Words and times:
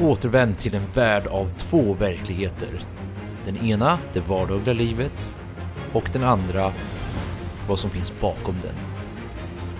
återvänt 0.00 0.58
till 0.58 0.74
en 0.74 0.86
värld 0.94 1.26
av 1.26 1.52
två 1.58 1.94
verkligheter. 1.94 2.84
Den 3.44 3.56
ena, 3.56 3.98
det 4.12 4.20
vardagliga 4.20 4.74
livet, 4.74 5.26
och 5.92 6.10
den 6.12 6.24
andra, 6.24 6.72
vad 7.68 7.78
som 7.78 7.90
finns 7.90 8.12
bakom 8.20 8.54
den. 8.62 8.74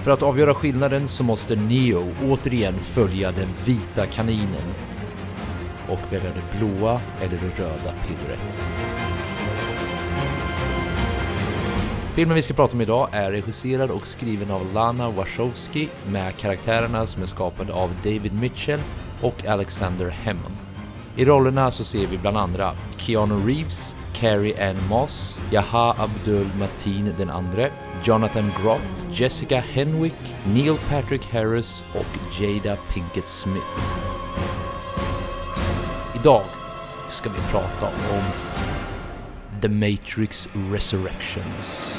För 0.02 0.10
att 0.10 0.22
avgöra 0.22 0.54
skillnaden 0.54 1.08
så 1.08 1.24
måste 1.24 1.56
Neo 1.56 2.14
återigen 2.24 2.74
följa 2.74 3.32
den 3.32 3.48
vita 3.64 4.06
kaninen 4.06 4.74
och 5.88 6.12
välja 6.12 6.30
det 6.30 6.58
blåa 6.58 7.00
eller 7.20 7.36
det 7.36 7.62
röda 7.62 7.94
pillret. 8.06 8.64
Filmen 12.14 12.34
vi 12.34 12.42
ska 12.42 12.54
prata 12.54 12.74
om 12.74 12.80
idag 12.80 13.08
är 13.12 13.30
regisserad 13.30 13.90
och 13.90 14.06
skriven 14.06 14.50
av 14.50 14.74
Lana 14.74 15.10
Wachowski 15.10 15.88
med 16.06 16.36
karaktärerna 16.36 17.06
som 17.06 17.22
är 17.22 17.26
skapade 17.26 17.72
av 17.72 17.90
David 18.04 18.32
Mitchell 18.40 18.80
och 19.22 19.46
Alexander 19.46 20.10
Hammond. 20.24 20.56
I 21.16 21.24
rollerna 21.24 21.70
så 21.70 21.84
ser 21.84 22.06
vi 22.06 22.18
bland 22.18 22.36
andra 22.36 22.74
Keanu 22.96 23.46
Reeves, 23.46 23.94
Carrie 24.12 24.70
Ann 24.70 24.88
Moss, 24.88 25.38
Yaha 25.50 25.94
Abdul 25.98 26.46
Mateen 26.58 27.14
den 27.18 27.30
andre, 27.30 27.70
Jonathan 28.04 28.52
Groff, 28.62 29.04
Jessica 29.12 29.60
Henwick, 29.60 30.34
Neil 30.46 30.76
Patrick 30.90 31.26
Harris 31.32 31.84
och 31.94 32.40
Jada 32.40 32.76
Pinkett 32.76 33.28
Smith. 33.28 33.66
Idag 36.14 36.44
ska 37.08 37.30
vi 37.30 37.38
prata 37.50 37.86
om 37.86 38.24
The 39.60 39.68
Matrix 39.68 40.48
Resurrections. 40.72 41.98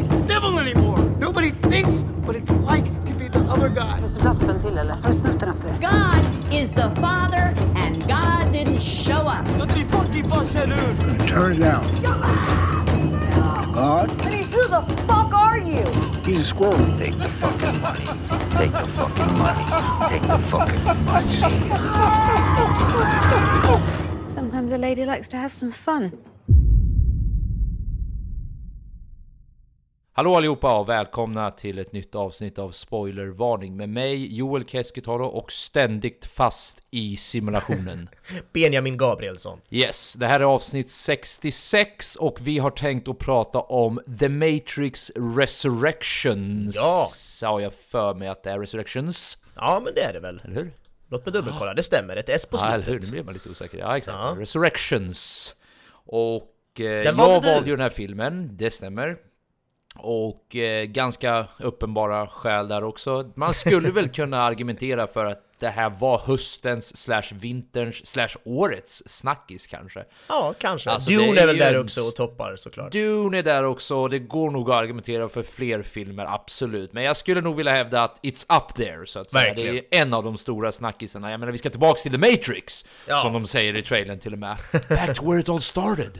Nobody 1.71 1.83
thinks 1.89 2.01
what 2.27 2.35
it's 2.35 2.51
like 2.51 2.83
to 3.05 3.13
be 3.13 3.27
the 3.29 3.39
other 3.49 3.69
guy. 3.69 3.97
Glassen 4.19 4.59
till 4.59 4.77
eller? 4.77 4.93
Har 4.93 5.07
du 5.11 5.13
snott 5.13 5.39
den 5.39 5.49
efter 5.49 5.67
det? 5.67 5.75
God 5.81 6.53
is 6.53 6.71
the 6.71 6.89
Father, 7.01 7.55
and 7.75 7.95
God 8.07 8.51
didn't 8.53 8.81
show 8.81 9.25
up. 9.25 9.45
Turn 11.27 11.51
it 11.51 11.59
down. 11.59 11.85
God, 13.73 14.11
Hey, 14.21 14.43
who 14.43 14.67
the 14.67 14.81
fuck 15.07 15.33
are 15.33 15.57
you? 15.57 15.85
he's 16.25 16.39
a 16.39 16.43
squirrel. 16.43 16.97
Take 16.97 17.13
the 17.13 17.29
fucking 17.39 17.81
money. 17.81 18.05
Take 18.57 18.71
the 18.71 18.85
fucking 18.85 19.37
money. 19.37 19.63
Take 20.09 20.23
the 20.27 20.37
fucking 20.51 21.05
money. 21.05 21.37
Sometimes 24.29 24.73
a 24.73 24.77
lady 24.77 25.05
likes 25.05 25.27
to 25.29 25.37
have 25.37 25.53
some 25.53 25.71
fun. 25.71 26.11
Hallå 30.13 30.35
allihopa 30.35 30.79
och 30.79 30.89
välkomna 30.89 31.51
till 31.51 31.79
ett 31.79 31.93
nytt 31.93 32.15
avsnitt 32.15 32.59
av 32.59 32.69
Spoilervarning 32.69 33.77
med 33.77 33.89
mig 33.89 34.35
Joel 34.37 34.65
Keskitalo 34.65 35.25
och 35.25 35.51
ständigt 35.51 36.25
fast 36.25 36.83
i 36.91 37.17
simulationen. 37.17 38.09
Benjamin 38.53 38.97
Gabrielsson. 38.97 39.59
Yes, 39.69 40.13
det 40.13 40.25
här 40.27 40.39
är 40.39 40.43
avsnitt 40.43 40.89
66 40.91 42.15
och 42.15 42.37
vi 42.41 42.59
har 42.59 42.69
tänkt 42.71 43.07
att 43.07 43.17
prata 43.19 43.59
om 43.59 43.99
The 44.19 44.29
Matrix 44.29 45.11
Resurrections. 45.37 46.75
Ja. 46.75 47.07
Sa 47.13 47.61
jag 47.61 47.73
för 47.73 48.13
mig 48.13 48.27
att 48.27 48.43
det 48.43 48.49
är 48.51 48.59
Resurrections, 48.59 49.37
Ja, 49.55 49.81
men 49.83 49.93
det 49.93 50.01
är 50.01 50.13
det 50.13 50.19
väl. 50.19 50.41
eller 50.45 50.55
hur? 50.55 50.71
Låt 51.09 51.25
mig 51.25 51.33
dubbelkolla, 51.33 51.73
det 51.73 51.83
stämmer. 51.83 52.15
Ett 52.15 52.29
S 52.29 52.45
på 52.45 52.57
Ja, 52.57 52.65
eller 52.67 52.85
hur? 52.85 52.93
Nu 52.93 52.99
slutet. 52.99 53.11
blir 53.11 53.23
man 53.23 53.33
lite 53.33 53.49
osäker. 53.49 53.77
Ja, 53.77 53.97
exakt. 53.97 54.15
Ja. 54.15 54.35
Resurrections. 54.39 55.55
Och 56.05 56.51
eh, 56.79 56.85
jag 56.85 57.13
valde 57.13 57.47
du. 57.47 57.53
valde 57.53 57.69
ju 57.69 57.75
den 57.75 57.83
här 57.83 57.89
filmen, 57.89 58.49
det 58.57 58.71
stämmer. 58.71 59.17
Och 59.95 60.55
eh, 60.55 60.83
ganska 60.85 61.47
uppenbara 61.59 62.27
skäl 62.27 62.67
där 62.67 62.83
också. 62.83 63.31
Man 63.35 63.53
skulle 63.53 63.91
väl 63.91 64.09
kunna 64.13 64.41
argumentera 64.41 65.07
för 65.07 65.25
att 65.25 65.47
det 65.59 65.69
här 65.69 65.89
var 65.89 66.19
höstens 66.19 66.97
slash 66.97 67.23
vinterns 67.31 68.05
slash 68.07 68.29
årets 68.43 69.03
snackis 69.05 69.67
kanske. 69.67 70.03
Ja, 70.27 70.53
kanske. 70.59 70.89
Alltså, 70.89 71.09
Dune 71.09 71.41
är 71.41 71.47
väl 71.47 71.57
där 71.57 71.73
en 71.75 71.81
också 71.81 72.01
och 72.01 72.15
toppar 72.15 72.55
såklart. 72.55 72.91
Dune 72.91 73.37
är 73.37 73.43
där 73.43 73.63
också, 73.63 74.07
det 74.07 74.19
går 74.19 74.49
nog 74.49 74.69
att 74.69 74.75
argumentera 74.75 75.29
för 75.29 75.43
fler 75.43 75.81
filmer, 75.81 76.25
absolut. 76.25 76.93
Men 76.93 77.03
jag 77.03 77.17
skulle 77.17 77.41
nog 77.41 77.55
vilja 77.55 77.71
hävda 77.71 78.03
att 78.03 78.19
it's 78.23 78.57
up 78.57 78.75
there, 78.75 79.05
så 79.05 79.19
att 79.19 79.31
säga. 79.31 79.53
Det 79.53 79.69
är 79.69 79.83
en 80.01 80.13
av 80.13 80.23
de 80.23 80.37
stora 80.37 80.71
snackisarna. 80.71 81.31
Jag 81.31 81.39
menar, 81.39 81.51
vi 81.51 81.57
ska 81.57 81.69
tillbaks 81.69 82.03
till 82.03 82.11
The 82.11 82.17
Matrix, 82.17 82.85
Ja. 83.07 83.17
som 83.17 83.33
de 83.33 83.47
säger 83.47 83.77
i 83.77 83.81
trailern 83.81 84.19
till 84.19 84.33
och 84.33 84.39
med. 84.39 84.57
Back 84.89 85.15
to 85.15 85.29
where 85.29 85.39
it 85.39 85.49
all 85.49 85.61
started. 85.61 86.19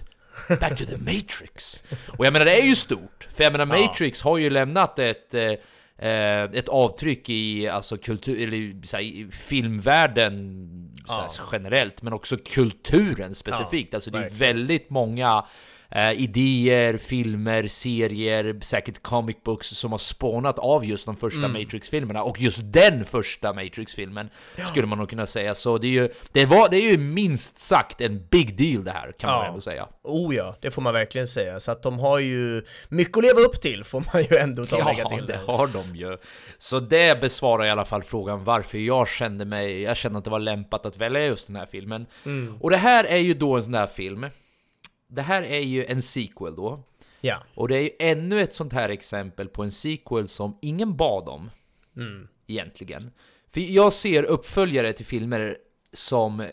Back 0.59 0.77
to 0.77 0.85
the 0.85 0.97
Matrix. 0.97 1.83
Och 2.17 2.25
jag 2.25 2.33
menar, 2.33 2.45
det 2.45 2.59
är 2.61 2.65
ju 2.65 2.75
stort. 2.75 3.27
För 3.35 3.43
jag 3.43 3.51
menar. 3.51 3.65
Matrix 3.65 4.21
har 4.21 4.37
ju 4.37 4.49
lämnat 4.49 4.99
ett... 4.99 5.33
Eh, 5.33 5.51
eh, 6.09 6.43
ett 6.43 6.69
avtryck 6.69 7.29
i 7.29 7.67
alltså 7.67 7.97
kultur, 7.97 8.47
eller 8.47 8.87
så 8.87 8.97
här, 8.97 9.03
i 9.03 9.27
filmvärlden 9.31 10.67
så 11.07 11.13
här, 11.13 11.21
Ja. 11.37 11.43
generellt, 11.51 12.01
men 12.01 12.13
också 12.13 12.37
kulturen 12.37 13.35
specifikt. 13.35 13.93
Ja, 13.93 13.97
alltså 13.97 14.11
det 14.11 14.17
är 14.17 14.21
verkligen. 14.21 14.55
väldigt 14.55 14.89
många 14.89 15.45
eh, 15.91 16.12
idéer, 16.12 16.97
filmer, 16.97 17.68
serier, 17.68 18.57
säkert 18.62 19.02
comic 19.03 19.38
books 19.44 19.68
som 19.68 19.91
har 19.91 20.00
spånat 20.00 20.59
av 20.59 20.85
just 20.85 21.06
de 21.06 21.16
första 21.18 21.46
Mm. 21.46 21.62
Matrix-filmerna. 21.62 22.24
Och 22.24 22.41
just 22.41 22.59
den 22.63 23.06
första 23.06 23.53
Matrix-filmen 23.53 24.29
skulle 24.68 24.88
man 24.88 24.97
nog 24.97 25.09
kunna 25.09 25.25
säga. 25.25 25.56
Så 25.56 25.78
det 25.78 25.88
är 25.88 25.91
ju, 25.91 26.09
det 26.31 26.46
var, 26.46 26.69
det 26.69 26.78
är 26.78 26.91
ju 26.91 26.97
minst 26.97 27.57
sagt 27.57 28.02
en 28.02 28.28
big 28.31 28.57
deal 28.57 28.84
det 28.84 28.91
här, 28.91 29.12
kan 29.19 29.29
man 29.29 29.40
Ja. 29.44 29.47
ändå 29.47 29.62
säga. 29.62 29.88
Oh 30.03 30.35
ja, 30.35 30.56
det 30.62 30.72
får 30.72 30.81
man 30.81 30.94
verkligen 30.94 31.28
säga. 31.28 31.59
Så 31.59 31.72
att 31.72 31.84
de 31.84 32.00
har 32.00 32.19
ju 32.19 32.63
mycket 32.90 33.18
att 33.18 33.23
leva 33.23 33.40
upp 33.40 33.62
till, 33.62 33.84
får 33.84 34.03
man 34.13 34.23
ju 34.23 34.38
ändå 34.38 34.63
ta 34.63 34.78
och 34.78 34.85
lägga 34.85 35.00
Ja, 35.03 35.09
till 35.09 35.25
det 35.25 35.34
där. 35.34 35.46
har 35.58 35.68
de 35.68 35.96
ju. 35.96 36.18
Så 36.58 36.79
det 36.79 37.22
besvarar 37.22 37.66
i 37.66 37.69
alla 37.69 37.85
fall 37.85 38.03
frågan 38.03 38.44
varför 38.44 38.78
jag 38.78 39.08
kände 39.08 39.46
mig, 39.46 39.81
jag 39.81 39.97
kände 39.97 40.18
att 40.18 40.23
det 40.23 40.29
var 40.31 40.40
lämpat 40.40 40.85
att 40.85 40.97
välja 40.97 41.25
just 41.25 41.47
den 41.47 41.56
här 41.56 41.66
filmen. 41.72 42.06
Mm. 42.25 42.56
Och 42.62 42.69
det 42.69 42.78
här 42.78 43.03
är 43.03 43.18
ju 43.18 43.34
då 43.34 43.56
en 43.58 43.63
sån 43.63 43.73
här 43.73 43.88
film. 43.88 44.25
Det 45.11 45.22
här 45.22 45.44
är 45.44 45.59
ju 45.59 45.85
en 45.85 46.01
sequel 46.01 46.55
då. 46.55 46.83
Ja. 47.22 47.44
Och 47.55 47.67
det 47.67 47.75
är 47.77 47.81
ju 47.81 47.91
ännu 47.99 48.41
ett 48.41 48.53
sånt 48.53 48.73
här 48.73 48.89
exempel 48.89 49.47
på 49.47 49.63
en 49.63 49.72
sequel 49.72 50.27
som 50.27 50.57
ingen 50.61 50.95
bad 50.95 51.29
om. 51.29 51.49
Mm. 51.95 52.27
Egentligen. 52.47 53.11
För 53.47 53.61
jag 53.61 53.94
ser 53.94 54.23
uppföljare 54.23 54.94
till 54.94 55.05
filmer 55.05 55.57
som... 55.94 56.47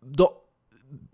Då, 0.00 0.34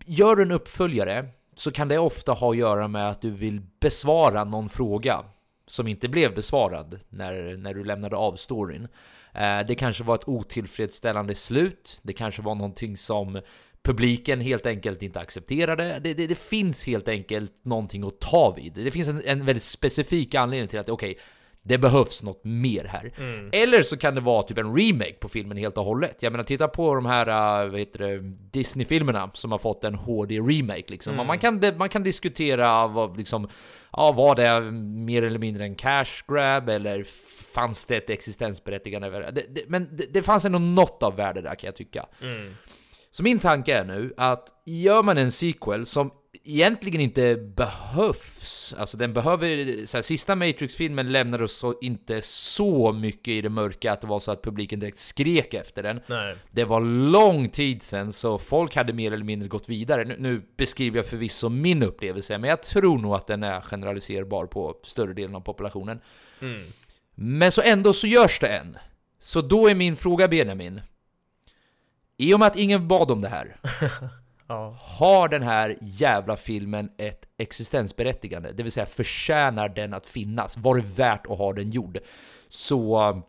gör 0.05 0.35
du 0.35 0.41
en 0.43 0.51
uppföljare 0.51 1.27
så 1.53 1.71
kan 1.71 1.87
det 1.87 1.97
ofta 1.97 2.33
ha 2.33 2.51
att 2.51 2.57
göra 2.57 2.87
med 2.87 3.09
att 3.09 3.21
du 3.21 3.31
vill 3.31 3.61
besvara 3.79 4.43
någon 4.43 4.69
fråga 4.69 5.25
som 5.67 5.87
inte 5.87 6.09
blev 6.09 6.35
besvarad 6.35 6.99
när, 7.09 7.57
när 7.57 7.73
du 7.73 7.83
lämnade 7.83 8.15
av 8.15 8.35
storyn. 8.35 8.87
Eh, 9.33 9.59
det 9.67 9.75
kanske 9.75 10.03
var 10.03 10.15
ett 10.15 10.27
otillfredsställande 10.27 11.35
slut. 11.35 11.99
Det 12.01 12.13
kanske 12.13 12.41
var 12.41 12.55
någonting 12.55 12.97
som 12.97 13.41
publiken 13.83 14.41
helt 14.41 14.65
enkelt 14.65 15.01
inte 15.01 15.19
accepterade. 15.19 15.99
Det, 15.99 16.13
det, 16.13 16.27
det 16.27 16.37
finns 16.37 16.87
helt 16.87 17.07
enkelt 17.07 17.65
någonting 17.65 18.03
att 18.03 18.19
ta 18.19 18.53
vid. 18.53 18.73
Det 18.73 18.91
finns 18.91 19.09
en, 19.09 19.21
en 19.25 19.45
väldigt 19.45 19.63
specifik 19.63 20.35
anledning 20.35 20.67
till 20.67 20.79
att 20.79 20.89
okej, 20.89 21.17
det 21.61 21.77
behövs 21.77 22.23
något 22.23 22.43
mer 22.43 22.83
här. 22.83 23.11
Eller 23.51 23.83
så 23.83 23.97
kan 23.97 24.15
det 24.15 24.21
vara 24.21 24.43
typ 24.43 24.57
en 24.57 24.75
remake 24.77 25.13
på 25.13 25.29
filmen 25.29 25.57
helt 25.57 25.77
och 25.77 25.85
hållet. 25.85 26.23
Jag 26.23 26.31
menar, 26.31 26.43
titta 26.43 26.67
på 26.67 26.95
de 26.95 27.05
här 27.05 27.67
vad 27.67 27.79
heter 27.79 27.99
det, 27.99 28.19
Disney-filmerna 28.51 29.31
som 29.33 29.51
har 29.51 29.59
fått 29.59 29.83
en 29.83 29.95
HD-remake. 29.95 30.85
Liksom. 30.87 31.15
Man, 31.15 31.39
kan, 31.39 31.61
man 31.77 31.89
kan 31.89 32.03
diskutera 32.03 32.87
vad, 32.87 33.17
liksom, 33.17 33.49
ja, 33.91 34.11
var 34.11 34.35
det 34.35 34.71
mer 35.05 35.23
eller 35.23 35.39
mindre 35.39 35.63
en 35.63 35.75
cash 35.75 36.23
grab 36.27 36.69
eller 36.69 37.03
fanns 37.53 37.85
det 37.85 37.97
ett 37.97 38.09
existensberättigande? 38.09 39.31
det? 39.31 39.45
Det, 39.49 39.63
men 39.67 39.95
det, 39.95 40.13
det 40.13 40.21
fanns 40.21 40.45
ändå 40.45 40.59
något 40.59 41.03
av 41.03 41.15
värde 41.15 41.41
där 41.41 41.55
kan 41.55 41.67
jag 41.67 41.75
tycka. 41.75 42.05
Så 43.11 43.23
min 43.23 43.39
tanke 43.39 43.73
är 43.73 43.85
nu 43.85 44.13
att 44.17 44.47
gör 44.65 45.03
man 45.03 45.17
en 45.17 45.31
sequel 45.31 45.85
som 45.85 46.11
egentligen 46.43 47.01
inte 47.01 47.35
behövs. 47.35 48.75
Alltså 48.77 48.97
den 48.97 49.13
behöver, 49.13 49.85
så 49.85 49.97
här, 49.97 50.01
sista 50.01 50.35
Matrix-filmen 50.35 51.11
lämnade 51.11 51.43
oss 51.43 51.57
så, 51.57 51.79
inte 51.81 52.21
så 52.21 52.91
mycket 52.91 53.27
i 53.27 53.41
det 53.41 53.49
mörka 53.49 53.91
att 53.91 54.01
det 54.01 54.07
var 54.07 54.19
så 54.19 54.31
att 54.31 54.43
publiken 54.43 54.79
direkt 54.79 54.97
skrek 54.97 55.53
efter 55.53 55.83
den. 55.83 56.01
Nej. 56.07 56.35
Det 56.51 56.65
var 56.65 56.81
lång 57.11 57.49
tid 57.49 57.83
sedan, 57.83 58.13
så 58.13 58.37
folk 58.37 58.75
hade 58.75 58.93
mer 58.93 59.11
eller 59.11 59.25
mindre 59.25 59.47
gått 59.47 59.69
vidare. 59.69 60.05
Nu, 60.05 60.15
nu 60.19 60.41
beskriver 60.57 60.97
jag 60.97 61.05
förvisso 61.05 61.49
min 61.49 61.83
upplevelse, 61.83 62.37
men 62.37 62.49
jag 62.49 62.63
tror 62.63 62.97
nog 62.97 63.15
att 63.15 63.27
den 63.27 63.43
är 63.43 63.61
generaliserbar 63.61 64.45
på 64.45 64.79
större 64.83 65.13
delen 65.13 65.35
av 65.35 65.41
populationen. 65.41 66.01
Mm. 66.41 66.61
Men 67.15 67.51
så 67.51 67.61
ändå 67.61 67.93
så 67.93 68.07
görs 68.07 68.39
det 68.39 68.47
en. 68.47 68.77
Så 69.19 69.41
då 69.41 69.67
är 69.67 69.75
min 69.75 69.95
fråga 69.95 70.27
Benjamin. 70.27 70.81
I 72.19 72.33
och 72.33 72.39
med 72.39 72.47
att 72.47 72.55
ingen 72.57 72.87
bad 72.87 73.11
om 73.11 73.21
det 73.21 73.29
här, 73.29 73.55
Ja. 74.47 74.75
har 74.81 75.27
den 75.29 75.43
här 75.43 75.77
jävla 75.81 76.35
filmen 76.37 76.91
ett 76.97 77.25
existensberättigande? 77.37 78.51
Det 78.51 78.63
vill 78.63 78.71
säga, 78.71 78.85
förtjänar 78.85 79.69
den 79.69 79.93
att 79.93 80.07
finnas? 80.07 80.57
Var 80.57 80.75
det 80.75 80.81
värt 80.85 81.27
att 81.27 81.37
ha 81.37 81.53
den 81.53 81.71
gjord? 81.71 81.97
Så 82.49 83.21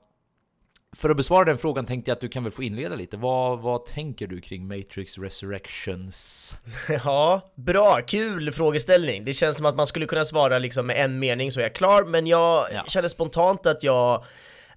för 0.97 1.11
att 1.11 1.17
besvara 1.17 1.45
den 1.45 1.59
frågan 1.59 1.87
tänkte 1.87 2.11
jag 2.11 2.15
att 2.17 2.21
du 2.21 2.29
kan 2.29 2.45
väl 2.45 2.53
få 2.53 2.63
inleda 2.63 2.95
lite. 2.97 3.17
Vad, 3.17 3.59
vad 3.61 3.87
tänker 3.87 4.27
du 4.27 4.41
kring 4.41 4.67
Matrix 4.69 5.19
Resurrections? 5.19 6.57
Ja, 7.05 7.41
bra, 7.55 8.01
kul 8.07 8.53
frågeställning. 8.53 9.25
Det 9.25 9.35
känns 9.35 9.57
som 9.57 9.67
att 9.67 9.77
man 9.77 9.87
skulle 9.87 10.07
kunna 10.07 10.25
svara 10.25 10.59
liksom 10.59 10.87
med 10.87 11.05
en 11.05 11.19
mening 11.19 11.53
så 11.53 11.61
är 11.61 11.65
jag 11.65 11.75
klar, 11.75 12.05
men 12.05 12.27
jag 12.27 12.67
Ja. 12.75 12.85
känner 12.89 13.09
spontant 13.09 13.67
att 13.67 13.83
jag 13.83 14.25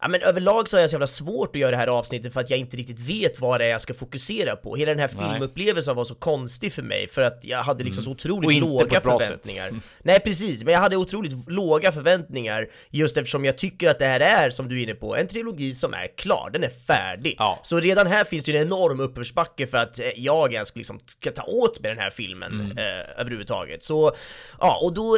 Ja 0.03 0.09
men 0.09 0.21
överlag 0.21 0.69
så 0.69 0.77
har 0.77 0.81
jag 0.81 0.89
så 0.89 0.93
jävla 0.93 1.07
svårt 1.07 1.55
att 1.55 1.61
göra 1.61 1.71
det 1.71 1.77
här 1.77 1.87
avsnittet 1.87 2.33
för 2.33 2.39
att 2.39 2.49
jag 2.49 2.59
inte 2.59 2.77
riktigt 2.77 2.99
vet 2.99 3.39
vad 3.39 3.59
det 3.59 3.65
är 3.65 3.69
jag 3.69 3.81
ska 3.81 3.93
fokusera 3.93 4.55
på. 4.55 4.75
Hela 4.75 4.89
den 4.91 4.99
här 4.99 5.09
Nej. 5.17 5.29
filmupplevelsen 5.31 5.95
var 5.95 6.05
så 6.05 6.15
konstig 6.15 6.73
för 6.73 6.81
mig 6.81 7.07
för 7.07 7.21
att 7.21 7.39
jag 7.41 7.57
hade 7.57 7.83
liksom 7.83 8.03
så 8.03 8.09
Och 8.09 8.15
otroligt 8.15 8.61
låga 8.61 9.01
förväntningar. 9.01 9.71
Nej 10.03 10.19
precis, 10.19 10.63
men 10.63 10.73
jag 10.73 10.81
hade 10.81 10.97
otroligt 10.97 11.49
låga 11.49 11.91
förväntningar 11.91 12.67
just 12.89 13.17
eftersom 13.17 13.45
jag 13.45 13.57
tycker 13.57 13.89
att 13.89 13.99
det 13.99 14.05
här 14.05 14.19
är, 14.19 14.51
som 14.51 14.69
du 14.69 14.79
är 14.79 14.83
inne 14.83 14.93
på, 14.93 15.15
en 15.15 15.27
trilogi 15.27 15.73
som 15.73 15.93
är 15.93 16.17
klar, 16.17 16.49
den 16.53 16.63
är 16.63 16.69
färdig. 16.87 17.35
Ja. 17.37 17.59
Så 17.63 17.79
redan 17.79 18.07
här 18.07 18.23
finns 18.23 18.43
det 18.43 18.51
ju 18.51 18.57
en 18.57 18.67
enorm 18.67 18.99
uppförsbacke 18.99 19.67
för 19.67 19.77
att 19.77 19.99
eh, 19.99 20.05
jag 20.15 20.53
ens 20.53 20.75
liksom 20.75 20.99
ska 21.05 21.31
ta 21.31 21.43
åt 21.43 21.79
mig 21.79 21.91
den 21.91 21.99
här 21.99 22.09
filmen 22.09 22.53
Mm. 22.53 22.77
eh, 22.77 23.19
överhuvudtaget. 23.21 23.83
Så, 23.83 24.11
ja, 24.59 24.79
och 24.81 24.93
då 24.93 25.17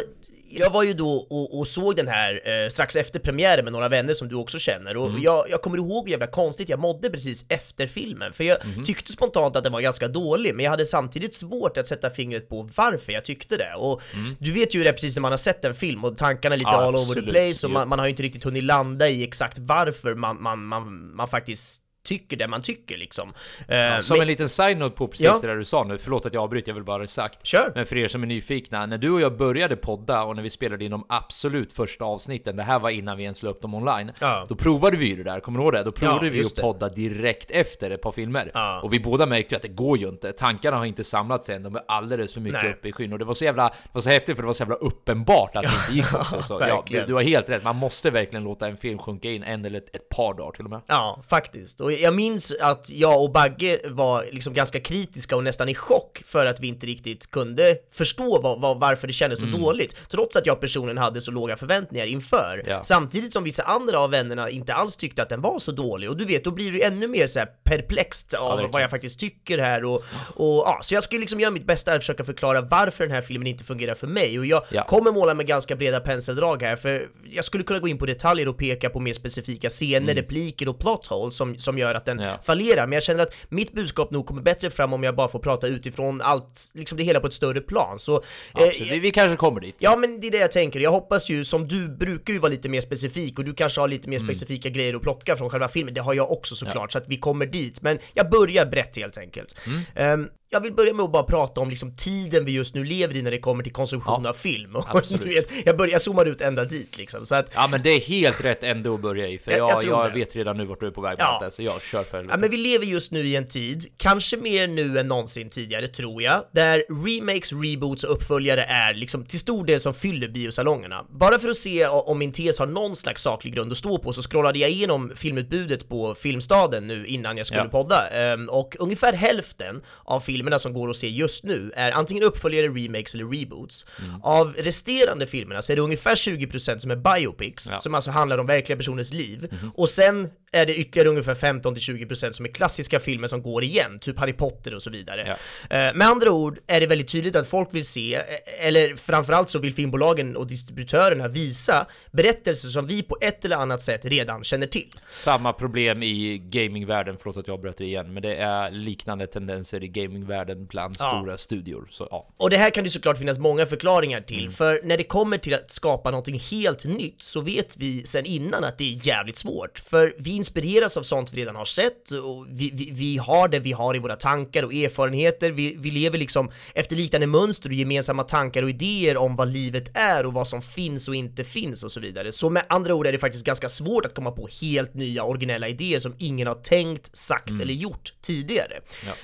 jag 0.50 0.69
var 0.69 0.83
ju 0.83 0.94
då 0.94 1.09
och, 1.15 1.59
och 1.59 1.68
såg 1.68 1.95
den 1.95 2.07
här 2.07 2.42
eh, 2.63 2.69
strax 2.69 2.95
efter 2.95 3.19
premiären 3.19 3.63
med 3.63 3.74
några 3.74 3.89
vänner 3.89 4.13
som 4.13 4.27
du 4.27 4.36
också 4.36 4.59
känner 4.59 4.97
och 4.97 5.09
Mm. 5.09 5.21
jag, 5.21 5.45
jag 5.50 5.62
kommer 5.62 5.77
ihåg 5.77 6.06
hur 6.06 6.12
jävla 6.12 6.27
konstigt 6.27 6.69
jag 6.69 6.80
mådde 6.80 7.09
precis 7.09 7.45
efter 7.50 7.88
filmen 7.88 8.33
för 8.33 8.44
jag 8.44 8.57
Mhm. 8.65 8.86
tyckte 8.86 9.12
spontant 9.12 9.56
att 9.56 9.63
den 9.63 9.74
var 9.74 9.81
ganska 9.81 10.07
dålig 10.07 10.56
men 10.56 10.63
jag 10.63 10.71
hade 10.71 10.86
samtidigt 10.86 11.33
svårt 11.33 11.77
att 11.77 11.88
sätta 11.88 12.09
fingret 12.09 12.50
på 12.50 12.69
varför 12.75 13.12
jag 13.13 13.25
tyckte 13.25 13.57
det 13.57 13.74
och 13.77 14.01
du 14.39 14.51
vet 14.51 14.75
ju 14.75 14.83
det 14.83 14.89
är 14.89 14.94
precis 14.94 15.15
när 15.15 15.21
man 15.21 15.31
har 15.31 15.38
sett 15.38 15.65
en 15.65 15.75
film 15.75 16.03
och 16.06 16.18
tankarna 16.18 16.56
är 16.56 16.59
lite 16.59 16.69
Mm. 16.69 16.81
Ja, 16.81 16.88
all 16.88 16.95
over 16.95 17.03
the 17.06 17.12
absolut. 17.19 17.33
place 17.36 17.68
och 17.68 17.71
man, 17.71 17.89
man 17.89 18.00
har 18.00 18.06
ju 18.06 18.09
inte 18.09 18.24
riktigt 18.24 18.44
hunnit 18.44 18.63
landa 18.63 19.09
i 19.09 19.24
exakt 19.24 19.57
varför 19.57 20.15
man, 20.15 20.41
man, 20.44 20.65
man, 20.65 21.15
man 21.15 21.27
faktiskt 21.27 21.81
tycker 22.06 22.38
det 22.38 22.48
man 22.48 22.62
tycker 22.62 22.98
liksom. 22.98 23.34
Eh, 23.68 24.00
Som 24.00 24.13
men- 24.16 24.22
en 24.22 24.28
liten 24.28 24.50
side-note 24.50 24.96
på 24.96 25.07
precis 25.07 25.25
Ja. 25.25 25.38
det 25.42 25.48
där 25.48 25.56
du 25.56 25.66
sa 25.66 25.84
nu, 25.84 25.98
förlåt 25.98 26.25
att 26.25 26.34
jag 26.34 26.44
avbryter, 26.44 26.69
jag 26.69 26.75
vill 26.75 26.84
bara 26.84 26.94
ha 26.94 27.00
det 27.00 27.07
sagt. 27.07 27.46
Kör! 27.46 27.72
Men 27.75 27.86
för 27.86 27.98
er 27.98 28.07
som 28.07 28.24
är 28.24 28.28
nyfikna, 28.28 28.86
när 28.86 28.98
du 28.98 29.10
och 29.12 29.22
jag 29.22 29.38
började 29.38 29.75
podda 29.75 30.24
och 30.24 30.36
när 30.36 30.44
vi 30.44 30.50
spelade 30.50 30.86
in 30.86 30.92
de 30.92 31.06
absolut 31.10 31.72
första 31.74 32.06
avsnitten, 32.06 32.56
det 32.56 32.63
här 32.63 32.80
var 32.80 32.90
innan 32.90 33.18
vi 33.18 33.24
ens 33.24 33.44
la 33.44 33.50
upp 33.50 33.62
dem 33.62 33.74
online, 33.74 34.12
Ja. 34.22 34.46
då 34.50 34.56
provade 34.56 34.98
vi 34.98 35.06
ju 35.06 35.16
det 35.16 35.24
där, 35.24 35.40
kommer 35.40 35.60
du 35.60 35.63
ihåg 35.66 35.74
det? 35.74 35.84
Då 35.84 35.92
provade 35.92 36.25
Ja, 36.28 36.31
vi 36.31 36.42
att 36.42 36.56
podda 36.56 36.90
direkt 36.90 37.52
efter 37.52 37.92
ett 37.92 38.02
par 38.02 38.12
filmer. 38.12 38.51
Ja. 38.54 38.81
Och 38.81 38.94
vi 38.94 39.00
båda 39.00 39.25
märkte 39.25 39.56
att 39.56 39.62
det 39.62 39.68
går 39.68 39.98
ju 39.98 40.08
inte, 40.10 40.31
tankarna 40.31 40.78
har 40.78 40.86
inte 40.86 41.04
samlats 41.04 41.50
än, 41.50 41.63
de 41.63 41.75
är 41.75 41.81
alldeles 41.88 42.34
för 42.34 42.42
mycket 42.42 42.63
Nej. 42.63 42.74
uppe 42.74 42.88
i 42.88 42.92
skyn. 42.92 43.13
Och 43.13 43.19
det 43.19 43.25
var 43.25 43.34
så 43.34 43.46
jävla, 43.46 43.63
det 43.69 43.90
var 43.92 44.01
så 44.01 44.10
häftigt 44.10 44.36
för 44.36 44.44
det 44.44 44.48
var 44.48 44.54
så 44.54 44.62
jävla 44.63 44.75
uppenbart 44.75 45.56
att 45.56 45.63
det 45.63 45.69
inte 45.84 45.94
gick 45.94 46.13
också. 46.19 46.42
Så, 46.44 46.60
ja, 46.68 46.84
du, 46.88 47.01
du 47.01 47.13
har 47.13 47.22
helt 47.22 47.50
rätt, 47.50 47.63
man 47.63 47.75
måste 47.75 48.10
verkligen 48.10 48.44
låta 48.44 48.68
en 48.68 48.78
film 48.78 49.00
sjunka 49.00 49.31
in 49.31 49.44
en 49.44 49.66
eller 49.66 49.78
ett, 49.78 49.96
ett 49.96 50.10
par 50.10 50.34
dagar 50.34 50.51
till 50.51 50.63
och 50.63 50.69
med. 50.69 50.81
Ja, 50.88 51.24
faktiskt. 51.30 51.81
Och 51.81 51.92
jag 52.01 52.13
minns 52.15 52.51
att 52.62 52.89
jag 52.89 53.24
och 53.24 53.31
Bagge 53.31 53.80
var 53.86 54.25
liksom 54.31 54.53
ganska 54.53 54.80
kritiska 54.80 55.36
och 55.36 55.44
nästan 55.44 55.69
i 55.69 55.75
chock 55.75 56.21
för 56.25 56.45
att 56.45 56.59
vi 56.59 56.68
inte 56.68 56.86
riktigt 56.88 57.31
kunde 57.31 57.77
förstå 57.94 58.42
vad, 58.42 58.62
vad, 58.62 58.80
varför 58.80 59.07
det 59.07 59.13
kändes 59.13 59.39
så 59.39 59.45
dåligt, 59.45 59.95
trots 60.09 60.36
att 60.36 60.45
jag 60.45 60.62
personligen 60.62 60.97
hade 60.97 61.21
så 61.21 61.31
låga 61.31 61.57
förväntningar 61.57 62.06
inför. 62.06 62.63
Ja. 62.68 62.83
Samtidigt 62.83 63.33
som 63.33 63.44
vissa 63.44 63.63
andra 63.63 64.00
av 64.00 64.12
vännerna 64.12 64.50
inte 64.50 64.74
alls 64.74 64.95
tyckte 64.97 65.21
att 65.24 65.30
den 65.30 65.42
var 65.42 65.59
så 65.59 65.71
dålig, 65.71 66.09
och 66.09 66.18
du 66.18 66.25
vet, 66.25 66.44
då 66.44 66.51
blir 66.51 66.71
du 66.71 66.81
ännu 66.81 67.07
mer 67.07 67.27
så 67.27 67.39
perplext 67.63 68.33
av 68.33 68.50
verkligen. 68.50 68.71
vad 68.71 68.81
jag 68.81 68.89
faktiskt 68.89 69.19
tycker 69.19 69.57
här 69.57 69.86
och, 69.86 70.03
och 70.36 70.63
ja, 70.65 70.80
så 70.83 70.94
jag 70.95 71.03
skulle 71.03 71.19
liksom 71.19 71.39
göra 71.39 71.51
mitt 71.51 71.65
bästa 71.65 71.94
att 71.94 72.01
försöka 72.01 72.24
förklara 72.24 72.62
varför 72.62 73.03
den 73.03 73.13
här 73.15 73.21
filmen 73.21 73.48
inte 73.48 73.63
fungerar 73.63 73.95
för 73.95 74.07
mig, 74.07 74.39
och 74.39 74.45
jag 74.45 74.62
Ja. 74.69 74.83
kommer 74.83 75.12
måla 75.12 75.33
med 75.33 75.48
ganska 75.48 75.75
breda 75.75 76.00
penseldrag 76.00 76.62
här, 76.63 76.75
för 76.75 77.07
jag 77.31 77.45
skulle 77.45 77.63
kunna 77.63 77.80
gå 77.80 77.88
in 77.88 77.98
på 77.98 78.06
detaljer 78.06 78.48
och 78.48 78.57
peka 78.57 78.89
på 78.89 79.00
mer 79.00 79.13
specifika 79.13 79.69
scener, 79.69 80.15
repliker 80.15 80.69
och 80.69 80.80
plot 80.80 81.07
holes 81.07 81.36
som, 81.36 81.59
som 81.59 81.77
gör 81.86 81.96
att 81.96 82.06
den. 82.06 82.20
Ja. 82.20 82.40
fallerar, 82.44 82.88
men 82.88 82.94
jag 82.94 83.04
känner 83.04 83.24
att 83.24 83.34
mitt 83.50 83.74
budskap 83.74 84.12
nog 84.12 84.26
kommer 84.26 84.42
bättre 84.42 84.70
fram 84.70 84.94
om 84.94 85.04
jag 85.04 85.16
bara 85.16 85.28
får 85.28 85.40
prata 85.40 85.68
utifrån 85.68 86.22
allt, 86.22 86.72
liksom 86.74 86.98
det 86.98 87.04
hela 87.04 87.20
på 87.20 87.28
ett 87.28 87.34
större 87.34 87.62
plan. 87.62 88.00
Så, 88.00 88.24
Ja, 88.54 88.62
eh, 88.66 88.72
vi, 88.92 89.00
vi 89.00 89.12
kanske 89.12 89.38
kommer 89.38 89.62
dit. 89.62 89.76
Ja 89.80 89.96
men 89.96 90.22
det 90.22 90.28
är 90.28 90.32
det 90.32 90.38
jag 90.38 90.52
tänker, 90.52 90.80
jag 90.80 90.92
hoppas 90.92 91.30
ju 91.30 91.44
som 91.46 91.68
du 91.68 91.88
brukar 91.88 92.34
ju 92.34 92.40
vara 92.40 92.50
lite 92.50 92.70
mer 92.70 92.82
specifik 92.82 93.40
och 93.40 93.46
du 93.46 93.54
kanske 93.54 93.82
har 93.82 93.88
lite 93.88 94.10
mer 94.10 94.16
Mm. 94.20 94.28
specifika 94.28 94.70
grejer 94.70 94.94
att 94.94 95.02
plocka 95.02 95.38
från 95.38 95.50
själva 95.50 95.68
filmen, 95.68 95.94
det 95.94 96.02
har 96.02 96.14
jag 96.14 96.32
också 96.32 96.56
såklart, 96.56 96.92
så 96.92 96.98
att 96.98 97.04
vi 97.08 97.18
kommer 97.18 97.46
dit. 97.46 97.82
Men 97.82 98.00
jag 98.14 98.30
börjar 98.30 98.66
brett 98.66 98.96
helt 98.96 99.18
enkelt. 99.18 99.56
Mm. 99.68 99.82
Ehm, 99.96 100.30
jag 100.50 100.59
vill 100.62 100.74
börja 100.74 100.94
med 100.94 101.03
att 101.06 101.12
bara 101.12 101.24
prata 101.24 101.62
om 101.62 101.69
liksom 101.69 101.95
tiden 101.95 102.45
vi 102.45 102.51
just 102.51 102.75
nu 102.75 102.83
lever 102.83 103.15
i 103.15 103.21
när 103.21 103.31
det 103.31 103.39
kommer 103.39 103.63
till 103.63 103.74
konsumtion 103.74 104.21
Ja, 104.24 104.30
av 104.30 104.33
film. 104.33 104.75
Och 104.94 105.01
du 105.09 105.18
vet, 105.18 105.47
jag 105.65 105.77
börjar 105.77 106.00
zooma 106.00 106.24
ut 106.24 106.42
ända 106.42 106.65
dit 106.65 106.97
liksom, 106.97 107.25
så 107.25 107.36
att 107.36 107.51
Ja 107.56 107.68
men 107.68 107.81
det 107.81 107.89
är 107.89 108.00
helt 108.00 108.42
rätt 108.44 108.63
ändå 108.63 108.94
att 108.94 109.01
börja 109.01 109.27
i, 109.27 109.38
för 109.38 109.51
Jag- 109.51 109.59
jag, 109.83 109.83
jag 109.83 110.13
vet 110.13 110.36
redan 110.36 110.57
nu 110.57 110.65
vart 110.65 110.80
du 110.80 110.88
är 110.88 110.92
på 110.92 111.01
väg 111.01 111.18
med 111.18 111.25
Ja. 111.25 111.39
det, 111.45 111.51
så 111.51 111.62
jag 111.63 111.81
kör 111.81 112.03
för 112.03 112.24
Ja, 112.30 112.38
men 112.38 112.51
vi 112.51 112.57
lever 112.57 112.86
just 112.86 113.12
nu 113.12 113.19
i 113.19 113.36
en 113.36 113.47
tid, 113.47 113.86
kanske 113.97 114.38
mer 114.38 114.68
nu 114.68 115.00
än 115.00 115.07
någonsin 115.07 115.50
tidigare 115.50 115.88
tror 115.88 116.21
jag, 116.21 116.44
där 116.51 116.83
remakes, 117.06 117.53
reboots 117.53 118.03
och 118.03 118.12
uppföljare 118.15 118.63
är 118.63 118.94
liksom 118.94 119.25
till 119.25 119.39
stor 119.39 119.65
del 119.65 119.80
som 119.80 119.94
fyller 119.94 120.27
biosalongerna. 120.27 121.06
Bara 121.09 121.39
för 121.39 121.50
att 121.50 121.57
se 121.57 121.88
om 121.88 122.18
min 122.19 122.31
tes 122.31 122.59
har 122.59 122.68
någon 122.68 122.95
slags 122.95 123.21
saklig 123.21 123.53
grund 123.56 123.71
att 123.71 123.77
stå 123.77 123.98
på 123.98 124.13
så 124.13 124.21
scrollade 124.21 124.59
jag 124.59 124.69
igenom 124.69 125.12
filmutbudet 125.15 125.89
på 125.89 126.15
Filmstaden 126.15 126.88
nu 126.88 127.06
innan 127.06 127.38
jag 127.38 127.45
skulle 127.45 127.62
Ja. 127.62 127.69
podda 127.69 128.07
Ehm, 128.09 128.50
och 128.50 128.75
ungefär 128.80 129.13
hälften 129.13 129.81
av 130.03 130.19
filmerna 130.36 130.60
som 130.60 130.74
går 130.74 130.90
att 130.90 130.98
se 130.98 131.10
just 131.10 131.44
nu 131.44 131.72
är 131.76 131.92
antingen 131.92 132.24
uppföljare, 132.24 132.68
remakes 132.68 133.14
eller 133.16 133.26
reboots. 133.26 133.86
Mm. 134.00 134.22
Av 134.24 134.54
resterande 134.58 135.28
filmerna 135.28 135.62
så 135.62 135.72
är 135.72 135.76
det 135.76 135.82
ungefär 135.82 136.16
20% 136.16 136.78
som 136.80 136.92
är 136.92 136.96
biopics, 136.96 137.68
Ja. 137.72 137.80
Som 137.80 137.96
alltså 137.96 138.12
handlar 138.12 138.38
om 138.38 138.48
verkliga 138.48 138.78
personers 138.78 139.14
liv, 139.14 139.48
och 139.76 139.90
sen 139.90 140.30
är 140.52 140.66
det 140.66 140.76
ytterligare 140.76 141.10
ungefär 141.10 141.36
15-20% 141.36 142.32
som 142.32 142.46
är 142.46 142.50
klassiska 142.50 143.00
filmer 143.00 143.28
som 143.28 143.42
går 143.44 143.64
igen, 143.64 144.00
typ 144.00 144.20
Harry 144.20 144.34
Potter 144.34 144.76
och 144.76 144.82
så 144.82 144.90
vidare. 144.90 145.38
Ja. 145.70 145.78
Eh, 145.78 145.94
Med 145.96 146.08
andra 146.08 146.32
ord 146.32 146.60
är 146.68 146.80
det 146.80 146.88
väldigt 146.88 147.08
tydligt 147.08 147.36
att 147.36 147.48
folk 147.48 147.70
vill 147.72 147.86
se, 147.86 148.15
eh, 148.15 148.22
eller 148.68 148.96
framförallt 148.96 149.50
så 149.50 149.60
vill 149.60 149.74
filmbolagen 149.74 150.36
och 150.36 150.48
distributörerna 150.48 151.27
visa 151.27 151.88
berättelser 152.12 152.70
som 152.70 152.88
vi 152.88 153.04
på 153.04 153.18
ett 153.22 153.46
eller 153.46 153.56
annat 153.56 153.82
sätt 153.82 154.06
redan 154.06 154.44
känner 154.44 154.68
till. 154.68 154.89
Samma 155.12 155.54
problem 155.54 156.04
i 156.04 156.38
gamingvärlden, 156.38 157.18
förlåt 157.20 157.38
att 157.38 157.48
jag 157.48 157.62
bröt 157.62 157.77
det 157.77 157.86
igen, 157.86 158.13
men 158.13 158.24
det 158.24 158.36
är 158.36 158.72
liknande 158.72 159.27
tendenser 159.27 159.84
i 159.84 159.88
gamingvärlden 160.25 160.65
bland 160.65 160.96
Ja. 161.00 161.17
stora 161.20 161.38
studior. 161.38 161.88
Så 161.91 162.08
ja. 162.12 162.27
Och 162.38 162.50
det 162.50 162.58
här 162.58 162.70
kan 162.70 162.84
det 162.84 162.89
såklart 162.89 163.17
finnas 163.17 163.38
många 163.39 163.65
förklaringar 163.65 164.22
till, 164.22 164.39
Mm. 164.39 164.51
för 164.51 164.79
när 164.84 164.98
det 164.98 165.03
kommer 165.03 165.38
till 165.38 165.53
att 165.53 165.72
skapa 165.72 166.12
någonting 166.12 166.39
helt 166.39 166.86
nytt 166.86 167.22
så 167.24 167.41
vet 167.41 167.77
vi 167.77 168.03
sen 168.05 168.25
innan 168.25 168.63
att 168.63 168.77
det 168.77 168.84
är 168.84 169.08
jävligt 169.08 169.38
svårt. 169.38 169.79
För 169.79 170.13
vi 170.17 170.36
inspireras 170.36 170.98
av 170.98 171.03
sånt 171.03 171.34
vi 171.34 171.41
redan 171.41 171.55
har 171.55 171.65
sett 171.65 172.12
och 172.12 172.46
vi, 172.50 172.72
vi, 172.74 172.89
vi 172.94 173.17
har 173.17 173.48
det 173.48 173.60
vi 173.60 173.72
har 173.72 173.96
i 173.96 174.00
våra 174.00 174.15
tankar 174.15 174.63
och 174.63 174.74
erfarenheter. 174.74 175.51
Vi, 175.51 175.75
vi 175.79 175.91
lever 175.91 176.17
liksom 176.17 176.51
efter 176.74 176.96
liknande 176.96 177.27
mönster 177.27 177.70
och 177.70 177.75
gemensamma 177.75 178.24
tankar 178.24 178.63
och 178.63 178.70
idéer 178.70 179.17
om 179.17 179.36
vad 179.36 179.48
livet 179.53 179.98
är 179.98 180.25
och 180.25 180.34
vad 180.34 180.48
som 180.48 180.62
finns 180.62 181.08
och 181.08 181.15
inte 181.15 181.44
finns 181.44 181.84
och 181.84 181.91
så 181.91 182.00
vidare. 182.00 182.32
Så 182.32 182.50
med 182.50 182.63
andra 182.70 182.94
ord 182.96 183.08
är 183.08 183.12
det 183.12 183.20
faktiskt 183.20 183.46
ganska 183.46 183.70
svårt 183.70 184.05
att 184.05 184.15
komma 184.15 184.32
på 184.32 184.48
helt 184.62 184.94
nya 184.94 185.24
originella 185.24 185.67
idéer 185.67 186.00
som 186.00 186.15
ingen 186.17 186.48
har 186.48 186.55
tänkt, 186.55 187.15
sagt 187.15 187.51
eller 187.62 187.74
gjort 187.74 188.13
tidigare. 188.22 188.79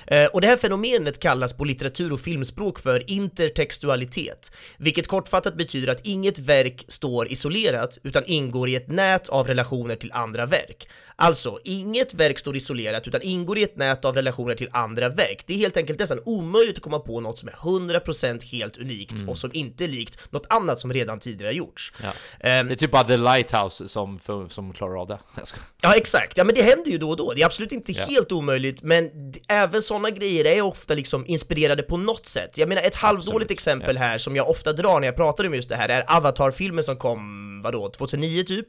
Eh, 0.06 0.24
och 0.26 0.40
det 0.40 0.46
här 0.46 0.56
fenomenet 0.56 0.91
kallas 1.20 1.52
på 1.52 1.64
litteratur 1.64 2.12
och 2.12 2.20
filmspråk 2.20 2.78
för 2.78 3.10
intertextualitet, 3.10 4.52
vilket 4.76 5.06
kortfattat 5.06 5.56
betyder 5.56 5.92
att 5.92 6.06
inget 6.06 6.38
verk 6.38 6.84
står 6.88 7.28
isolerat 7.28 7.98
utan 8.02 8.22
ingår 8.26 8.68
i 8.68 8.76
ett 8.76 8.88
nät 8.88 9.28
av 9.28 9.46
relationer 9.46 9.96
till 9.96 10.12
andra 10.12 10.46
verk. 10.46 10.88
Alltså, 11.16 11.58
inget 11.64 12.14
verk 12.14 12.38
står 12.38 12.56
isolerat 12.56 13.08
utan 13.08 13.22
ingår 13.22 13.58
i 13.58 13.62
ett 13.62 13.76
nät 13.76 14.04
av 14.04 14.14
relationer 14.14 14.54
till 14.54 14.68
andra 14.72 15.08
verk. 15.08 15.44
Det 15.46 15.54
är 15.54 15.58
helt 15.58 15.76
enkelt 15.76 15.98
nästan 15.98 16.18
omöjligt 16.24 16.76
att 16.76 16.82
komma 16.82 16.98
på 16.98 17.20
något 17.20 17.38
som 17.38 17.48
är 17.48 17.52
100% 17.52 18.44
helt 18.44 18.76
unikt 18.76 19.14
och 19.28 19.38
som 19.38 19.50
inte 19.54 19.84
är 19.84 19.88
likt 19.88 20.18
något 20.32 20.46
annat 20.48 20.80
som 20.80 20.92
redan 20.92 21.18
tidigare 21.18 21.52
gjorts. 21.52 21.92
Ja. 22.02 22.08
Ehm, 22.40 22.66
Det 22.66 22.74
är 22.74 22.76
typ 22.76 22.90
bara 22.90 23.04
The 23.04 23.16
Lighthouse 23.16 23.88
som, 23.88 24.20
som 24.50 24.72
klarar 24.72 25.00
av 25.00 25.06
det. 25.08 25.18
Ja 25.82 25.94
exakt, 25.94 26.36
ja 26.36 26.44
men 26.44 26.54
det 26.54 26.62
händer 26.62 26.90
ju 26.90 26.98
då 26.98 27.10
och 27.10 27.16
då, 27.16 27.32
det 27.32 27.42
är 27.42 27.46
absolut 27.46 27.72
inte 27.72 27.92
Ja. 27.92 28.04
helt 28.04 28.32
omöjligt 28.32 28.82
men 28.82 29.10
även 29.48 29.82
sådana 29.82 30.10
grejer 30.10 30.44
är 30.44 30.62
of- 30.62 30.72
ofta 30.82 30.94
liksom 30.94 31.26
inspirerade 31.26 31.82
på 31.82 31.96
något 31.96 32.26
sätt. 32.26 32.58
Jag 32.58 32.68
menar 32.68 32.82
ett 32.82 32.96
halvdåligt 32.96 33.50
exempel 33.50 33.98
här 33.98 34.18
som 34.18 34.36
jag 34.36 34.50
ofta 34.50 34.72
drar 34.72 35.00
när 35.00 35.08
jag 35.08 35.16
pratar 35.16 35.46
om 35.46 35.54
just 35.54 35.68
det 35.68 35.76
här 35.76 35.88
är 35.88 36.16
Avatar-filmen 36.16 36.84
som 36.84 36.96
kom, 36.96 37.62
vadå, 37.62 37.88
2009 37.90 38.42
typ? 38.44 38.66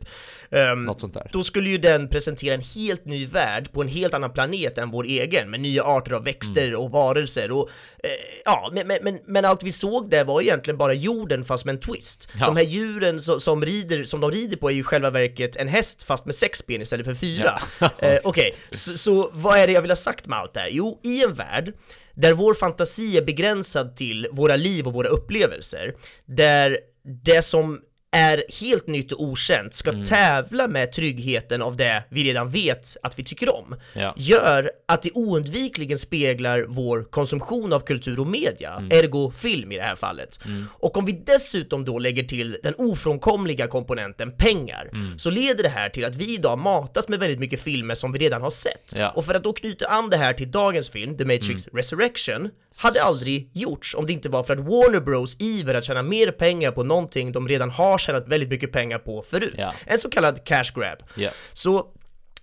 Um, 0.49 0.85
Något 0.85 0.99
sånt 0.99 1.13
där. 1.13 1.29
Då 1.33 1.43
skulle 1.43 1.69
ju 1.69 1.77
den 1.77 2.07
presentera 2.33 2.53
en 2.53 2.61
helt 2.61 3.05
ny 3.05 3.27
värld 3.27 3.71
på 3.71 3.81
en 3.81 3.87
helt 3.87 4.13
annan 4.13 4.33
planet 4.33 4.77
än 4.77 4.91
vår 4.91 5.03
egen 5.03 5.51
med 5.51 5.61
nya 5.61 5.83
arter 5.83 6.11
av 6.11 6.23
växter 6.23 6.67
Mm. 6.67 6.79
och 6.79 6.91
varelser 6.91 7.51
och 7.51 7.69
eh, 8.03 8.09
ja, 8.45 8.69
men, 8.73 8.87
men, 9.01 9.19
men, 9.25 9.45
allt 9.45 9.63
vi 9.63 9.71
såg 9.71 10.09
där 10.09 10.25
var 10.25 10.41
egentligen 10.41 10.77
bara 10.77 10.93
jorden 10.93 11.45
fast 11.45 11.65
med 11.65 11.73
en 11.75 11.79
twist. 11.81 12.29
Ja. 12.39 12.45
De 12.45 12.55
här 12.57 12.63
djuren 12.63 13.21
som, 13.21 13.39
som, 13.39 13.65
rider, 13.65 14.03
som 14.03 14.21
de 14.21 14.31
rider 14.31 14.57
på 14.57 14.69
är 14.69 14.73
ju 14.73 14.79
i 14.79 14.83
själva 14.83 15.09
verket 15.09 15.55
en 15.55 15.67
häst 15.67 16.03
fast 16.03 16.25
med 16.25 16.35
sex 16.35 16.67
ben 16.67 16.81
istället 16.81 17.05
för 17.05 17.15
fyra. 17.15 17.61
Ja. 17.79 17.89
Eh, 17.99 18.19
Okej, 18.23 18.53
så, 18.71 18.97
så 18.97 19.29
vad 19.33 19.59
är 19.59 19.67
det 19.67 19.73
jag 19.73 19.81
vill 19.81 19.91
ha 19.91 19.95
sagt 19.95 20.27
med 20.27 20.39
allt 20.39 20.53
det 20.53 20.59
här? 20.59 20.69
Jo, 20.71 20.99
i 21.03 21.23
en 21.23 21.33
värld 21.33 21.73
där 22.15 22.33
vår 22.33 22.53
fantasi 22.53 23.17
är 23.17 23.21
begränsad 23.21 23.95
till 23.95 24.27
våra 24.31 24.55
liv 24.55 24.87
och 24.87 24.93
våra 24.93 25.07
upplevelser, 25.07 25.93
där 26.25 26.77
det 27.23 27.41
som 27.41 27.79
är 28.13 28.43
helt 28.61 28.87
nytt 28.87 29.11
och 29.11 29.23
okänt 29.23 29.73
ska 29.73 29.89
Mm. 29.89 30.03
tävla 30.03 30.67
med 30.67 30.91
tryggheten 30.91 31.61
av 31.61 31.75
det 31.75 32.03
vi 32.09 32.23
redan 32.23 32.49
vet 32.49 32.97
att 33.03 33.19
vi 33.19 33.23
tycker 33.23 33.55
om, 33.55 33.75
Ja. 33.93 34.13
gör 34.17 34.71
att 34.87 35.01
det 35.01 35.11
oundvikligen 35.13 35.97
speglar 35.97 36.65
vår 36.67 37.03
konsumtion 37.03 37.73
av 37.73 37.79
kultur 37.79 38.19
och 38.19 38.27
media, 38.27 38.73
Mm. 38.77 38.91
ergo 38.91 39.31
film 39.31 39.71
i 39.71 39.75
det 39.77 39.83
här 39.83 39.95
fallet. 39.95 40.39
Och 40.71 40.97
om 40.97 41.05
vi 41.05 41.11
dessutom 41.25 41.85
då 41.85 41.99
lägger 41.99 42.23
till 42.23 42.57
den 42.63 42.73
ofrånkomliga 42.77 43.67
komponenten 43.67 44.31
pengar, 44.37 44.89
Mm. 44.93 45.19
så 45.19 45.29
leder 45.29 45.63
det 45.63 45.69
här 45.69 45.89
till 45.89 46.05
att 46.05 46.15
vi 46.15 46.33
idag 46.33 46.59
matas 46.59 47.07
med 47.07 47.19
väldigt 47.19 47.39
mycket 47.39 47.61
filmer 47.61 47.95
som 47.95 48.11
vi 48.11 48.19
redan 48.19 48.41
har 48.41 48.49
sett. 48.49 48.93
Ja. 48.95 49.09
Och 49.09 49.25
för 49.25 49.33
att 49.35 49.43
då 49.43 49.53
knyta 49.53 49.87
an 49.87 50.09
det 50.09 50.17
här 50.17 50.33
till 50.33 50.51
dagens 50.51 50.89
film, 50.89 51.17
The 51.17 51.25
Matrix 51.25 51.67
Mm. 51.67 51.77
Resurrection, 51.77 52.49
hade 52.77 53.03
aldrig 53.03 53.49
gjorts 53.53 53.95
om 53.95 54.05
det 54.05 54.13
inte 54.13 54.29
var 54.29 54.43
för 54.43 54.53
att 54.53 54.59
Warner 54.59 54.99
Bros 54.99 55.35
iver 55.39 55.75
att 55.75 55.85
tjäna 55.85 56.01
mer 56.01 56.31
pengar 56.31 56.71
på 56.71 56.83
någonting 56.83 57.31
de 57.31 57.47
redan 57.47 57.69
har 57.69 57.97
tjänat 58.03 58.27
väldigt 58.27 58.49
mycket 58.49 58.71
pengar 58.71 58.99
på 58.99 59.21
förut. 59.21 59.55
Ja. 59.57 59.73
En 59.85 59.97
så 59.97 60.09
kallad 60.09 60.43
cash 60.43 60.71
grab. 60.75 60.97
Ja. 61.15 61.29
Så 61.53 61.87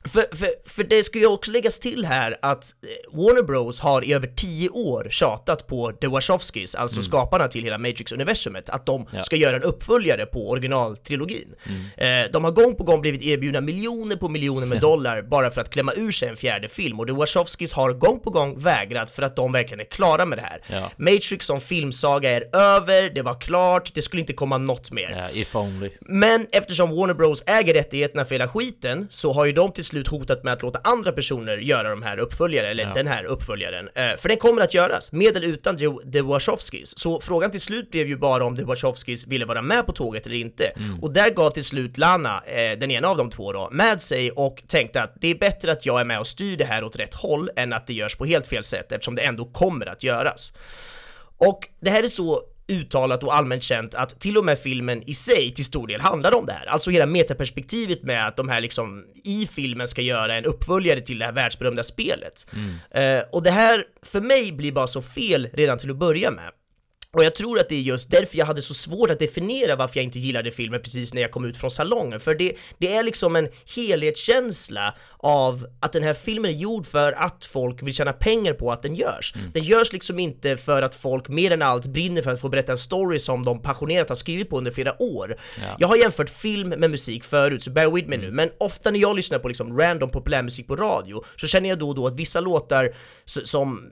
för, 0.09 0.37
för, 0.37 0.49
för 0.67 0.85
det 0.85 1.05
ska 1.05 1.19
ju 1.19 1.27
också 1.27 1.51
läggas 1.51 1.79
till 1.79 2.05
här 2.05 2.37
att 2.43 2.65
eh, 2.65 3.17
Warner 3.19 3.43
Bros 3.43 3.81
har 3.81 4.05
i 4.05 4.13
över 4.13 4.27
10 4.27 4.69
år 4.69 5.07
tjatat 5.11 5.67
på 5.67 5.93
The 5.93 6.07
Wachowskis, 6.07 6.75
alltså 6.75 7.03
skaparna 7.03 7.49
till 7.49 7.65
hela 7.65 7.79
Matrix-universumet, 7.79 8.71
att 8.71 8.87
de 8.87 9.01
Mm. 9.01 9.13
Ja. 9.13 9.23
ska 9.23 9.37
göra 9.37 9.57
en 9.57 9.63
uppföljare 9.63 10.27
på 10.27 10.51
originaltrilogin. 10.51 11.55
Mm. 11.97 12.25
Eh, 12.27 12.31
de 12.33 12.45
har 12.45 12.51
gång 12.51 12.75
på 12.75 12.85
gång 12.85 13.01
blivit 13.01 13.23
erbjudna 13.23 13.61
miljoner 13.61 14.17
på 14.17 14.29
miljoner 14.29 14.67
med 14.67 14.81
dollar 14.81 15.23
bara 15.23 15.51
för 15.51 15.61
att 15.61 15.71
klämma 15.71 15.93
ur 15.97 16.11
sig 16.11 16.29
en 16.29 16.37
fjärde 16.37 16.69
film 16.69 17.01
och 17.01 17.07
The 17.07 17.13
Wachowskis 17.13 17.73
har 17.73 17.93
gång 17.93 18.21
på 18.21 18.31
gång 18.31 18.59
vägrat 18.59 19.11
för 19.11 19.23
att 19.23 19.37
de 19.37 19.53
verkligen 19.53 19.81
är 19.81 19.85
klara 19.85 20.25
med 20.27 20.39
det 20.39 20.43
här. 20.43 20.63
Ja. 20.69 20.91
Matrix 20.97 21.47
som 21.47 21.61
filmsaga 21.61 22.31
är 22.31 22.57
över, 22.57 23.11
det 23.15 23.23
var 23.23 23.41
klart, 23.41 23.95
det 23.95 24.03
skulle 24.03 24.21
inte 24.21 24.33
komma 24.33 24.59
något 24.59 24.91
mer. 24.91 25.11
Ja, 25.35 25.41
if 25.41 25.57
only. 25.57 25.91
Men 26.01 26.47
eftersom 26.53 26.91
Warner 26.97 27.15
Bros 27.15 27.43
äger 27.47 27.75
rättigheterna 27.75 28.25
för 28.25 28.35
hela 28.35 28.49
skiten 28.49 29.07
så 29.11 29.33
har 29.33 29.45
ju 29.45 29.53
de 29.53 29.73
till 29.73 29.85
slut 29.91 30.09
hotat 30.09 30.45
med 30.45 30.53
att 30.53 30.63
låta 30.63 30.81
andra 30.85 31.13
personer 31.13 31.57
göra 31.57 31.91
de 31.91 32.03
här 32.03 32.19
uppföljare, 32.19 32.71
eller 32.71 32.83
Ja. 32.85 32.95
den 32.95 33.07
här 33.07 33.25
uppföljaren. 33.25 33.89
Eh, 33.95 34.17
för 34.17 34.29
den 34.29 34.39
kommer 34.39 34.63
att 34.63 34.75
göras, 34.75 35.13
med 35.13 35.37
eller 35.37 35.47
utan 35.49 35.77
The- 36.13 36.21
Wachowskis. 36.23 36.99
Så 36.99 37.21
frågan 37.21 37.51
till 37.51 37.61
slut 37.61 37.91
blev 37.91 38.07
ju 38.07 38.17
bara 38.17 38.45
om 38.45 38.57
The 38.57 38.65
Wachowskis 38.65 39.27
ville 39.27 39.45
vara 39.45 39.63
med 39.63 39.87
på 39.87 39.93
tåget 39.93 40.27
eller 40.27 40.37
inte. 40.37 40.65
Mm. 40.67 41.01
Och 41.03 41.13
där 41.13 41.31
gav 41.31 41.51
till 41.51 41.65
slut 41.65 41.99
Lana, 41.99 42.43
eh, 42.47 42.79
den 42.79 42.91
ena 42.91 43.09
av 43.09 43.17
de 43.17 43.31
två 43.31 43.53
då, 43.53 43.69
med 43.73 44.03
sig 44.03 44.31
och 44.31 44.63
tänkte 44.67 45.03
att 45.03 45.15
det 45.21 45.29
är 45.29 45.35
bättre 45.39 45.73
att 45.73 45.87
jag 45.87 46.01
är 46.01 46.05
med 46.05 46.21
och 46.21 46.27
styr 46.27 46.57
det 46.57 46.65
här 46.65 46.85
åt 46.85 46.97
rätt 46.97 47.15
håll 47.15 47.51
än 47.57 47.73
att 47.73 47.87
det 47.87 47.93
görs 47.95 48.17
på 48.17 48.25
helt 48.25 48.47
fel 48.47 48.65
sätt 48.65 48.93
eftersom 48.93 49.15
det 49.15 49.23
ändå 49.23 49.45
kommer 49.45 49.87
att 49.87 50.03
göras. 50.03 50.53
Och 51.39 51.69
det 51.81 51.91
här 51.91 52.03
är 52.03 52.07
så 52.09 52.43
uttalat 52.71 53.23
och 53.23 53.35
allmänt 53.35 53.63
känt 53.63 53.95
att 53.95 54.21
till 54.21 54.37
och 54.37 54.45
med 54.45 54.59
filmen 54.59 55.03
i 55.07 55.15
sig 55.15 55.55
till 55.55 55.65
stor 55.65 55.87
del 55.87 56.01
handlar 56.01 56.35
om 56.35 56.47
det 56.47 56.53
här. 56.53 56.67
Alltså 56.67 56.91
hela 56.91 57.07
metaperspektivet 57.07 58.03
med 58.03 58.27
att 58.27 58.37
de 58.37 58.49
här 58.49 58.61
liksom 58.61 59.05
i 59.25 59.47
filmen 59.47 59.89
ska 59.89 60.03
göra 60.03 60.35
en 60.35 60.45
uppföljare 60.45 61.01
till 61.01 61.19
det 61.19 61.25
här 61.25 61.33
världsberömda 61.33 61.83
spelet. 61.83 62.47
Eh, 62.91 63.21
och 63.33 63.43
det 63.43 63.51
här 63.51 63.85
för 64.03 64.21
mig 64.21 64.53
blir 64.53 64.73
bara 64.73 64.87
så 64.87 65.03
fel 65.03 65.49
redan 65.53 65.79
till 65.79 65.91
att 65.91 65.97
börja 65.97 66.31
med. 66.31 66.51
Och 67.13 67.25
jag 67.25 67.35
tror 67.35 67.59
att 67.59 67.69
det 67.69 67.75
är 67.75 67.81
just 67.81 68.11
därför 68.11 68.39
jag 68.39 68.47
hade 68.47 68.63
så 68.63 68.75
svårt 68.75 69.11
att 69.11 69.19
definiera 69.19 69.77
varför 69.77 69.97
jag 69.97 70.05
inte 70.05 70.19
gillade 70.19 70.51
filmen 70.51 70.83
precis 70.83 71.15
när 71.15 71.23
jag 71.23 71.31
kom 71.31 71.45
ut 71.45 71.57
från 71.57 71.71
salongen. 71.71 72.21
För 72.21 72.35
det, 72.35 72.57
det 72.79 72.97
är 72.97 73.03
liksom 73.03 73.37
en 73.37 73.49
helhetskänsla 73.77 74.95
av 75.19 75.67
att 75.81 75.93
den 75.93 76.03
här 76.03 76.15
filmen 76.15 76.51
är 76.51 76.55
gjord 76.55 76.87
för 76.87 77.13
att 77.13 77.45
folk 77.45 77.83
vill 77.83 77.95
tjäna 77.95 78.13
pengar 78.13 78.53
på 78.53 78.73
att 78.73 78.83
den 78.83 78.95
görs. 78.95 79.35
Den 79.53 79.63
görs 79.63 79.93
liksom 79.93 80.19
inte 80.19 80.57
för 80.57 80.83
att 80.83 80.95
folk 80.95 81.29
mer 81.29 81.51
än 81.51 81.63
allt 81.63 81.87
brinner 81.87 82.23
för 82.23 82.31
att 82.31 82.41
få 82.41 82.49
berätta 82.49 82.73
en 82.73 82.79
story 82.79 83.19
som 83.19 83.45
de 83.45 83.63
passionerat 83.63 84.09
har 84.09 84.17
skrivit 84.17 84.51
på 84.51 84.59
under 84.59 84.71
flera 84.71 85.03
år. 85.03 85.37
Jag 85.79 85.89
har 85.89 85.97
jämfört 85.97 86.31
film 86.31 86.69
med 86.69 86.91
musik 86.91 87.25
förut, 87.25 87.65
så 87.65 87.71
bear 87.71 87.91
with 87.91 88.09
me 88.09 88.17
nu, 88.17 88.31
men 88.31 88.51
ofta 88.59 88.91
när 88.91 89.01
jag 89.01 89.17
lyssnar 89.17 89.39
på 89.39 89.49
liksom 89.49 89.79
random 89.79 90.11
populärmusik 90.11 90.67
på 90.67 90.77
radio 90.77 91.25
så 91.37 91.47
känner 91.47 91.69
jag 91.69 91.79
då 91.79 91.89
och 91.89 91.95
då 91.95 92.07
att 92.07 92.15
vissa 92.15 92.41
låtar 92.41 92.95
som 93.25 93.91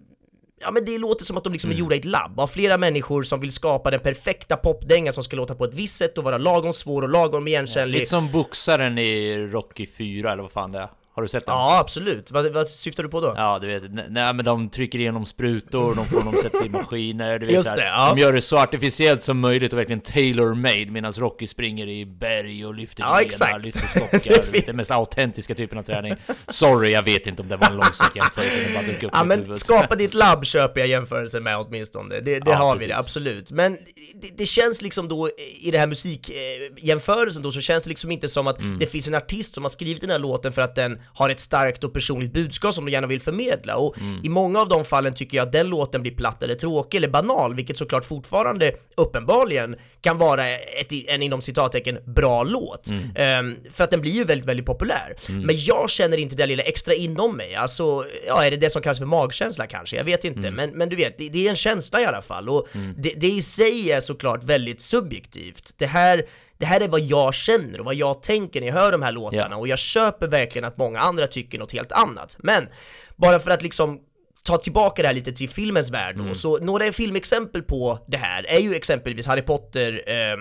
Ja 0.60 0.70
men 0.70 0.84
det 0.84 0.98
låter 0.98 1.24
som 1.24 1.36
att 1.36 1.44
de 1.44 1.52
liksom 1.52 1.70
är 1.70 1.74
gjorda 1.74 1.94
i 1.94 1.98
ett 1.98 2.04
labb 2.04 2.40
av 2.40 2.46
flera 2.46 2.78
människor 2.78 3.22
som 3.22 3.40
vill 3.40 3.52
skapa 3.52 3.90
den 3.90 4.00
perfekta 4.00 4.56
popdängan 4.56 5.12
som 5.12 5.24
ska 5.24 5.36
låta 5.36 5.54
på 5.54 5.64
ett 5.64 5.74
visst 5.74 5.96
sätt 5.96 6.18
och 6.18 6.24
vara 6.24 6.38
lagom 6.38 6.72
svår 6.72 7.02
och 7.02 7.08
lagom 7.08 7.48
igenkännlig. 7.48 7.98
Lite 7.98 8.10
som 8.10 8.32
boxaren 8.32 8.98
i 8.98 9.38
Rocky 9.38 9.86
4 9.98 10.32
eller 10.32 10.42
vad 10.42 10.52
fan 10.52 10.72
det 10.72 10.78
är. 10.78 10.88
Har 11.18 11.22
du 11.22 11.28
sett 11.28 11.46
den? 11.46 11.54
Ja, 11.54 11.78
absolut. 11.78 12.30
Vad, 12.30 12.52
vad 12.52 12.68
syftar 12.68 13.02
du 13.02 13.08
på 13.08 13.20
då? 13.20 13.34
Ja, 13.36 13.58
du 13.58 13.66
vet, 13.66 13.82
nej 14.10 14.34
men 14.34 14.44
de 14.44 14.70
trycker 14.70 14.98
igenom 14.98 15.26
sprutor, 15.26 15.94
de 15.94 16.06
får 16.06 16.20
dem 16.22 16.36
sätta 16.42 16.64
i 16.64 16.68
maskiner, 16.68 17.38
du 17.38 17.46
vet 17.46 17.54
Just 17.54 17.76
det, 17.76 17.84
ja. 17.84 18.12
De 18.14 18.20
gör 18.20 18.32
det 18.32 18.42
så 18.42 18.56
artificiellt 18.58 19.22
som 19.22 19.40
möjligt 19.40 19.72
och 19.72 19.78
verkligen 19.78 20.00
tailor-made 20.00 20.90
medan 20.90 21.12
Rocky 21.12 21.46
springer 21.46 21.88
i 21.88 22.06
berg 22.06 22.66
och 22.66 22.74
lyfter 22.74 23.02
Ja, 23.02 23.20
grenar, 23.38 23.58
lyfter 23.60 23.86
stockar, 23.86 24.42
du 24.44 24.50
vet, 24.50 24.66
den 24.66 24.76
mest 24.76 24.90
autentiska 24.90 25.54
typen 25.54 25.78
av 25.78 25.82
träning. 25.82 26.14
Sorry, 26.48 26.92
jag 26.92 27.02
vet 27.02 27.26
inte 27.26 27.42
om 27.42 27.48
det 27.48 27.56
var 27.56 27.66
en 27.70 27.76
långsökt 27.76 28.16
jämförelse, 28.16 28.64
den 28.64 28.74
bara 28.74 28.82
dök 28.92 29.02
upp 29.02 29.10
Ja 29.14 29.24
men 29.24 29.38
huvudet. 29.38 29.58
skapa 29.58 29.94
ditt 29.94 30.14
labb 30.14 30.44
köper 30.44 30.80
jag 30.80 30.88
jämförelsen 30.88 31.42
med 31.42 31.58
åtminstone, 31.58 32.14
det, 32.14 32.20
det 32.20 32.42
Ja, 32.46 32.54
har 32.54 32.72
vi 32.74 32.78
precis. 32.78 32.88
det 32.88 32.98
absolut. 32.98 33.52
Men 33.52 33.78
det, 34.22 34.36
det 34.38 34.46
känns 34.46 34.82
liksom 34.82 35.08
då 35.08 35.30
i 35.60 35.70
det 35.70 35.78
här 35.78 35.86
musikjämförelsen 35.86 37.42
då 37.42 37.52
så 37.52 37.60
känns 37.60 37.82
det 37.82 37.88
liksom 37.88 38.10
inte 38.10 38.28
som 38.28 38.46
att 38.46 38.58
Mm. 38.58 38.78
det 38.78 38.86
finns 38.86 39.08
en 39.08 39.14
artist 39.14 39.54
som 39.54 39.62
har 39.64 39.70
skrivit 39.70 40.00
den 40.00 40.10
här 40.10 40.18
låten 40.18 40.52
för 40.52 40.62
att 40.62 40.74
den 40.74 41.00
har 41.14 41.30
ett 41.30 41.40
starkt 41.40 41.84
och 41.84 41.92
personligt 41.94 42.32
budskap 42.32 42.74
som 42.74 42.86
de 42.86 42.92
gärna 42.92 43.06
vill 43.06 43.20
förmedla. 43.20 43.76
Och 43.76 43.98
Mm. 43.98 44.20
i 44.24 44.28
många 44.28 44.60
av 44.60 44.68
de 44.68 44.84
fallen 44.84 45.14
tycker 45.14 45.36
jag 45.36 45.46
att 45.46 45.52
den 45.52 45.68
låten 45.68 46.02
blir 46.02 46.14
platt 46.14 46.42
eller 46.42 46.54
tråkig 46.54 46.98
eller 46.98 47.08
banal, 47.08 47.54
vilket 47.54 47.76
såklart 47.76 48.04
fortfarande 48.04 48.72
uppenbarligen 48.96 49.76
kan 50.00 50.18
vara 50.18 50.48
ett, 50.48 50.92
en 51.08 51.22
inom 51.22 51.40
citattecken 51.40 51.98
bra 52.06 52.42
låt. 52.42 52.88
Mm. 52.90 53.10
Ehm, 53.16 53.56
för 53.72 53.84
att 53.84 53.90
den 53.90 54.00
blir 54.00 54.12
ju 54.12 54.24
väldigt, 54.24 54.48
väldigt 54.48 54.66
populär. 54.66 55.14
Men 55.46 55.56
jag 55.58 55.90
känner 55.90 56.16
inte 56.16 56.36
det 56.36 56.46
lilla 56.46 56.62
extra 56.62 56.94
inom 56.94 57.36
mig. 57.36 57.54
Alltså, 57.54 58.04
ja, 58.26 58.44
är 58.44 58.50
det 58.50 58.56
det 58.56 58.70
som 58.70 58.82
kallas 58.82 58.98
för 58.98 59.06
magkänsla 59.06 59.66
kanske? 59.66 59.96
Jag 59.96 60.04
vet 60.04 60.24
inte. 60.24 60.50
Men, 60.50 60.70
men 60.70 60.88
du 60.88 60.96
vet, 60.96 61.18
det, 61.18 61.28
det 61.28 61.46
är 61.46 61.50
en 61.50 61.56
känsla 61.56 62.00
i 62.00 62.04
alla 62.04 62.22
fall. 62.22 62.48
Och 62.48 62.68
det, 62.96 63.12
det 63.16 63.28
i 63.28 63.42
sig 63.42 63.92
är 63.92 64.00
såklart 64.00 64.44
väldigt 64.44 64.80
subjektivt. 64.80 65.74
Det 65.76 65.86
här 65.86 66.26
det 66.58 66.66
här 66.66 66.80
är 66.80 66.88
vad 66.88 67.00
jag 67.00 67.34
känner 67.34 67.78
och 67.78 67.84
vad 67.84 67.94
jag 67.94 68.22
tänker 68.22 68.60
när 68.60 68.66
jag 68.68 68.74
hör 68.74 68.92
de 68.92 69.02
här 69.02 69.12
låtarna 69.12 69.46
Ja. 69.50 69.56
och 69.56 69.68
jag 69.68 69.78
köper 69.78 70.28
verkligen 70.28 70.64
att 70.64 70.78
många 70.78 71.00
andra 71.00 71.26
tycker 71.26 71.58
något 71.58 71.72
helt 71.72 71.92
annat. 71.92 72.36
Men 72.38 72.68
bara 73.16 73.38
för 73.38 73.50
att 73.50 73.62
liksom 73.62 74.00
ta 74.42 74.56
tillbaka 74.56 75.02
det 75.02 75.08
här 75.08 75.14
lite 75.14 75.32
till 75.32 75.48
filmens 75.48 75.90
värld 75.90 76.16
då, 76.16 76.34
så 76.34 76.58
några 76.58 76.92
filmexempel 76.92 77.62
på 77.62 77.98
det 78.08 78.16
här 78.16 78.46
är 78.48 78.58
ju 78.58 78.74
exempelvis 78.74 79.26
Harry 79.26 79.42
Potter 79.42 80.02
ehm, 80.06 80.38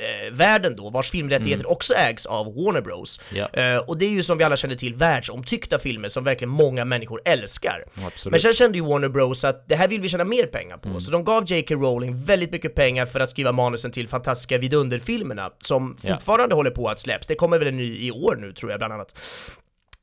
eh, 0.00 0.32
världen 0.32 0.76
då, 0.76 0.90
vars 0.90 1.10
filmrättigheter 1.10 1.70
också 1.70 1.94
ägs 1.94 2.26
av 2.26 2.46
Warner 2.46 2.80
Bros. 2.80 3.20
Ja. 3.34 3.48
Eh, 3.52 3.76
och 3.76 3.98
det 3.98 4.04
är 4.04 4.10
ju 4.10 4.22
som 4.22 4.38
vi 4.38 4.44
alla 4.44 4.56
känner 4.56 4.74
till 4.74 4.94
världsomtyckta 4.94 5.78
filmer 5.78 6.08
som 6.08 6.24
verkligen 6.24 6.50
många 6.50 6.84
människor 6.84 7.20
älskar. 7.24 7.84
Absolut. 8.06 8.30
Men 8.32 8.40
sen 8.40 8.52
kände 8.52 8.78
ju 8.78 8.84
Warner 8.84 9.08
Bros 9.08 9.44
att 9.44 9.68
det 9.68 9.76
här 9.76 9.88
vill 9.88 10.00
vi 10.00 10.08
tjäna 10.08 10.24
mer 10.24 10.46
pengar 10.46 10.76
på, 10.76 11.00
så 11.00 11.10
de 11.10 11.24
gav 11.24 11.44
J.K. 11.52 11.74
Rowling 11.74 12.24
väldigt 12.24 12.52
mycket 12.52 12.74
pengar 12.74 13.06
för 13.06 13.20
att 13.20 13.30
skriva 13.30 13.52
manusen 13.52 13.90
till 13.90 14.08
fantastiska 14.08 14.58
vidunderfilmerna 14.58 15.50
som 15.58 15.96
Ja. 16.02 16.14
fortfarande 16.14 16.54
håller 16.54 16.70
på 16.70 16.88
att 16.88 16.98
släpps. 17.00 17.26
Det 17.26 17.34
kommer 17.34 17.58
väl 17.58 17.68
en 17.68 17.76
ny 17.76 17.96
i 18.06 18.10
år 18.10 18.36
nu 18.40 18.52
tror 18.52 18.70
jag 18.70 18.80
bland 18.80 18.92
annat. 18.92 19.14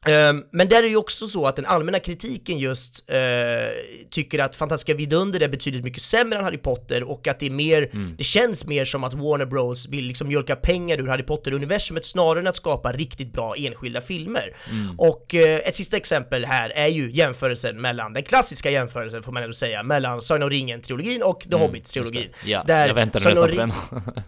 Ehm, 0.07 0.43
men 0.51 0.67
där 0.67 0.77
är 0.77 0.81
det 0.81 0.88
ju 0.88 0.95
också 0.95 1.27
så 1.27 1.45
att 1.47 1.55
den 1.55 1.65
allmänna 1.65 2.00
kritiken 2.00 2.57
just 2.57 3.09
eh, 3.09 3.17
tycker 4.09 4.39
att 4.39 4.55
Fantastiska 4.55 4.93
vidunder 4.93 5.43
är 5.43 5.47
betydligt 5.47 5.83
mycket 5.83 6.01
sämre 6.01 6.38
än 6.39 6.45
Harry 6.45 6.57
Potter 6.57 7.03
och 7.03 7.27
att 7.27 7.39
det 7.39 7.45
är 7.45 7.50
mer, 7.50 7.89
det 8.17 8.24
känns 8.24 8.65
mer 8.65 8.85
som 8.85 9.03
att 9.03 9.13
Warner 9.13 9.45
Bros 9.45 9.88
vill 9.89 10.05
liksom 10.05 10.27
mjölka 10.27 10.55
pengar 10.55 11.00
ur 11.00 11.07
Harry 11.07 11.24
Potter-universumet 11.24 12.05
snarare 12.05 12.39
än 12.39 12.47
att 12.47 12.55
skapa 12.55 12.91
riktigt 12.91 13.33
bra 13.33 13.55
enskilda 13.57 14.01
filmer. 14.01 14.55
Och 14.97 15.35
eh, 15.35 15.55
ett 15.67 15.75
sista 15.75 15.97
exempel 15.97 16.45
här 16.45 16.69
är 16.69 16.88
ju 16.88 17.12
jämförelsen 17.12 17.81
mellan, 17.81 18.13
den 18.13 18.24
klassiska 18.24 18.71
jämförelsen 18.71 19.24
får 19.24 19.31
man 19.31 19.43
ändå 19.43 19.53
säga, 19.53 19.83
mellan 19.83 20.21
Sagan 20.21 20.43
om 20.43 20.50
ringen-trilogin 20.50 21.21
och 21.21 21.39
The 21.51 21.55
Hobbit-trilogin. 21.55 22.29
Ja, 22.45 22.63
Där 22.67 22.88
jag 22.88 22.97
om 22.97 23.09
nästan 23.13 23.35
på 23.35 23.47
den. 23.47 23.71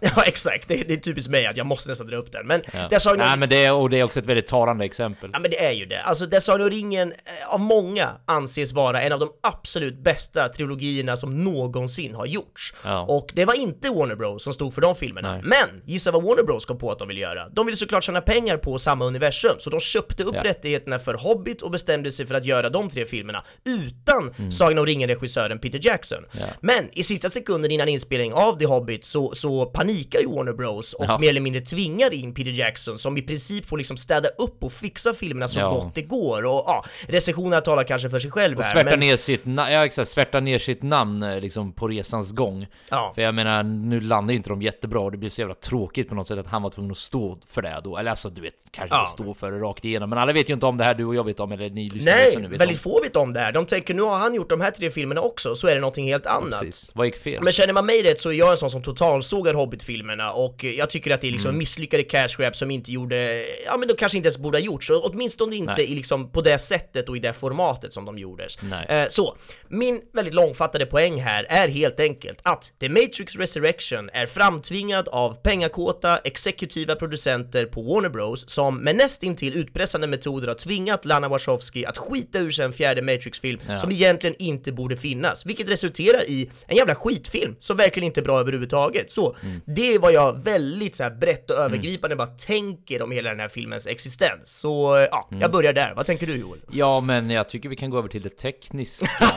ja 0.00 0.22
exakt, 0.26 0.68
det, 0.68 0.74
det 0.88 0.92
är 0.92 0.96
typiskt 0.96 1.30
mig 1.30 1.46
att 1.46 1.56
jag 1.56 1.66
måste 1.66 1.88
nästan 1.88 2.06
dra 2.06 2.16
upp 2.16 2.32
den. 2.32 2.46
Men 2.46 2.62
Ja. 2.72 2.88
där 2.90 2.98
Sagan 2.98 3.20
om 3.20 3.26
Nej 3.26 3.38
men 3.38 3.48
det 3.48 3.64
är, 3.64 3.72
och 3.72 3.90
det 3.90 3.98
är 3.98 4.02
också 4.02 4.18
ett 4.18 4.26
väldigt 4.26 4.46
talande 4.46 4.84
exempel. 4.84 5.30
Ja 5.32 5.38
men 5.38 5.50
det 5.50 5.64
är 5.64 5.67
ju 5.72 5.86
det. 5.86 6.02
Alltså 6.02 6.26
där 6.26 6.40
Sagan 6.40 6.60
om 6.62 6.70
ringen 6.70 7.12
eh, 7.12 7.54
av 7.54 7.60
många 7.60 8.08
anses 8.26 8.72
vara 8.72 9.02
en 9.02 9.12
av 9.12 9.20
de 9.20 9.28
absolut 9.42 9.98
bästa 10.04 10.48
trilogierna 10.48 11.16
som 11.16 11.44
någonsin 11.44 12.14
har 12.14 12.26
gjorts. 12.26 12.74
Ja. 12.84 13.00
Och 13.08 13.30
det 13.34 13.44
var 13.44 13.54
inte 13.58 13.90
Warner 13.90 14.14
Bros 14.16 14.42
som 14.42 14.52
stod 14.52 14.74
för 14.74 14.80
de 14.80 14.94
filmerna. 14.94 15.32
Nej. 15.32 15.42
Men 15.44 15.82
gissa 15.84 16.10
vad 16.10 16.22
Warner 16.22 16.42
Bros 16.42 16.64
kom 16.64 16.78
på 16.78 16.90
att 16.92 16.98
de 16.98 17.08
ville 17.08 17.20
göra? 17.20 17.48
De 17.48 17.66
ville 17.66 17.76
såklart 17.76 18.04
tjäna 18.04 18.20
pengar 18.20 18.56
på 18.56 18.78
samma 18.78 19.04
universum, 19.04 19.52
så 19.58 19.70
de 19.70 19.80
köpte 19.80 20.22
upp 20.22 20.34
Ja. 20.34 20.44
rättigheterna 20.44 20.98
för 20.98 21.14
Hobbit 21.14 21.62
och 21.62 21.70
bestämde 21.70 22.10
sig 22.12 22.26
för 22.26 22.34
att 22.34 22.44
göra 22.44 22.68
de 22.70 22.88
tre 22.90 23.06
filmerna 23.06 23.44
utan 23.64 24.34
Mm. 24.38 24.52
Sagan 24.52 24.78
om 24.78 24.86
ringen-regissören 24.86 25.58
Peter 25.58 25.80
Jackson. 25.82 26.24
Men 26.60 26.88
i 26.92 27.02
sista 27.02 27.28
sekunden 27.30 27.70
innan 27.70 27.88
inspelning 27.88 28.32
av 28.32 28.58
The 28.58 28.66
Hobbit 28.66 29.04
så, 29.04 29.34
så 29.34 29.66
panikar 29.66 30.20
ju 30.20 30.26
Warner 30.26 30.52
Bros 30.52 30.92
och 30.94 31.04
Ja. 31.08 31.18
mer 31.18 31.28
eller 31.28 31.40
mindre 31.40 31.60
tvingar 31.62 32.14
in 32.14 32.34
Peter 32.34 32.50
Jackson 32.50 32.98
som 32.98 33.16
i 33.16 33.22
princip 33.22 33.66
får 33.66 33.78
liksom 33.78 33.96
städa 33.96 34.28
upp 34.38 34.64
och 34.64 34.72
fixa 34.72 35.14
filmerna 35.14 35.48
så 35.48 35.57
Ja. 35.60 35.70
gott 35.70 35.94
det 35.94 36.02
går 36.02 36.44
och 36.46 36.62
ja, 36.66 36.84
recensionerna 37.08 37.60
talar 37.60 37.84
kanske 37.84 38.10
för 38.10 38.18
sig 38.18 38.30
själv 38.30 38.58
Och 38.58 38.64
här, 38.64 38.72
svärta 38.72 38.90
men 38.90 39.00
ner 39.00 39.16
sitt, 39.16 39.42
ja, 39.46 39.84
exakt, 39.86 40.08
svärta 40.10 40.40
ner 40.40 40.58
sitt 40.58 40.82
namn 40.82 41.22
eh, 41.22 41.40
liksom 41.40 41.72
på 41.72 41.88
resans 41.88 42.32
gång. 42.32 42.66
Ja. 42.90 43.12
För 43.14 43.22
jag 43.22 43.34
menar, 43.34 43.62
nu 43.62 44.00
landar 44.00 44.32
ju 44.32 44.36
inte 44.36 44.50
de 44.50 44.62
jättebra 44.62 45.00
och 45.00 45.10
det 45.12 45.16
blir 45.18 45.30
så 45.30 45.40
jävla 45.40 45.54
tråkigt 45.54 46.08
på 46.08 46.14
något 46.14 46.28
sätt 46.28 46.38
att 46.38 46.46
han 46.46 46.62
var 46.62 46.70
tvungen 46.70 46.90
att 46.92 46.98
stå 46.98 47.38
för 47.50 47.62
det 47.62 47.80
då. 47.84 47.96
Eller 47.98 48.10
alltså 48.10 48.30
du 48.30 48.40
vet, 48.42 48.54
kanske 48.70 48.96
Ja. 48.96 49.00
inte 49.00 49.12
stå 49.12 49.34
för 49.34 49.52
det 49.52 49.58
rakt 49.58 49.84
igenom. 49.84 50.10
Men 50.10 50.18
alla 50.18 50.32
vet 50.32 50.48
ju 50.50 50.54
inte 50.54 50.66
om 50.66 50.76
det 50.76 50.84
här 50.84 50.94
du 50.94 51.04
och 51.04 51.14
jag 51.14 51.24
vet 51.24 51.40
om, 51.40 51.52
eller 51.52 51.70
ni 51.70 51.88
lyssnar 51.88 52.12
Nej, 52.12 52.26
också 52.28 52.38
nu 52.40 52.48
vet 52.48 52.60
väldigt 52.60 52.86
om. 52.86 52.92
få 52.92 53.00
vet 53.02 53.16
om 53.16 53.32
det 53.32 53.40
här. 53.40 53.52
De 53.52 53.66
tänker 53.66 53.94
nu 53.94 54.02
har 54.02 54.16
han 54.18 54.34
gjort 54.34 54.50
de 54.50 54.60
här 54.60 54.70
tre 54.70 54.90
filmerna 54.90 55.20
också, 55.20 55.54
så 55.56 55.66
är 55.68 55.74
det 55.74 55.80
någonting 55.80 56.06
helt 56.06 56.26
annat. 56.26 56.60
Precis. 56.60 56.90
Vad 56.94 57.06
gick 57.06 57.16
fel? 57.16 57.42
Men 57.42 57.52
känner 57.52 57.72
man 57.72 57.86
mig 57.86 58.02
rätt 58.02 58.20
så 58.20 58.28
är 58.28 58.32
jag 58.34 58.50
en 58.50 58.56
sån 58.56 58.70
som 58.70 58.82
totalsågar 58.82 59.54
Hobbit-filmerna 59.54 60.32
och 60.32 60.64
jag 60.64 60.90
tycker 60.90 61.10
att 61.14 61.20
det 61.20 61.26
är 61.28 61.32
liksom 61.32 61.48
Mm. 61.48 61.58
misslyckade 61.58 62.02
cash 62.02 62.28
grab 62.38 62.56
som 62.56 62.70
inte 62.70 62.92
gjorde, 62.92 63.44
ja 63.66 63.76
men 63.76 63.88
de 63.88 63.94
kanske 63.94 64.18
inte 64.18 64.26
ens 64.26 64.38
borde 64.38 64.58
ha 64.58 64.62
gjorts, 64.62 64.90
och 64.90 65.14
åtminstone 65.48 65.70
inte 65.72 65.82
Nej. 65.82 65.92
i 65.92 65.94
liksom 65.94 66.30
på 66.32 66.40
det 66.40 66.58
sättet 66.58 67.08
och 67.08 67.16
i 67.16 67.20
det 67.20 67.32
formatet 67.32 67.92
som 67.92 68.04
de 68.04 68.18
gjordes. 68.18 68.58
Eh, 68.88 69.08
så, 69.08 69.36
min 69.68 70.00
väldigt 70.12 70.34
långfattade 70.34 70.86
poäng 70.86 71.20
här 71.22 71.46
är 71.48 71.68
helt 71.68 72.00
enkelt 72.00 72.38
att 72.42 72.72
The 72.80 72.88
Matrix 72.88 73.36
Resurrection 73.36 74.10
är 74.12 74.26
framtvingad 74.26 75.08
av 75.08 75.32
pengakåta 75.42 76.18
exekutiva 76.18 76.94
producenter 76.94 77.66
på 77.66 77.82
Warner 77.82 78.08
Bros 78.08 78.48
som 78.50 78.78
med 78.78 78.96
nästintill 78.96 79.56
utpressande 79.56 80.06
metoder 80.06 80.48
har 80.48 80.54
tvingat 80.54 81.04
Lana 81.04 81.28
Wachowski 81.28 81.86
att 81.86 81.98
skita 81.98 82.38
ur 82.38 82.50
sig 82.50 82.64
en 82.64 82.72
fjärde 82.72 83.02
Matrix-film 83.02 83.60
Ja. 83.68 83.78
som 83.78 83.92
egentligen 83.92 84.36
inte 84.38 84.72
borde 84.72 84.96
finnas, 84.96 85.46
vilket 85.46 85.68
resulterar 85.70 86.22
i 86.30 86.50
en 86.66 86.76
jävla 86.76 86.94
skitfilm 86.94 87.56
som 87.58 87.76
verkligen 87.76 88.06
inte 88.06 88.20
är 88.20 88.24
bra 88.24 88.40
överhuvudtaget. 88.40 89.10
Så 89.10 89.36
Mm. 89.42 89.60
det 89.66 89.94
är 89.94 89.98
vad 89.98 90.12
jag 90.12 90.44
väldigt 90.44 90.96
så 90.96 91.02
här 91.02 91.10
brett 91.10 91.50
och 91.50 91.56
övergripande 91.56 92.16
bara 92.16 92.26
tänker 92.26 93.02
om 93.02 93.10
hela 93.12 93.30
den 93.30 93.40
här 93.40 93.48
filmens 93.48 93.86
existens. 93.86 94.58
Så 94.60 95.06
ja, 95.10 95.27
Mm. 95.30 95.40
jag 95.40 95.50
börjar 95.52 95.72
där. 95.72 95.92
Vad 95.96 96.06
tänker 96.06 96.26
du 96.26 96.36
Joel? 96.36 96.60
Ja, 96.70 97.00
men 97.00 97.30
jag 97.30 97.48
tycker 97.48 97.68
vi 97.68 97.76
kan 97.76 97.90
gå 97.90 97.98
över 97.98 98.08
till 98.08 98.22
det 98.22 98.36
tekniska. 98.36 99.06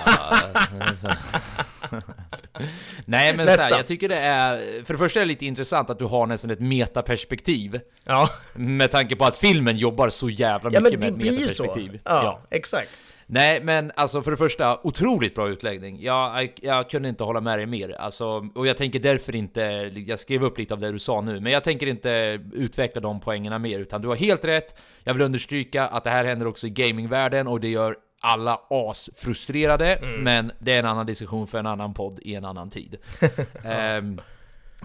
Nej, 3.05 3.37
men 3.37 3.47
så 3.57 3.61
här, 3.63 3.69
jag 3.71 3.87
tycker 3.87 4.09
det 4.09 4.15
är... 4.17 4.85
För 4.85 4.93
det 4.93 4.97
första 4.97 5.19
är 5.19 5.21
det 5.21 5.27
lite 5.27 5.45
intressant 5.45 5.89
att 5.89 5.99
du 5.99 6.05
har 6.05 6.25
nästan 6.27 6.51
ett 6.51 6.59
metaperspektiv. 6.59 7.79
Ja, 8.03 8.29
Med 8.53 8.91
tanke 8.91 9.15
på 9.15 9.25
att 9.25 9.35
filmen 9.35 9.77
jobbar 9.77 10.09
så 10.09 10.29
jävla 10.29 10.69
ja 10.73 10.79
mycket 10.81 10.99
men 10.99 11.09
det 11.09 11.11
med 11.11 11.21
blir 11.21 11.47
så. 11.47 11.63
metaperspektiv. 11.63 11.99
Ja, 12.03 12.41
exakt. 12.49 13.13
Nej, 13.33 13.63
men 13.63 13.91
alltså 13.95 14.23
för 14.23 14.31
det 14.31 14.37
första, 14.37 14.79
otroligt 14.83 15.35
bra 15.35 15.49
utläggning. 15.49 16.01
Jag, 16.01 16.43
jag, 16.43 16.51
jag 16.61 16.89
kunde 16.89 17.09
inte 17.09 17.23
hålla 17.23 17.41
med 17.41 17.59
dig 17.59 17.65
mer. 17.65 17.89
Alltså, 17.91 18.49
och 18.55 18.67
jag 18.67 18.77
tänker 18.77 18.99
därför 18.99 19.35
inte, 19.35 19.91
jag 20.07 20.19
skrev 20.19 20.43
upp 20.43 20.57
lite 20.57 20.73
av 20.73 20.79
det 20.79 20.91
du 20.91 20.99
sa 20.99 21.21
nu, 21.21 21.39
men 21.39 21.51
jag 21.51 21.63
tänker 21.63 21.87
inte 21.87 22.39
utveckla 22.53 23.01
de 23.01 23.19
poängerna 23.19 23.59
mer, 23.59 23.79
utan 23.79 24.01
du 24.01 24.07
har 24.07 24.15
helt 24.15 24.45
rätt. 24.45 24.79
Jag 25.03 25.13
vill 25.13 25.21
understryka 25.21 25.87
att 25.87 26.03
det 26.03 26.09
här 26.09 26.25
händer 26.25 26.47
också 26.47 26.67
i 26.67 26.69
gamingvärlden 26.69 27.47
och 27.47 27.59
det 27.59 27.67
gör 27.67 27.95
alla 28.21 28.59
asfrustrerade, 28.69 29.99
men 30.19 30.51
det 30.59 30.73
är 30.73 30.79
en 30.79 30.85
annan 30.85 31.05
diskussion 31.05 31.47
för 31.47 31.59
en 31.59 31.65
annan 31.65 31.93
podd 31.93 32.19
i 32.21 32.35
en 32.35 32.45
annan 32.45 32.69
tid. 32.69 32.97
Ehm, 33.65 34.21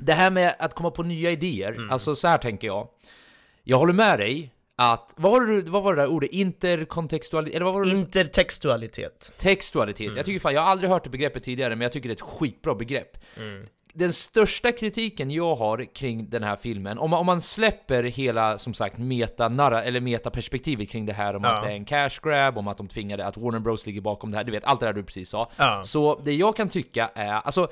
det 0.01 0.13
här 0.13 0.31
med 0.31 0.55
att 0.59 0.75
komma 0.75 0.91
på 0.91 1.03
nya 1.03 1.31
idéer, 1.31 1.89
alltså 1.91 2.15
så 2.15 2.29
här 2.29 2.39
tänker 2.39 2.67
jag. 2.67 2.89
Jag 3.65 3.79
håller 3.79 3.93
med 3.93 4.19
dig 4.19 4.53
att, 4.79 5.15
vad 5.17 5.33
var 5.33 5.47
det, 5.47 5.71
vad 5.71 5.83
var 5.83 5.95
det 5.95 6.03
där 6.03 6.09
ordet? 6.09 6.31
Interkontextualitet? 6.31 7.57
Eller 7.57 7.65
vad 7.65 7.75
var 7.75 7.85
det? 7.85 7.91
Intertextualitet. 7.91 9.33
Textualitet. 9.39 10.17
Jag 10.17 10.25
tycker 10.27 10.41
fan, 10.41 10.55
jag 10.55 10.63
har 10.63 10.71
aldrig 10.71 10.91
hört 10.91 11.05
det 11.05 11.11
begreppet 11.11 11.45
tidigare, 11.45 11.77
men 11.77 11.81
jag 11.81 11.93
tycker 11.93 12.09
det 12.09 12.13
är 12.13 12.17
ett 12.17 12.21
skitbra 12.39 12.75
begrepp. 12.75 13.17
Den 13.95 14.13
största 14.13 14.73
kritiken 14.73 15.31
jag 15.31 15.57
har 15.57 15.95
kring 15.95 16.31
den 16.31 16.43
här 16.43 16.57
filmen, 16.57 16.99
om 16.99 17.11
man, 17.11 17.21
om 17.21 17.27
man 17.27 17.41
släpper 17.41 18.03
hela, 18.03 18.59
som 18.59 18.75
sagt, 18.75 18.99
meta 18.99 19.47
eller 19.83 20.01
metaperspektivet 20.01 20.91
kring 20.91 21.07
det 21.07 21.13
här 21.13 21.37
om 21.37 21.45
Ja. 21.45 21.51
att 21.55 21.63
det 21.63 21.69
är 21.71 21.75
en 21.75 21.85
cash 21.85 22.11
grab, 22.23 22.59
om 22.59 22.69
att 22.69 22.79
de 22.79 22.89
tvingade, 22.89 23.25
att 23.27 23.37
Warner 23.37 23.59
Bros 23.59 23.87
ligger 23.87 24.01
bakom 24.01 24.31
det 24.31 24.37
här, 24.37 24.45
du 24.45 24.53
vet, 24.53 24.65
allt 24.65 24.81
det 24.81 24.87
där 24.87 24.93
du 24.93 25.03
precis 25.03 25.29
sa. 25.29 25.51
Ja. 25.57 25.83
Så 25.85 26.21
det 26.25 26.33
jag 26.35 26.57
kan 26.57 26.69
tycka 26.69 27.11
är, 27.15 27.33
alltså, 27.33 27.69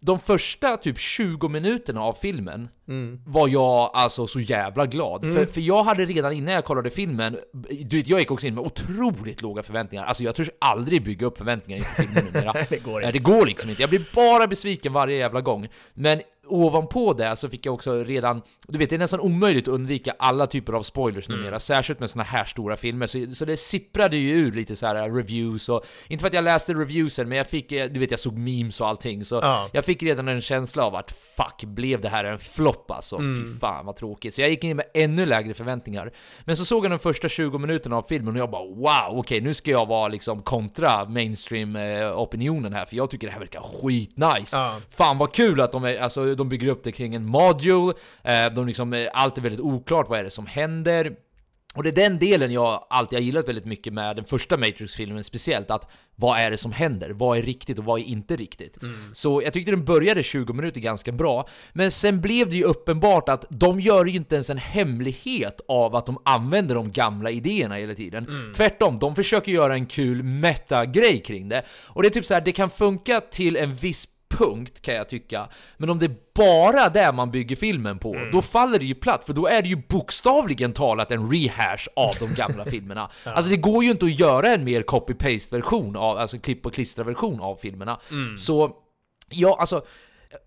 de 0.00 0.20
första 0.20 0.76
typ 0.76 0.98
20 0.98 1.48
minuterna 1.48 2.00
av 2.02 2.12
filmen 2.14 2.68
Mm. 2.88 3.20
var 3.26 3.48
jag 3.48 3.90
alltså 3.94 4.26
så 4.26 4.40
jävla 4.40 4.86
glad. 4.86 5.20
För, 5.20 5.46
för 5.46 5.60
jag 5.60 5.82
hade 5.82 6.04
redan 6.04 6.32
innan 6.32 6.54
jag 6.54 6.64
kollade 6.64 6.90
filmen, 6.90 7.38
du 7.84 7.96
vet 7.96 8.08
jag 8.08 8.20
gick 8.20 8.30
också 8.30 8.46
in 8.46 8.54
med 8.54 8.64
otroligt 8.64 9.42
låga 9.42 9.62
förväntningar. 9.62 10.04
Alltså 10.04 10.22
jag 10.24 10.34
törs 10.34 10.50
aldrig 10.60 11.04
bygga 11.04 11.26
upp 11.26 11.38
förväntningar 11.38 11.78
inför 11.78 12.02
filmen 12.02 12.24
numera. 12.24 12.52
det 12.68 12.78
går 12.78 13.02
inte. 13.02 13.12
det 13.12 13.18
går 13.18 13.46
liksom 13.46 13.70
inte. 13.70 13.82
Jag 13.82 13.90
blir 13.90 14.04
bara 14.14 14.46
besviken 14.46 14.92
varje 14.92 15.16
jävla 15.16 15.40
gång. 15.40 15.68
Men 15.94 16.20
ovanpå 16.48 17.12
det 17.12 17.36
så 17.36 17.48
fick 17.48 17.66
jag 17.66 17.74
också 17.74 18.04
redan, 18.04 18.42
du 18.68 18.78
vet 18.78 18.90
det 18.90 18.96
är 18.96 18.98
nästan 18.98 19.20
omöjligt 19.20 19.68
att 19.68 19.74
undvika 19.74 20.14
alla 20.18 20.46
typer 20.46 20.72
av 20.72 20.82
spoilers 20.82 21.28
Mm. 21.28 21.40
numera, 21.40 21.58
särskilt 21.58 22.00
med 22.00 22.10
såna 22.10 22.24
här 22.24 22.44
stora 22.44 22.76
filmer. 22.76 23.06
Så, 23.06 23.26
så 23.34 23.44
det 23.44 23.56
sipprade 23.56 24.16
ju 24.16 24.30
ur 24.30 24.52
lite 24.52 24.76
så 24.76 24.86
här 24.86 25.10
reviews 25.10 25.68
och, 25.68 25.84
inte 26.08 26.22
för 26.22 26.28
att 26.28 26.34
jag 26.34 26.44
läste 26.44 26.74
reviewsen, 26.74 27.28
men 27.28 27.38
jag 27.38 27.46
fick, 27.46 27.72
eh, 27.72 27.86
du 27.90 28.00
vet 28.00 28.10
jag 28.10 28.20
såg 28.20 28.38
memes 28.38 28.80
och 28.80 28.88
allting, 28.88 29.24
så 29.24 29.34
Ja. 29.42 29.68
jag 29.72 29.84
fick 29.84 30.02
redan 30.02 30.28
en 30.28 30.40
känsla 30.40 30.84
av 30.84 30.94
att 30.96 31.10
fuck, 31.36 31.64
blev 31.64 32.00
det 32.00 32.08
här 32.08 32.24
en 32.24 32.38
flopp 32.38 32.90
alltså? 32.90 33.18
Fy 33.18 33.58
fan 33.60 33.86
vad 33.86 33.96
tråkigt. 33.96 34.34
Så 34.34 34.40
jag 34.40 34.50
gick 34.50 34.64
in 34.64 34.76
med 34.76 34.86
ännu 34.94 35.26
lägre 35.26 35.54
förväntningar. 35.54 36.12
Men 36.44 36.56
så 36.56 36.64
såg 36.64 36.84
jag 36.84 36.90
de 36.92 36.98
första 36.98 37.28
20 37.28 37.58
minuterna 37.58 37.96
av 37.96 38.02
filmen 38.08 38.34
och 38.34 38.40
jag 38.40 38.50
bara 38.50 38.64
wow, 38.64 39.18
okej 39.18 39.40
nu 39.40 39.54
ska 39.54 39.70
jag 39.70 39.86
vara 39.86 40.08
liksom 40.08 40.42
kontra 40.42 41.04
mainstream-opinionen 41.04 42.72
här, 42.74 42.84
för 42.84 42.96
jag 42.96 43.10
tycker 43.10 43.26
det 43.26 43.32
här 43.32 43.40
verkar 43.40 43.60
skitnice. 43.60 44.56
Ja. 44.56 44.76
Fan 44.90 45.18
vad 45.18 45.32
kul 45.32 45.60
att 45.60 45.72
de, 45.72 45.84
är, 45.84 45.98
alltså, 45.98 46.34
de 46.36 46.48
bygger 46.48 46.68
upp 46.68 46.84
det 46.84 46.92
kring 46.92 47.14
en 47.14 47.26
module, 47.26 47.94
eh, 48.22 48.54
de 48.54 48.66
liksom, 48.66 48.92
eh, 48.92 49.08
allt 49.12 49.38
är 49.38 49.42
väldigt 49.42 49.60
oklart, 49.60 50.08
vad 50.08 50.18
är 50.18 50.24
det 50.24 50.30
som 50.30 50.46
händer? 50.46 51.16
Och 51.76 51.82
det 51.82 51.90
är 51.90 51.92
den 51.92 52.18
delen 52.18 52.52
jag 52.52 52.86
alltid 52.90 53.18
har 53.18 53.22
gillat 53.22 53.48
väldigt 53.48 53.64
mycket 53.64 53.92
med 53.92 54.16
den 54.16 54.24
första 54.24 54.56
Matrix-filmen 54.56 55.24
speciellt, 55.24 55.70
att 55.70 55.90
vad 56.14 56.38
är 56.38 56.50
det 56.50 56.56
som 56.56 56.72
händer? 56.72 57.10
Vad 57.10 57.38
är 57.38 57.42
riktigt 57.42 57.78
och 57.78 57.84
vad 57.84 58.00
är 58.00 58.04
inte 58.04 58.36
riktigt? 58.36 58.78
Så 59.12 59.40
jag 59.44 59.52
tyckte 59.52 59.70
den 59.70 59.84
började 59.84 60.22
20 60.22 60.52
minuter 60.52 60.80
ganska 60.80 61.12
bra, 61.12 61.48
men 61.72 61.90
sen 61.90 62.20
blev 62.20 62.50
det 62.50 62.56
ju 62.56 62.64
uppenbart 62.64 63.28
att 63.28 63.44
de 63.50 63.80
gör 63.80 64.04
ju 64.04 64.16
inte 64.16 64.34
ens 64.34 64.50
en 64.50 64.58
hemlighet 64.58 65.60
av 65.68 65.96
att 65.96 66.06
de 66.06 66.18
använder 66.24 66.74
de 66.74 66.92
gamla 66.92 67.30
idéerna 67.30 67.74
hela 67.74 67.94
tiden. 67.94 68.52
Tvärtom, 68.56 68.98
de 68.98 69.14
försöker 69.14 69.52
göra 69.52 69.74
en 69.74 69.86
kul 69.86 70.22
meta-grej 70.22 71.22
kring 71.22 71.48
det. 71.48 71.62
Och 71.86 72.02
det 72.02 72.08
är 72.08 72.10
typ 72.10 72.24
så 72.24 72.34
här, 72.34 72.40
det 72.40 72.52
kan 72.52 72.70
funka 72.70 73.20
till 73.20 73.56
en 73.56 73.74
viss 73.74 74.08
punkt 74.28 74.82
kan 74.82 74.94
jag 74.94 75.08
tycka. 75.08 75.48
Men 75.76 75.90
om 75.90 75.98
det 75.98 76.06
är 76.06 76.14
bara 76.34 76.88
det 76.88 77.12
man 77.12 77.30
bygger 77.30 77.56
filmen 77.56 77.98
på, 77.98 78.16
då 78.32 78.42
faller 78.42 78.78
det 78.78 78.84
ju 78.84 78.94
platt, 78.94 79.22
för 79.26 79.32
då 79.32 79.46
är 79.46 79.62
det 79.62 79.68
ju 79.68 79.82
bokstavligen 79.88 80.72
talat 80.72 81.10
en 81.12 81.30
rehash 81.30 81.88
av 81.96 82.14
de 82.20 82.34
gamla 82.34 82.64
filmerna. 82.70 83.10
Alltså 83.24 83.50
det 83.50 83.56
går 83.56 83.84
ju 83.84 83.90
inte 83.90 84.06
att 84.06 84.18
göra 84.18 84.48
en 84.54 84.64
mer 84.64 84.82
copy-paste 84.82 85.50
version 85.52 85.96
av, 85.96 86.18
alltså 86.18 86.38
klipp 86.38 86.66
och 86.66 86.74
klistra 86.74 87.04
version 87.04 87.40
av 87.40 87.56
filmerna. 87.56 88.00
Så, 88.38 88.70
ja 89.30 89.56
alltså, 89.60 89.82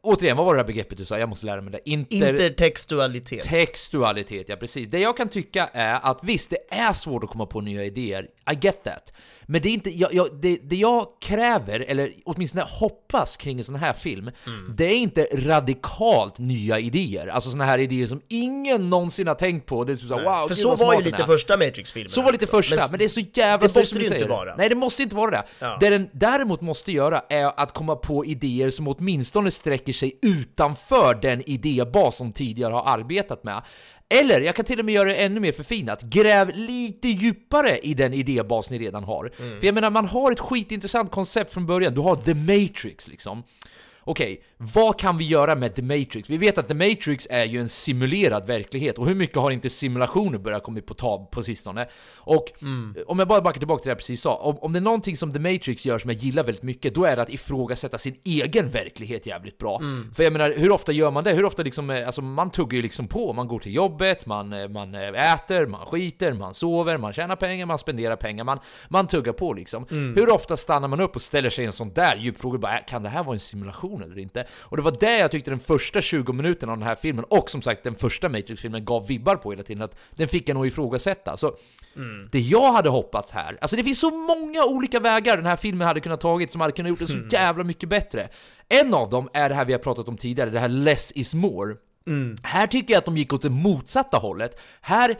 återigen, 0.02 0.38
vad 0.38 0.46
var 0.46 0.54
det 0.54 0.60
där 0.60 0.68
begreppet 0.68 0.98
du 0.98 1.06
sa? 1.06 1.20
Jag 1.20 1.30
måste 1.30 1.46
lära 1.46 1.62
mig 1.62 1.72
det. 1.72 1.90
Inter... 1.90 2.30
Intertextualitet. 2.30 3.44
Textualitet, 3.44 4.50
ja 4.50 4.56
precis. 4.56 4.88
Det 4.88 5.00
jag 5.00 5.18
kan 5.18 5.30
tycka 5.30 5.70
är 5.74 6.00
att 6.04 6.20
visst, 6.24 6.50
det 6.50 6.58
är 6.70 6.94
svårt 6.94 7.24
att 7.24 7.30
komma 7.30 7.46
på 7.46 7.62
nya 7.62 7.84
idéer. 7.86 8.28
I 8.52 8.58
get 8.62 8.84
that. 8.84 9.14
Men 9.44 9.62
det 9.62 9.70
är 9.70 9.74
inte, 9.74 9.90
jag, 9.90 10.14
jag, 10.14 10.28
det, 10.42 10.60
det 10.64 10.76
jag 10.76 11.08
kräver, 11.22 11.80
eller 11.80 12.14
åtminstone 12.26 12.66
hoppas 12.68 13.38
kring 13.38 13.58
en 13.58 13.64
sån 13.64 13.76
här 13.76 13.94
film, 13.94 14.32
det 14.78 14.86
är 14.86 14.98
inte 14.98 15.28
radikalt 15.34 16.40
nya 16.40 16.80
idéer. 16.80 17.28
Alltså 17.28 17.50
såna 17.50 17.66
här 17.66 17.80
idéer 17.80 18.08
som 18.08 18.22
ingen 18.28 18.90
någonsin 18.90 19.28
har 19.28 19.36
tänkt 19.36 19.66
på. 19.66 19.84
Det 19.84 19.94
är 19.94 19.98
typ 19.98 20.08
såhär, 20.08 20.24
wow, 20.24 20.48
För 20.48 20.56
gud, 20.56 20.64
så 20.64 20.76
var 20.76 20.94
ju 20.94 21.02
lite 21.02 21.24
första 21.24 21.58
Matrix-filmen. 21.58 22.10
Så 22.10 22.22
var 22.22 22.32
lite 22.32 22.48
första, 22.48 22.76
men, 22.92 23.00
det 23.00 23.06
är 23.06 23.10
så 23.10 23.20
jävla 23.34 23.68
det 23.68 23.74
så 23.74 23.80
måste 23.80 23.96
det 23.96 24.02
inte 24.02 24.10
säger. 24.10 24.30
vara. 24.30 24.56
Nej, 24.56 24.70
det 24.70 24.76
måste 24.76 25.04
inte 25.04 25.16
vara 25.16 25.32
det. 25.32 25.44
Ja. 25.60 25.78
Det 25.80 25.90
den 25.90 26.10
däremot 26.12 26.62
måste 26.62 26.92
göra 26.92 27.24
är 27.30 27.46
att 27.60 27.74
komma 27.74 27.96
på 27.96 28.26
idéer 28.26 28.70
som 28.70 28.88
åtminstone 28.88 29.52
sträcker 29.70 29.94
sig 29.94 30.20
utanför 30.22 31.20
den 31.22 31.50
idébas 31.50 32.16
som 32.16 32.34
tidigare 32.34 32.74
har 32.74 32.84
arbetat 33.00 33.44
med. 33.44 33.62
Eller, 34.10 34.42
jag 34.42 34.56
kan 34.56 34.66
till 34.66 34.80
och 34.80 34.86
med 34.86 34.96
göra 34.96 35.10
det 35.10 35.16
ännu 35.16 35.40
mer 35.40 35.52
förfinat, 35.52 36.02
gräv 36.02 36.52
lite 36.54 37.08
djupare 37.08 37.78
i 37.78 37.94
den 37.94 38.14
idébas 38.14 38.70
ni 38.70 38.80
redan 38.80 39.04
har. 39.04 39.32
För 39.60 39.66
jag 39.66 39.76
menar, 39.76 39.90
man 39.90 40.06
har 40.06 40.32
ett 40.32 40.40
skitintressant 40.40 41.12
koncept 41.12 41.54
från 41.54 41.66
början, 41.66 41.94
du 41.94 42.02
har 42.02 42.16
The 42.16 42.34
Matrix 42.34 43.08
liksom. 43.08 43.44
Okej, 44.10 44.42
vad 44.58 45.00
kan 45.00 45.18
vi 45.18 45.28
göra 45.28 45.56
med 45.56 45.76
The 45.76 45.82
Matrix? 45.82 46.30
Vi 46.30 46.38
vet 46.38 46.58
att 46.58 46.68
The 46.68 46.74
Matrix 46.74 47.28
är 47.30 47.46
ju 47.46 47.62
en 47.62 47.70
simulerad 47.70 48.48
verklighet, 48.48 48.98
och 48.98 49.08
hur 49.08 49.16
mycket 49.16 49.38
har 49.38 49.52
inte 49.52 49.70
simulationer 49.70 50.38
börjat 50.38 50.64
komma 50.64 50.82
på 50.82 50.94
tal 50.94 51.26
på 51.26 51.44
sistone? 51.44 51.88
Och 52.16 52.52
om 53.08 53.20
jag 53.20 53.28
bara 53.28 53.42
backar 53.42 53.60
tillbaka 53.60 53.82
till 53.82 53.88
det 53.88 53.92
jag 53.92 53.98
precis 53.98 54.22
sa, 54.22 54.36
om, 54.36 54.58
om 54.58 54.74
det 54.74 54.80
är 54.80 54.82
någonting 54.82 55.18
som 55.18 55.32
The 55.32 55.40
Matrix 55.40 55.86
gör 55.86 56.00
som 56.00 56.10
jag 56.10 56.20
gillar 56.20 56.44
väldigt 56.44 56.64
mycket, 56.64 56.96
då 56.96 57.06
är 57.06 57.16
det 57.16 57.22
att 57.22 57.30
ifrågasätta 57.30 57.98
sin 57.98 58.16
egen 58.24 58.70
verklighet 58.70 59.26
jävligt 59.26 59.58
bra. 59.58 59.82
För 60.16 60.24
jag 60.24 60.34
menar, 60.34 60.54
hur 60.58 60.72
ofta 60.72 60.92
gör 60.92 61.12
man 61.12 61.24
det? 61.24 61.32
Hur 61.32 61.46
ofta 61.46 61.64
liksom, 61.64 61.90
eh, 61.90 62.06
alltså 62.06 62.22
man 62.22 62.52
tuggar 62.52 62.76
ju 62.76 62.82
liksom 62.82 63.08
på, 63.08 63.34
man 63.34 63.48
går 63.48 63.60
till 63.60 63.74
jobbet, 63.74 64.26
man, 64.26 64.54
eh, 64.54 64.70
man 64.70 64.96
eh, 64.96 65.34
äter, 65.34 65.66
man 65.66 65.86
skiter, 65.86 66.34
man 66.34 66.54
sover, 66.54 66.98
man 66.98 67.14
tjänar 67.14 67.36
pengar, 67.36 67.66
man 67.66 67.78
spenderar 67.78 68.16
pengar, 68.16 68.44
man, 68.44 68.60
man 68.90 69.08
tuggar 69.08 69.34
på 69.34 69.54
liksom. 69.54 69.86
Hur 69.90 70.34
ofta 70.34 70.58
stannar 70.58 70.88
man 70.88 71.02
upp 71.02 71.16
och 71.16 71.22
ställer 71.22 71.50
sig 71.50 71.66
en 71.66 71.74
sån 71.74 71.94
där 71.94 72.18
djup 72.18 72.42
fråga, 72.42 72.58
bara, 72.58 72.78
äh, 72.78 72.86
kan 72.88 73.04
det 73.04 73.10
här 73.10 73.24
vara 73.24 73.34
en 73.34 73.40
simulation 73.40 73.99
eller 74.02 74.20
inte? 74.20 74.46
Och 74.60 74.78
det 74.78 74.84
var 74.84 74.96
det 75.00 75.18
jag 75.18 75.32
tyckte 75.32 75.52
den 75.52 75.60
första 75.60 76.02
20 76.02 76.34
minuterna 76.34 76.72
av 76.72 76.78
den 76.78 76.88
här 76.88 76.96
filmen, 76.96 77.26
och 77.30 77.50
som 77.50 77.62
sagt 77.62 77.84
den 77.84 77.96
första 77.96 78.30
Matrix-filmen 78.30 78.86
gav 78.86 79.08
vibbar 79.08 79.36
på 79.36 79.52
hela 79.52 79.64
tiden, 79.64 79.84
att 79.84 79.98
den 80.16 80.28
fick 80.28 80.50
en 80.50 80.58
att 80.58 80.68
ifrågasätta. 80.68 81.38
Så 81.38 81.58
det 82.32 82.40
jag 82.40 82.72
hade 82.72 82.90
hoppats 82.90 83.32
här, 83.32 83.58
alltså 83.62 83.76
det 83.76 83.84
finns 83.84 84.00
så 84.00 84.12
många 84.12 84.66
olika 84.66 85.00
vägar 85.00 85.38
den 85.38 85.46
här 85.46 85.56
filmen 85.56 85.88
hade 85.88 86.00
kunnat 86.00 86.22
tagit 86.22 86.52
som 86.52 86.62
hade 86.62 86.74
kunnat 86.74 86.90
gjort 86.90 87.00
den 87.00 87.08
så 87.08 87.18
jävla 87.32 87.64
mycket 87.64 87.90
bättre. 87.90 88.30
En 88.70 88.94
av 88.94 89.10
dem 89.10 89.30
är 89.34 89.50
det 89.50 89.56
här 89.56 89.66
vi 89.66 89.74
har 89.74 89.80
pratat 89.80 90.08
om 90.08 90.18
tidigare, 90.18 90.50
det 90.50 90.60
här 90.60 90.68
less 90.68 91.12
is 91.12 91.34
more. 91.34 91.76
Här 92.44 92.68
tycker 92.68 92.94
jag 92.94 93.00
att 93.00 93.06
de 93.06 93.18
gick 93.18 93.34
åt 93.34 93.42
det 93.42 93.50
motsatta 93.50 94.18
hållet. 94.18 94.62
Här 94.82 95.16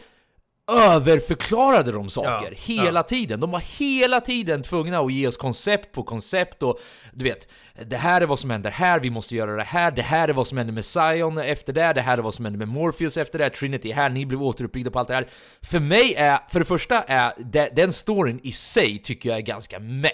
överförklarade 0.70 1.92
de 1.92 2.10
saker 2.10 2.52
Ja, 2.52 2.84
hela 2.84 3.04
tiden. 3.04 3.40
De 3.40 3.52
var 3.52 3.64
hela 3.80 4.22
tiden 4.22 4.64
tvungna 4.64 5.00
att 5.00 5.14
ge 5.14 5.28
oss 5.28 5.38
koncept 5.38 5.92
på 5.92 6.04
koncept 6.04 6.64
och 6.64 6.80
du 7.14 7.24
vet, 7.24 7.48
det 7.86 7.98
här 7.98 8.22
är 8.22 8.26
vad 8.26 8.40
som 8.40 8.50
händer 8.50 8.72
här, 8.72 9.00
vi 9.00 9.10
måste 9.10 9.36
göra 9.36 9.56
det 9.56 9.64
här, 9.64 9.92
det 9.92 10.02
här 10.02 10.28
är 10.28 10.34
vad 10.34 10.48
som 10.48 10.58
händer 10.58 10.74
med 10.74 10.86
Zion 10.86 11.38
efter 11.38 11.74
det, 11.74 11.94
det 11.94 12.02
här 12.02 12.18
är 12.18 12.22
vad 12.22 12.34
som 12.34 12.46
händer 12.46 12.58
med 12.58 12.68
Morpheus 12.68 13.18
efter 13.18 13.40
det, 13.40 13.50
Trinity 13.50 13.92
är 13.92 13.96
här, 13.96 14.10
ni 14.10 14.26
blev 14.26 14.44
återuppbyggda 14.44 14.92
på 14.92 15.00
allt 15.00 15.08
det 15.08 15.16
här. 15.16 15.28
För 15.62 15.80
mig 15.80 16.14
är, 16.18 16.40
för 16.50 16.60
det 16.60 16.66
första 16.66 17.04
är 17.04 17.34
de, 17.38 17.70
den 17.74 17.94
storyn 17.94 18.40
i 18.44 18.52
sig 18.52 18.98
tycker 18.98 19.30
jag 19.30 19.38
är 19.38 19.42
ganska 19.42 19.80
meh. 19.80 20.12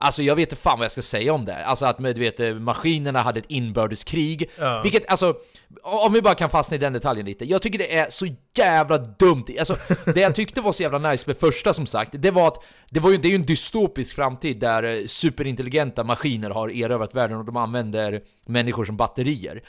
Alltså 0.00 0.22
jag 0.22 0.36
vet 0.36 0.48
inte 0.52 0.62
fan 0.62 0.78
vad 0.78 0.84
jag 0.84 0.92
ska 0.92 1.02
säga 1.02 1.32
om 1.32 1.44
det. 1.44 1.64
Alltså 1.64 1.86
att 1.86 1.98
du 1.98 2.12
vet, 2.12 2.40
eh, 2.40 2.54
maskinerna 2.54 3.18
hade 3.22 3.40
ett 3.40 3.50
inbördeskrig. 3.50 4.50
Ja. 4.58 4.80
Vilket, 4.82 5.10
alltså, 5.10 5.34
om 5.82 6.12
vi 6.12 6.22
bara 6.22 6.34
kan 6.34 6.50
fastna 6.50 6.74
i 6.74 6.78
den 6.78 6.92
detaljen 6.92 7.26
lite. 7.26 7.44
Jag 7.44 7.62
tycker 7.62 7.78
det 7.78 7.96
är 7.96 8.10
så 8.10 8.26
jävla 8.56 8.98
dumt. 8.98 9.44
Alltså, 9.58 9.76
det 10.14 10.20
jag 10.20 10.34
tyckte 10.34 10.60
var 10.60 10.72
så 10.72 10.82
jävla 10.82 11.10
nice 11.10 11.24
med 11.26 11.36
första 11.36 11.74
som 11.74 11.86
sagt, 11.86 12.12
det 12.14 12.30
var 12.30 12.48
att 12.48 12.64
det, 12.90 13.00
var 13.00 13.10
ju, 13.10 13.16
det 13.16 13.28
är 13.28 13.30
ju 13.30 13.36
en 13.36 13.46
dystopisk 13.46 14.14
framtid 14.14 14.60
där 14.60 14.82
eh, 14.82 15.06
superintelligenta 15.06 16.04
maskiner 16.04 16.50
har 16.50 16.68
erövrat 16.68 17.14
världen 17.14 17.38
och 17.38 17.44
de 17.44 17.56
använder 17.56 18.20
människor 18.46 18.84
som 18.84 18.96
batterier. 18.96 19.62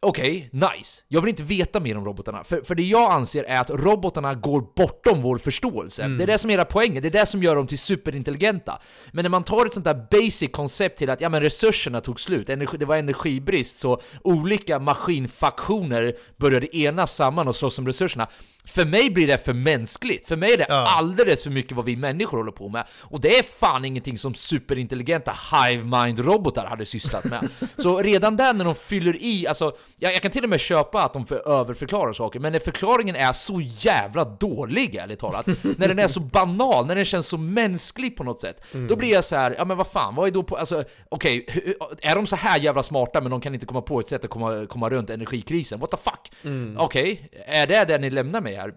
Okej, 0.00 0.50
nice. 0.52 1.02
Jag 1.08 1.20
vill 1.20 1.28
inte 1.28 1.42
veta 1.42 1.80
mer 1.80 1.96
om 1.96 2.04
robotarna, 2.04 2.44
för, 2.44 2.60
för 2.62 2.74
det 2.74 2.82
jag 2.82 3.12
anser 3.12 3.44
är 3.44 3.60
att 3.60 3.70
robotarna 3.70 4.34
går 4.34 4.64
bortom 4.76 5.22
vår 5.22 5.38
förståelse. 5.38 6.08
Det 6.08 6.22
är 6.22 6.26
det 6.26 6.38
som 6.38 6.50
är 6.50 6.52
hela 6.52 6.64
poängen, 6.64 7.02
det 7.02 7.08
är 7.08 7.20
det 7.20 7.26
som 7.26 7.42
gör 7.42 7.56
dem 7.56 7.66
till 7.66 7.78
superintelligenta. 7.78 8.80
Men 9.12 9.22
när 9.22 9.30
man 9.30 9.44
tar 9.44 9.66
ett 9.66 9.74
sånt 9.74 9.84
där 9.84 10.06
basic 10.10 10.50
koncept 10.52 10.98
till 10.98 11.10
att 11.10 11.20
ja 11.20 11.28
men 11.28 11.40
resurserna 11.42 12.00
tog 12.00 12.20
slut, 12.20 12.48
energi, 12.50 12.76
det 12.76 12.84
var 12.84 12.96
energibrist, 12.96 13.78
så 13.78 14.00
olika 14.22 14.78
maskinfaktioner 14.78 16.14
började 16.36 16.76
enas 16.76 17.14
samman 17.14 17.48
och 17.48 17.56
slåss 17.56 17.78
om 17.78 17.86
resurserna. 17.86 18.28
För 18.68 18.84
mig 18.84 19.10
blir 19.10 19.26
det 19.26 19.38
för 19.44 19.52
mänskligt, 19.52 20.26
för 20.28 20.36
mig 20.36 20.52
är 20.52 20.56
det 20.56 20.66
Ja. 20.68 20.74
alldeles 20.98 21.42
för 21.42 21.50
mycket 21.50 21.72
vad 21.76 21.84
vi 21.84 21.96
människor 21.96 22.38
håller 22.38 22.52
på 22.52 22.68
med. 22.68 22.84
Och 23.00 23.20
det 23.20 23.38
är 23.38 23.42
fan 23.42 23.84
ingenting 23.84 24.18
som 24.18 24.34
superintelligenta 24.34 25.34
hive 25.52 25.84
mind 25.84 26.18
robotar 26.20 26.66
hade 26.66 26.86
sysslat 26.86 27.24
med. 27.24 27.48
Så 27.76 27.98
redan 28.02 28.36
där 28.36 28.54
när 28.54 28.64
de 28.64 28.74
fyller 28.74 29.16
i, 29.22 29.46
alltså, 29.46 29.72
jag, 29.96 30.14
jag 30.14 30.22
kan 30.22 30.30
till 30.30 30.44
och 30.44 30.50
med 30.50 30.60
köpa 30.60 31.02
att 31.02 31.12
de 31.12 31.26
för, 31.26 31.48
överförklarar 31.48 32.12
saker, 32.12 32.40
men 32.40 32.52
när 32.52 32.58
förklaringen 32.58 33.16
är 33.16 33.32
så 33.32 33.60
jävla 33.60 34.24
dålig, 34.24 34.94
ärligt 34.96 35.18
talat, 35.18 35.46
när 35.78 35.88
den 35.88 35.98
är 35.98 36.08
så 36.08 36.20
banal, 36.20 36.86
när 36.86 36.94
den 36.96 37.04
känns 37.04 37.26
så 37.28 37.38
mänsklig 37.38 38.16
på 38.16 38.24
något 38.24 38.40
sätt, 38.40 38.64
då 38.88 38.96
blir 38.96 39.12
jag 39.12 39.24
så 39.24 39.36
här, 39.36 39.54
ja 39.58 39.64
men 39.64 39.76
vad 39.76 39.86
fan, 39.86 40.14
vad 40.14 40.26
är 40.28 40.32
då 40.32 40.42
på, 40.42 40.56
alltså, 40.56 40.84
okej, 41.08 41.44
hur- 41.48 41.74
är 42.00 42.14
de 42.14 42.26
så 42.26 42.36
här 42.36 42.58
jävla 42.58 42.82
smarta 42.82 43.20
men 43.20 43.30
de 43.30 43.40
kan 43.40 43.54
inte 43.54 43.66
komma 43.66 43.82
på 43.82 44.00
ett 44.00 44.08
sätt 44.08 44.24
att 44.24 44.30
komma, 44.30 44.66
komma 44.66 44.88
runt 44.90 45.10
energikrisen? 45.10 45.80
What 45.80 45.90
the 45.90 45.96
fuck? 45.96 46.32
Okej, 46.78 47.30
är 47.46 47.66
det 47.66 47.84
det 47.84 47.98
ni 47.98 48.10
lämnar 48.10 48.40
mig 48.40 48.56
här? 48.58 48.74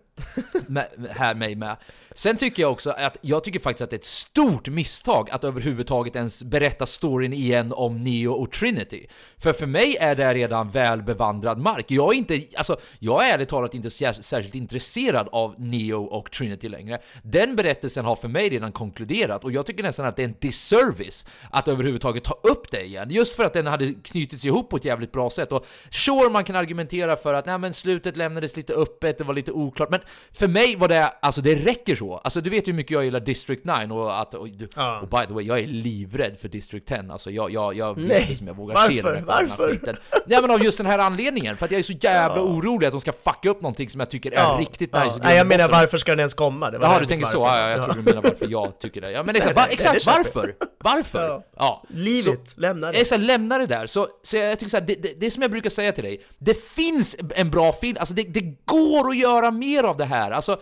med, 0.68 0.88
här 1.10 1.36
mig 1.36 1.56
med. 1.56 1.78
Sen 2.16 2.38
tycker 2.38 2.62
jag 2.64 2.72
också 2.72 2.90
att 2.90 3.18
jag 3.22 3.44
tycker 3.44 3.60
faktiskt 3.60 3.82
att 3.82 3.90
det 3.90 3.94
är 3.96 4.00
ett 4.00 4.06
stort 4.06 4.70
misstag 4.70 5.30
att 5.32 5.44
överhuvudtaget 5.44 6.16
ens 6.16 6.44
berätta 6.44 6.86
storyn 6.86 7.34
igen 7.34 7.74
om 7.76 8.04
Neo 8.04 8.32
och 8.32 8.52
Trinity. 8.52 9.08
För 9.38 9.54
för 9.54 9.66
mig 9.66 9.98
är 10.00 10.16
det 10.16 10.34
redan 10.34 10.70
väl 10.70 11.02
bevandrad 11.02 11.58
mark. 11.58 11.86
Jag 11.88 12.14
är 12.14 12.18
inte, 12.18 12.44
alltså, 12.56 12.80
jag 13.00 13.28
är 13.28 13.34
ärligt 13.34 13.50
talat 13.50 13.76
inte 13.76 13.90
särskilt 13.90 14.56
intresserad 14.56 15.28
av 15.32 15.56
Neo 15.58 16.04
och 16.04 16.32
Trinity 16.32 16.70
längre. 16.70 17.02
Den 17.24 17.56
berättelsen 17.56 18.06
har 18.06 18.16
för 18.16 18.28
mig 18.28 18.50
redan 18.50 18.72
konkluderat 18.72 19.44
och 19.44 19.52
jag 19.52 19.66
tycker 19.66 19.84
nästan 19.84 20.06
att 20.06 20.16
det 20.16 20.22
är 20.22 20.28
en 20.28 20.36
disservice 20.40 21.26
att 21.50 21.68
överhuvudtaget 21.68 22.24
ta 22.24 22.40
upp 22.44 22.72
det 22.72 22.86
igen. 22.86 23.10
Just 23.10 23.36
för 23.36 23.44
att 23.44 23.54
den 23.54 23.68
hade 23.68 23.94
knutits 23.94 24.46
ihop 24.46 24.70
på 24.70 24.78
ett 24.78 24.86
jävligt 24.86 25.12
bra 25.12 25.30
sätt. 25.30 25.52
Och 25.52 25.66
sure, 25.92 26.30
man 26.30 26.44
kan 26.44 26.56
argumentera 26.56 27.16
för 27.16 27.34
att 27.34 27.46
nej, 27.46 27.58
men 27.58 27.74
slutet 27.74 28.18
lämnades 28.18 28.56
lite 28.56 28.74
öppet, 28.74 29.18
det 29.18 29.24
var 29.24 29.34
lite 29.34 29.52
oklart, 29.52 29.71
men 29.90 30.00
för 30.34 30.48
mig 30.48 30.76
var 30.76 30.88
det, 30.88 31.08
alltså 31.22 31.42
det 31.42 31.56
räcker 31.56 31.96
så. 31.96 32.16
Alltså 32.18 32.42
du 32.42 32.50
vet 32.50 32.68
ju 32.68 32.72
hur 32.72 32.78
mycket 32.78 32.92
jag 32.92 33.04
gillar 33.06 33.20
District 33.20 33.66
9 33.66 33.74
och 33.94 34.22
att, 34.22 34.34
och, 34.34 34.48
du- 34.50 34.68
Ja. 34.76 35.00
och 35.00 35.08
by 35.10 35.18
the 35.28 35.34
way, 35.34 35.44
jag 35.46 35.60
är 35.60 35.68
livrädd 35.68 36.38
för 36.42 36.48
District 36.50 36.88
10. 36.88 37.04
Alltså 37.12 37.32
jag, 37.32 37.52
jag, 37.52 37.78
jag 37.78 37.96
vet 37.96 38.08
Nej, 38.08 38.22
inte 38.22 38.36
som 38.36 38.48
jag 38.48 38.56
vågar 38.56 38.76
varför? 38.76 38.94
se 38.94 39.02
den 39.02 39.16
här 39.16 39.24
Varför? 39.26 39.72
skiten. 39.72 39.96
Nej 40.26 40.42
men 40.42 40.52
av 40.52 40.64
just 40.64 40.78
den 40.78 40.88
här 40.88 41.00
anledningen, 41.00 41.58
för 41.58 41.66
att 41.66 41.72
jag 41.72 41.80
är 41.80 41.84
så 41.84 41.94
jävla 41.94 42.42
orolig 42.44 42.88
att 42.88 42.92
de 42.94 43.02
ska 43.02 43.12
fucka 43.14 43.50
upp 43.50 43.62
någonting 43.62 43.90
som 43.90 44.00
jag 44.00 44.10
tycker 44.10 44.32
är 44.32 44.58
riktigt 44.58 44.90
ja. 44.94 45.04
nice. 45.04 45.20
Nej, 45.24 45.38
jag 45.38 45.48
menar 45.48 45.70
varför 45.70 45.98
ska 45.98 46.12
den 46.12 46.20
ens 46.20 46.34
komma? 46.34 46.72
Det 46.72 46.78
var 46.78 46.88
Jaha, 46.88 47.00
du 47.00 47.06
tänker 47.06 47.26
varför. 47.26 47.38
så? 47.40 47.44
Ja, 47.46 47.60
ja, 47.60 47.70
jag 47.70 47.86
tror 47.86 48.04
du 48.04 48.10
menar 48.14 48.22
varför 48.22 48.48
jag 48.50 48.80
tycker 48.80 49.02
det. 49.02 49.12
Ja, 49.12 49.24
men 49.24 49.36
exakt, 49.36 49.56
va, 49.56 49.62
nej, 49.66 49.74
exakt 49.74 50.06
varför? 50.06 50.54
Varför? 50.84 51.42
Ja. 51.58 51.84
It, 52.06 52.54
lämna 52.58 52.92
det. 52.92 52.98
Exakt, 53.02 53.22
lämna 53.22 53.58
det 53.58 53.66
där. 53.66 53.88
Så, 53.88 54.08
så 54.24 54.38
jag 54.38 54.60
tycker 54.60 54.70
så 54.70 54.78
här, 54.78 54.86
det, 54.86 54.96
det, 55.04 55.14
det 55.20 55.26
är 55.26 55.30
som 55.30 55.42
jag 55.42 55.52
brukar 55.52 55.70
säga 55.70 55.92
till 55.92 56.04
dig, 56.04 56.22
det 56.38 56.64
finns 56.64 57.16
en 57.36 57.50
bra 57.50 57.74
film, 57.74 57.98
alltså 58.00 58.14
det, 58.14 58.24
det 58.24 58.56
går 58.66 59.10
att 59.10 59.18
göra 59.18 59.51
mer 59.52 59.84
av 59.84 59.98
det 59.98 60.06
här. 60.06 60.32
Alltså, 60.32 60.62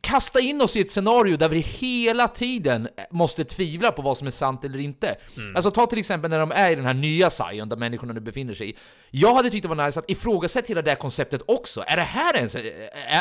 kasta 0.00 0.40
in 0.40 0.60
oss 0.60 0.76
i 0.76 0.80
ett 0.80 0.90
scenario 0.90 1.36
där 1.36 1.48
vi 1.48 1.58
hela 1.58 2.28
tiden 2.28 2.88
måste 3.10 3.44
tvivla 3.44 3.92
på 3.92 4.02
vad 4.02 4.18
som 4.18 4.26
är 4.26 4.30
sant 4.30 4.64
eller 4.64 4.78
inte. 4.78 5.16
Alltså 5.54 5.70
ta 5.70 5.86
till 5.86 5.98
exempel 5.98 6.30
när 6.30 6.38
de 6.38 6.52
är 6.52 6.70
i 6.70 6.74
den 6.74 6.84
här 6.84 6.94
nya 6.94 7.30
Zion 7.30 7.68
där 7.68 7.76
människorna 7.76 8.12
nu 8.12 8.20
befinner 8.20 8.54
sig. 8.54 8.76
Jag 9.10 9.34
hade 9.34 9.50
tyckt 9.50 9.62
det 9.62 9.68
var 9.74 9.86
nice 9.86 9.98
att 9.98 10.10
ifrågasätta 10.10 10.68
hela 10.68 10.82
det 10.82 10.90
här 10.90 10.96
konceptet 10.96 11.42
också. 11.46 11.84
Är 11.86 11.96
det 11.96 12.02
här 12.02 12.36
ens, 12.36 12.56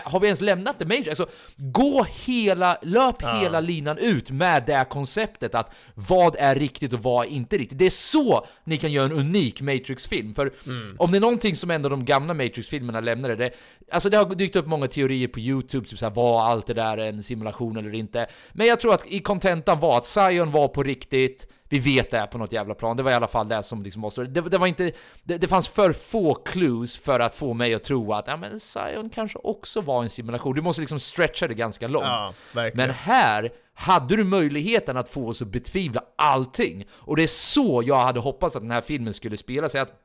har 0.04 0.19
vi 0.19 0.28
ens 0.28 0.41
lämnat 0.41 0.80
det 0.80 0.86
Matrix? 0.86 1.08
Alltså, 1.08 1.28
gå 1.56 2.08
hela, 2.26 2.78
löp 2.82 3.21
hela 3.21 3.60
linan 3.60 3.97
ut 3.97 4.32
med 4.32 4.63
det 4.67 4.73
här 4.73 4.86
konceptet 4.86 5.56
att 5.56 5.76
vad 5.93 6.36
är 6.39 6.56
riktigt 6.56 6.93
och 6.93 7.04
vad 7.04 7.26
är 7.26 7.30
inte 7.30 7.58
riktigt. 7.58 7.80
Det 7.80 7.86
är 7.86 7.89
så 7.89 8.45
ni 8.63 8.78
kan 8.78 8.91
göra 8.91 9.06
en 9.06 9.13
unik 9.13 9.62
Matrix-film. 9.62 10.36
För 10.36 10.54
om 10.97 11.12
det 11.12 11.17
är 11.17 11.21
någonting 11.21 11.56
som 11.56 11.71
ändå 11.71 11.89
de 11.89 12.06
gamla 12.06 12.34
Matrix-filmerna 12.34 13.00
lämnade, 13.00 13.36
det, 13.36 13.52
alltså 13.91 14.10
det 14.10 14.17
har 14.17 14.36
dykt 14.36 14.56
upp 14.56 14.67
många 14.67 14.88
teorier 14.88 15.28
på 15.28 15.39
YouTube, 15.39 15.88
typ 15.88 16.00
såhär, 16.00 16.13
var 16.13 16.41
allt 16.41 16.67
det 16.67 16.73
där 16.73 16.97
en 16.97 17.23
simulation 17.23 17.78
eller 17.78 17.95
inte? 17.95 18.28
Men 18.54 18.67
jag 18.67 18.80
tror 18.80 18.93
att 18.93 19.08
i 19.08 19.19
kontentan 19.19 19.80
var 19.80 19.97
att 19.97 20.06
Zion 20.06 20.52
var 20.52 20.67
på 20.67 20.84
riktigt, 20.84 21.47
vi 21.69 21.80
vet 21.80 22.12
det 22.12 22.17
här 22.17 22.27
på 22.27 22.38
något 22.38 22.51
jävla 22.51 22.73
plan, 22.73 22.97
det 22.97 23.03
var 23.03 23.12
i 23.12 23.13
alla 23.13 23.27
fall 23.27 23.47
det 23.47 23.63
som 23.63 23.84
liksom 23.84 24.01
var 24.01 24.23
det, 24.23 24.41
det 24.41 24.58
var 24.58 24.67
inte, 24.67 24.91
det, 25.23 25.38
det 25.38 25.47
fanns 25.47 25.67
för 25.67 25.93
få 25.93 26.34
clues 26.34 26.97
för 26.97 27.19
att 27.19 27.36
få 27.36 27.53
mig 27.53 27.73
att 27.73 27.84
tro 27.84 28.13
att 28.13 28.27
ja, 28.27 28.38
men 28.38 28.60
Zion 28.60 29.10
kanske 29.10 29.39
också 29.39 29.82
var 29.82 30.03
en 30.03 30.10
simulation. 30.10 30.56
Du 30.56 30.62
måste 30.62 30.82
liksom 30.82 30.99
stretcha 30.99 31.47
det 31.47 31.53
ganska 31.53 31.88
långt. 31.88 32.06
Ja. 32.06 32.34
Men 32.73 32.89
här 32.89 33.51
hade 33.80 34.15
du 34.15 34.23
möjligheten 34.23 34.97
att 34.97 35.10
få 35.10 35.27
oss 35.27 35.41
att 35.41 35.47
betvivla 35.47 36.01
allting. 36.15 36.86
Och 36.91 37.15
det 37.15 37.23
är 37.23 37.27
så 37.27 37.84
jag 37.86 37.95
hade 37.95 38.19
hoppats 38.19 38.56
att 38.56 38.62
den 38.62 38.71
här 38.71 38.82
filmen 38.82 39.13
skulle 39.13 39.38
spela 39.38 39.69
sig. 39.69 39.82
Att, 39.82 40.01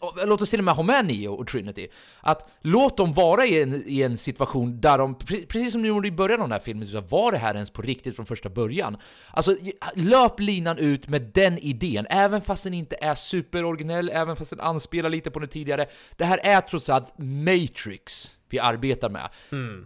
Och 0.00 0.18
Låt 0.26 0.42
oss 0.42 0.50
till 0.50 0.60
och 0.60 0.64
med 0.64 0.74
ha 0.74 0.82
med 0.82 1.06
Neo 1.06 1.32
och 1.34 1.46
Trinity. 1.46 1.88
Att 2.20 2.50
låt 2.60 2.96
dem 2.96 3.12
vara 3.12 3.46
i 3.46 3.62
en, 3.62 3.82
i 3.86 4.02
en 4.02 4.18
situation 4.18 4.80
där 4.80 4.98
de, 4.98 5.16
pre- 5.16 5.46
precis 5.46 5.72
som 5.72 5.82
de 5.82 5.88
gjorde 5.88 6.08
i 6.08 6.12
början 6.12 6.40
av 6.40 6.48
den 6.48 6.52
här 6.52 6.64
filmen, 6.64 7.04
var 7.08 7.32
det 7.32 7.38
här 7.38 7.54
ens 7.54 7.70
på 7.70 7.82
riktigt 7.82 8.16
från 8.16 8.26
första 8.26 8.48
början? 8.48 8.96
Alltså, 9.30 9.56
löp 9.94 10.40
linan 10.40 10.78
ut 10.78 10.91
med 11.08 11.22
den 11.34 11.58
idén, 11.58 12.06
även 12.10 12.42
fast 12.42 12.64
den 12.64 12.74
inte 12.74 12.96
är 13.00 13.14
superoriginell, 13.14 14.10
även 14.12 14.36
fast 14.36 14.50
den 14.50 14.60
anspelar 14.60 15.10
lite 15.10 15.30
på 15.30 15.38
det 15.38 15.46
tidigare. 15.46 15.86
Det 16.16 16.24
här 16.24 16.40
är 16.42 16.60
trots 16.60 16.88
allt 16.88 17.18
Matrix 17.18 18.36
vi 18.48 18.58
arbetar 18.58 19.10
med. 19.10 19.28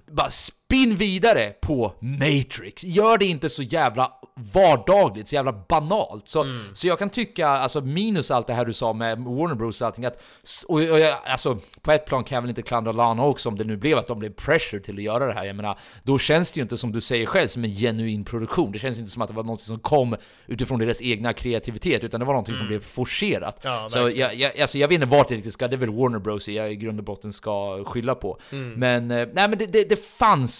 Bara 0.06 0.28
sp- 0.28 0.52
spinn 0.68 0.96
vidare 0.96 1.52
på 1.60 1.92
Matrix. 2.00 2.84
Gör 2.84 3.18
det 3.18 3.24
inte 3.24 3.48
så 3.48 3.62
jävla 3.62 4.12
vardagligt, 4.52 5.28
så 5.28 5.34
jävla 5.34 5.52
banalt. 5.68 6.28
Så, 6.28 6.42
Mm. 6.42 6.62
så 6.74 6.86
jag 6.86 6.98
kan 6.98 7.10
tycka, 7.10 7.48
alltså 7.48 7.80
minus 7.80 8.30
allt 8.30 8.46
det 8.46 8.54
här 8.54 8.64
du 8.64 8.72
sa 8.72 8.92
med 8.92 9.18
Warner 9.18 9.54
Bros 9.54 9.80
och 9.80 9.86
allting, 9.86 10.04
att, 10.04 10.22
och, 10.66 10.76
och 10.78 11.00
jag, 11.00 11.16
alltså 11.26 11.58
på 11.82 11.92
ett 11.92 12.06
plan 12.06 12.24
kan 12.24 12.36
jag 12.36 12.42
väl 12.42 12.48
inte 12.48 12.62
klandra 12.62 12.92
Lana 12.92 13.24
också 13.24 13.48
om 13.48 13.56
det 13.56 13.64
nu 13.64 13.76
blev 13.76 13.98
att 13.98 14.06
de 14.06 14.18
blev 14.18 14.30
pressure 14.32 14.80
till 14.80 14.96
att 14.96 15.02
göra 15.02 15.26
det 15.26 15.32
här. 15.32 15.44
Jag 15.44 15.56
menar, 15.56 15.78
då 16.02 16.18
känns 16.18 16.52
det 16.52 16.58
ju 16.58 16.62
inte 16.62 16.76
som 16.76 16.92
du 16.92 17.00
säger 17.00 17.26
själv 17.26 17.48
som 17.48 17.64
en 17.64 17.70
genuin 17.70 18.24
produktion. 18.24 18.72
Det 18.72 18.78
känns 18.78 18.98
inte 18.98 19.10
som 19.10 19.22
att 19.22 19.28
det 19.28 19.34
var 19.34 19.44
något 19.44 19.60
som 19.60 19.78
kom 19.78 20.16
utifrån 20.46 20.78
deras 20.78 21.02
egna 21.02 21.32
kreativitet, 21.32 22.04
utan 22.04 22.20
det 22.20 22.26
var 22.26 22.32
någonting 22.34 22.54
som 22.54 22.66
blev 22.66 22.80
forcerat. 22.80 23.64
Mm. 23.64 23.76
Ja, 23.76 23.88
så 23.88 23.98
jag, 24.14 24.34
jag, 24.34 24.60
alltså 24.60 24.78
jag 24.78 24.88
vet 24.88 24.94
inte 24.94 25.06
vart 25.06 25.28
det 25.28 25.34
riktigt 25.34 25.52
ska, 25.52 25.68
det 25.68 25.76
är 25.76 25.78
väl 25.78 25.90
Warner 25.90 26.18
Bros 26.18 26.48
jag 26.48 26.72
i 26.72 26.76
grund 26.76 26.98
och 26.98 27.04
botten 27.04 27.32
ska 27.32 27.84
skylla 27.84 28.14
på. 28.14 28.38
Mm. 28.52 28.72
Men, 28.72 29.10
eh, 29.10 29.28
nej 29.32 29.48
men 29.48 29.58
det, 29.58 29.66
det, 29.66 29.88
det 29.88 30.04
fanns 30.08 30.55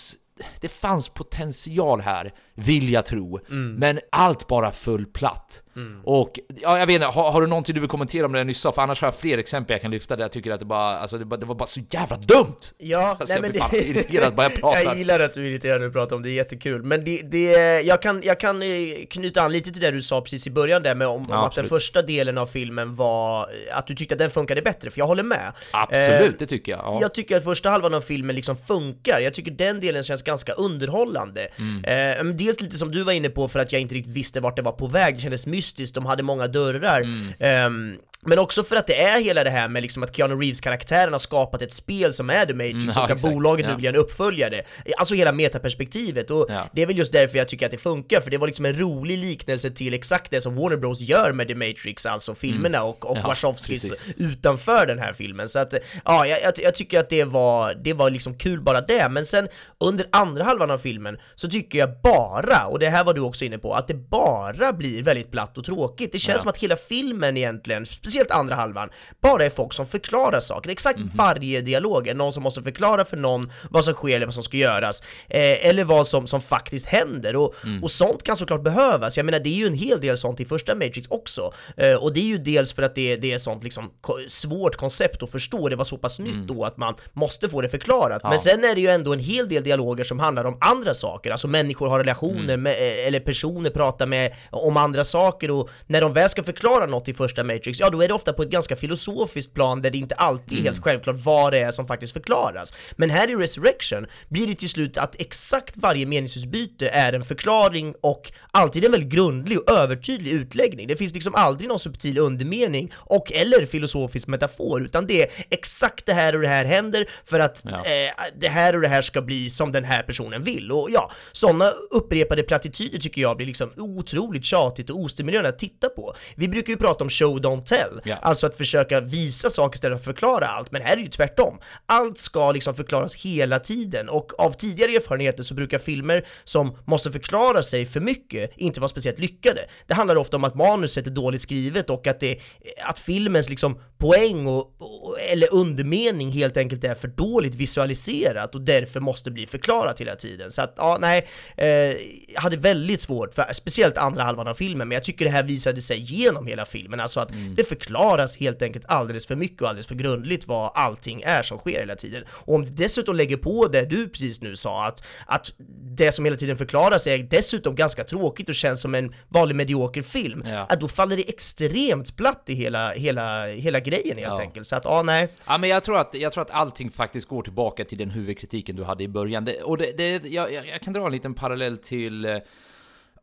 det 0.61 0.69
fanns 0.69 1.09
potential 1.09 2.01
här, 2.01 2.33
vill 2.55 2.93
jag 2.93 3.07
tro. 3.07 3.39
Mm. 3.49 3.75
Men 3.75 4.01
allt 4.13 4.47
bara 4.49 4.73
föll 4.73 5.07
platt. 5.07 5.63
Och 6.05 6.41
ja, 6.63 6.79
jag 6.79 6.87
vet 6.87 6.95
inte, 6.95 7.07
har, 7.07 7.31
har 7.31 7.41
du 7.41 7.47
någonting 7.47 7.75
du 7.75 7.81
vill 7.81 7.91
kommentera 7.91 8.27
om 8.27 8.33
det 8.33 8.39
jag 8.39 8.47
nyss 8.47 8.61
sa? 8.61 8.73
För 8.73 8.83
annars 8.83 9.01
har 9.01 9.09
jag 9.09 9.15
fler 9.17 9.39
exempel 9.39 9.75
jag 9.75 9.83
kan 9.83 9.91
lyfta 9.91 10.17
där 10.17 10.25
jag 10.25 10.33
tycker 10.33 10.51
att 10.51 10.61
det 10.61 10.67
bara, 10.67 10.99
alltså 10.99 11.19
det, 11.19 11.25
bara, 11.25 11.37
det 11.41 11.47
var 11.47 11.55
bara 11.55 11.67
så 11.67 11.81
jävla 11.91 12.17
dumt! 12.17 12.57
Ja, 12.79 13.17
Alltså, 13.21 13.35
jag 13.35 13.51
blir 13.51 13.61
fan 13.61 13.71
irriterad 13.75 14.35
bara 14.35 14.47
jag 14.47 14.55
pratar. 14.61 14.81
jag 14.85 14.99
gillar 14.99 15.21
att 15.21 15.33
du 15.35 15.47
är 15.47 15.51
irriterad 15.51 15.81
när 15.81 15.87
du 15.87 15.93
pratar 15.93 16.17
om 16.17 16.23
det, 16.23 16.31
är 16.31 16.35
jättekul. 16.35 16.83
Men 16.83 17.05
det, 17.05 17.23
det, 17.31 17.81
jag, 17.81 18.03
kan, 18.03 18.23
jag 18.25 18.41
kan 18.41 18.63
eh, 18.63 18.69
knyta 19.11 19.43
an 19.43 19.53
lite 19.53 19.71
till 19.73 19.83
det 19.83 19.91
du 19.91 20.03
sa 20.03 20.21
precis 20.21 20.47
i 20.47 20.51
början 20.51 20.83
där 20.83 20.95
med 20.95 21.09
om, 21.09 21.15
om 21.17 21.27
Ja, 21.31 21.47
att 21.47 21.55
den 21.55 21.69
första 21.69 22.03
delen 22.03 22.39
av 22.39 22.47
filmen 22.47 22.95
var, 22.95 23.47
att 23.73 23.87
du 23.87 23.95
tyckte 23.95 24.15
att 24.15 24.19
den 24.19 24.31
funkade 24.31 24.63
bättre, 24.63 24.91
för 24.91 24.99
jag 24.99 25.07
håller 25.07 25.23
med. 25.23 25.53
Absolut, 25.73 26.33
Eh, 26.33 26.39
det 26.39 26.47
tycker 26.47 26.73
jag. 26.73 26.81
Ja. 26.85 26.99
Jag 27.01 27.15
tycker 27.15 27.37
att 27.37 27.45
första 27.45 27.71
halvan 27.71 27.95
av 27.95 28.01
filmen 28.01 28.37
liksom 28.37 28.57
funkar, 28.57 29.21
jag 29.21 29.35
tycker 29.35 29.51
den 29.51 29.81
delen 29.81 30.03
känns 30.03 30.23
ganska 30.23 30.53
underhållande. 30.53 31.49
Mm. 31.59 31.85
Eh, 31.85 32.25
men 32.25 32.37
dels 32.37 32.61
lite 32.61 32.77
som 32.77 32.91
du 32.91 33.03
var 33.03 33.13
inne 33.13 33.29
på 33.29 33.49
för 33.49 33.59
att 33.59 33.73
jag 33.73 33.81
inte 33.81 33.95
riktigt 33.95 34.15
visste 34.15 34.41
vart 34.41 34.57
det 34.57 34.63
var 34.63 34.73
på 34.73 34.87
väg, 34.87 35.15
det 35.15 35.21
kändes 35.21 35.47
mystiskt, 35.67 35.95
de 35.95 36.07
hade 36.07 36.23
många 36.23 36.47
dörrar. 36.49 37.01
Mm. 37.01 37.33
Ehm, 37.39 37.99
men 38.27 38.39
också 38.39 38.65
för 38.65 38.77
att 38.77 38.87
det 38.87 39.03
är 39.03 39.21
hela 39.23 39.45
det 39.45 39.51
här 39.51 39.69
med 39.69 39.83
liksom 39.83 40.03
att 40.03 40.17
Keanu 40.17 40.35
Reeves-karaktären 40.35 41.13
har 41.13 41.19
skapat 41.19 41.63
ett 41.63 41.73
spel 41.73 42.13
som 42.13 42.31
är 42.31 42.47
The 42.47 42.55
Matrix 42.55 42.97
Mm, 42.97 43.05
och 43.05 43.11
att 43.11 43.23
bolaget 43.23 43.67
nu 43.67 43.75
vill 43.75 43.85
göra 43.85 43.95
en 43.97 44.01
uppföljare. 44.01 44.63
Alltså 44.99 45.15
hela 45.15 45.33
metaperspektivet 45.33 46.31
och 46.31 46.47
Ja. 46.49 46.69
det 46.73 46.83
är 46.83 46.87
väl 46.87 46.99
just 46.99 47.13
därför 47.13 47.39
jag 47.39 47.49
tycker 47.49 47.67
att 47.67 47.73
det 47.73 47.79
funkar, 47.79 48.21
för 48.21 48.31
det 48.31 48.39
var 48.39 48.47
liksom 48.47 48.65
en 48.65 48.79
rolig 48.79 49.19
liknelse 49.19 49.71
till 49.71 49.95
exakt 49.95 50.31
det 50.31 50.41
som 50.41 50.57
Warner 50.57 50.77
Bros 50.77 51.01
gör 51.01 51.33
med 51.33 51.49
The 51.49 51.55
Matrix, 51.55 52.07
alltså 52.07 52.35
filmerna 52.35 52.83
och, 52.83 53.05
och 53.05 53.17
Mm. 53.17 53.23
Ja, 53.23 53.29
Wachowskis 53.29 53.93
utanför 54.17 54.87
den 54.87 54.99
här 54.99 55.13
filmen. 55.13 55.49
Så 55.49 55.59
att, 55.59 55.75
ja, 56.05 56.27
jag, 56.27 56.53
jag, 56.57 56.75
tycker 56.75 57.01
att 57.01 57.09
det 57.11 57.25
var, 57.25 57.75
det 57.75 57.93
var 57.93 58.11
liksom 58.11 58.35
kul 58.39 58.61
bara 58.61 58.81
det, 58.81 59.09
men 59.09 59.27
sen 59.27 59.49
under 59.81 60.07
andra 60.13 60.45
halvan 60.45 60.71
av 60.71 60.79
filmen 60.79 61.19
så 61.35 61.49
tycker 61.49 61.79
jag 61.79 61.89
bara, 62.03 62.67
och 62.67 62.79
det 62.79 62.89
här 62.89 63.05
var 63.05 63.15
du 63.15 63.21
också 63.21 63.45
inne 63.45 63.59
på, 63.59 63.75
att 63.75 63.89
det 63.89 63.95
bara 63.95 64.73
blir 64.73 65.03
väldigt 65.03 65.31
platt 65.31 65.59
och 65.59 65.65
tråkigt. 65.65 66.13
Det 66.13 66.19
känns 66.19 66.41
som 66.43 66.51
att 66.51 66.59
hela 66.59 66.77
filmen 66.77 67.37
egentligen, 67.37 67.87
speciellt 68.17 68.31
andra 68.31 68.55
halvan, 68.55 68.89
bara 69.21 69.45
är 69.45 69.51
folk 69.51 69.73
som 69.73 69.87
förklarar 69.87 70.41
saker. 70.41 70.71
Exakt 70.71 70.99
Mhm. 70.99 71.11
varje 71.15 71.61
dialog 71.61 72.09
är 72.09 72.15
någon 72.15 72.33
som 72.33 72.43
måste 72.43 72.63
förklara 72.63 73.05
för 73.05 73.17
någon 73.17 73.53
vad 73.71 73.85
som 73.85 73.95
sker 73.95 74.17
eller 74.17 74.27
vad 74.27 74.35
som 74.35 74.43
ska 74.43 74.57
göras, 74.57 75.03
eh, 75.29 75.67
eller 75.69 75.85
vad 75.85 76.07
som, 76.07 76.27
som 76.27 76.41
faktiskt 76.41 76.87
händer. 76.87 77.37
Och, 77.37 77.55
Mm. 77.65 77.85
och 77.85 77.91
sånt 77.91 78.23
kan 78.23 78.37
såklart 78.37 78.63
behövas. 78.63 79.17
Jag 79.17 79.27
menar, 79.27 79.39
det 79.41 79.49
är 79.49 79.55
ju 79.55 79.67
en 79.67 79.75
hel 79.75 80.01
del 80.01 80.19
sånt 80.19 80.41
i 80.41 80.45
första 80.45 80.75
Matrix 80.75 81.07
också. 81.11 81.53
Eh, 81.77 81.95
och 81.95 82.13
det 82.15 82.21
är 82.21 82.25
ju 82.25 82.39
dels 82.39 82.73
för 82.73 82.83
att 82.83 82.95
det, 82.95 83.17
det 83.17 83.33
är 83.33 83.39
sånt 83.39 83.65
liksom 83.65 83.91
svårt 84.29 84.77
koncept 84.77 85.23
att 85.23 85.31
förstå, 85.31 85.69
det 85.69 85.77
var 85.77 85.85
så 85.85 85.97
pass 85.99 86.19
nytt 86.19 86.49
då 86.49 86.65
att 86.65 86.77
man 86.77 86.95
måste 87.13 87.49
få 87.49 87.61
det 87.61 87.69
förklarat. 87.69 88.07
Mm. 88.11 88.21
Ja. 88.23 88.29
Men 88.31 88.39
sen 88.39 88.65
är 88.65 88.75
det 88.75 88.81
ju 88.81 88.89
ändå 88.89 89.13
en 89.13 89.19
hel 89.19 89.49
del 89.49 89.63
dialoger 89.63 90.05
som 90.05 90.19
handlar 90.19 90.45
om 90.45 90.57
andra 90.61 90.95
saker, 90.95 91.31
alltså 91.31 91.49
människor 91.49 91.89
har 91.89 91.99
relationer 91.99 92.55
Mm. 92.55 92.63
med, 92.63 92.73
eh, 92.73 93.07
eller 93.07 93.21
personer 93.21 93.71
pratar 93.71 94.07
med 94.07 94.35
om 94.51 94.77
andra 94.77 95.05
saker 95.05 95.51
och 95.51 95.69
när 95.87 96.01
de 96.01 96.13
väl 96.13 96.29
ska 96.29 96.43
förklara 96.43 96.87
något 96.87 97.09
i 97.09 97.15
första 97.15 97.45
Matrix, 97.45 97.81
ja 97.81 97.91
då 97.91 98.03
är 98.05 98.06
det 98.09 98.15
ofta 98.15 98.33
på 98.33 98.43
ett 98.43 98.51
ganska 98.51 98.77
filosofiskt 98.77 99.55
plan 99.55 99.83
där 99.83 99.91
det 99.91 99.99
inte 99.99 100.15
alltid 100.15 100.53
är 100.53 100.61
Mm. 100.63 100.65
helt 100.73 100.83
självklart 100.85 101.17
vad 101.17 101.53
det 101.53 101.59
är 101.61 101.73
som 101.73 101.87
faktiskt 101.87 102.13
förklaras. 102.13 102.73
Men 102.97 103.11
här 103.11 103.31
i 103.31 103.35
Resurrection 103.35 104.07
blir 104.29 104.47
det 104.47 104.55
till 104.55 104.69
slut 104.69 104.97
att 104.99 105.21
exakt 105.21 105.77
varje 105.77 106.07
meningsutbyte 106.07 106.89
är 106.89 107.13
en 107.13 107.25
förklaring 107.25 107.95
och 108.01 108.33
alltid 108.51 108.85
en 108.85 108.91
väldigt 108.93 109.11
grundlig 109.13 109.59
och 109.59 109.71
övertydlig 109.71 110.31
utläggning. 110.33 110.87
Det 110.87 110.97
finns 110.97 111.15
liksom 111.15 111.35
aldrig 111.35 111.69
någon 111.69 111.79
subtil 111.79 112.19
undermening 112.19 112.93
och 112.97 113.33
eller 113.33 113.67
filosofisk 113.67 114.29
metafor, 114.29 114.83
utan 114.85 115.07
det 115.07 115.23
är 115.23 115.29
exakt 115.51 116.07
det 116.07 116.13
här 116.13 116.35
och 116.35 116.43
det 116.43 116.49
här 116.49 116.65
händer 116.65 117.11
för 117.25 117.41
att 117.41 117.63
Ja. 117.65 117.71
eh, 117.71 118.13
det 118.41 118.49
här 118.49 118.75
och 118.75 118.81
det 118.83 118.89
här 118.89 119.03
ska 119.03 119.23
bli 119.23 119.51
som 119.51 119.73
den 119.73 119.85
här 119.85 120.03
personen 120.03 120.43
vill. 120.45 120.73
Och 120.73 120.89
ja, 120.91 121.11
sådana 121.33 121.71
upprepade 121.91 122.43
plattityder 122.43 122.99
tycker 122.99 123.21
jag 123.21 123.37
blir 123.37 123.47
liksom 123.47 123.71
otroligt 123.77 124.45
tjatigt 124.45 124.91
och 124.91 124.99
ostimulerande 125.01 125.49
att 125.49 125.59
titta 125.59 125.89
på. 125.89 126.15
Vi 126.37 126.49
brukar 126.49 126.71
ju 126.73 126.77
prata 126.77 127.05
om 127.05 127.11
show 127.11 127.39
don't 127.41 127.63
tell, 127.65 127.86
Ja. 128.05 128.17
alltså 128.23 128.47
att 128.47 128.57
försöka 128.57 129.01
visa 129.01 129.51
saker 129.51 129.77
istället 129.77 130.05
för 130.05 130.11
att 130.11 130.17
förklara 130.17 130.47
allt, 130.47 130.73
men 130.73 130.83
här 130.83 130.93
är 130.93 130.97
det 130.97 131.03
ju 131.03 131.09
tvärtom. 131.09 131.59
Allt 131.87 132.19
ska 132.19 132.53
liksom 132.53 132.75
förklaras 132.75 133.15
hela 133.15 133.59
tiden 133.59 134.09
och 134.09 134.41
av 134.41 134.53
tidigare 134.53 134.93
erfarenheter 134.93 135.43
så 135.43 135.55
brukar 135.55 135.79
filmer 135.79 136.27
som 136.45 136.79
måste 136.85 137.13
förklara 137.13 137.63
sig 137.63 137.87
för 137.87 138.01
mycket 138.01 138.51
inte 138.57 138.81
vara 138.81 138.89
speciellt 138.89 139.19
lyckade. 139.19 139.61
Det 139.87 139.95
handlar 139.95 140.17
ofta 140.17 140.37
om 140.37 140.45
att 140.45 140.55
manuset 140.55 141.07
är 141.07 141.11
dåligt 141.11 141.41
skrivet 141.41 141.91
och 141.91 142.07
att, 142.07 142.21
det, 142.21 142.41
att 142.85 142.99
filmens 142.99 143.49
liksom 143.49 143.81
poäng 143.99 144.47
och, 144.47 144.75
och, 144.79 145.21
eller 145.33 145.55
undermening 145.55 146.31
helt 146.31 146.57
enkelt 146.57 146.85
är 146.85 146.95
för 146.95 147.09
dåligt 147.09 147.55
visualiserat 147.55 148.55
och 148.55 148.61
därför 148.61 149.01
måste 149.01 149.31
bli 149.31 149.47
förklarat 149.47 150.01
hela 150.01 150.17
tiden. 150.17 150.51
Så 150.51 150.63
att, 150.63 150.75
ja, 150.77 150.99
nej, 151.01 151.29
eh, 151.57 151.97
hade 152.35 152.57
väldigt 152.57 153.01
svårt, 153.01 153.35
för, 153.35 153.53
speciellt 153.53 153.97
andra 153.97 154.23
halvan 154.23 154.49
av 154.49 154.55
filmen, 154.55 154.89
men 154.89 154.95
jag 154.95 155.05
tycker 155.05 155.25
det 155.25 155.31
här 155.31 155.43
visade 155.43 155.83
sig 155.83 155.99
genom 155.99 156.47
hela 156.47 156.67
filmen, 156.67 157.01
alltså 157.01 157.21
att 157.21 157.29
det 157.57 157.65
förklaras 157.81 158.37
helt 158.37 158.63
enkelt 158.63 158.85
alldeles 158.89 159.27
för 159.27 159.37
mycket 159.37 159.63
och 159.63 159.69
alldeles 159.69 159.87
för 159.87 159.95
grundligt 159.95 160.47
vad 160.47 160.71
allting 160.75 161.23
är 161.23 161.43
som 161.43 161.59
sker 161.59 161.81
hela 161.81 161.95
tiden. 161.97 162.25
Och 162.31 162.55
om 162.55 162.65
du 162.65 162.71
dessutom 162.71 163.17
lägger 163.17 163.37
på 163.37 163.67
det 163.69 163.83
du 163.83 164.09
precis 164.09 164.41
nu 164.41 164.57
sa, 164.57 164.87
att, 164.87 165.05
att 165.27 165.53
det 165.97 166.13
som 166.13 166.25
hela 166.25 166.37
tiden 166.37 166.57
förklaras 166.57 167.07
är 167.07 167.19
dessutom 167.19 167.75
ganska 167.75 168.05
tråkigt 168.05 168.49
och 168.49 168.55
känns 168.55 168.81
som 168.81 168.95
en 168.95 169.15
vanlig 169.29 169.55
medioker 169.57 170.03
film, 170.03 170.45
Ja. 170.47 170.67
att 170.69 170.81
då 170.81 170.89
faller 170.89 171.17
det 171.17 171.29
extremt 171.29 172.17
platt 172.17 172.43
i 172.47 172.55
hela, 172.55 172.93
hela, 172.93 173.47
hela 173.47 173.81
grejen 173.81 174.17
helt 174.17 174.29
Ja. 174.29 174.41
enkelt. 174.41 174.67
Så 174.67 174.77
att, 174.77 174.85
ja, 174.85 175.03
nej. 175.03 175.29
Ja, 175.47 175.59
men 175.59 175.71
jag 175.71 175.85
tror, 175.85 175.99
att, 175.99 176.15
jag 176.15 176.33
tror 176.33 176.43
att 176.43 176.51
allting 176.51 176.91
faktiskt 176.91 177.29
går 177.29 177.43
tillbaka 177.43 177.85
till 177.85 177.99
den 177.99 178.11
huvudkritiken 178.11 178.77
du 178.77 178.85
hade 178.85 179.05
i 179.05 179.09
början. 179.09 179.45
Det, 179.45 179.63
och 179.63 179.77
det, 179.79 179.93
det, 179.99 180.23
jag, 180.29 180.53
jag 180.53 180.81
kan 180.81 180.93
dra 180.93 181.07
en 181.07 181.13
liten 181.13 181.35
parallell 181.35 181.79
till 181.79 182.25
eh, 182.25 182.37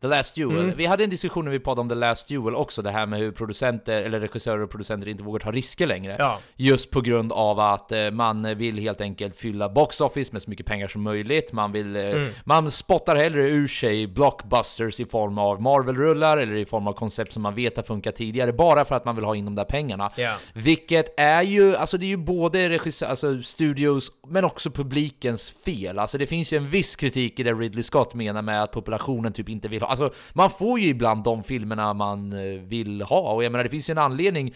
The 0.03 0.07
Last 0.09 0.35
Duel. 0.35 0.59
Mm. 0.63 0.77
Vi 0.77 0.85
hade 0.85 1.03
en 1.03 1.09
diskussion 1.09 1.45
när 1.45 1.51
vi 1.51 1.59
pratade 1.59 1.81
om 1.81 1.89
The 1.89 1.95
Last 1.95 2.27
Duel 2.27 2.55
också, 2.55 2.81
det 2.81 2.91
här 2.91 3.05
med 3.05 3.19
hur 3.19 3.31
producenter, 3.31 4.03
eller 4.03 4.19
regissörer 4.19 4.61
och 4.63 4.69
producenter 4.69 5.07
inte 5.07 5.23
vågar 5.23 5.39
ta 5.39 5.51
risker 5.51 5.87
längre. 5.87 6.15
Ja. 6.19 6.39
Just 6.55 6.91
på 6.91 7.01
grund 7.01 7.31
av 7.31 7.59
att 7.59 7.91
eh, 7.91 8.11
man 8.11 8.57
vill 8.57 8.77
helt 8.79 9.01
enkelt 9.01 9.35
fylla 9.35 9.69
box 9.69 10.01
office 10.01 10.29
med 10.33 10.41
så 10.41 10.49
mycket 10.49 10.65
pengar 10.65 10.87
som 10.87 11.01
möjligt. 11.01 11.53
Man 11.53 11.71
vill, 11.71 11.95
eh, 11.95 12.03
Mm. 12.03 12.29
man 12.45 12.71
spottar 12.71 13.15
hellre 13.15 13.49
ur 13.49 13.67
sig 13.67 14.07
blockbusters 14.07 14.99
i 14.99 15.05
form 15.05 15.37
av 15.37 15.61
Marvel-rullar 15.61 16.37
eller 16.37 16.55
i 16.55 16.65
form 16.65 16.87
av 16.87 16.93
koncept 16.93 17.33
som 17.33 17.41
man 17.43 17.55
vet 17.55 17.75
har 17.77 17.83
funkat 17.83 18.15
tidigare, 18.15 18.53
bara 18.53 18.85
för 18.85 18.95
att 18.95 19.05
man 19.05 19.15
vill 19.15 19.25
ha 19.25 19.35
in 19.35 19.45
de 19.45 19.55
där 19.55 19.63
pengarna. 19.63 20.11
Ja. 20.15 20.35
Vilket 20.53 21.19
är 21.19 21.41
ju, 21.41 21.75
alltså 21.75 21.97
det 21.97 22.05
är 22.05 22.07
ju 22.07 22.17
både 22.17 22.69
regissör, 22.69 23.07
alltså 23.07 23.41
studios, 23.41 24.11
men 24.27 24.43
också 24.45 24.71
publikens 24.71 25.51
fel. 25.65 25.99
Alltså 25.99 26.17
det 26.17 26.25
finns 26.27 26.53
ju 26.53 26.57
en 26.57 26.67
viss 26.67 26.95
kritik 26.95 27.39
i 27.39 27.43
det 27.43 27.53
Ridley 27.53 27.83
Scott 27.83 28.13
menar 28.13 28.41
med 28.41 28.63
att 28.63 28.71
populationen 28.71 29.33
typ 29.33 29.49
inte 29.49 29.67
vill 29.67 29.81
ha, 29.81 29.87
alltså 30.01 30.17
man 30.33 30.49
får 30.49 30.79
ju 30.79 30.87
ibland 30.87 31.23
de 31.23 31.43
filmerna 31.43 31.93
man 31.93 32.33
eh, 32.33 32.61
vill 32.61 33.01
ha, 33.01 33.33
och 33.33 33.43
jag 33.43 33.51
menar 33.51 33.63
det 33.63 33.69
finns 33.69 33.89
ju 33.89 33.91
en 33.91 33.97
anledning 33.97 34.53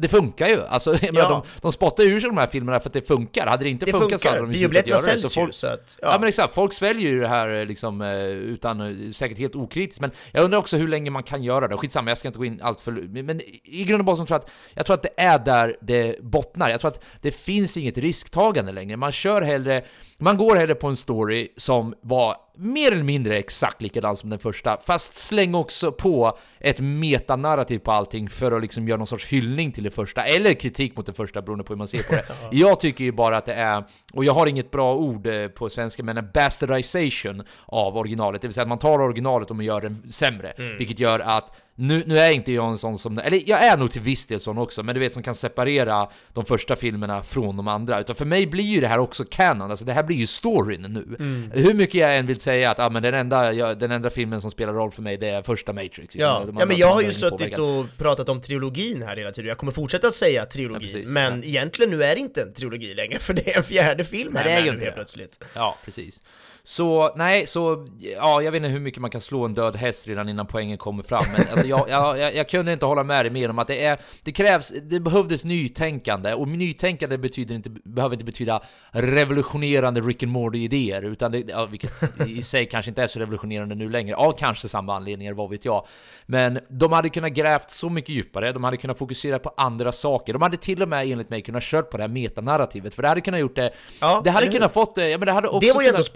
det 0.00 0.08
funkar 0.08 0.48
ju, 0.48 0.62
alltså 0.62 0.90
menar, 0.90 1.20
Ja. 1.20 1.28
de, 1.28 1.60
de 1.60 1.72
spottar 1.72 2.04
ur 2.04 2.20
sig 2.20 2.30
de 2.30 2.38
här 2.38 2.46
filmerna 2.46 2.80
för 2.80 2.88
att 2.88 2.92
det 2.92 3.02
funkar. 3.02 3.46
Hade 3.46 3.64
det 3.64 3.70
inte 3.70 3.86
Det 3.86 3.92
funkat 3.92 4.20
så 4.20 4.28
hade 4.28 4.40
funkar, 4.40 4.52
de 4.54 4.58
ju 4.58 4.68
slutat 4.68 4.86
göra 4.86 5.14
det. 5.14 5.18
Så 5.18 5.40
ju, 5.40 5.44
folk, 5.44 5.54
så 5.54 5.66
att, 5.66 5.98
Ja. 6.02 6.16
men 6.20 6.28
exakt, 6.28 6.54
folk 6.54 6.72
sväljer 6.72 7.10
ju 7.10 7.20
det 7.20 7.28
här 7.28 7.60
eh, 7.60 7.66
liksom 7.66 8.00
eh, 8.00 8.24
utan, 8.26 9.12
säkert 9.14 9.38
helt 9.38 9.56
okritiskt, 9.56 10.00
men 10.00 10.10
jag 10.32 10.44
undrar 10.44 10.58
också 10.58 10.76
hur 10.76 10.88
länge 10.88 11.10
man 11.10 11.22
kan 11.22 11.42
göra 11.42 11.68
det. 11.68 11.76
Skitsamma, 11.76 12.10
jag 12.10 12.18
ska 12.18 12.28
inte 12.28 12.38
gå 12.38 12.44
in 12.44 12.60
allt 12.62 12.80
för... 12.80 12.92
Men, 12.92 13.26
men 13.26 13.40
i 13.64 13.84
grund 13.84 14.00
och 14.00 14.04
botten 14.04 14.26
tror 14.26 14.34
jag 14.34 14.44
att, 14.44 14.50
jag 14.74 14.86
tror 14.86 14.94
att 14.94 15.02
det 15.02 15.22
är 15.22 15.38
där 15.38 15.76
det 15.80 16.20
bottnar. 16.22 16.70
Jag 16.70 16.80
tror 16.80 16.90
att 16.90 17.04
det 17.20 17.30
finns 17.32 17.76
inget 17.76 17.98
risktagande 17.98 18.72
längre. 18.72 18.96
Man 18.96 19.12
kör 19.12 19.42
hellre, 19.42 19.84
man 20.18 20.36
går 20.36 20.56
hellre 20.56 20.74
på 20.74 20.86
en 20.86 20.96
story 20.96 21.48
som 21.56 21.94
var 22.00 22.36
mer 22.56 22.92
eller 22.92 23.02
mindre 23.02 23.38
exakt 23.38 23.82
likadan 23.82 24.16
som 24.16 24.30
den 24.30 24.38
första, 24.38 24.80
fast 24.86 25.16
släng 25.16 25.54
också 25.54 25.92
på 25.92 26.38
ett 26.60 26.80
metanarrativ 26.80 27.78
på 27.78 27.92
allting 27.92 28.28
för 28.28 28.52
att 28.52 28.62
liksom 28.62 28.88
göra 28.88 28.98
någon 28.98 29.06
sorts 29.06 29.26
hyllning 29.26 29.72
till 29.72 29.84
det 29.84 29.90
första, 29.90 30.24
eller 30.24 30.54
kritik 30.54 30.96
mot 30.96 31.06
det 31.06 31.12
första 31.12 31.42
beroende 31.42 31.64
på 31.64 31.72
hur 31.72 31.78
man 31.78 31.88
ser 31.88 32.02
på 32.02 32.14
det. 32.14 32.24
Jag 32.56 32.80
tycker 32.80 33.04
ju 33.04 33.12
bara 33.12 33.36
att 33.36 33.46
det 33.46 33.54
är, 33.54 33.84
och 34.14 34.24
jag 34.24 34.32
har 34.32 34.46
inget 34.46 34.70
bra 34.70 34.94
ord 34.94 35.26
eh, 35.26 35.48
på 35.48 35.68
svenska, 35.68 36.02
men 36.02 36.16
en 36.16 36.30
bastardization 36.34 37.42
av 37.66 37.96
originalet, 37.96 38.42
det 38.42 38.48
vill 38.48 38.54
säga 38.54 38.62
att 38.62 38.68
man 38.68 38.78
tar 38.78 39.00
originalet 39.00 39.50
och 39.50 39.56
man 39.56 39.64
gör 39.64 39.80
den 39.80 40.12
sämre, 40.12 40.52
vilket 40.78 40.98
gör 40.98 41.18
att 41.18 41.52
nu, 41.78 42.02
nu 42.06 42.18
är 42.18 42.30
inte 42.30 42.52
jag 42.52 42.68
en 42.70 42.78
sån 42.78 42.98
som, 42.98 43.18
eller 43.18 43.42
jag 43.46 43.64
är 43.64 43.76
nog 43.76 43.90
till 43.92 44.00
viss 44.02 44.26
del 44.26 44.40
sån 44.40 44.58
också, 44.58 44.82
men 44.82 44.94
du 44.94 45.00
vet 45.00 45.12
som 45.12 45.22
kan 45.22 45.34
separera 45.34 46.08
de 46.32 46.44
första 46.44 46.76
filmerna 46.76 47.22
från 47.22 47.56
de 47.56 47.68
andra. 47.68 48.00
Utan 48.00 48.16
för 48.16 48.24
mig 48.24 48.46
blir 48.46 48.64
ju 48.64 48.80
det 48.80 48.88
här 48.88 48.98
också 48.98 49.24
canon, 49.30 49.70
alltså 49.70 49.84
det 49.84 49.92
här 49.92 50.02
blir 50.02 50.16
ju 50.16 50.26
storyn 50.26 50.80
nu. 50.82 51.16
Mm. 51.18 51.50
Hur 51.54 51.74
mycket 51.74 51.94
jag 51.94 52.16
än 52.16 52.26
vill 52.26 52.40
säga 52.40 52.70
att 52.70 52.78
ah, 52.78 52.90
men 52.90 53.02
den, 53.02 53.14
enda, 53.14 53.52
jag, 53.52 53.78
den 53.78 53.90
enda 53.90 54.10
filmen 54.10 54.40
som 54.40 54.50
spelar 54.50 54.72
roll 54.72 54.90
för 54.90 55.02
mig 55.02 55.16
det 55.16 55.28
är 55.28 55.42
första 55.42 55.72
Matrix. 55.72 56.16
Ja, 56.16 56.40
andra- 56.40 56.60
ja 56.60 56.66
men 56.66 56.76
jag 56.76 56.88
har 56.88 57.02
ju 57.02 57.12
suttit 57.12 57.30
påverkade. 57.30 57.62
och 57.62 57.86
pratat 57.98 58.28
om 58.28 58.40
trilogin 58.40 59.02
här 59.02 59.16
hela 59.16 59.30
tiden, 59.30 59.48
jag 59.48 59.58
kommer 59.58 59.72
fortsätta 59.72 60.10
säga 60.12 60.40
Ja, 60.40 60.46
trilogin, 60.46 60.80
precis, 60.92 61.08
men 61.08 61.44
egentligen 61.44 61.90
nu 61.90 62.04
är 62.04 62.14
det 62.14 62.20
inte 62.20 62.42
en 62.42 62.52
trilogi 62.52 62.94
längre, 62.94 63.18
för 63.20 63.34
det 63.34 63.52
är 63.54 63.56
en 63.58 63.64
fjärde 63.64 64.04
film 64.04 64.32
Nej, 64.32 64.42
här 64.42 64.50
det 64.50 64.56
är 64.56 64.64
ju 64.64 64.70
inte 64.70 64.84
helt 64.84 64.84
det. 64.84 64.92
plötsligt. 64.92 65.44
Ja, 65.54 65.76
precis. 65.84 66.22
Så, 66.68 67.12
nej, 67.16 67.46
så, 67.46 67.86
ja, 67.98 68.42
jag 68.42 68.52
vet 68.52 68.56
inte 68.56 68.68
hur 68.68 68.80
mycket 68.80 69.00
man 69.00 69.10
kan 69.10 69.20
slå 69.20 69.44
en 69.44 69.54
död 69.54 69.76
häst 69.76 70.06
redan 70.06 70.28
innan 70.28 70.46
poängen 70.46 70.78
kommer 70.78 71.02
fram, 71.02 71.24
men 71.36 71.46
alltså, 71.50 71.66
jag, 71.66 71.88
jag, 71.88 72.18
jag, 72.18 72.34
jag 72.34 72.48
kunde 72.48 72.72
inte 72.72 72.86
hålla 72.86 73.04
med 73.04 73.24
dig 73.24 73.32
mer 73.32 73.50
om 73.50 73.58
att 73.58 73.68
det 73.68 73.84
är, 73.84 73.98
det 74.22 74.32
krävs, 74.32 74.72
det 74.82 75.00
behövdes 75.00 75.44
nytänkande, 75.44 76.34
och 76.34 76.48
nytänkande 76.48 77.18
betyder 77.18 77.54
inte, 77.54 77.70
behöver 77.70 78.14
inte 78.14 78.24
betyda 78.24 78.60
revolutionerande 78.90 80.00
Rick 80.00 80.22
and 80.22 80.32
Morty-idéer, 80.32 81.02
utan 81.02 81.32
det, 81.32 81.44
ja, 81.48 81.66
vilket 81.66 81.92
i 82.26 82.42
sig 82.42 82.66
kanske 82.66 82.90
inte 82.90 83.02
är 83.02 83.06
så 83.06 83.18
revolutionerande 83.18 83.74
nu 83.74 83.88
längre, 83.88 84.16
av 84.16 84.32
kanske 84.32 84.68
samma 84.68 84.96
anledningar, 84.96 85.32
vad 85.32 85.50
vet 85.50 85.64
jag. 85.64 85.86
Men 86.26 86.60
de 86.68 86.92
hade 86.92 87.08
kunnat 87.08 87.32
grävt 87.32 87.70
så 87.70 87.90
mycket 87.90 88.10
djupare, 88.10 88.52
de 88.52 88.64
hade 88.64 88.76
kunnat 88.76 88.98
fokusera 88.98 89.38
på 89.38 89.54
andra 89.56 89.92
saker, 89.92 90.32
de 90.32 90.42
hade 90.42 90.56
till 90.56 90.82
och 90.82 90.88
med 90.88 91.06
enligt 91.06 91.30
mig 91.30 91.42
kunnat 91.42 91.62
kört 91.62 91.90
på 91.90 91.96
det 91.96 92.02
här 92.02 92.08
metanarrativet, 92.08 92.94
för 92.94 93.02
det 93.02 93.08
hade 93.08 93.20
kunnat 93.20 93.40
gjort 93.40 93.56
det, 93.56 93.70
Ja, 94.00 94.20
det 94.24 94.30
hade 94.30 94.46
kunnat 94.46 94.72
fått 94.72 94.94
det, 94.94 95.08
ja 95.08 95.18
men 95.18 95.26
det 95.26 95.32
hade 95.32 95.48
också 95.48 95.60
Det 95.60 95.72
var 95.72 95.82
ju 95.82 95.88
ändå 95.88 96.02
kunnat, 96.02 96.06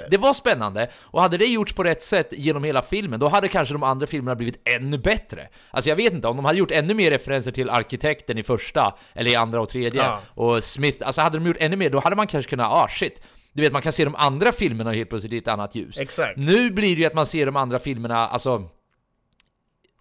spännande. 0.00 0.16
det 0.16 0.22
var 0.22 0.32
spännande, 0.34 0.90
och 1.02 1.22
hade 1.22 1.36
det 1.36 1.46
gjorts 1.46 1.72
på 1.72 1.84
rätt 1.84 2.02
sätt 2.02 2.28
genom 2.32 2.64
hela 2.64 2.82
filmen, 2.82 3.20
då 3.20 3.28
hade 3.28 3.48
kanske 3.48 3.74
de 3.74 3.82
andra 3.82 4.06
filmerna 4.06 4.34
blivit 4.34 4.60
ännu 4.68 4.98
bättre. 4.98 5.48
Alltså 5.70 5.88
jag 5.90 5.96
vet 5.96 6.12
inte, 6.12 6.28
om 6.28 6.36
de 6.36 6.44
hade 6.44 6.58
gjort 6.58 6.70
ännu 6.70 6.94
mer 6.94 7.10
referenser 7.10 7.50
till 7.52 7.70
arkitekten 7.70 8.38
i 8.38 8.42
första, 8.42 8.94
eller 9.14 9.30
i 9.30 9.36
andra 9.36 9.60
och 9.60 9.68
tredje, 9.68 10.02
Ja. 10.02 10.20
och 10.28 10.64
Smith, 10.64 11.06
alltså 11.06 11.20
hade 11.20 11.38
de 11.38 11.46
gjort 11.46 11.56
ännu 11.60 11.76
mer, 11.76 11.90
då 11.90 12.00
hade 12.00 12.16
man 12.16 12.26
kanske 12.26 12.50
kunnat, 12.50 12.72
ah 12.72 12.88
shit, 12.88 13.22
du 13.52 13.62
vet 13.62 13.72
man 13.72 13.82
kan 13.82 13.92
se 13.92 14.04
de 14.04 14.14
andra 14.14 14.52
filmerna 14.52 14.92
helt 14.92 15.08
plötsligt 15.08 15.32
i 15.32 15.38
ett 15.38 15.48
annat 15.48 15.74
ljus. 15.74 15.98
Exakt. 15.98 16.36
Nu 16.36 16.70
blir 16.70 16.96
det 16.96 17.00
ju 17.02 17.06
att 17.06 17.14
man 17.14 17.26
ser 17.26 17.46
de 17.46 17.56
andra 17.56 17.78
filmerna, 17.78 18.28
alltså 18.28 18.68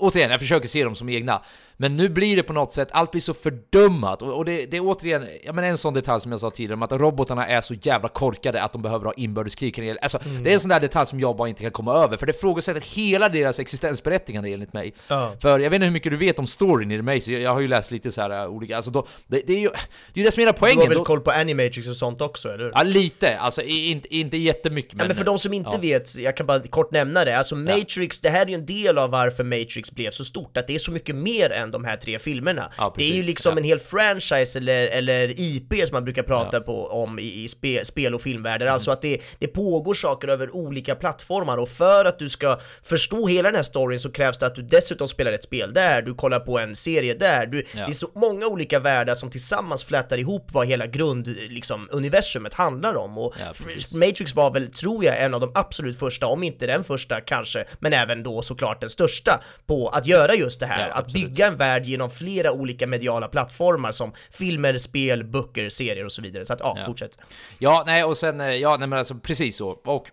Återigen, 0.02 0.32
jag 0.32 0.40
försöker 0.40 0.68
se 0.68 0.84
dem 0.84 0.96
som 0.96 1.10
egna, 1.10 1.42
men 1.82 1.98
nu 1.98 2.10
blir 2.10 2.36
det 2.36 2.44
på 2.44 2.54
något 2.54 2.72
sätt, 2.74 2.88
allt 2.92 3.12
blir 3.12 3.22
så 3.22 3.34
fördummat, 3.34 4.22
och, 4.22 4.34
och 4.38 4.46
det, 4.46 4.66
det 4.72 4.78
är 4.78 4.82
återigen, 4.82 5.28
ja 5.44 5.54
men 5.54 5.64
en 5.64 5.78
sån 5.78 5.94
detalj 5.94 6.22
som 6.22 6.32
jag 6.32 6.42
sa 6.42 6.50
tidigare, 6.50 6.74
om 6.74 6.84
att 6.84 6.92
robotarna 6.92 7.48
är 7.48 7.62
så 7.62 7.74
jävla 7.82 8.10
korkade 8.10 8.62
att 8.64 8.74
de 8.74 8.82
behöver 8.82 9.06
ha 9.06 9.14
inbördeskrig, 9.14 9.96
alltså 10.02 10.20
det 10.44 10.50
är 10.50 10.54
en 10.54 10.60
sån 10.60 10.70
där 10.70 10.80
detalj 10.80 11.08
som 11.08 11.20
jag 11.20 11.36
bara 11.36 11.50
inte 11.50 11.62
kan 11.64 11.72
komma 11.72 11.94
över, 11.94 12.18
för 12.18 12.26
det 12.26 12.30
ifrågasätter 12.36 12.82
hela 12.96 13.30
deras 13.30 13.60
existensberättigande 13.60 14.50
enligt 14.54 14.74
mig. 14.74 14.94
Ja. 15.08 15.34
För 15.42 15.60
jag 15.60 15.70
vet 15.70 15.76
inte 15.76 15.86
hur 15.86 15.94
mycket 15.94 16.12
du 16.12 16.18
vet 16.18 16.40
om 16.40 16.48
storyn 16.48 16.92
i 16.92 16.96
The 16.98 17.02
Maze, 17.02 17.32
jag, 17.32 17.42
jag 17.42 17.54
har 17.54 17.62
ju 17.62 17.68
läst 17.68 17.92
lite 17.92 18.12
så 18.12 18.22
här 18.22 18.44
äh, 18.44 18.48
olika, 18.50 18.76
alltså 18.76 18.92
då, 18.92 19.08
det, 19.28 19.42
det 19.48 19.54
är 19.54 19.60
ju, 19.60 19.70
det 20.14 20.20
är 20.22 20.26
det 20.26 20.32
som 20.32 20.42
är 20.42 20.46
hela 20.46 20.52
Du 20.52 20.60
poängen. 20.60 20.80
har 20.80 20.88
väl 20.88 20.98
då- 20.98 21.04
koll 21.06 21.22
på 21.22 21.32
Animatrix 21.32 21.88
och 21.88 21.96
sånt 21.96 22.22
också, 22.22 22.48
eller 22.50 22.64
hur? 22.64 22.72
Ja, 22.76 22.84
lite, 22.84 23.40
alltså 23.40 23.62
inte, 23.62 24.16
inte 24.16 24.38
jättemycket 24.38 24.94
Ja, 24.98 25.06
men 25.08 25.16
för 25.16 25.24
de 25.24 25.40
som 25.40 25.54
inte 25.54 25.70
ja. 25.74 25.80
vet, 25.82 26.16
jag 26.18 26.38
kan 26.38 26.46
bara 26.46 26.60
kort 26.60 26.92
nämna 26.92 27.26
det, 27.26 27.38
alltså 27.38 27.56
Matrix, 27.56 28.22
det 28.22 28.30
här 28.30 28.42
är 28.42 28.50
ju 28.50 28.54
en 28.56 28.66
del 28.66 28.98
av 28.98 29.10
varför 29.12 29.44
Matrix 29.44 29.92
blev 29.92 30.12
så 30.12 30.26
stort, 30.26 30.58
att 30.58 30.68
det 30.68 30.76
är 30.76 30.80
så 30.80 30.92
mycket 30.92 31.16
mer 31.16 31.52
än 31.52 31.69
de 31.72 31.84
här 31.86 31.96
tre 31.96 32.20
filmerna. 32.20 32.72
Ja, 32.78 32.94
det 32.98 33.04
är 33.12 33.16
ju 33.16 33.24
liksom 33.24 33.52
ja. 33.52 33.58
en 33.58 33.64
hel 33.64 33.80
franchise 33.80 34.60
eller, 34.60 34.88
eller 34.88 35.40
IP 35.40 35.74
som 35.88 35.94
man 35.96 36.04
brukar 36.04 36.24
prata 36.24 36.60
på, 36.62 36.88
om 36.88 37.20
i, 37.20 37.44
i 37.44 37.48
spe, 37.48 37.86
spel 37.86 38.16
och 38.16 38.22
filmvärldar, 38.22 38.66
Mm. 38.66 38.74
alltså 38.74 38.92
att 38.92 39.02
det, 39.02 39.20
det 39.40 39.48
pågår 39.48 39.94
saker 39.94 40.28
över 40.28 40.56
olika 40.56 40.96
plattformar 40.96 41.58
och 41.58 41.70
för 41.70 42.06
att 42.06 42.20
du 42.20 42.30
ska 42.30 42.60
förstå 42.84 43.28
hela 43.28 43.48
den 43.50 43.56
här 43.56 43.64
storyn 43.64 44.00
så 44.00 44.12
krävs 44.12 44.38
det 44.38 44.46
att 44.46 44.56
du 44.56 44.62
dessutom 44.62 45.08
spelar 45.08 45.32
ett 45.32 45.44
spel 45.44 45.74
där, 45.74 46.02
du 46.02 46.14
kollar 46.14 46.40
på 46.40 46.60
en 46.60 46.76
serie 46.76 47.14
där, 47.14 47.46
du, 47.46 47.58
Ja. 47.58 47.86
det 47.86 47.92
är 47.92 47.94
så 47.94 48.10
många 48.16 48.48
olika 48.48 48.80
världar 48.80 49.16
som 49.16 49.30
tillsammans 49.32 49.84
flätar 49.84 50.18
ihop 50.18 50.48
vad 50.52 50.68
hela 50.68 50.86
grund, 50.88 51.28
liksom, 51.50 51.88
universumet 51.92 52.54
handlar 52.54 52.96
om 52.96 53.18
och 53.18 53.34
Ja. 53.40 53.54
Matrix 53.98 54.36
var 54.36 54.52
väl, 54.52 54.74
tror 54.74 55.06
jag, 55.06 55.22
en 55.24 55.34
av 55.34 55.40
de 55.42 55.52
absolut 55.56 56.00
första, 56.00 56.28
om 56.28 56.44
inte 56.44 56.68
den 56.68 56.84
första 56.84 57.22
kanske, 57.22 57.66
men 57.80 57.94
även 57.94 58.24
då 58.24 58.42
såklart 58.42 58.82
den 58.82 58.90
största 58.90 59.44
på 59.68 59.88
att 59.88 60.06
göra 60.06 60.36
just 60.36 60.60
det 60.60 60.66
här, 60.66 60.90
Ja, 60.90 60.94
att 60.96 61.14
bygga 61.14 61.48
en 61.48 61.58
värld 61.60 61.86
genom 61.86 62.10
flera 62.10 62.52
olika 62.52 62.88
mediala 62.88 63.28
plattformar 63.28 63.92
som 63.92 64.14
filmer, 64.32 64.78
spel, 64.78 65.24
böcker, 65.24 65.70
serier 65.70 66.06
och 66.06 66.12
så 66.12 66.22
vidare. 66.22 66.46
Så 66.46 66.54
att 66.54 66.60
ja, 66.60 66.76
Ja. 66.80 66.86
fortsätt. 66.86 67.18
Ja, 67.60 67.84
nej, 67.86 68.04
och 68.04 68.18
sen, 68.18 68.42
eh, 68.42 68.48
ja, 68.56 68.78
nej 68.78 68.88
men 68.88 69.00
alltså 69.00 69.16
precis 69.16 69.56
så. 69.58 69.70
Och 69.70 70.08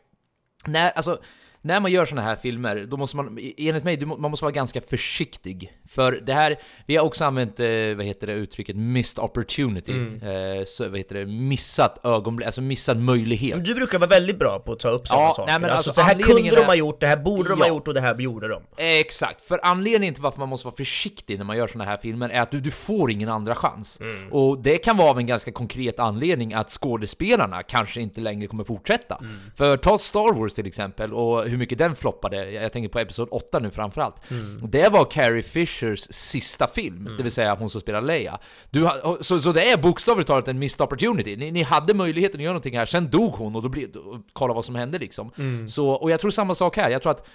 när, 0.66 0.90
alltså, 0.90 1.18
när 1.66 1.81
man 1.81 1.92
gör 1.92 2.05
såna 2.05 2.22
här 2.22 2.37
filmer, 2.37 2.87
då 2.90 2.96
måste 2.96 3.16
man, 3.16 3.38
enligt 3.57 3.85
mig, 3.85 4.07
man 4.07 4.31
måste 4.31 4.44
vara 4.44 4.52
ganska 4.52 4.81
försiktig. 4.81 5.72
För 5.88 6.12
det 6.12 6.35
här, 6.35 6.57
vi 6.87 6.96
har 6.96 7.05
också 7.05 7.24
använt, 7.24 7.61
eh, 7.61 7.66
vad 7.96 8.05
heter 8.07 8.26
det, 8.26 8.33
uttrycket 8.33 8.76
missed 8.76 9.24
opportunity. 9.24 9.92
Mm. 9.92 10.22
Eh, 10.59 10.64
så, 10.64 10.88
vad 10.88 10.98
heter 10.98 11.14
det, 11.14 11.26
missat 11.26 12.07
ögonblick, 12.07 12.46
alltså 12.46 12.61
missad 12.62 13.00
möjlighet. 13.00 13.64
Du 13.64 13.74
brukar 13.74 13.98
vara 13.98 14.09
väldigt 14.11 14.38
bra 14.38 14.59
på 14.59 14.72
att 14.72 14.79
ta 14.79 14.88
upp 14.88 15.09
sådana 15.09 15.24
Ja, 15.26 15.33
saker. 15.33 15.52
nej, 15.52 15.61
men 15.61 15.70
alltså, 15.70 15.90
alltså, 15.90 16.00
så 16.00 16.07
här 16.07 16.22
kunde 16.22 16.57
de 16.57 16.62
ha 16.64 16.74
gjort, 16.74 17.00
det 17.00 17.07
här 17.07 17.16
borde 17.16 17.48
de 17.48 17.59
ha 17.59 17.66
Ja. 17.66 17.72
gjort 17.74 17.88
och 17.88 17.94
det 17.94 18.00
här 18.00 18.18
gjorde 18.18 18.48
de. 18.48 18.62
Exakt, 18.76 19.40
för 19.48 19.61
anledningen 19.62 20.14
till 20.14 20.22
varför 20.22 20.38
man 20.38 20.48
måste 20.48 20.66
vara 20.66 20.76
försiktig 20.76 21.38
när 21.38 21.44
man 21.44 21.57
gör 21.57 21.66
såna 21.66 21.85
här 21.85 21.96
filmer 21.96 22.29
är 22.29 22.40
att 22.42 22.50
du, 22.50 22.61
du 22.61 22.70
får 22.70 23.11
ingen 23.11 23.29
andra 23.29 23.55
chans. 23.55 24.00
Mm. 24.00 24.33
Och 24.33 24.59
det 24.59 24.79
kan 24.79 24.96
vara 24.96 25.11
av 25.11 25.18
en 25.18 25.26
ganska 25.26 25.52
konkret 25.52 25.98
anledning 26.00 26.55
att 26.55 26.70
skådespelarna 26.70 27.62
kanske 27.62 28.00
inte 28.00 28.20
längre 28.20 28.46
kommer 28.46 28.64
fortsätta. 28.64 29.16
Mm. 29.16 29.37
För 29.57 29.76
ta 29.76 29.98
Star 29.98 30.33
Wars 30.35 30.52
till 30.55 30.66
exempel, 30.66 31.12
och 31.12 31.44
hur 31.56 31.58
mycket 31.58 31.78
den 31.78 31.96
floppade, 31.96 32.50
jag 32.50 32.72
tänker 32.72 32.88
på 32.88 32.98
Episod 32.98 33.28
8 33.30 33.58
nu 33.58 33.70
framförallt. 33.70 34.30
Mm. 34.30 34.58
Det 34.62 34.88
var 34.88 35.04
Carrie 35.04 35.42
Fishers 35.42 36.06
sista 36.10 36.66
film, 36.66 37.14
det 37.16 37.22
vill 37.22 37.32
säga 37.32 37.54
hon 37.54 37.70
som 37.70 37.80
spelar 37.80 38.00
Leia. 38.00 38.38
Du, 38.70 38.88
så, 39.20 39.40
så 39.40 39.52
det 39.52 39.70
är 39.70 39.76
bokstavligt 39.76 40.26
talat 40.26 40.48
en 40.48 40.58
missed 40.58 40.80
opportunity. 40.80 41.36
Ni, 41.36 41.50
ni 41.50 41.62
hade 41.62 41.94
möjligheten 41.94 42.40
att 42.40 42.44
göra 42.44 42.52
någonting 42.52 42.78
här, 42.78 42.86
sen 42.86 43.10
dog 43.10 43.32
hon 43.32 43.56
och 43.56 43.62
då 43.62 43.68
blev, 43.68 43.88
kolla 44.32 44.54
vad 44.54 44.64
som 44.64 44.74
hände 44.74 44.98
liksom. 44.98 45.30
Mm. 45.38 45.68
Så, 45.68 45.88
och 45.88 46.10
jag 46.10 46.20
tror 46.20 46.30
samma 46.30 46.54
sak 46.54 46.76
här, 46.76 46.90
jag 46.90 47.02
tror 47.02 47.12
att 47.12 47.26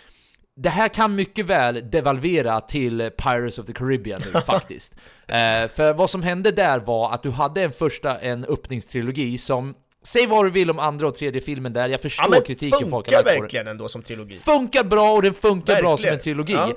det 0.55 0.69
här 0.69 0.87
kan 0.87 1.15
mycket 1.15 1.45
väl 1.45 1.89
devalvera 1.91 2.61
till 2.61 3.09
Pirates 3.17 3.59
of 3.59 3.65
the 3.65 3.73
Caribbean 3.73 4.21
nu 4.33 4.39
faktiskt. 4.45 4.95
Eh, 5.27 5.69
för 5.75 5.93
vad 5.93 6.09
som 6.09 6.23
hände 6.23 6.51
där 6.51 6.79
var 6.79 7.11
att 7.11 7.23
du 7.23 7.29
hade 7.31 7.63
en 7.63 7.71
första, 7.71 8.19
en 8.19 8.45
öppningstrilogi 8.45 9.37
som 9.37 9.75
Säg 10.03 10.27
vad 10.27 10.45
du 10.45 10.49
vill 10.51 10.69
om 10.69 10.79
andra 10.79 11.07
och 11.07 11.15
tredje 11.15 11.41
filmen 11.41 11.73
där, 11.73 11.89
jag 11.89 12.01
förstår 12.01 12.35
Ja 12.35 12.41
kritiken 12.41 12.89
folk 12.89 13.05
har 13.07 13.13
lagt 13.13 13.23
på 13.27 13.33
det. 13.33 13.39
verkligen 13.41 13.67
ändå 13.67 13.87
som 13.87 14.01
trilogi. 14.01 14.35
Funkar 14.37 14.83
bra 14.83 15.11
och 15.13 15.21
den 15.21 15.33
funkar 15.33 15.81
bra 15.81 15.97
som 15.97 16.09
Verkligen. 16.09 16.13
en 16.13 16.19
trilogi. 16.19 16.53
Ja. 16.53 16.73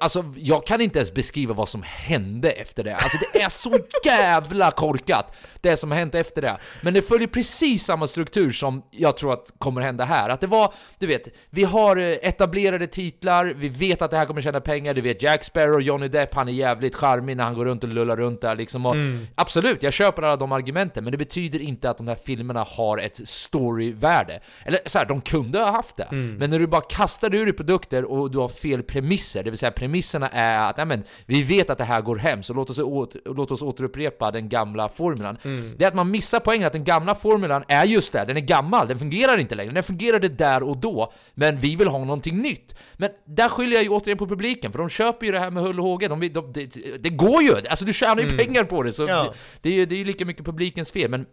Alltså, 0.00 0.24
jag 0.36 0.66
kan 0.66 0.80
inte 0.80 0.98
ens 0.98 1.14
beskriva 1.14 1.54
vad 1.54 1.68
som 1.68 1.82
hände 1.82 2.50
efter 2.50 2.84
det. 2.84 2.94
Alltså 2.94 3.18
det 3.32 3.42
är 3.42 3.48
så 3.48 3.78
jävla 4.04 4.70
korkat, 4.70 5.36
det 5.60 5.76
som 5.76 5.90
har 5.90 5.98
hänt 5.98 6.14
efter 6.14 6.42
det. 6.42 6.56
Men 6.82 6.94
det 6.94 7.02
följer 7.02 7.28
precis 7.28 7.84
samma 7.84 8.06
struktur 8.06 8.52
som 8.52 8.82
jag 8.90 9.16
tror 9.16 9.32
att 9.32 9.52
kommer 9.58 9.80
hända 9.80 10.04
här. 10.04 10.28
Att 10.28 10.40
det 10.40 10.46
var, 10.46 10.72
du 10.98 11.06
vet, 11.06 11.28
vi 11.50 11.64
har 11.64 11.96
eh, 11.96 12.04
etablerade 12.22 12.86
titlar, 12.86 13.44
vi 13.56 13.68
vet 13.68 14.02
att 14.02 14.10
det 14.10 14.16
här 14.16 14.26
kommer 14.26 14.40
tjäna 14.40 14.60
pengar, 14.60 14.94
du 14.94 15.00
vet 15.00 15.22
Jack 15.22 15.44
Sparrow, 15.44 15.80
Johnny 15.82 16.08
Depp, 16.08 16.34
han 16.34 16.48
är 16.48 16.52
jävligt 16.52 16.94
charmig 16.96 17.36
när 17.36 17.44
han 17.44 17.54
går 17.54 17.64
runt 17.64 17.82
och 17.84 17.88
lullar 17.88 18.16
runt 18.16 18.40
där 18.40 18.54
liksom. 18.56 18.86
Och 18.86 18.94
Absolut, 19.34 19.82
jag 19.82 19.92
köper 19.92 20.22
alla 20.22 20.36
de 20.36 20.52
argumenten, 20.52 21.04
men 21.04 21.10
det 21.10 21.18
betyder 21.18 21.58
inte 21.60 21.90
att 21.90 21.96
de 21.98 22.08
här 22.08 22.18
filmerna 22.24 22.57
har 22.64 22.98
ett 22.98 23.28
storyvärde. 23.28 24.40
Eller 24.64 24.80
så 24.86 24.98
här, 24.98 25.06
de 25.06 25.20
kunde 25.20 25.58
ha 25.58 25.70
haft 25.70 25.96
det. 25.96 26.08
Men 26.10 26.50
när 26.50 26.58
du 26.58 26.66
bara 26.66 26.80
kastar 26.80 27.34
ur 27.34 27.44
dig 27.44 27.52
produkter 27.54 28.04
och 28.04 28.30
du 28.30 28.38
har 28.38 28.48
fel 28.48 28.82
premisser, 28.82 29.42
det 29.42 29.50
vill 29.50 29.58
säga 29.58 29.70
premisserna 29.72 30.28
är 30.28 30.70
att 30.70 30.88
men, 30.88 31.04
vi 31.26 31.42
vet 31.42 31.70
att 31.70 31.78
det 31.78 31.84
här 31.84 32.00
går 32.00 32.16
hem, 32.16 32.42
så 32.42 32.54
låt 32.54 32.70
oss, 32.70 32.78
åter, 32.78 33.20
låt 33.24 33.50
oss 33.50 33.62
återupprepa 33.62 34.30
den 34.30 34.48
gamla 34.48 34.88
formulan. 34.88 35.38
Det 35.76 35.84
är 35.84 35.88
att 35.88 35.94
man 35.94 36.10
missar 36.10 36.40
poängen 36.40 36.66
att 36.66 36.72
den 36.72 36.84
gamla 36.84 37.14
formulan 37.14 37.64
är 37.68 37.84
just 37.84 38.12
det, 38.12 38.24
den 38.24 38.36
är 38.36 38.40
gammal, 38.40 38.88
den 38.88 38.98
fungerar 38.98 39.38
inte 39.38 39.54
längre, 39.54 39.72
den 39.72 39.82
fungerade 39.82 40.28
där 40.28 40.62
och 40.62 40.76
då, 40.76 41.12
men 41.34 41.58
vi 41.58 41.76
vill 41.76 41.88
ha 41.88 41.98
någonting 41.98 42.38
nytt. 42.38 42.74
Men 42.96 43.10
där 43.26 43.48
skyller 43.48 43.74
jag 43.74 43.82
ju 43.82 43.88
återigen 43.88 44.18
på 44.18 44.26
publiken, 44.26 44.72
för 44.72 44.78
de 44.78 44.88
köper 44.88 45.26
ju 45.26 45.32
det 45.32 45.38
här 45.38 45.50
med 45.50 45.62
hull 45.62 45.78
och 45.80 45.86
håge, 45.86 46.08
de, 46.08 46.20
vill- 46.20 46.32
de, 46.32 46.52
det, 47.00 47.08
går 47.10 47.42
ju! 47.42 47.52
Alltså 47.68 47.84
du 47.84 47.92
tjänar 47.92 48.22
ju 48.22 48.36
pengar 48.36 48.64
på 48.64 48.82
det, 48.82 48.92
så 48.92 49.02
Ja. 49.08 49.22
det, 49.22 49.30
det 49.62 49.68
är 49.68 49.72
ju 49.74 49.86
det 49.86 49.94
är 49.94 49.98
ju 49.98 50.04
lika 50.04 50.24
mycket 50.24 50.44
publikens 50.44 50.90
fel, 50.90 51.10
men 51.10 51.26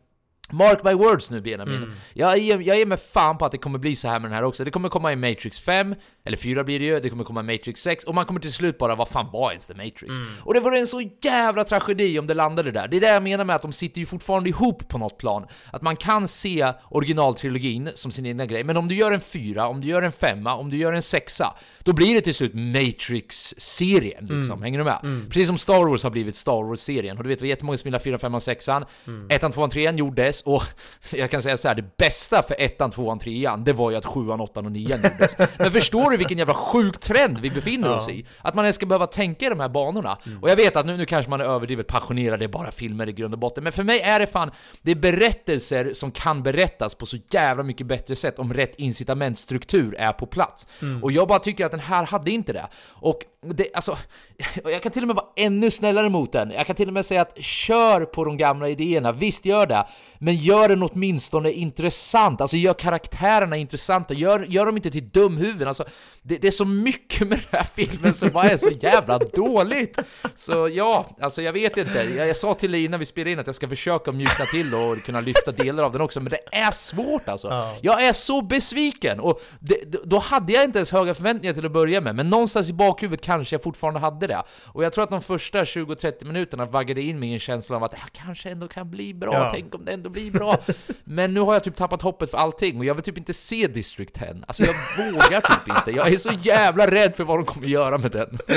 Mark 0.51 0.83
my 0.83 0.93
words 0.93 1.31
nu 1.31 1.41
Benjamin. 1.41 1.93
Jag, 2.13 2.37
ger, 2.37 2.59
jag 2.59 2.77
ger 2.77 2.85
mig 2.85 2.97
fan 2.97 3.37
på 3.37 3.45
att 3.45 3.51
det 3.51 3.57
kommer 3.57 3.79
bli 3.79 3.95
så 3.95 4.07
här 4.07 4.19
med 4.19 4.29
den 4.29 4.35
här 4.35 4.43
också. 4.43 4.63
Det 4.63 4.71
kommer 4.71 4.89
komma 4.89 5.11
i 5.11 5.15
Matrix 5.15 5.59
5, 5.59 5.95
eller 6.23 6.37
4 6.37 6.63
blir 6.63 6.79
det 6.79 6.85
ju, 6.85 6.99
det 6.99 7.09
kommer 7.09 7.23
komma 7.23 7.39
i 7.39 7.43
Matrix 7.43 7.81
6, 7.81 8.03
och 8.03 8.15
man 8.15 8.25
kommer 8.25 8.39
till 8.39 8.53
slut 8.53 8.77
bara, 8.77 8.95
vad 8.95 9.07
fan 9.07 9.29
var 9.33 9.51
ens 9.51 9.67
The 9.67 9.73
Matrix? 9.73 10.13
Och 10.41 10.53
det 10.53 10.59
vore 10.59 10.79
en 10.79 10.87
så 10.87 11.09
jävla 11.21 11.63
tragedi 11.63 12.19
om 12.19 12.27
det 12.27 12.33
landade 12.33 12.71
där. 12.71 12.87
Det 12.87 12.97
är 12.97 13.01
det 13.01 13.07
jag 13.07 13.23
menar 13.23 13.43
med 13.43 13.55
att 13.55 13.61
de 13.61 13.71
sitter 13.73 13.99
ju 13.99 14.05
fortfarande 14.05 14.49
ihop 14.49 14.87
på 14.87 14.97
något 14.97 15.17
plan. 15.17 15.45
Att 15.71 15.81
man 15.81 15.95
kan 15.95 16.27
se 16.27 16.73
originaltrilogin 16.89 17.89
som 17.95 18.11
sin 18.11 18.25
egna 18.25 18.45
grej, 18.45 18.63
men 18.63 18.77
om 18.77 18.87
du 18.87 18.95
gör 18.95 19.11
en 19.11 19.21
4, 19.21 19.67
om 19.67 19.81
du 19.81 19.87
gör 19.87 20.01
en 20.01 20.11
5, 20.11 20.47
om 20.47 20.69
du 20.69 20.77
gör 20.77 20.93
en 20.93 21.01
6, 21.01 21.41
då 21.83 21.93
blir 21.93 22.13
det 22.13 22.21
till 22.21 22.35
slut 22.35 22.53
Matrix-serien 22.53 24.25
liksom. 24.25 24.61
Hänger 24.61 24.79
du 24.79 24.85
med? 24.85 25.25
Precis 25.29 25.47
som 25.47 25.57
Star 25.57 25.89
Wars 25.89 26.03
har 26.03 26.11
blivit 26.11 26.35
Star 26.35 26.63
Wars-serien. 26.63 27.17
Och 27.17 27.23
du 27.23 27.29
vet, 27.29 27.41
var 27.41 27.47
jättemånga 27.47 27.77
som 27.77 27.87
gillar 27.87 27.99
4, 27.99 28.17
5 28.17 28.35
och 28.35 28.43
6 28.43 28.69
an 28.69 28.85
Ettan, 29.29 29.51
2, 29.51 29.67
3 29.67 29.91
gjordes, 29.91 30.34
gjordes 30.41 30.41
och 30.41 30.63
jag 31.17 31.31
kan 31.31 31.41
säga 31.41 31.57
så 31.57 31.67
här, 31.67 31.75
det 31.75 31.97
bästa 31.97 32.43
för 32.43 32.55
ettan, 32.59 32.91
tvåan, 32.91 33.19
trean, 33.19 33.63
det 33.63 33.73
var 33.73 33.91
ju 33.91 33.97
att 33.97 34.05
sjuan, 34.05 34.39
åttan 34.39 34.65
och 34.65 34.71
nian 34.71 34.99
gjordes. 35.03 35.37
Men 35.57 35.71
förstår 35.71 36.11
du 36.11 36.17
vilken 36.17 36.37
jävla 36.37 36.53
sjuk 36.53 36.99
trend 36.99 37.39
vi 37.39 37.49
befinner 37.49 37.95
oss 37.95 38.09
i? 38.09 38.25
Att 38.41 38.55
man 38.55 38.65
ens 38.65 38.75
ska 38.75 38.85
behöva 38.85 39.07
tänka 39.07 39.45
i 39.45 39.49
de 39.49 39.59
här 39.59 39.69
banorna. 39.69 40.17
Och 40.41 40.49
jag 40.49 40.55
vet 40.55 40.75
att 40.75 40.85
nu, 40.85 40.97
nu 40.97 41.05
kanske 41.05 41.29
man 41.29 41.41
är 41.41 41.45
överdrivet 41.45 41.87
passionerad, 41.87 42.39
det 42.39 42.45
är 42.45 42.49
bara 42.49 42.71
filmer 42.71 43.09
i 43.09 43.11
grund 43.11 43.33
och 43.33 43.39
botten, 43.39 43.63
men 43.63 43.73
för 43.73 43.83
mig 43.83 43.99
är 43.99 44.19
det 44.19 44.27
fan, 44.27 44.51
det 44.81 44.91
är 44.91 44.95
berättelser 44.95 45.93
som 45.93 46.11
kan 46.11 46.43
berättas 46.43 46.95
på 46.95 47.05
så 47.05 47.17
jävla 47.29 47.63
mycket 47.63 47.87
bättre 47.87 48.15
sätt 48.15 48.39
om 48.39 48.53
rätt 48.53 48.75
incitamentstruktur 48.75 49.95
är 49.95 50.11
på 50.11 50.25
plats. 50.25 50.67
Och 51.01 51.11
jag 51.11 51.27
bara 51.27 51.39
tycker 51.39 51.65
att 51.65 51.71
den 51.71 51.79
här 51.79 52.05
hade 52.05 52.31
inte 52.31 52.53
det. 52.53 52.67
Och 52.87 53.25
det, 53.53 53.67
alltså, 53.73 53.97
jag 54.63 54.81
kan 54.81 54.91
till 54.91 55.03
och 55.03 55.07
med 55.07 55.15
vara 55.15 55.25
ännu 55.35 55.71
snällare 55.71 56.09
mot 56.09 56.31
den. 56.31 56.51
Jag 56.51 56.67
kan 56.67 56.75
till 56.75 56.87
och 56.87 56.93
med 56.93 57.05
säga 57.05 57.21
att 57.21 57.43
kör 57.43 58.05
på 58.05 58.23
de 58.23 58.37
gamla 58.37 58.69
idéerna, 58.69 59.11
visst 59.11 59.45
gör 59.45 59.67
det, 59.67 59.85
men 60.25 60.35
gör 60.35 60.67
den 60.67 60.83
åtminstone 60.83 61.51
intressant. 61.51 62.41
Alltså 62.41 62.57
gör 62.57 62.73
karaktärerna 62.73 63.57
intressanta, 63.57 64.13
gör, 64.13 64.45
gör 64.49 64.65
dem 64.65 64.77
inte 64.77 64.91
till 64.91 65.09
dumhuvuden. 65.09 65.67
Alltså, 65.67 65.85
det, 66.21 66.37
det 66.37 66.47
är 66.47 66.51
så 66.51 66.65
mycket 66.65 67.27
med 67.27 67.37
den 67.37 67.59
här 67.59 67.67
filmen 67.75 68.13
som 68.13 68.29
bara 68.29 68.49
är 68.49 68.57
så 68.57 68.69
jävla 68.69 69.19
dåligt. 69.19 69.99
Så 70.35 70.69
ja, 70.69 71.05
alltså 71.21 71.41
jag 71.41 71.53
vet 71.53 71.77
inte. 71.77 72.03
Jag, 72.17 72.27
jag 72.27 72.37
sa 72.37 72.53
till 72.53 72.71
dig 72.71 72.85
innan 72.85 72.99
vi 72.99 73.05
spelade 73.05 73.31
in 73.31 73.39
att 73.39 73.45
jag 73.45 73.55
ska 73.55 73.67
försöka 73.67 74.11
mjukna 74.11 74.45
till 74.45 74.73
och 74.75 74.97
kunna 75.05 75.21
lyfta 75.21 75.51
delar 75.51 75.83
av 75.83 75.91
den 75.91 76.01
också, 76.01 76.19
men 76.19 76.29
det 76.31 76.57
är 76.57 76.71
svårt 76.71 77.29
alltså. 77.29 77.67
Jag 77.81 78.03
är 78.03 78.13
så 78.13 78.41
besviken! 78.41 79.19
Och 79.19 79.41
det, 79.59 80.03
då 80.03 80.19
hade 80.19 80.53
jag 80.53 80.63
inte 80.63 80.79
ens 80.79 80.91
höga 80.91 81.13
förväntningar 81.13 81.53
till 81.53 81.65
att 81.65 81.71
börja 81.71 82.01
med, 82.01 82.15
men 82.15 82.29
någonstans 82.29 82.69
i 82.69 82.73
bakhuvudet 82.73 83.25
kanske 83.25 83.55
jag 83.55 83.63
fortfarande 83.63 83.99
hade 83.99 84.27
det. 84.27 84.43
Och 84.65 84.83
jag 84.83 84.93
tror 84.93 85.03
att 85.03 85.09
de 85.09 85.21
första 85.21 85.63
20-30 85.63 86.25
minuterna 86.25 86.65
vaggade 86.65 87.01
in 87.01 87.19
mig 87.19 87.29
i 87.29 87.33
en 87.33 87.39
känsla 87.39 87.75
av 87.75 87.83
att 87.83 87.91
det 87.91 87.97
här 87.97 88.09
kanske 88.13 88.49
ändå 88.49 88.67
kan 88.67 88.91
bli 88.91 89.13
bra, 89.13 89.33
Ja. 89.33 89.49
tänk 89.53 89.75
om 89.75 89.85
det 89.85 89.91
ändå 89.91 90.09
blir 90.15 90.31
bra. 90.31 90.57
Men 91.03 91.33
nu 91.33 91.39
har 91.39 91.53
jag 91.53 91.63
typ 91.63 91.75
tappat 91.75 92.01
hoppet 92.01 92.31
för 92.31 92.37
allting, 92.37 92.77
och 92.77 92.85
jag 92.85 92.95
vill 92.95 93.03
typ 93.03 93.17
inte 93.17 93.33
se 93.33 93.67
District 93.67 94.13
10. 94.13 94.35
Alltså 94.47 94.63
jag 94.63 94.75
vågar 95.11 95.41
typ 95.41 95.77
inte, 95.77 95.91
jag 95.91 96.13
är 96.13 96.17
så 96.17 96.31
jävla 96.41 96.91
rädd 96.91 97.15
för 97.15 97.23
vad 97.23 97.39
de 97.39 97.45
kommer 97.45 97.67
göra 97.67 97.97
med 97.97 98.11
den. 98.11 98.37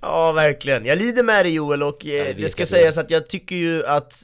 Ja, 0.00 0.32
verkligen. 0.32 0.84
Jag 0.86 0.98
lider 0.98 1.22
med 1.22 1.44
dig 1.44 1.54
Joel 1.54 1.82
och 1.82 2.06
eh, 2.06 2.36
det 2.36 2.48
ska 2.48 2.66
sägas 2.66 2.98
att 2.98 3.10
jag 3.10 3.28
tycker 3.28 3.56
ju 3.56 3.86
att 3.86 4.22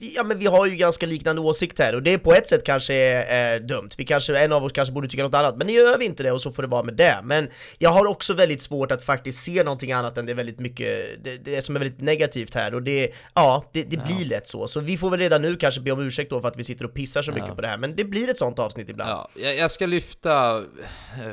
ja, 0.00 0.22
men 0.22 0.38
vi 0.38 0.46
har 0.46 0.66
ju 0.66 0.76
ganska 0.76 1.06
liknande 1.06 1.42
åsikt 1.42 1.78
här 1.78 1.94
och 1.94 2.02
det 2.02 2.18
på 2.18 2.32
ett 2.32 2.48
sätt 2.48 2.64
kanske 2.64 2.94
är, 2.94 3.54
är 3.54 3.60
dumt. 3.60 3.88
Vi 3.98 4.04
kanske, 4.04 4.38
en 4.38 4.52
av 4.52 4.64
oss 4.64 4.72
kanske 4.72 4.92
borde 4.94 5.08
tycka 5.08 5.22
något 5.22 5.34
annat, 5.34 5.56
men 5.56 5.66
nu 5.66 5.72
gör 5.72 5.98
vi 5.98 6.04
inte 6.04 6.22
det 6.22 6.32
och 6.32 6.42
så 6.42 6.52
får 6.52 6.62
det 6.62 6.68
vara 6.68 6.82
med 6.82 6.94
det. 6.94 7.20
Men 7.24 7.50
jag 7.78 7.90
har 7.90 8.06
också 8.06 8.34
väldigt 8.34 8.62
svårt 8.62 8.92
att 8.92 9.04
faktiskt 9.04 9.42
se 9.44 9.62
någonting 9.62 9.92
annat 9.92 10.18
än 10.18 10.26
det 10.26 10.34
väldigt 10.34 10.60
mycket, 10.60 11.24
det, 11.24 11.36
det 11.44 11.62
som 11.62 11.76
är 11.76 11.80
väldigt 11.80 12.00
negativt 12.00 12.54
här 12.54 12.74
och 12.74 12.82
det, 12.82 13.10
ja, 13.34 13.64
det, 13.72 13.82
det 13.82 14.04
blir 14.04 14.24
lätt 14.24 14.48
så. 14.48 14.68
Så 14.68 14.80
vi 14.80 14.96
får 14.98 15.10
väl 15.10 15.20
redan 15.20 15.42
nu 15.42 15.56
kanske 15.56 15.80
be 15.80 15.90
om 15.92 16.00
ursäkt 16.06 16.30
då 16.30 16.40
för 16.40 16.48
att 16.48 16.56
vi 16.56 16.64
sitter 16.64 16.84
och 16.84 16.94
pissar 16.94 17.22
så 17.22 17.32
mycket 17.32 17.54
på 17.54 17.60
det 17.60 17.68
här, 17.68 17.78
men 17.78 17.96
det 17.96 18.04
blir 18.04 18.28
ett 18.28 18.38
sånt 18.38 18.58
avsnitt 18.58 18.88
ibland. 18.88 19.10
Ja, 19.10 19.28
jag, 19.34 19.56
jag 19.56 19.70
ska 19.70 19.86
lyfta... 19.86 20.56
eh, 20.56 21.30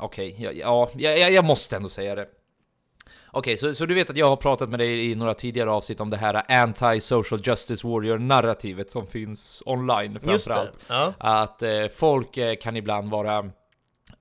Okej, 0.00 0.36
ja, 0.38 0.50
ja, 0.54 0.90
jag, 0.96 1.32
jag 1.32 1.44
måste 1.44 1.76
ändå 1.76 1.88
säga 1.88 2.14
det. 2.14 2.26
Okej, 3.32 3.56
så, 3.56 3.74
så 3.74 3.86
du 3.86 3.94
vet 3.94 4.10
att 4.10 4.16
jag 4.16 4.26
har 4.26 4.36
pratat 4.36 4.68
med 4.70 4.78
dig 4.78 5.10
i 5.10 5.14
några 5.14 5.34
tidigare 5.34 5.70
avsnitt 5.70 6.00
om 6.00 6.10
det 6.10 6.16
här 6.16 6.42
anti-social 6.48 7.40
justice 7.44 7.86
warrior-narrativet 7.86 8.90
som 8.90 9.06
finns 9.06 9.62
online 9.66 10.20
framförallt. 10.20 10.78
ja. 10.88 11.14
Att 11.18 11.62
eh, 11.62 11.86
folk 11.96 12.36
eh, 12.36 12.54
kan 12.54 12.76
ibland 12.76 13.10
vara 13.10 13.50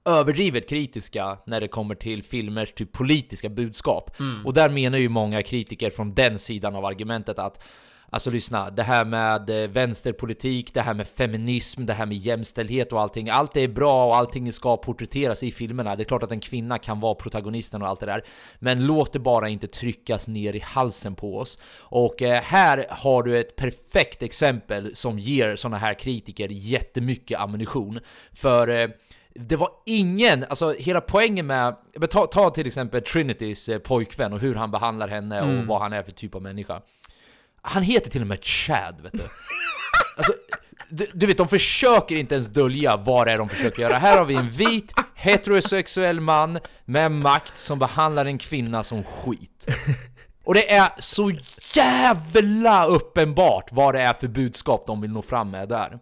överdrivet 0.05 0.69
kritiska 0.69 1.37
när 1.45 1.61
det 1.61 1.67
kommer 1.67 1.95
till 1.95 2.23
filmers 2.23 2.73
typ 2.73 2.91
politiska 2.91 3.49
budskap. 3.49 4.11
Och 4.45 4.53
där 4.53 4.69
menar 4.69 4.97
ju 4.97 5.09
många 5.09 5.43
kritiker 5.43 5.89
från 5.89 6.13
den 6.13 6.39
sidan 6.39 6.75
av 6.75 6.85
argumentet 6.85 7.39
att 7.39 7.63
Alltså 8.11 8.29
lyssna, 8.29 8.69
det 8.69 8.83
här 8.83 9.05
med 9.05 9.49
eh, 9.49 9.69
vänsterpolitik, 9.69 10.73
det 10.73 10.81
här 10.81 10.93
med 10.93 11.07
feminism, 11.07 11.85
det 11.85 11.93
här 11.93 12.05
med 12.05 12.17
jämställdhet 12.17 12.93
och 12.93 13.01
allting. 13.01 13.29
Allt 13.29 13.57
är 13.57 13.67
bra 13.67 14.05
och 14.05 14.15
allting 14.15 14.53
ska 14.53 14.77
porträtteras 14.77 15.43
i 15.43 15.51
filmerna. 15.51 15.95
Det 15.95 16.03
är 16.03 16.05
klart 16.05 16.23
att 16.23 16.31
en 16.31 16.39
kvinna 16.39 16.77
kan 16.77 16.99
vara 16.99 17.15
protagonisten 17.15 17.81
och 17.81 17.87
allt 17.87 17.99
det 17.99 18.05
där. 18.05 18.23
Men 18.59 18.87
låt 18.87 19.13
det 19.13 19.19
bara 19.19 19.49
inte 19.49 19.67
tryckas 19.67 20.27
ner 20.27 20.55
i 20.55 20.59
halsen 20.59 21.15
på 21.15 21.37
oss. 21.37 21.59
Och 21.79 22.21
eh, 22.21 22.41
här 22.41 22.85
har 22.89 23.23
du 23.23 23.39
ett 23.39 23.55
perfekt 23.55 24.23
exempel 24.23 24.95
som 24.95 25.19
ger 25.19 25.55
sådana 25.55 25.77
här 25.77 25.93
kritiker 25.93 26.49
jättemycket 26.51 27.39
ammunition. 27.39 27.99
För 28.33 28.67
eh, 28.67 28.89
det 29.33 29.55
var 29.55 29.69
ingen, 29.85 30.45
alltså 30.49 30.73
hela 30.73 31.01
poängen 31.01 31.47
med, 31.47 31.75
ta, 32.09 32.25
ta 32.25 32.49
till 32.49 32.67
exempel 32.67 33.01
Trinitys 33.01 33.69
pojkvän 33.83 34.33
och 34.33 34.39
hur 34.39 34.55
han 34.55 34.71
behandlar 34.71 35.07
henne 35.07 35.41
och 35.41 35.67
vad 35.67 35.81
han 35.81 35.93
är 35.93 36.03
för 36.03 36.11
typ 36.11 36.35
av 36.35 36.41
människa. 36.41 36.81
Han 37.61 37.83
heter 37.83 38.09
till 38.09 38.21
och 38.21 38.27
med 38.27 38.43
Chad, 38.43 39.01
vet 39.01 39.11
du. 39.11 39.23
Alltså, 40.17 40.33
du, 40.89 41.07
du 41.13 41.25
vet, 41.25 41.37
de 41.37 41.47
försöker 41.47 42.15
inte 42.15 42.35
ens 42.35 42.47
dölja 42.47 42.97
vad 42.97 43.27
det 43.27 43.31
är 43.31 43.37
de 43.37 43.49
försöker 43.49 43.81
göra. 43.81 43.97
Här 43.97 44.17
har 44.17 44.25
vi 44.25 44.35
en 44.35 44.49
vit, 44.49 44.93
heterosexuell 45.15 46.19
man 46.19 46.59
med 46.85 47.11
makt 47.11 47.57
som 47.57 47.79
behandlar 47.79 48.25
en 48.25 48.37
kvinna 48.37 48.83
som 48.83 49.03
skit. 49.03 49.67
Och 50.43 50.53
det 50.53 50.71
är 50.71 50.89
så 50.99 51.31
jävla 51.73 52.85
uppenbart 52.85 53.71
vad 53.71 53.95
det 53.95 54.01
är 54.01 54.13
för 54.13 54.27
budskap 54.27 54.83
de 54.87 55.01
vill 55.01 55.11
nå 55.11 55.21
fram 55.21 55.51
med 55.51 55.69
där. 55.69 55.99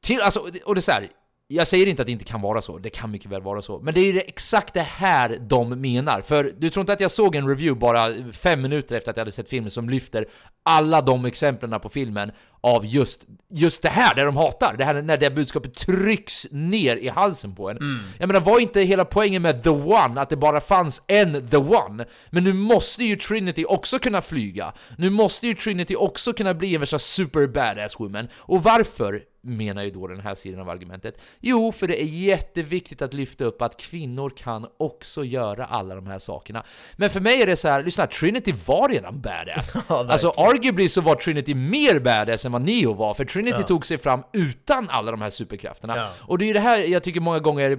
Till, 0.00 0.20
alltså, 0.20 0.40
och 0.64 0.74
det 0.74 0.78
är 0.78 0.82
så 0.82 0.92
här, 0.92 1.08
jag 1.52 1.68
säger 1.68 1.86
inte 1.86 2.02
att 2.02 2.06
det 2.06 2.12
inte 2.12 2.24
kan 2.24 2.40
vara 2.40 2.62
så, 2.62 2.78
det 2.78 2.90
kan 2.90 3.10
mycket 3.10 3.30
väl 3.30 3.42
vara 3.42 3.62
så. 3.62 3.78
Men 3.78 3.94
det 3.94 4.00
är 4.00 4.12
ju 4.12 4.20
exakt 4.20 4.74
det 4.74 4.82
här 4.82 5.38
de 5.40 5.80
menar. 5.80 6.20
För 6.20 6.54
du 6.58 6.70
tror 6.70 6.82
inte 6.82 6.92
att 6.92 7.00
jag 7.00 7.10
såg 7.10 7.34
en 7.34 7.48
review 7.48 7.80
bara 7.80 8.32
fem 8.32 8.62
minuter 8.62 8.96
efter 8.96 9.10
att 9.10 9.16
jag 9.16 9.20
hade 9.20 9.32
sett 9.32 9.48
filmen 9.48 9.70
som 9.70 9.90
lyfter 9.90 10.26
alla 10.62 11.00
de 11.00 11.24
exemplen 11.24 11.80
på 11.80 11.88
filmen 11.88 12.32
av 12.60 12.86
just, 12.86 13.24
just 13.50 13.82
det 13.82 13.88
här, 13.88 14.14
det 14.14 14.24
de 14.24 14.36
hatar. 14.36 14.74
Det 14.76 14.84
här 14.84 15.02
när 15.02 15.16
det 15.16 15.30
budskapet 15.30 15.74
trycks 15.74 16.46
ner 16.50 16.96
i 16.96 17.08
halsen 17.08 17.54
på 17.54 17.70
en. 17.70 17.78
Jag 18.18 18.26
menar, 18.26 18.40
var 18.40 18.60
inte 18.60 18.80
hela 18.80 19.04
poängen 19.04 19.42
med 19.42 19.62
The 19.62 19.70
One 19.70 20.20
att 20.20 20.28
det 20.30 20.36
bara 20.36 20.60
fanns 20.60 21.02
en 21.06 21.48
The 21.48 21.56
One? 21.56 22.04
Men 22.30 22.44
nu 22.44 22.52
måste 22.52 23.04
ju 23.04 23.16
Trinity 23.16 23.64
också 23.64 23.98
kunna 23.98 24.22
flyga. 24.22 24.72
Nu 24.98 25.10
måste 25.10 25.46
ju 25.46 25.54
Trinity 25.54 25.96
också 25.96 26.32
kunna 26.32 26.54
bli 26.54 26.74
en 26.74 26.80
värsta 26.80 26.98
super 26.98 27.46
badass 27.46 28.00
woman. 28.00 28.28
Och 28.34 28.62
varför? 28.62 29.22
menar 29.42 29.82
ju 29.82 29.90
då 29.90 30.06
den 30.06 30.20
här 30.20 30.34
sidan 30.34 30.60
av 30.60 30.68
argumentet. 30.68 31.20
Jo, 31.40 31.72
för 31.72 31.86
det 31.86 32.02
är 32.02 32.06
jätteviktigt 32.06 33.02
att 33.02 33.14
lyfta 33.14 33.44
upp 33.44 33.62
att 33.62 33.76
kvinnor 33.76 34.32
kan 34.36 34.66
också 34.78 35.24
göra 35.24 35.64
alla 35.64 35.94
de 35.94 36.06
här 36.06 36.18
sakerna. 36.18 36.64
Men 36.96 37.10
för 37.10 37.20
mig 37.20 37.42
är 37.42 37.46
det 37.46 37.56
så 37.56 37.68
här, 37.68 37.82
lyssna, 37.82 38.06
Trinity 38.06 38.54
var 38.66 38.88
redan 38.88 39.20
badass. 39.20 39.76
alltså 39.86 40.30
arguably 40.30 40.88
så 40.88 41.00
var 41.00 41.14
Trinity 41.14 41.54
mer 41.54 41.98
badass 41.98 42.44
än 42.50 42.52
vad 42.52 42.62
Neo 42.62 42.94
var, 42.94 43.14
för 43.14 43.24
Trinity 43.24 43.62
tog 43.62 43.86
sig 43.86 43.98
fram 43.98 44.22
utan 44.32 44.88
alla 44.90 45.10
de 45.10 45.20
här 45.22 45.30
superkrafterna. 45.30 45.96
Ja. 45.96 46.10
Och 46.20 46.38
det 46.38 46.44
är 46.44 46.46
ju 46.46 46.52
det 46.52 46.60
här 46.60 46.78
jag 46.78 47.02
tycker 47.02 47.20
många 47.20 47.38
gånger 47.38 47.78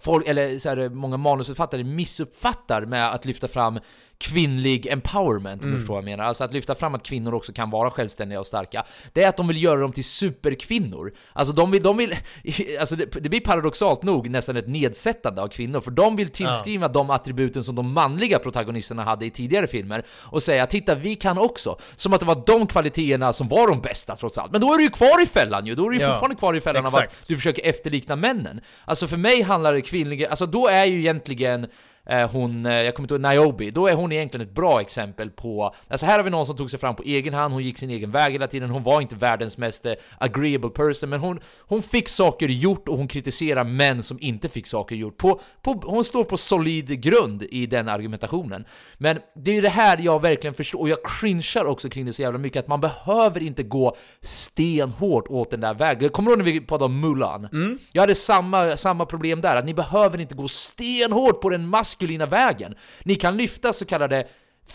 folk, 0.00 0.28
eller 0.28 0.58
så 0.58 0.68
här, 0.68 0.88
många 0.88 1.16
manusförfattare 1.16 1.84
missuppfattar 1.84 2.82
med 2.82 3.10
att 3.14 3.24
lyfta 3.24 3.48
fram 3.48 3.80
kvinnlig 4.20 4.86
empowerment, 4.86 5.64
om 5.64 5.70
du 5.70 5.78
förstår 5.78 5.94
vad 5.94 6.02
jag 6.02 6.04
menar. 6.04 6.24
Alltså 6.24 6.44
att 6.44 6.52
lyfta 6.52 6.74
fram 6.74 6.94
att 6.94 7.02
kvinnor 7.02 7.34
också 7.34 7.52
kan 7.52 7.70
vara 7.70 7.90
självständiga 7.90 8.40
och 8.40 8.46
starka. 8.46 8.84
Det 9.12 9.22
är 9.22 9.28
att 9.28 9.36
de 9.36 9.48
vill 9.48 9.62
göra 9.62 9.80
dem 9.80 9.92
till 9.92 10.04
superkvinnor. 10.04 11.12
Alltså 11.32 11.54
de 11.54 11.70
vill, 11.70 11.82
de 11.82 11.96
vill 11.96 12.14
alltså 12.80 12.96
det, 12.96 13.04
det 13.22 13.28
blir 13.28 13.40
paradoxalt 13.40 14.02
nog 14.02 14.30
nästan 14.30 14.56
ett 14.56 14.68
nedsättande 14.68 15.42
av 15.42 15.48
kvinnor, 15.48 15.80
för 15.80 15.90
de 15.90 16.16
vill 16.16 16.28
tillskriva 16.28 16.88
de 16.88 17.10
attributen 17.10 17.64
som 17.64 17.74
de 17.74 17.92
manliga 17.92 18.38
protagonisterna 18.38 19.04
hade 19.04 19.26
i 19.26 19.30
tidigare 19.30 19.66
filmer 19.66 20.04
och 20.10 20.42
säga 20.42 20.66
titta, 20.66 20.94
vi 20.94 21.14
kan 21.14 21.38
också. 21.38 21.78
Som 21.96 22.12
att 22.12 22.20
det 22.20 22.26
var 22.26 22.42
de 22.46 22.66
kvaliteterna 22.66 23.32
som 23.32 23.48
var 23.48 23.68
de 23.68 23.80
bästa 23.80 24.16
trots 24.16 24.38
allt. 24.38 24.52
Men 24.52 24.60
då 24.60 24.74
är 24.74 24.78
du 24.78 24.84
ju 24.84 24.90
kvar 24.90 25.22
i 25.22 25.26
fällan 25.26 25.66
ju, 25.66 25.74
då 25.74 25.86
är 25.86 25.90
du 25.90 25.96
ju 25.96 26.02
Ja, 26.02 26.08
fortfarande 26.08 26.36
kvar 26.36 26.54
i 26.54 26.60
fällan 26.60 26.82
av 26.82 26.88
exakt. 26.88 27.20
att 27.20 27.28
du 27.28 27.36
försöker 27.36 27.66
efterlikna 27.66 28.16
männen. 28.16 28.60
Alltså 28.84 29.06
för 29.06 29.16
mig 29.16 29.42
handlar 29.42 29.72
det 29.72 29.82
kvinnliga, 29.82 30.28
alltså 30.28 30.46
då 30.46 30.68
är 30.68 30.84
ju 30.84 30.98
egentligen 30.98 31.66
hon, 32.10 32.66
eh, 32.66 32.82
jag 32.82 32.94
kommer 32.94 33.12
inte 33.12 33.14
ihåg, 33.14 33.34
Niobe, 33.34 33.70
då 33.70 33.86
är 33.86 33.94
hon 33.94 34.12
egentligen 34.12 34.46
ett 34.46 34.54
bra 34.54 34.80
exempel 34.80 35.30
på, 35.30 35.74
alltså 35.88 36.06
här 36.06 36.16
har 36.16 36.24
vi 36.24 36.30
någon 36.30 36.46
som 36.46 36.56
tog 36.56 36.70
sig 36.70 36.80
fram 36.80 36.96
på 36.96 37.02
egen 37.02 37.34
hand, 37.34 37.54
hon 37.54 37.62
gick 37.62 37.78
sin 37.78 37.90
egen 37.90 38.10
väg 38.10 38.32
hela 38.32 38.46
tiden, 38.46 38.70
hon 38.70 38.82
var 38.82 39.00
inte 39.00 39.16
världens 39.16 39.58
mest 39.58 39.86
eh, 39.86 39.92
agreeable 40.18 40.70
person, 40.70 41.10
men 41.10 41.20
hon, 41.20 41.40
hon 41.58 41.82
fick 41.82 42.08
saker 42.08 42.48
gjort 42.48 42.88
och 42.88 42.98
hon 42.98 43.08
kritiserar 43.08 43.64
män 43.64 44.02
som 44.02 44.18
inte 44.20 44.48
fick 44.48 44.66
saker 44.66 44.96
gjort. 44.96 45.16
På, 45.16 45.40
på, 45.62 45.82
hon 45.86 46.04
står 46.04 46.24
på 46.24 46.36
solid 46.36 47.02
grund 47.02 47.42
i 47.42 47.66
den 47.66 47.88
argumentationen. 47.88 48.64
Men 48.98 49.18
det 49.34 49.50
är 49.50 49.54
ju 49.54 49.60
det 49.60 49.68
här 49.68 49.98
jag 49.98 50.22
verkligen 50.22 50.54
förstår, 50.54 50.80
och 50.80 50.88
jag 50.88 50.98
cringear 51.04 51.64
också 51.64 51.88
kring 51.88 52.06
det 52.06 52.12
så 52.12 52.22
jävla 52.22 52.38
mycket, 52.38 52.60
att 52.60 52.68
man 52.68 52.80
behöver 52.80 53.42
inte 53.42 53.62
gå 53.62 53.96
stenhårt 54.20 55.28
åt 55.28 55.50
den 55.50 55.60
där 55.60 55.74
vägen. 55.74 56.02
Jag 56.02 56.12
kommer 56.12 56.30
ihåg 56.30 56.38
när 56.38 56.44
vi 56.44 56.60
pratade 56.60 56.84
om 56.84 57.00
Mulan? 57.00 57.48
Jag 57.92 58.02
hade 58.02 58.14
samma, 58.14 58.76
samma 58.76 59.06
problem 59.06 59.40
där, 59.40 59.56
att 59.56 59.64
ni 59.64 59.74
behöver 59.74 60.20
inte 60.20 60.34
gå 60.34 60.48
stenhårt 60.48 61.40
på 61.40 61.50
den 61.50 61.66
maskulina 62.00 62.26
vägen. 62.26 62.74
Ni 63.04 63.14
kan 63.14 63.36
lyfta 63.36 63.72
så 63.72 63.84
kallade 63.84 64.26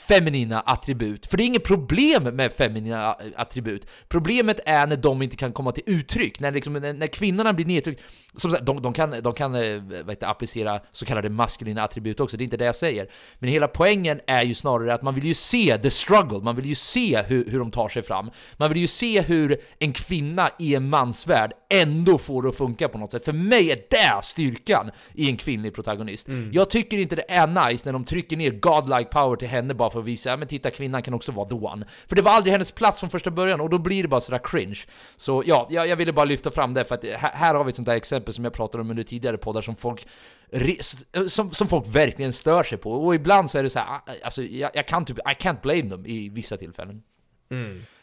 feminina 0.08 0.60
attribut, 0.60 1.26
för 1.26 1.38
det 1.38 1.44
är 1.44 1.46
inget 1.46 1.64
problem 1.64 2.24
med 2.24 2.54
feminina 2.54 3.16
attribut. 3.36 3.88
Problemet 4.08 4.60
är 4.66 4.88
när 4.88 4.98
de 4.98 5.22
inte 5.22 5.36
kan 5.36 5.54
komma 5.54 5.72
till 5.72 5.84
uttryck, 5.86 6.40
när, 6.40 6.52
liksom, 6.52 6.74
när, 6.74 6.94
när 6.94 7.08
kvinnorna 7.08 7.54
blir 7.54 7.66
nedtryckta 7.66 8.04
som 8.38 8.52
sagt, 8.52 8.66
de, 8.66 8.82
de 8.82 8.94
kan, 8.94 9.16
de 9.24 9.34
kan 9.34 9.56
eh, 9.56 9.82
vad 9.82 10.10
heter, 10.10 10.28
applicera 10.28 10.80
så 10.92 11.06
kallade 11.06 11.30
maskulina 11.30 11.84
attribut 11.84 12.20
också, 12.20 12.38
det 12.38 12.42
är 12.42 12.46
inte 12.46 12.58
det 12.58 12.66
jag 12.66 12.76
säger. 12.76 13.08
Men 13.40 13.50
hela 13.50 13.68
poängen 13.68 14.20
är 14.28 14.44
ju 14.44 14.54
snarare 14.54 14.94
att 14.94 15.02
man 15.02 15.16
vill 15.16 15.26
ju 15.26 15.34
se 15.34 15.78
the 15.78 15.92
struggle, 15.92 16.40
man 16.40 16.56
vill 16.56 16.66
ju 16.66 16.76
se 16.76 17.22
hur, 17.22 17.50
hur 17.50 17.60
de 17.60 17.72
tar 17.72 17.88
sig 17.88 18.04
fram. 18.04 18.32
Man 18.58 18.70
vill 18.70 18.78
ju 18.78 18.88
se 18.88 19.22
hur 19.22 19.58
en 19.80 19.94
kvinna 19.94 20.50
i 20.60 20.76
en 20.76 20.90
mansvärld 20.90 21.52
ändå 21.70 22.18
får 22.18 22.44
det 22.44 22.50
att 22.50 22.56
funka 22.56 22.90
på 22.90 22.98
något 22.98 23.12
sätt. 23.12 23.26
För 23.26 23.34
mig 23.34 23.72
är 23.72 23.80
det 23.90 24.24
styrkan 24.24 24.92
i 25.14 25.30
en 25.30 25.38
kvinnlig 25.38 25.76
protagonist. 25.76 26.28
Jag 26.52 26.70
tycker 26.70 26.98
inte 26.98 27.16
det 27.16 27.32
är 27.32 27.70
nice 27.70 27.86
när 27.86 27.94
de 27.94 28.06
trycker 28.06 28.38
ner 28.38 28.52
godlike 28.52 29.10
power 29.12 29.36
till 29.36 29.48
henne 29.48 29.74
bara 29.74 29.90
för 29.90 30.00
att 30.00 30.06
visa, 30.06 30.30
ja 30.30 30.38
men 30.38 30.48
titta 30.48 30.72
kvinnan 30.72 31.02
kan 31.02 31.14
också 31.14 31.32
vara 31.32 31.50
the 31.50 31.56
one. 31.56 31.86
För 32.08 32.16
det 32.16 32.22
var 32.22 32.32
aldrig 32.32 32.52
hennes 32.52 32.72
plats 32.72 33.00
från 33.00 33.10
första 33.10 33.32
början 33.32 33.62
och 33.62 33.70
då 33.70 33.78
blir 33.78 34.04
det 34.04 34.10
bara 34.10 34.22
sådär 34.22 34.42
cringe. 34.44 34.80
Så 35.18 35.44
ja, 35.46 35.68
jag, 35.70 35.88
jag 35.88 35.96
ville 35.96 36.14
bara 36.14 36.26
lyfta 36.26 36.52
fram 36.52 36.74
det 36.74 36.86
för 36.86 36.96
att 36.96 37.04
här, 37.04 37.32
här 37.34 37.56
har 37.56 37.64
vi 37.64 37.70
ett 37.70 37.76
sånt 37.76 37.86
där 37.86 37.96
exempel 37.96 38.25
som 38.34 38.44
jag 38.44 38.54
pratade 38.54 38.82
om 38.82 38.90
under 38.90 39.04
tidigare 39.04 39.38
poddar 39.38 39.62
som 39.62 39.76
folk 39.76 40.08
re- 40.52 41.28
som, 41.28 41.52
som 41.52 41.68
folk 41.68 41.86
verkligen 41.88 42.34
stör 42.34 42.64
sig 42.64 42.78
på. 42.78 42.92
Och 42.92 43.16
ibland 43.16 43.52
så 43.52 43.58
är 43.58 43.64
det 43.64 43.70
så 43.70 43.80
här, 43.80 44.00
alltså 44.24 44.44
jag, 44.44 44.72
jag 44.74 44.88
kan 44.88 45.06
typ, 45.06 45.18
I 45.18 45.34
can't 45.44 45.62
blame 45.62 45.90
them 45.90 46.06
i 46.06 46.30
vissa 46.30 46.58
tillfällen. 46.58 47.02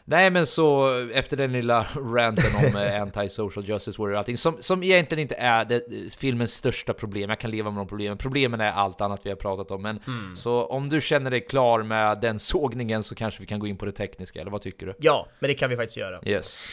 Nej 0.05 0.29
men 0.29 0.45
så 0.47 0.89
efter 1.13 1.37
den 1.37 1.51
lilla 1.51 1.83
ranten 1.95 2.55
om 2.55 2.81
eh, 2.81 3.01
anti-social 3.01 3.65
justice 3.65 3.97
warrior 4.01 4.13
och 4.13 4.17
allting 4.19 4.37
som, 4.37 4.57
som 4.59 4.83
egentligen 4.83 5.21
inte 5.21 5.35
är 5.35 5.65
det, 5.65 5.81
filmens 6.17 6.53
största 6.53 6.93
problem, 6.93 7.29
jag 7.29 7.39
kan 7.39 7.51
leva 7.51 7.71
med 7.71 7.79
de 7.81 7.87
problemen. 7.87 8.17
Problemen 8.17 8.61
är 8.61 8.71
allt 8.71 9.01
annat 9.01 9.21
vi 9.23 9.29
har 9.29 9.37
pratat 9.37 9.71
om. 9.71 9.81
Men 9.81 9.99
så 10.35 10.65
om 10.65 10.89
du 10.89 11.01
känner 11.01 11.31
dig 11.31 11.41
klar 11.41 11.83
med 11.83 12.21
den 12.21 12.39
sågningen 12.39 13.03
så 13.03 13.15
kanske 13.15 13.39
vi 13.39 13.45
kan 13.47 13.59
gå 13.59 13.67
in 13.67 13.77
på 13.77 13.85
det 13.85 13.91
tekniska, 13.91 14.41
eller 14.41 14.51
vad 14.51 14.61
tycker 14.61 14.85
du? 14.85 14.93
Ja, 14.99 15.27
men 15.39 15.47
det 15.47 15.53
kan 15.53 15.69
vi 15.69 15.75
faktiskt 15.75 15.97
göra. 15.97 16.19
Yes. 16.25 16.67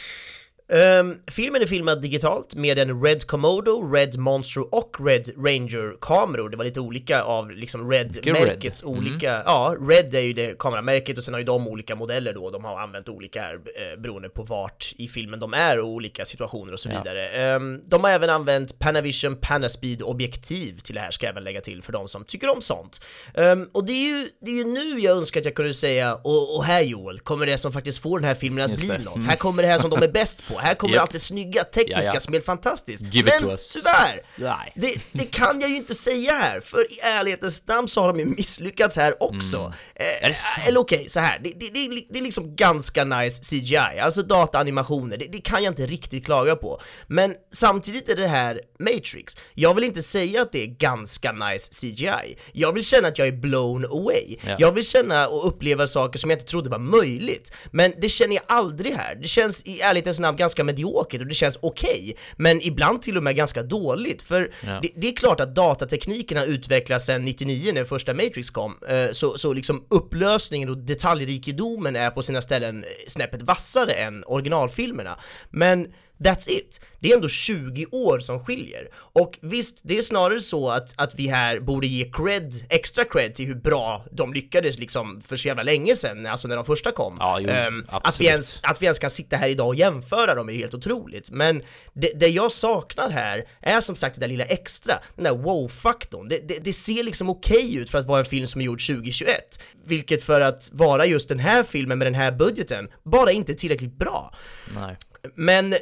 Ehm, 0.71 1.15
filmen 1.27 1.61
är 1.61 1.65
filmad 1.65 2.01
digitalt 2.01 2.55
med 2.55 2.79
en 2.79 3.03
Red 3.03 3.27
Komodo, 3.27 3.91
Red 3.93 4.17
Monster 4.17 4.75
och 4.75 4.97
Red 5.05 5.29
Ranger-kameror. 5.37 6.49
Det 6.49 6.57
var 6.57 6.65
lite 6.65 6.79
olika 6.79 7.23
av 7.23 7.51
liksom 7.51 7.91
Red-märkets 7.91 8.83
Red. 8.83 8.89
olika, 8.91 9.43
ja, 9.45 9.75
Red 9.89 10.15
är 10.15 10.19
ju 10.19 10.33
det 10.33 10.59
kameramärket 10.59 11.17
och 11.17 11.23
sen 11.23 11.33
har 11.33 11.39
ju 11.39 11.45
de 11.45 11.67
olika 11.67 11.95
modeller 11.95 12.33
då, 12.33 12.49
de 12.49 12.63
har 12.65 12.79
använt 12.79 13.09
olika 13.09 13.41
här 13.41 13.53
eh, 13.53 14.01
beroende 14.01 14.29
på 14.29 14.43
vart 14.43 14.93
i 14.97 15.07
filmen 15.07 15.39
de 15.39 15.53
är 15.53 15.79
och 15.79 15.87
olika 15.87 16.25
situationer 16.25 16.73
och 16.73 16.79
så 16.79 16.89
Ja. 16.89 16.97
vidare. 16.97 17.29
Ehm, 17.29 17.81
de 17.85 18.03
har 18.03 18.11
även 18.11 18.29
använt 18.29 18.79
Panavision 18.79 19.35
Panaspeed 19.35 20.01
objektiv 20.01 20.79
till 20.79 20.95
det 20.95 21.01
här 21.01 21.11
ska 21.11 21.25
jag 21.25 21.31
även 21.31 21.43
lägga 21.43 21.61
till 21.61 21.81
för 21.83 21.91
de 21.91 22.07
som 22.07 22.23
tycker 22.25 22.49
om 22.55 22.61
sånt. 22.61 23.01
Ehm, 23.35 23.67
och 23.71 23.85
det 23.85 23.93
är, 23.93 24.07
ju, 24.19 24.27
det 24.41 24.51
är 24.51 24.55
ju 24.55 24.63
nu 24.65 24.99
jag 24.99 25.17
önskar 25.17 25.39
att 25.39 25.45
jag 25.45 25.55
kunde 25.55 25.73
säga, 25.73 26.15
och, 26.15 26.55
och 26.57 26.65
här 26.65 26.81
Joel, 26.81 27.19
kommer 27.19 27.45
det 27.45 27.57
som 27.57 27.71
faktiskt 27.71 28.01
får 28.01 28.19
den 28.19 28.27
här 28.27 28.35
filmen 28.35 28.63
att 28.63 28.69
Just 28.71 28.83
bli 28.83 28.89
det. 28.97 29.03
något. 29.03 29.15
Mm. 29.15 29.27
Här 29.29 29.35
kommer 29.35 29.63
det 29.63 29.69
här 29.69 29.79
som 29.79 29.89
de 29.89 30.03
är 30.03 30.11
bäst 30.11 30.47
på, 30.47 30.57
här 30.61 30.73
kommer 30.75 30.95
Japp. 30.95 31.01
allt 31.01 31.11
det 31.11 31.19
snygga 31.19 31.63
tekniska 31.63 32.01
Ja, 32.01 32.13
ja. 32.13 32.19
som 32.19 32.33
är 32.33 32.35
helt 32.35 32.45
fantastiskt. 32.45 33.03
Give 33.13 33.31
Men 33.39 33.57
tyvärr, 33.73 34.21
Nej. 34.35 34.73
det, 34.75 34.93
det 35.11 35.25
kan 35.25 35.61
jag 35.61 35.69
ju 35.69 35.75
inte 35.75 35.95
säga 35.95 36.33
här, 36.33 36.59
för 36.61 36.77
i 36.79 36.99
ärlighetens 37.03 37.67
namn 37.67 37.87
så 37.87 38.01
har 38.01 38.07
de 38.07 38.19
ju 38.19 38.25
misslyckats 38.25 38.95
här 38.95 39.23
också. 39.23 39.57
Mm. 39.57 39.71
Eh, 39.95 40.29
Är 40.29 40.67
eller 40.67 40.79
okej, 40.79 41.09
så 41.09 41.19
här. 41.19 41.39
Det, 41.43 41.49
det, 41.59 41.69
det, 41.69 42.03
det 42.09 42.19
är 42.19 42.23
liksom 42.23 42.55
ganska 42.55 43.03
nice 43.03 43.41
CGI, 43.43 43.77
alltså 44.01 44.21
dataanimationer, 44.21 45.17
det, 45.17 45.25
det 45.31 45.41
kan 45.41 45.63
jag 45.63 45.71
inte 45.71 45.85
riktigt 45.85 46.25
klaga 46.25 46.55
på. 46.55 46.81
Men 47.07 47.35
samtidigt 47.53 48.09
är 48.09 48.15
det 48.15 48.27
här 48.27 48.61
Matrix. 48.79 49.37
Jag 49.53 49.73
vill 49.75 49.83
inte 49.83 50.03
säga 50.03 50.41
att 50.41 50.51
det 50.51 50.63
är 50.63 50.67
ganska 50.67 51.31
nice 51.31 51.69
CGI. 51.81 52.37
Jag 52.53 52.73
vill 52.73 52.85
känna 52.85 53.07
att 53.07 53.17
jag 53.17 53.27
är 53.27 53.31
blown 53.31 53.85
away. 53.85 54.35
Ja. 54.45 54.55
Jag 54.59 54.71
vill 54.71 54.85
känna 54.87 55.27
och 55.27 55.47
uppleva 55.47 55.87
saker 55.87 56.19
som 56.19 56.29
jag 56.29 56.39
inte 56.39 56.49
trodde 56.49 56.69
var 56.69 56.79
möjligt. 56.79 57.51
Men 57.71 57.93
det 58.01 58.09
känner 58.09 58.35
jag 58.35 58.43
aldrig 58.47 58.93
här. 58.93 59.15
Det 59.15 59.27
känns 59.27 59.63
i 59.63 59.81
ärlighetens 59.81 60.19
namn 60.19 60.37
ganska 60.37 60.50
mediokert 60.63 61.21
och 61.21 61.27
det 61.27 61.33
känns 61.35 61.57
okej. 61.61 62.15
Men 62.35 62.61
ibland 62.61 63.01
till 63.01 63.17
och 63.17 63.23
med 63.23 63.35
ganska 63.35 63.63
dåligt. 63.63 64.21
För 64.21 64.53
Ja. 64.65 64.79
det, 64.81 64.89
det 64.95 65.07
är 65.07 65.15
klart 65.15 65.39
att 65.39 65.55
datatekniken 65.55 66.37
har 66.37 66.45
utvecklats 66.45 67.05
sedan 67.05 67.25
99 67.25 67.71
när 67.73 67.83
första 67.85 68.13
Matrix 68.13 68.49
kom. 68.49 68.75
Eh, 68.89 69.11
Så, 69.11 69.37
så 69.37 69.53
liksom 69.53 69.85
upplösningen 69.89 70.69
och 70.69 70.77
detaljrikedomen 70.77 71.95
är 71.95 72.09
på 72.09 72.21
sina 72.23 72.41
ställen 72.41 72.85
snäppet 73.07 73.41
vassare 73.41 73.93
än 73.93 74.23
originalfilmerna. 74.27 75.19
Men 75.49 75.87
That's 76.23 76.49
it. 76.49 76.79
Det 76.99 77.11
är 77.11 77.15
ändå 77.15 77.29
20 77.29 77.85
år 77.91 78.19
som 78.19 78.45
skiljer. 78.45 78.87
Och 78.93 79.39
visst, 79.41 79.81
det 79.83 79.97
är 79.97 80.01
snarare 80.01 80.41
så 80.41 80.69
att, 80.69 80.93
att 80.97 81.15
vi 81.15 81.27
här 81.27 81.59
borde 81.59 81.87
ge 81.87 82.11
cred, 82.11 82.53
extra 82.69 83.05
cred 83.05 83.35
till 83.35 83.47
hur 83.47 83.55
bra 83.55 84.05
de 84.11 84.33
lyckades 84.33 84.79
liksom 84.79 85.21
för 85.21 85.35
så 85.35 85.47
jävla 85.47 85.63
länge 85.63 85.95
sedan, 85.95 86.25
alltså 86.25 86.47
när 86.47 86.55
de 86.55 86.65
första 86.65 86.91
kom. 86.91 87.17
Ja, 87.19 87.39
jo, 87.39 87.49
Ehm, 87.49 87.85
att, 87.89 88.19
vi 88.19 88.25
ens, 88.25 88.59
att 88.63 88.81
vi 88.81 88.85
ens 88.85 88.99
kan 88.99 89.09
sitta 89.09 89.35
här 89.35 89.49
idag 89.49 89.67
och 89.67 89.75
jämföra 89.75 90.35
dem 90.35 90.49
är 90.49 90.53
ju 90.53 90.59
helt 90.59 90.73
otroligt. 90.73 91.31
Men 91.31 91.63
det, 91.93 92.11
det 92.15 92.27
jag 92.27 92.51
saknar 92.51 93.09
här 93.09 93.43
är 93.61 93.81
som 93.81 93.95
sagt 93.95 94.15
det 94.15 94.21
där 94.21 94.27
lilla 94.27 94.45
extra, 94.45 94.99
den 95.15 95.23
där 95.23 95.43
wow-faktorn. 95.43 96.27
Det, 96.27 96.47
det, 96.47 96.63
det 96.63 96.73
ser 96.73 97.03
liksom 97.03 97.29
okej 97.29 97.75
ut 97.75 97.89
för 97.89 97.97
att 97.97 98.05
vara 98.05 98.19
en 98.19 98.25
film 98.25 98.47
som 98.47 98.61
är 98.61 98.65
gjord 98.65 98.87
2021. 98.87 99.59
Vilket 99.85 100.23
för 100.23 100.41
att 100.41 100.69
vara 100.73 101.05
just 101.05 101.29
den 101.29 101.39
här 101.39 101.63
filmen 101.63 101.97
med 101.97 102.07
den 102.07 102.15
här 102.15 102.31
budgeten, 102.31 102.89
bara 103.03 103.31
inte 103.31 103.51
är 103.51 103.55
tillräckligt 103.55 103.97
bra. 103.97 104.33
Nej. 104.75 104.97
Men 105.35 105.75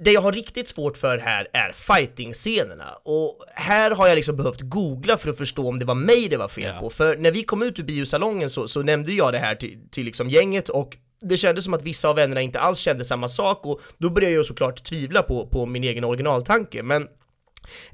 det 0.00 0.12
jag 0.12 0.20
har 0.20 0.32
riktigt 0.32 0.68
svårt 0.68 0.96
för 0.96 1.18
här 1.18 1.48
är 1.52 1.72
fighting-scenerna 1.72 2.98
och 3.04 3.44
här 3.54 3.90
har 3.90 4.08
jag 4.08 4.16
liksom 4.16 4.36
behövt 4.36 4.60
googla 4.60 5.16
för 5.16 5.30
att 5.30 5.36
förstå 5.36 5.68
om 5.68 5.78
det 5.78 5.84
var 5.84 5.94
mig 5.94 6.28
det 6.28 6.36
var 6.36 6.48
fel 6.48 6.72
Ja. 6.74 6.80
på. 6.80 6.90
För 6.90 7.16
när 7.16 7.30
vi 7.30 7.42
kom 7.42 7.62
ut 7.62 7.78
ur 7.78 7.82
biosalongen 7.84 8.50
så, 8.50 8.68
så 8.68 8.82
nämnde 8.82 9.12
jag 9.12 9.32
det 9.32 9.38
här 9.38 9.54
till, 9.54 9.78
till 9.90 10.04
liksom 10.04 10.30
gänget 10.30 10.68
och 10.68 10.96
det 11.20 11.36
kändes 11.36 11.64
som 11.64 11.74
att 11.74 11.82
vissa 11.82 12.08
av 12.08 12.16
vännerna 12.16 12.40
inte 12.40 12.60
alls 12.60 12.78
kände 12.78 13.04
samma 13.04 13.28
sak 13.28 13.66
och 13.66 13.80
då 13.98 14.10
började 14.10 14.34
jag 14.34 14.46
såklart 14.46 14.84
tvivla 14.84 15.22
på, 15.22 15.46
på 15.46 15.66
min 15.66 15.84
egen 15.84 16.04
originaltanke. 16.04 16.82
Men 16.82 17.06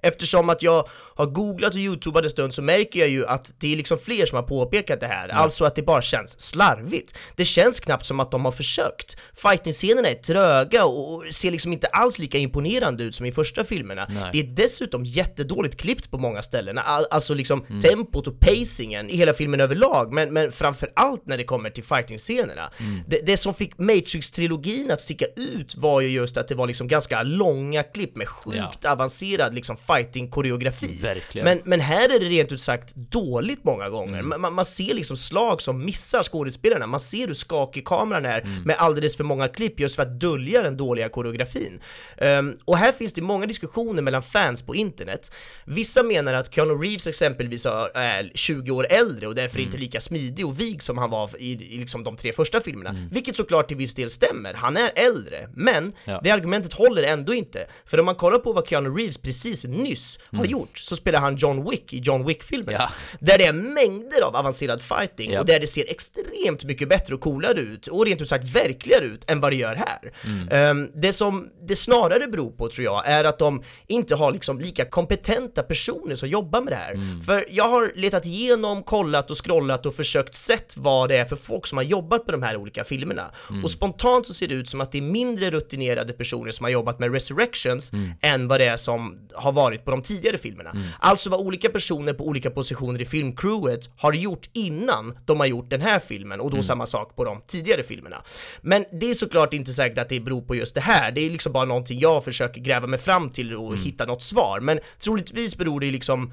Eftersom 0.03 0.49
att 0.49 0.63
jag 0.63 0.89
har 1.17 1.27
googlat 1.27 1.75
och 1.75 1.81
youtubat 1.81 2.25
en 2.25 2.31
stund 2.31 2.55
så 2.55 2.63
märker 2.63 3.01
jag 3.01 3.09
ju 3.09 3.27
att 3.27 3.53
det 3.59 3.73
är 3.73 3.77
liksom 3.77 3.99
fler 3.99 4.27
som 4.27 4.37
har 4.37 4.43
påpekat 4.43 5.01
det 5.01 5.07
här, 5.07 5.29
alltså 5.29 5.65
att 5.65 5.75
det 5.75 5.83
bara 5.83 6.03
känns 6.03 6.41
slarvigt. 6.41 7.15
Det 7.37 7.45
känns 7.45 7.81
knappt 7.81 8.07
som 8.07 8.21
att 8.21 8.31
de 8.31 8.45
har 8.45 8.53
försökt. 8.53 9.17
Fighting-scenerna 9.35 10.09
är 10.09 10.15
tröga 10.15 10.85
och 10.85 11.23
ser 11.31 11.51
liksom 11.51 11.73
inte 11.73 11.87
alls 11.87 12.19
lika 12.19 12.39
imponerande 12.39 13.05
ut 13.05 13.15
som 13.15 13.27
i 13.27 13.33
första 13.33 13.65
filmerna. 13.65 14.07
Nej. 14.11 14.31
Det 14.33 14.41
är 14.41 14.45
dessutom 14.45 15.05
jättedåligt 15.05 15.77
klippt 15.77 16.11
på 16.11 16.19
många 16.19 16.43
ställen, 16.43 16.79
All, 16.79 17.07
alltså 17.11 17.35
liksom 17.35 17.81
tempot 17.83 18.27
och 18.27 18.41
pacingen 18.41 19.11
i 19.11 19.17
hela 19.17 19.35
filmen 19.35 19.61
överlag, 19.61 20.13
men, 20.13 20.33
men 20.33 20.53
framför 20.53 20.91
allt 20.95 21.27
när 21.27 21.39
det 21.39 21.45
kommer 21.45 21.71
till 21.71 21.85
fighting-scenerna. 21.85 22.71
Det, 23.07 23.27
det 23.27 23.37
som 23.37 23.55
fick 23.55 23.77
Matrix-trilogin 23.77 24.93
att 24.93 25.01
sticka 25.01 25.27
ut 25.37 25.77
var 25.77 26.01
ju 26.01 26.09
just 26.09 26.37
att 26.37 26.49
det 26.49 26.55
var 26.55 26.67
liksom 26.67 26.89
ganska 26.89 27.23
långa 27.23 27.83
klipp 27.83 28.17
med 28.17 28.29
sjukt 28.29 28.85
avancerad 28.85 29.55
liksom 29.65 29.77
fighting-koreografi. 29.87 30.99
Verkligen. 31.03 31.45
Men, 31.45 31.61
men 31.65 31.81
här 31.81 32.15
är 32.15 32.21
det 32.21 32.27
rent 32.27 32.53
ut 32.53 32.61
sagt 32.61 32.95
dåligt 32.95 33.65
många 33.65 33.89
gånger. 33.89 34.23
Man, 34.23 34.41
man- 34.41 34.55
man 34.55 34.65
ser 34.65 34.95
liksom 34.95 35.17
slag 35.17 35.63
som 35.63 35.85
missar 35.85 36.23
skådespelarna, 36.23 36.87
man 36.87 37.01
ser 37.01 37.27
hur 37.27 37.35
skakig 37.35 37.85
kameran 37.87 38.25
är 38.25 38.63
med 38.65 38.77
alldeles 38.79 39.17
för 39.17 39.25
många 39.25 39.49
klipp 39.49 39.81
just 39.81 39.97
för 39.97 40.03
att 40.03 40.21
dölja 40.21 40.63
den 40.63 40.77
dåliga 40.77 41.09
koreografin. 41.09 41.81
Ehm, 42.19 42.57
och 42.65 42.79
här 42.79 42.93
finns 42.93 43.13
det 43.13 43.23
många 43.23 43.47
diskussioner 43.47 44.03
mellan 44.03 44.23
fans 44.23 44.63
på 44.63 44.75
internet. 44.75 45.33
Vissa 45.65 46.03
menar 46.03 46.35
att 46.35 46.55
Keanu 46.55 46.75
Reeves 46.75 47.07
exempelvis 47.07 47.67
är 47.95 48.31
20 48.35 48.71
år 48.71 48.87
äldre 48.91 49.27
och 49.27 49.35
därför 49.35 49.59
inte 49.61 49.77
lika 49.79 50.01
smidig 50.01 50.47
och 50.47 50.61
vig 50.61 50.83
som 50.83 50.99
han 50.99 51.11
var 51.11 51.31
i, 51.39 51.53
i 51.53 51.79
liksom 51.79 52.05
de 52.05 52.17
tre 52.17 52.33
första 52.33 52.61
filmerna, 52.61 53.09
vilket 53.11 53.37
såklart 53.37 53.69
till 53.69 53.77
viss 53.77 53.95
del 53.95 54.11
stämmer. 54.11 54.55
Han 54.55 54.77
är 54.77 54.93
äldre, 54.95 55.49
men 55.55 55.93
Ja. 56.05 56.21
det 56.25 56.31
argumentet 56.31 56.73
håller 56.73 57.03
ändå 57.03 57.35
inte. 57.35 57.67
För 57.87 58.01
om 58.01 58.07
man 58.07 58.15
kollar 58.15 58.39
på 58.39 58.53
vad 58.53 58.69
Keanu 58.69 58.89
Reeves 58.91 59.19
precis 59.19 59.54
nyss 59.65 60.19
har 60.33 60.45
gjort, 60.45 60.79
så 60.79 60.97
spelar 60.97 61.21
han 61.21 61.37
John 61.37 61.71
Wick 61.71 61.93
i 61.93 61.99
John 61.99 62.27
Wick-filmerna. 62.27 62.79
Ja. 62.79 62.89
Där 63.21 63.39
det 63.39 63.45
är 63.45 63.53
mängder 63.53 64.23
av 64.23 64.37
avancerad 64.37 64.83
fighting 64.83 65.33
Ja. 65.33 65.41
och 65.41 65.47
där 65.47 65.61
det 65.61 65.67
ser 65.67 65.85
extremt 65.91 66.65
mycket 66.65 66.89
bättre 66.89 67.15
och 67.15 67.21
coolare 67.21 67.61
ut 67.61 67.87
och 67.87 68.07
rent 68.07 68.21
ut 68.23 68.29
sagt 68.29 68.45
verkligare 68.49 69.05
ut 69.05 69.31
än 69.31 69.41
vad 69.41 69.53
det 69.53 69.57
gör 69.57 69.75
här. 69.75 70.13
Ehm, 70.51 70.91
det 70.95 71.13
som 71.13 71.49
det 71.69 71.77
snarare 71.77 72.27
beror 72.27 72.51
på 72.51 72.69
tror 72.69 72.85
jag 72.85 73.09
är 73.09 73.25
att 73.25 73.39
de 73.39 73.63
inte 73.87 74.15
har 74.15 74.33
liksom 74.33 74.61
lika 74.61 74.85
kompetenta 74.85 75.63
personer 75.63 76.15
som 76.17 76.29
jobbar 76.29 76.61
med 76.61 76.73
det 76.73 76.77
här. 76.77 77.23
För 77.27 77.47
jag 77.51 77.69
har 77.69 77.93
letat 77.97 78.27
igenom, 78.27 78.83
kollat 78.83 79.31
och 79.31 79.45
scrollat 79.45 79.87
och 79.87 79.95
försökt 79.95 80.35
sett 80.35 80.75
vad 80.77 81.09
det 81.09 81.17
är 81.17 81.25
för 81.25 81.37
folk 81.37 81.67
som 81.67 81.79
har 81.79 81.83
jobbat 81.85 82.27
med 82.27 82.35
de 82.35 82.43
här 82.43 82.57
olika 82.57 82.85
filmerna. 82.85 83.31
Och 83.65 83.71
spontant 83.71 84.27
så 84.27 84.35
ser 84.35 84.49
det 84.49 84.55
ut 84.55 84.69
som 84.69 84.81
att 84.81 84.93
det 84.93 84.99
är 84.99 85.03
mindre 85.03 85.51
rutinerade 85.51 86.13
personer 86.13 86.51
som 86.51 86.65
har 86.65 86.71
jobbat 86.71 86.99
med 86.99 87.13
Resurrections 87.13 87.91
än 88.21 88.49
vad 88.49 88.61
det 88.61 88.65
är 88.67 88.77
som 88.77 89.19
har 89.35 89.53
varit 89.53 89.85
på 89.85 89.91
de 89.91 90.03
tidigare 90.03 90.39
filmerna. 90.39 90.77
Alltså 90.99 91.31
vad 91.31 91.41
olika 91.41 91.69
personer 91.69 92.13
på 92.13 92.27
olika 92.27 92.51
positioner 92.51 93.03
i 93.03 93.05
filmcrewet 93.05 93.91
har 93.97 94.13
gjort 94.13 94.49
innan 94.53 95.19
de 95.25 95.41
har 95.41 95.47
gjort 95.47 95.71
den 95.71 95.81
här 95.81 95.99
filmen 95.99 96.41
och 96.41 96.51
då 96.51 96.63
samma 96.63 96.87
sak 96.87 97.17
på 97.17 97.25
de 97.25 97.41
tidigare 97.47 97.83
filmerna. 97.83 98.23
Men 98.61 98.85
det 98.93 99.11
är 99.11 99.15
såklart 99.15 99.53
inte 99.53 99.73
säkert 99.73 99.99
att 99.99 100.09
det 100.09 100.21
beror 100.21 100.43
på 100.43 100.55
just 100.55 100.75
det 100.75 100.81
här, 100.81 101.13
det 101.13 101.21
är 101.21 101.31
liksom 101.31 101.53
bara 101.53 101.65
någonting 101.65 101.99
jag 101.99 102.25
försöker 102.25 102.61
gräva 102.61 102.87
mig 102.87 102.99
fram 102.99 103.31
till 103.31 103.55
och 103.55 103.77
hitta 103.77 104.07
något 104.07 104.23
svar, 104.23 104.61
men 104.61 104.81
troligtvis 104.99 105.57
beror 105.57 105.81
det 105.81 105.91
liksom 105.91 106.33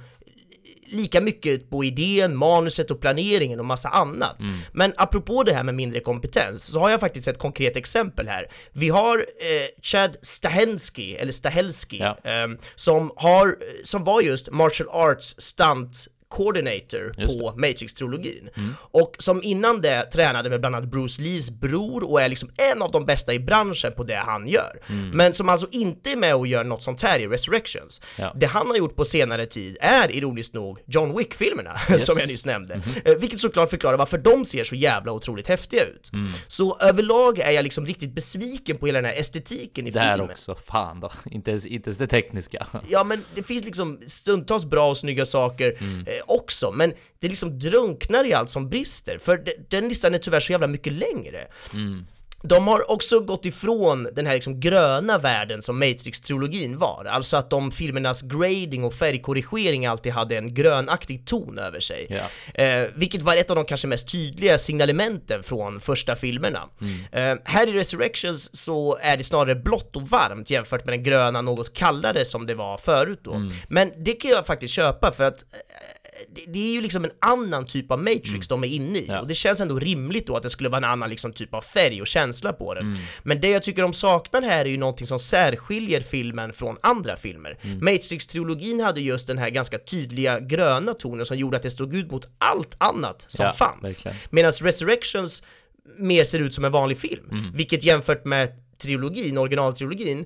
lika 0.92 1.22
mycket 1.22 1.70
på 1.70 1.84
idén, 1.84 2.36
manuset 2.36 2.92
och 2.92 3.02
planeringen 3.02 3.60
och 3.60 3.66
massa 3.66 3.90
annat. 3.90 4.44
Mm. 4.44 4.56
Men 4.74 4.94
apropå 4.98 5.44
det 5.44 5.54
här 5.54 5.64
med 5.64 5.76
mindre 5.76 6.00
kompetens 6.00 6.64
så 6.64 6.80
har 6.80 6.90
jag 6.90 7.00
faktiskt 7.00 7.28
ett 7.28 7.40
konkret 7.40 7.76
exempel 7.76 8.28
här. 8.28 8.46
Vi 8.74 8.90
har 8.90 9.18
eh, 9.18 9.82
Chad 9.82 10.18
Stahelski, 10.22 11.16
eller 11.16 11.32
Stahelski, 11.32 11.98
Ja. 12.00 12.18
eh, 12.24 12.48
som, 12.76 13.12
har, 13.16 13.56
som 13.84 14.04
var 14.04 14.22
just 14.22 14.52
martial 14.52 14.90
arts 14.92 15.36
stunt 15.38 16.08
coordinator 16.32 17.12
Just 17.18 17.40
på 17.40 17.52
Matrix-trilogin. 17.58 18.50
Och 18.76 19.16
som 19.20 19.44
innan 19.44 19.82
det 19.82 20.04
tränade 20.04 20.50
med 20.50 20.60
bland 20.60 20.76
annat 20.76 20.90
Bruce 20.92 21.22
Lees 21.22 21.50
bror 21.52 22.12
och 22.12 22.22
är 22.22 22.30
liksom 22.30 22.50
en 22.74 22.82
av 22.82 22.92
de 22.92 23.06
bästa 23.06 23.34
i 23.34 23.40
branschen 23.40 23.94
på 23.98 24.04
det 24.04 24.16
han 24.16 24.48
gör. 24.48 24.80
Men 25.14 25.34
som 25.34 25.50
alltså 25.50 25.68
inte 25.72 26.12
är 26.12 26.16
med 26.16 26.36
och 26.36 26.48
gör 26.48 26.64
något 26.64 26.84
sånt 26.84 27.02
här 27.02 27.20
i 27.20 27.28
Resurrections. 27.28 28.02
Ja. 28.18 28.34
Det 28.36 28.46
han 28.46 28.68
har 28.68 28.76
gjort 28.78 28.96
på 28.96 29.06
senare 29.06 29.46
tid 29.46 29.78
är 29.82 30.12
ironiskt 30.16 30.54
nog 30.54 30.80
John 30.88 31.18
Wick-filmerna, 31.18 31.78
som 31.98 32.18
jag 32.18 32.28
nyss 32.28 32.46
nämnde. 32.46 32.82
Eh, 33.06 33.16
Vilket 33.16 33.40
såklart 33.40 33.70
förklarar 33.70 33.98
varför 33.98 34.18
de 34.18 34.46
ser 34.46 34.64
så 34.64 34.76
jävla 34.76 35.12
otroligt 35.12 35.48
häftiga 35.48 35.86
ut. 35.86 36.12
Så 36.48 36.78
överlag 36.82 37.40
är 37.40 37.52
jag 37.52 37.64
liksom 37.64 37.86
riktigt 37.86 38.16
besviken 38.16 38.78
på 38.78 38.86
hela 38.86 39.02
den 39.02 39.12
här 39.12 39.20
estetiken 39.20 39.88
i 39.88 39.92
Där 39.92 40.12
filmen. 40.12 40.30
också, 40.32 40.56
fan 40.56 41.00
då. 41.00 41.12
Inte 41.32 41.52
ens, 41.52 41.66
inte 41.66 41.90
ens 41.90 41.98
det 41.98 42.08
tekniska. 42.08 42.68
Ja 42.90 43.04
men 43.04 43.24
det 43.36 43.44
finns 43.44 43.64
liksom 43.66 44.00
stundtals 44.08 44.66
bra 44.66 44.90
och 44.90 44.98
snygga 44.98 45.26
saker 45.26 45.78
eh, 46.08 46.14
också, 46.28 46.72
men 46.72 46.94
det 47.20 47.28
liksom 47.28 47.60
drunknar 47.60 48.26
i 48.26 48.34
allt 48.34 48.50
som 48.50 48.70
brister, 48.70 49.18
för 49.18 49.38
de, 49.38 49.52
den 49.70 49.90
listan 49.90 50.14
är 50.14 50.18
tyvärr 50.18 50.40
så 50.40 50.52
jävla 50.52 50.68
mycket 50.68 50.94
längre. 50.94 51.48
De 52.44 52.68
har 52.68 52.92
också 52.92 53.20
gått 53.20 53.46
ifrån 53.46 54.08
den 54.14 54.26
här 54.26 54.34
liksom 54.34 54.60
gröna 54.60 55.18
världen 55.18 55.62
som 55.62 55.84
Matrix-trilogin 55.84 56.78
var, 56.78 57.06
alltså 57.06 57.38
att 57.38 57.50
de 57.50 57.72
filmernas 57.72 58.22
grading 58.22 58.84
och 58.84 58.94
färgkorrigering 58.94 59.86
alltid 59.86 60.12
hade 60.12 60.38
en 60.38 60.54
grönaktig 60.54 61.26
ton 61.26 61.58
över 61.58 61.80
sig. 61.80 62.08
Ja. 62.10 62.64
Eh, 62.64 62.88
vilket 62.96 63.22
var 63.22 63.36
ett 63.36 63.50
av 63.50 63.56
de 63.56 63.66
kanske 63.66 63.88
mest 63.88 64.12
tydliga 64.12 64.58
signalementen 64.58 65.44
från 65.44 65.80
första 65.80 66.16
filmerna. 66.16 66.70
Eh, 67.12 67.36
här 67.46 67.68
i 67.68 67.74
Resurrections 67.74 68.56
så 68.56 68.98
är 69.02 69.18
det 69.18 69.24
snarare 69.24 69.56
blått 69.56 69.96
och 69.96 70.10
varmt 70.10 70.50
jämfört 70.50 70.86
med 70.86 70.94
den 70.94 71.04
gröna, 71.04 71.42
något 71.42 71.74
kallare 71.74 72.26
som 72.26 72.46
det 72.46 72.56
var 72.56 72.78
förut 72.78 73.20
då. 73.24 73.50
Men 73.68 73.92
det 73.98 74.14
kan 74.14 74.32
jag 74.32 74.46
faktiskt 74.46 74.74
köpa 74.74 75.12
för 75.12 75.24
att 75.24 75.46
det, 76.30 76.42
det 76.48 76.60
är 76.70 76.74
ju 76.74 76.82
liksom 76.82 77.04
en 77.06 77.12
annan 77.20 77.66
typ 77.66 77.92
av 77.92 78.00
Matrix 78.00 78.48
de 78.48 78.64
är 78.64 78.68
inne 78.68 79.00
i 79.00 79.06
Ja. 79.08 79.20
och 79.22 79.28
det 79.28 79.36
känns 79.36 79.62
ändå 79.62 79.80
rimligt 79.80 80.28
då 80.28 80.36
att 80.36 80.44
det 80.44 80.50
skulle 80.50 80.70
vara 80.70 80.78
en 80.78 80.84
annan 80.84 81.10
liksom 81.10 81.34
typ 81.34 81.54
av 81.54 81.62
färg 81.62 82.02
och 82.02 82.08
känsla 82.08 82.54
på 82.54 82.72
Mm. 82.72 82.84
den. 82.94 82.98
Men 83.24 83.42
det 83.42 83.50
jag 83.50 83.64
tycker 83.64 83.82
de 83.82 83.94
saknar 83.94 84.42
här 84.42 84.66
är 84.66 84.70
ju 84.70 84.78
någonting 84.78 85.08
som 85.08 85.20
särskiljer 85.20 86.02
filmen 86.02 86.54
från 86.54 86.78
andra 86.84 87.18
filmer. 87.18 87.58
Mm. 87.62 87.80
Matrix-trilogin 87.88 88.84
hade 88.84 89.02
just 89.02 89.28
den 89.28 89.38
här 89.38 89.50
ganska 89.50 89.78
tydliga 89.80 90.40
gröna 90.40 90.94
tonen 90.94 91.26
som 91.26 91.38
gjorde 91.38 91.58
att 91.58 91.64
det 91.64 91.72
stod 91.72 91.96
ut 91.96 92.12
mot 92.12 92.28
allt 92.38 92.76
annat 92.80 93.26
som 93.28 93.46
Ja, 93.46 93.54
fanns. 93.54 94.06
Medan 94.30 94.52
Resurrections 94.52 95.44
mer 95.98 96.24
ser 96.24 96.40
ut 96.40 96.54
som 96.54 96.66
en 96.66 96.72
vanlig 96.72 96.98
film, 96.98 97.24
Mm. 97.32 97.52
vilket 97.54 97.84
jämfört 97.84 98.26
med 98.26 98.50
trilogin, 98.82 99.38
originaltrilogin, 99.38 100.26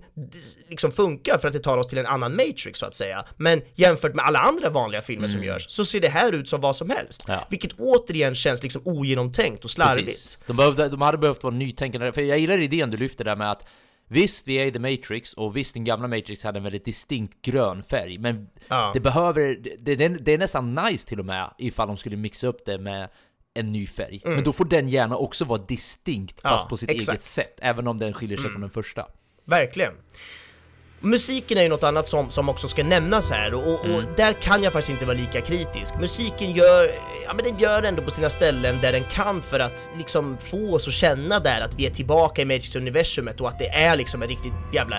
liksom 0.70 0.92
funkar 0.92 1.38
för 1.38 1.48
att 1.48 1.54
det 1.54 1.60
tar 1.60 1.78
oss 1.78 1.88
till 1.88 1.98
en 1.98 2.06
annan 2.06 2.36
Matrix 2.36 2.80
så 2.80 2.86
att 2.86 2.96
säga. 2.96 3.26
Men 3.38 3.62
jämfört 3.74 4.16
med 4.16 4.26
alla 4.26 4.40
andra 4.40 4.70
vanliga 4.70 5.02
filmer 5.02 5.28
som 5.28 5.44
görs 5.44 5.66
så 5.70 5.86
ser 5.86 6.00
det 6.00 6.10
här 6.10 6.32
ut 6.32 6.50
som 6.50 6.62
vad 6.62 6.76
som 6.76 6.90
helst. 6.90 7.28
Mm. 7.28 7.40
Ja. 7.40 7.48
Vilket 7.50 7.74
återigen 7.80 8.36
känns 8.36 8.64
liksom 8.64 8.82
ogenomtänkt 8.86 9.64
och 9.64 9.72
slarvigt. 9.72 10.08
Precis. 10.08 10.40
De, 10.48 10.58
behövde, 10.58 10.90
de 10.90 11.02
hade 11.02 11.18
behövt 11.18 11.44
vara 11.44 11.54
nytänkande, 11.54 12.12
för 12.12 12.22
jag 12.22 12.40
gillar 12.40 12.62
idén 12.62 12.92
du 12.92 12.98
lyfter 12.98 13.26
där 13.26 13.36
med 13.36 13.52
att 13.52 13.66
Visst, 14.08 14.48
vi 14.48 14.56
är 14.56 14.66
i 14.66 14.72
The 14.72 14.80
Matrix 14.80 15.34
och 15.34 15.58
visst, 15.58 15.74
den 15.74 15.84
gamla 15.84 16.08
Matrix 16.08 16.44
hade 16.44 16.58
en 16.60 16.64
väldigt 16.64 16.86
distinkt 16.86 17.42
grön 17.42 17.84
färg, 17.84 18.18
men 18.18 18.48
Ja. 18.68 18.92
det 18.94 19.00
behöver, 19.00 19.58
det, 19.80 19.96
det, 19.96 20.08
det 20.08 20.34
är 20.34 20.38
nästan 20.38 20.76
nice 20.76 21.08
till 21.08 21.20
och 21.20 21.26
med 21.26 21.54
ifall 21.58 21.88
de 21.88 21.98
skulle 21.98 22.16
mixa 22.16 22.48
upp 22.48 22.66
det 22.66 22.78
med 22.78 23.10
en 23.56 23.72
ny 23.72 23.88
färg. 23.88 24.22
Men 24.24 24.44
då 24.44 24.54
får 24.54 24.66
den 24.66 24.88
gärna 24.88 25.18
också 25.18 25.46
vara 25.46 25.62
distinkt, 25.68 26.42
fast 26.42 26.46
Mm. 26.46 26.60
Ja, 26.64 26.70
på 26.70 26.78
sitt 26.78 26.90
exakt. 26.90 27.08
Mm. 27.08 27.14
eget 27.16 27.24
sätt, 27.24 27.60
även 27.62 27.88
om 27.88 27.98
den 27.98 28.14
skiljer 28.14 28.38
sig 28.38 28.50
från 28.52 28.62
den 28.62 28.70
första. 28.70 29.08
Verkligen. 29.46 29.94
Musiken 31.06 31.58
är 31.58 31.64
ju 31.64 31.70
något 31.70 31.84
annat 31.84 32.08
som, 32.08 32.30
som 32.30 32.50
också 32.50 32.68
ska 32.68 32.84
nämnas 32.84 33.32
här 33.32 33.54
och, 33.54 33.68
och, 33.74 33.96
och 33.96 34.04
där 34.18 34.34
kan 34.34 34.64
jag 34.64 34.74
faktiskt 34.74 34.90
inte 34.90 35.06
vara 35.06 35.18
lika 35.18 35.42
kritisk. 35.42 35.96
Musiken 36.00 36.52
gör, 36.52 36.90
ja 37.26 37.34
men 37.34 37.46
den 37.46 37.60
gör 37.60 37.84
ändå 37.84 38.02
på 38.02 38.12
sina 38.12 38.30
ställen 38.30 38.76
där 38.82 38.92
den 38.92 39.04
kan 39.04 39.42
för 39.42 39.60
att 39.60 39.92
liksom 39.98 40.38
få 40.38 40.76
oss 40.76 40.88
att 40.88 40.94
känna 40.94 41.40
där 41.40 41.62
att 41.62 41.76
vi 41.76 41.86
är 41.86 41.90
tillbaka 41.90 42.42
i 42.42 42.46
Matrix-universumet 42.46 43.42
och 43.42 43.48
att 43.48 43.60
det 43.60 43.68
är 43.68 43.96
liksom 43.96 44.22
en 44.22 44.28
riktigt 44.28 44.54
jävla 44.74 44.98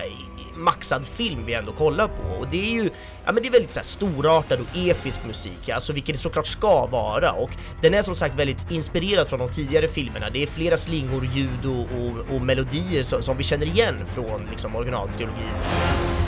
maxad 0.56 1.06
film 1.06 1.46
vi 1.46 1.54
ändå 1.54 1.72
kollar 1.72 2.08
på. 2.08 2.38
Och 2.40 2.46
det 2.50 2.70
är 2.70 2.72
ju, 2.72 2.90
ja 3.24 3.32
men 3.32 3.42
det 3.42 3.48
är 3.48 3.52
väldigt 3.52 3.70
så 3.70 3.78
här 3.78 3.84
storartad 3.84 4.60
och 4.60 4.76
episk 4.76 5.20
musik, 5.26 5.68
alltså 5.68 5.92
vilket 5.92 6.14
det 6.14 6.20
såklart 6.20 6.46
ska 6.46 6.86
vara 6.86 7.32
och 7.32 7.50
den 7.82 7.94
är 7.94 8.02
som 8.02 8.14
sagt 8.14 8.34
väldigt 8.34 8.70
inspirerad 8.70 9.28
från 9.28 9.38
de 9.38 9.50
tidigare 9.50 9.88
filmerna. 9.88 10.30
Det 10.30 10.42
är 10.42 10.46
flera 10.46 10.76
slingor, 10.76 11.28
ljud 11.34 11.66
och, 11.66 12.00
och, 12.00 12.34
och 12.36 12.42
melodier 12.42 13.02
som, 13.02 13.22
som 13.22 13.36
vi 13.36 13.44
känner 13.44 13.66
igen 13.66 14.06
från 14.14 14.46
liksom 14.50 14.76
originaltrilogin. 14.76 15.95
you 15.96 16.25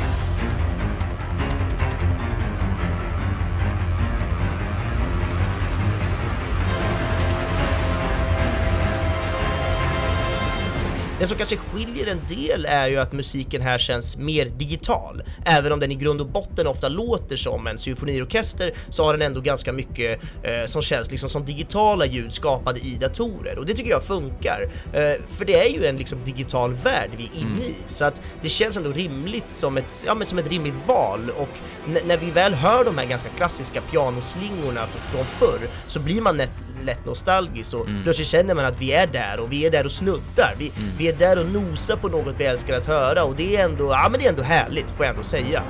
Det 11.20 11.26
som 11.26 11.36
kanske 11.36 11.56
skiljer 11.56 12.06
en 12.06 12.20
del 12.28 12.64
är 12.64 12.88
ju 12.88 12.96
att 12.96 13.12
musiken 13.12 13.62
här 13.62 13.78
känns 13.78 14.16
mer 14.16 14.46
digital. 14.46 15.22
Även 15.44 15.72
om 15.72 15.80
den 15.80 15.92
i 15.92 15.94
grund 15.94 16.20
och 16.20 16.26
botten 16.26 16.66
ofta 16.66 16.88
låter 16.88 17.36
som 17.36 17.66
en 17.66 17.78
symfoniorkester 17.78 18.72
så 18.88 19.04
har 19.04 19.12
den 19.12 19.22
ändå 19.22 19.40
ganska 19.40 19.72
mycket 19.72 20.20
eh, 20.42 20.66
som 20.66 20.82
känns 20.82 21.10
liksom 21.10 21.28
som 21.28 21.44
digitala 21.44 22.06
ljud 22.06 22.32
skapade 22.32 22.80
i 22.80 22.96
datorer. 23.00 23.58
Och 23.58 23.66
det 23.66 23.74
tycker 23.74 23.90
jag 23.90 24.02
funkar. 24.02 24.70
Eh, 24.92 25.26
för 25.26 25.44
det 25.44 25.54
är 25.54 25.72
ju 25.74 25.86
en 25.86 25.96
liksom 25.96 26.18
digital 26.24 26.74
värld 26.74 27.10
vi 27.16 27.24
är 27.24 27.40
inne 27.40 27.64
i. 27.64 27.76
Så 27.86 28.04
att 28.04 28.22
det 28.42 28.48
känns 28.48 28.76
ändå 28.76 28.92
rimligt 28.92 29.50
som 29.50 29.76
ett, 29.76 30.04
ja, 30.06 30.14
men 30.14 30.26
som 30.26 30.38
ett 30.38 30.50
rimligt 30.50 30.86
val. 30.86 31.30
Och 31.36 31.58
när 32.06 32.16
vi 32.16 32.30
väl 32.30 32.54
hör 32.54 32.84
de 32.84 32.98
här 32.98 33.06
ganska 33.06 33.28
klassiska 33.28 33.80
pianoslingorna 33.80 34.86
från 34.86 35.24
förr 35.24 35.68
så 35.86 36.00
blir 36.00 36.20
man 36.20 36.40
lätt, 36.84 37.06
nostalgisk. 37.06 37.74
Och 37.74 37.86
plötsligt 38.02 38.28
känner 38.28 38.54
man 38.54 38.64
att 38.64 38.80
vi 38.80 38.92
är 38.92 39.06
där 39.06 39.40
och 39.40 39.52
vi 39.52 39.66
är 39.66 39.70
där 39.70 39.84
och 39.84 39.92
snuddar. 39.92 40.54
Vi, 40.58 40.72
vi 40.98 41.07
är 41.08 41.12
där 41.12 41.38
och 41.38 41.46
nosar 41.46 41.96
på 41.96 42.08
något 42.08 42.34
vi 42.38 42.44
älskar 42.44 42.74
att 42.74 42.86
höra 42.86 43.24
och 43.24 43.36
det 43.36 43.56
är 43.56 43.64
ändå, 43.64 43.84
ja 43.84 44.08
men 44.10 44.20
det 44.20 44.26
är 44.26 44.30
ändå 44.30 44.42
härligt 44.42 44.90
får 44.90 45.06
jag 45.06 45.10
ändå 45.10 45.24
säga. 45.24 45.62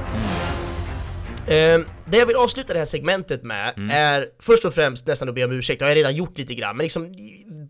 Ehm, 1.51 1.85
det 2.05 2.19
jag 2.19 2.27
vill 2.27 2.37
avsluta 2.37 2.73
det 2.73 2.79
här 2.79 2.87
segmentet 2.87 3.43
med 3.43 3.75
är 3.91 4.27
först 4.39 4.65
och 4.65 4.75
främst 4.75 5.07
nästan 5.07 5.29
att 5.29 5.35
be 5.35 5.45
om 5.45 5.53
ursäkt, 5.53 5.79
det 5.79 5.85
har 5.85 5.91
jag 5.91 5.97
redan 5.97 6.17
gjort 6.17 6.39
lite 6.39 6.55
grann, 6.55 6.77
men 6.77 6.85
liksom 6.85 7.15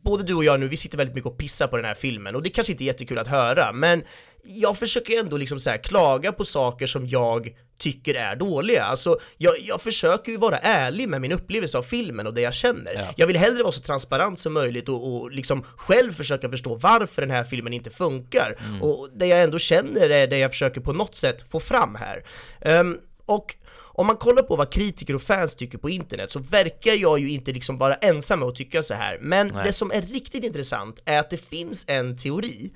både 0.05 0.23
du 0.23 0.35
och 0.35 0.45
jag 0.45 0.61
nu, 0.61 0.69
vi 0.69 0.77
sitter 0.77 0.99
väldigt 0.99 1.15
mycket 1.15 1.31
och 1.31 1.39
pissar 1.39 1.67
på 1.67 1.77
den 1.77 1.87
här 1.87 1.95
filmen 1.95 2.35
och 2.35 2.43
det 2.43 2.51
kanske 2.51 2.73
inte 2.73 2.85
är 2.85 2.87
jättekul 2.87 3.19
att 3.19 3.27
höra, 3.27 3.73
men 3.73 4.03
jag 4.43 4.79
försöker 4.79 5.21
ändå 5.21 5.37
liksom 5.37 5.61
så 5.61 5.71
här 5.71 5.77
klaga 5.77 6.33
på 6.33 6.45
saker 6.45 6.87
som 6.87 7.09
jag 7.09 7.55
tycker 7.79 8.15
är 8.15 8.37
dåliga. 8.37 8.85
Alltså, 8.85 9.19
jag, 9.37 9.55
jag 9.61 9.81
försöker 9.81 10.33
ju 10.33 10.39
vara 10.39 10.59
ärlig 10.59 11.09
med 11.09 11.21
min 11.21 11.33
upplevelse 11.33 11.79
av 11.79 11.83
filmen 11.83 12.27
och 12.27 12.35
det 12.35 12.41
jag 12.41 12.55
känner. 12.55 12.95
Ja. 12.95 13.07
Jag 13.17 13.27
vill 13.27 13.37
hellre 13.37 13.63
vara 13.63 13.73
så 13.73 13.81
transparent 13.81 14.39
som 14.39 14.53
möjligt 14.53 14.89
och, 14.89 15.15
och 15.15 15.31
liksom 15.31 15.65
själv 15.77 16.13
försöka 16.13 16.49
förstå 16.49 16.75
varför 16.75 17.23
den 17.23 17.31
här 17.31 17.45
filmen 17.45 17.73
inte 17.73 17.91
funkar. 17.91 18.57
Och 18.81 19.09
det 19.15 19.27
jag 19.27 19.43
ändå 19.43 19.59
känner 19.59 20.11
är 20.11 20.27
det 20.27 20.39
jag 20.39 20.51
försöker 20.51 20.81
på 20.81 20.93
något 20.93 21.15
sätt 21.15 21.51
få 21.51 21.61
fram 21.61 21.95
här. 21.95 22.25
Ehm, 22.61 22.99
och 23.27 23.55
om 23.99 24.07
man 24.07 24.17
kollar 24.17 24.43
på 24.43 24.57
vad 24.57 24.73
kritiker 24.73 25.15
och 25.15 25.23
fans 25.23 25.57
tycker 25.57 25.79
på 25.79 25.91
internet 25.91 26.31
så 26.31 26.39
verkar 26.39 26.93
jag 26.93 27.19
ju 27.19 27.31
inte 27.31 27.53
liksom 27.53 27.79
vara 27.79 27.95
ensam 27.95 28.39
med 28.41 28.49
att 28.49 28.55
tycka 28.55 28.83
så 28.83 28.95
här. 28.95 29.19
Men 29.21 29.47
Nej. 29.49 29.65
det 29.65 29.73
som 29.73 29.91
är 29.93 30.03
riktigt 30.03 30.45
intressant 30.45 31.03
är 31.05 31.19
att 31.19 31.31
det 31.31 31.49
finns 31.49 31.85
en 31.89 32.17
teori 32.17 32.71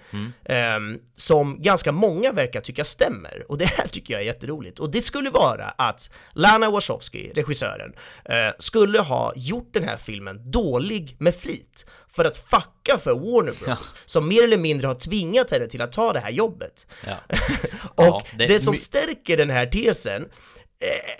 ehm, 0.44 0.98
som 1.16 1.62
ganska 1.62 1.92
många 1.92 2.32
verkar 2.32 2.60
tycka 2.60 2.84
stämmer. 2.84 3.44
Och 3.48 3.58
det 3.58 3.64
här 3.64 3.88
tycker 3.88 4.14
jag 4.14 4.20
är 4.22 4.26
jätteroligt. 4.26 4.78
Och 4.78 4.90
det 4.90 5.00
skulle 5.00 5.30
vara 5.30 5.64
att 5.78 6.10
Lana 6.32 6.70
Wachowski, 6.70 7.32
regissören, 7.34 7.92
eh, 8.24 8.36
skulle 8.58 9.00
ha 9.00 9.32
gjort 9.36 9.74
den 9.74 9.84
här 9.84 9.96
filmen 9.96 10.50
dålig 10.50 11.16
med 11.18 11.34
flit 11.36 11.86
för 12.08 12.24
att 12.24 12.36
fucka 12.36 12.98
för 12.98 13.10
Warner 13.14 13.52
Bros. 13.64 13.94
Som 14.04 14.28
mer 14.28 14.44
eller 14.44 14.58
mindre 14.58 14.86
har 14.86 14.94
tvingat 14.94 15.50
henne 15.50 15.66
till 15.66 15.80
att 15.80 15.92
ta 15.92 16.12
det 16.12 16.20
här 16.20 16.30
jobbet. 16.30 16.86
Ja. 17.06 17.14
Och 17.94 18.04
Ja, 18.04 18.22
det, 18.38 18.46
det- 18.46 18.60
som 18.60 18.76
stärker 18.76 19.36
den 19.36 19.50
här 19.50 19.66
tesen 19.66 20.22
eh, 20.22 20.28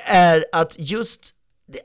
är 0.06 0.44
att 0.52 0.76
just 0.78 1.34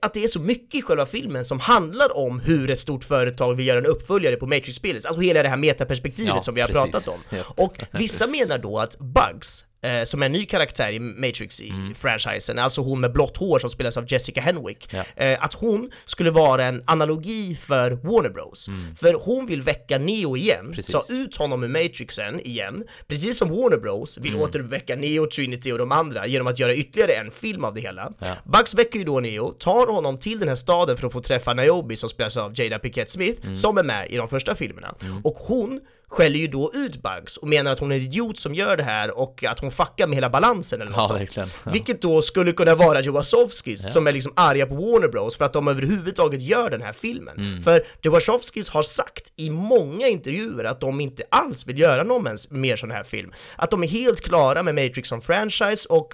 att 0.02 0.14
det 0.14 0.24
är 0.24 0.28
så 0.28 0.40
mycket 0.40 0.76
i 0.76 0.82
själva 0.82 1.06
filmen 1.06 1.46
som 1.46 1.60
handlar 1.60 2.18
om 2.18 2.40
hur 2.40 2.70
ett 2.70 2.80
stort 2.80 3.04
företag 3.04 3.56
vill 3.56 3.68
göra 3.68 3.80
en 3.80 3.86
uppföljare 3.86 4.36
på 4.36 4.46
Matrix-spelet, 4.48 5.06
alltså 5.06 5.22
hela 5.22 5.44
det 5.44 5.50
här 5.50 5.58
metaperspektivet 5.58 6.34
Ja, 6.36 6.42
som 6.42 6.56
vi 6.56 6.62
har 6.62 6.68
precis. 6.68 6.92
pratat 6.92 7.08
om. 7.08 7.44
Och 7.66 7.78
vissa 7.92 8.28
menar 8.28 8.58
då 8.58 8.80
att 8.80 9.00
Bugs, 9.00 9.66
eh, 9.82 10.04
som 10.04 10.22
är 10.22 10.26
en 10.26 10.32
ny 10.32 10.46
karaktär 10.46 10.92
i 10.92 11.00
Matrix 11.00 11.62
i 11.62 11.74
franchisen, 11.96 12.60
alltså 12.60 12.82
hon 12.82 13.00
med 13.00 13.12
blått 13.14 13.38
hår 13.38 13.60
som 13.60 13.70
spelas 13.70 13.98
av 13.98 14.06
Jessica 14.12 14.42
Henwick, 14.42 14.90
Ja. 14.94 15.04
eh, 15.24 15.44
att 15.44 15.54
hon 15.54 15.92
skulle 16.06 16.32
vara 16.32 16.66
en 16.66 16.84
analogi 16.86 17.56
för 17.56 17.92
Warner 17.92 18.30
Bros. 18.30 18.70
För 18.96 19.14
hon 19.14 19.46
vill 19.46 19.62
väcka 19.62 19.98
Neo 19.98 20.38
igen, 20.38 20.72
Precis. 20.76 20.92
ta 20.92 21.04
ut 21.10 21.36
honom 21.38 21.64
ur 21.64 21.68
Matrixen 21.68 22.40
igen, 22.48 22.84
precis 23.08 23.38
som 23.38 23.50
Warner 23.50 23.78
Bros 23.78 24.18
vill 24.18 24.36
återväcka 24.36 24.96
Neo, 24.96 25.28
Trinity 25.28 25.72
och 25.72 25.78
de 25.78 25.92
andra 25.92 26.28
genom 26.28 26.48
att 26.48 26.60
göra 26.60 26.76
ytterligare 26.76 27.12
en 27.14 27.32
film 27.32 27.64
av 27.64 27.74
det 27.74 27.82
hela. 27.82 28.14
Bugs 28.46 28.74
väcker 28.76 29.00
ju 29.00 29.06
då 29.06 29.20
Neo, 29.20 29.52
tar 29.52 29.88
honom 29.94 30.18
till 30.18 30.40
den 30.40 30.48
här 30.50 30.56
staden 30.56 30.98
för 30.98 31.08
att 31.08 31.14
få 31.14 31.22
träffa 31.22 31.54
Niobe 31.54 31.96
som 31.96 32.10
spelas 32.10 32.38
av 32.38 32.60
Jada 32.60 32.80
Pinkett 32.80 33.10
Smith, 33.10 33.54
som 33.54 33.78
är 33.78 33.84
med 33.84 34.08
i 34.12 34.18
de 34.18 34.28
första 34.28 34.56
filmerna. 34.56 34.96
Och 35.24 35.36
hon 35.40 35.80
skäller 36.10 36.40
ju 36.40 36.48
då 36.48 36.72
ut 36.74 37.02
Bugs 37.04 37.38
och 37.38 37.48
menar 37.48 37.72
att 37.72 37.80
hon 37.80 37.92
är 37.92 37.96
en 37.96 38.02
idiot 38.02 38.38
som 38.40 38.56
gör 38.56 38.78
det 38.78 38.84
här 38.84 39.18
och 39.20 39.44
att 39.44 39.60
hon 39.60 39.72
fuckar 39.72 40.08
med 40.08 40.16
hela 40.16 40.30
balansen 40.30 40.82
eller 40.82 40.92
något 40.92 41.10
Ja, 41.10 41.18
sånt. 41.36 41.36
Ja. 41.66 41.72
Vilket 41.72 42.02
då 42.02 42.22
skulle 42.22 42.52
kunna 42.52 42.76
vara 42.76 43.02
the 43.02 43.10
Wachowskis 43.10 43.94
som 43.94 44.08
är 44.08 44.12
liksom 44.12 44.34
arga 44.36 44.66
på 44.66 44.76
Warner 44.76 45.08
Bros 45.08 45.38
för 45.38 45.46
att 45.46 45.54
de 45.54 45.68
överhuvudtaget 45.68 46.42
gör 46.42 46.70
den 46.70 46.82
här 46.82 46.94
filmen. 46.94 47.38
Mm. 47.38 47.62
För 47.62 47.80
the 48.04 48.10
Wachowskis 48.10 48.70
har 48.70 48.84
sagt 48.84 49.32
i 49.36 49.50
många 49.50 50.08
intervjuer 50.08 50.64
att 50.64 50.82
de 50.82 51.00
inte 51.02 51.24
alls 51.32 51.68
vill 51.68 51.80
göra 51.80 52.04
någon 52.04 52.28
mer 52.50 52.76
sån 52.76 52.92
här 52.92 53.04
film. 53.04 53.34
Att 53.56 53.72
de 53.72 53.84
är 53.84 53.88
helt 53.88 54.22
klara 54.22 54.64
med 54.64 54.76
Matrix 54.76 55.10
som 55.10 55.22
franchise 55.22 55.88
och 55.90 56.14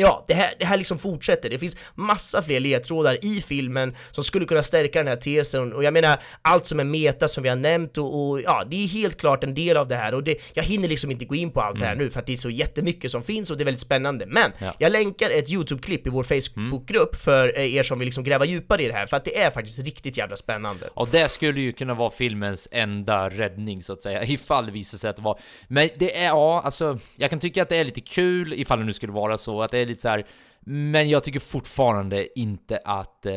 Ja, 0.00 0.24
det 0.28 0.34
här, 0.34 0.54
det 0.58 0.64
här 0.64 0.76
liksom 0.76 0.98
fortsätter. 0.98 1.50
Det 1.50 1.58
finns 1.58 1.76
massa 1.94 2.42
fler 2.42 2.60
ledtrådar 2.60 3.24
i 3.24 3.40
filmen 3.40 3.96
som 4.10 4.24
skulle 4.24 4.44
kunna 4.44 4.62
stärka 4.62 4.98
den 4.98 5.08
här 5.08 5.16
tesen 5.16 5.72
och 5.72 5.84
jag 5.84 5.92
menar 5.92 6.22
allt 6.42 6.64
som 6.66 6.80
är 6.80 6.84
meta 6.84 7.28
som 7.28 7.42
vi 7.42 7.48
har 7.48 7.56
nämnt 7.56 7.98
och, 7.98 8.28
och 8.30 8.40
ja, 8.40 8.64
det 8.70 8.84
är 8.84 8.88
helt 8.88 9.20
klart 9.20 9.44
en 9.44 9.54
del 9.54 9.76
av 9.76 9.88
det 9.88 9.96
här 9.96 10.14
och 10.14 10.22
det, 10.24 10.38
jag 10.54 10.62
hinner 10.62 10.88
liksom 10.88 11.10
inte 11.10 11.24
gå 11.24 11.34
in 11.34 11.50
på 11.50 11.60
allt 11.60 11.80
det 11.80 11.86
här 11.86 11.94
nu 11.96 12.10
för 12.10 12.20
att 12.20 12.26
det 12.26 12.32
är 12.32 12.36
så 12.36 12.50
jättemycket 12.50 13.10
som 13.10 13.22
finns 13.22 13.50
och 13.50 13.56
det 13.56 13.62
är 13.62 13.64
väldigt 13.64 13.80
spännande. 13.80 14.26
Men 14.26 14.52
Ja. 14.58 14.74
jag 14.78 14.92
länkar 14.92 15.30
ett 15.30 15.50
YouTube-klipp 15.50 16.06
i 16.06 16.10
vår 16.10 16.24
Facebookgrupp 16.24 17.16
för 17.16 17.58
eh, 17.58 17.74
er 17.74 17.82
som 17.82 17.98
vill 17.98 18.06
liksom 18.06 18.24
gräva 18.24 18.44
djupare 18.44 18.82
i 18.82 18.86
det 18.86 18.92
här 18.92 19.06
för 19.06 19.16
att 19.16 19.24
det 19.24 19.38
är 19.38 19.50
faktiskt 19.50 19.78
riktigt 19.78 20.16
jävla 20.16 20.36
spännande. 20.36 20.88
Och 20.94 21.08
det 21.08 21.28
skulle 21.28 21.60
ju 21.60 21.72
kunna 21.72 21.94
vara 21.94 22.10
filmens 22.10 22.68
enda 22.72 23.28
räddning 23.28 23.82
så 23.82 23.92
att 23.92 24.02
säga, 24.02 24.24
ifall 24.28 24.66
det 24.66 24.72
visar 24.72 24.98
sig 24.98 25.10
att 25.10 25.16
det 25.16 25.22
var... 25.22 25.38
Men 25.68 25.88
det 25.96 26.18
är, 26.18 26.24
ja, 26.26 26.60
alltså, 26.64 26.98
jag 27.16 27.30
kan 27.30 27.40
tycka 27.40 27.62
att 27.62 27.68
det 27.68 27.76
är 27.76 27.84
lite 27.84 28.00
kul 28.00 28.52
ifall 28.52 28.78
det 28.78 28.84
nu 28.84 28.92
skulle 28.92 29.12
vara 29.12 29.38
så, 29.38 29.62
att 29.62 29.70
det 29.70 29.78
är 29.78 29.86
lite 29.88 30.02
så 30.02 30.08
här. 30.08 30.26
Men 30.60 31.08
jag 31.08 31.24
tycker 31.24 31.40
fortfarande 31.40 32.38
inte 32.38 32.80
att... 32.84 33.26
Eh, 33.26 33.34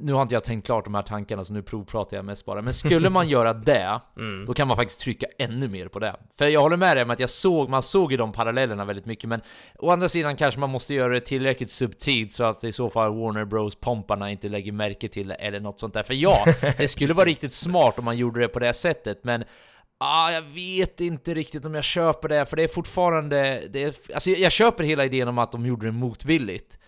nu 0.00 0.12
har 0.12 0.22
inte 0.22 0.34
jag 0.34 0.44
tänkt 0.44 0.66
klart 0.66 0.84
de 0.84 0.94
här 0.94 1.02
tankarna, 1.02 1.44
så 1.44 1.52
nu 1.52 1.62
provpratar 1.62 2.16
jag 2.16 2.24
mest 2.24 2.44
bara. 2.44 2.62
Men 2.62 2.74
skulle 2.74 3.10
man 3.10 3.28
göra 3.28 3.52
det, 3.52 4.00
då 4.46 4.54
kan 4.54 4.68
man 4.68 4.76
faktiskt 4.76 5.00
trycka 5.00 5.26
ännu 5.38 5.68
mer 5.68 5.88
på 5.88 5.98
det. 5.98 6.16
För 6.38 6.48
jag 6.48 6.60
håller 6.60 6.76
med 6.76 6.96
dig 6.96 7.04
om 7.04 7.10
att 7.10 7.20
jag 7.20 7.30
såg, 7.30 7.68
man 7.68 7.82
såg 7.82 8.10
ju 8.10 8.16
de 8.16 8.32
parallellerna 8.32 8.84
väldigt 8.84 9.06
mycket, 9.06 9.28
men 9.28 9.40
å 9.78 9.90
andra 9.90 10.08
sidan 10.08 10.36
kanske 10.36 10.60
man 10.60 10.70
måste 10.70 10.94
göra 10.94 11.12
det 11.12 11.20
tillräckligt 11.20 11.70
subtilt 11.70 12.32
så 12.32 12.44
att 12.44 12.64
i 12.64 12.72
så 12.72 12.90
fall 12.90 13.14
Warner 13.14 13.44
Bros-pomparna 13.44 14.30
inte 14.30 14.48
lägger 14.48 14.72
märke 14.72 15.08
till 15.08 15.28
det, 15.28 15.34
eller 15.34 15.60
något 15.60 15.80
sånt 15.80 15.94
där. 15.94 16.02
För 16.02 16.14
ja, 16.14 16.44
det 16.78 16.88
skulle 16.88 17.14
vara 17.14 17.26
riktigt 17.26 17.52
smart 17.52 17.98
om 17.98 18.04
man 18.04 18.16
gjorde 18.16 18.40
det 18.40 18.48
på 18.48 18.58
det 18.58 18.72
sättet, 18.72 19.24
men 19.24 19.44
Ah, 20.04 20.32
jag 20.32 20.42
vet 20.42 21.00
inte 21.00 21.34
riktigt 21.34 21.64
om 21.64 21.74
jag 21.74 21.84
köper 21.84 22.28
det, 22.28 22.46
för 22.46 22.56
det 22.56 22.62
är 22.62 22.68
fortfarande... 22.68 23.62
Det 23.70 23.82
är, 23.82 23.94
alltså 24.14 24.30
jag, 24.30 24.38
jag 24.38 24.52
köper 24.52 24.84
hela 24.84 25.04
idén 25.04 25.28
om 25.28 25.38
att 25.38 25.52
de 25.52 25.66
gjorde 25.66 25.86
det 25.86 25.92
motvilligt. 25.92 26.78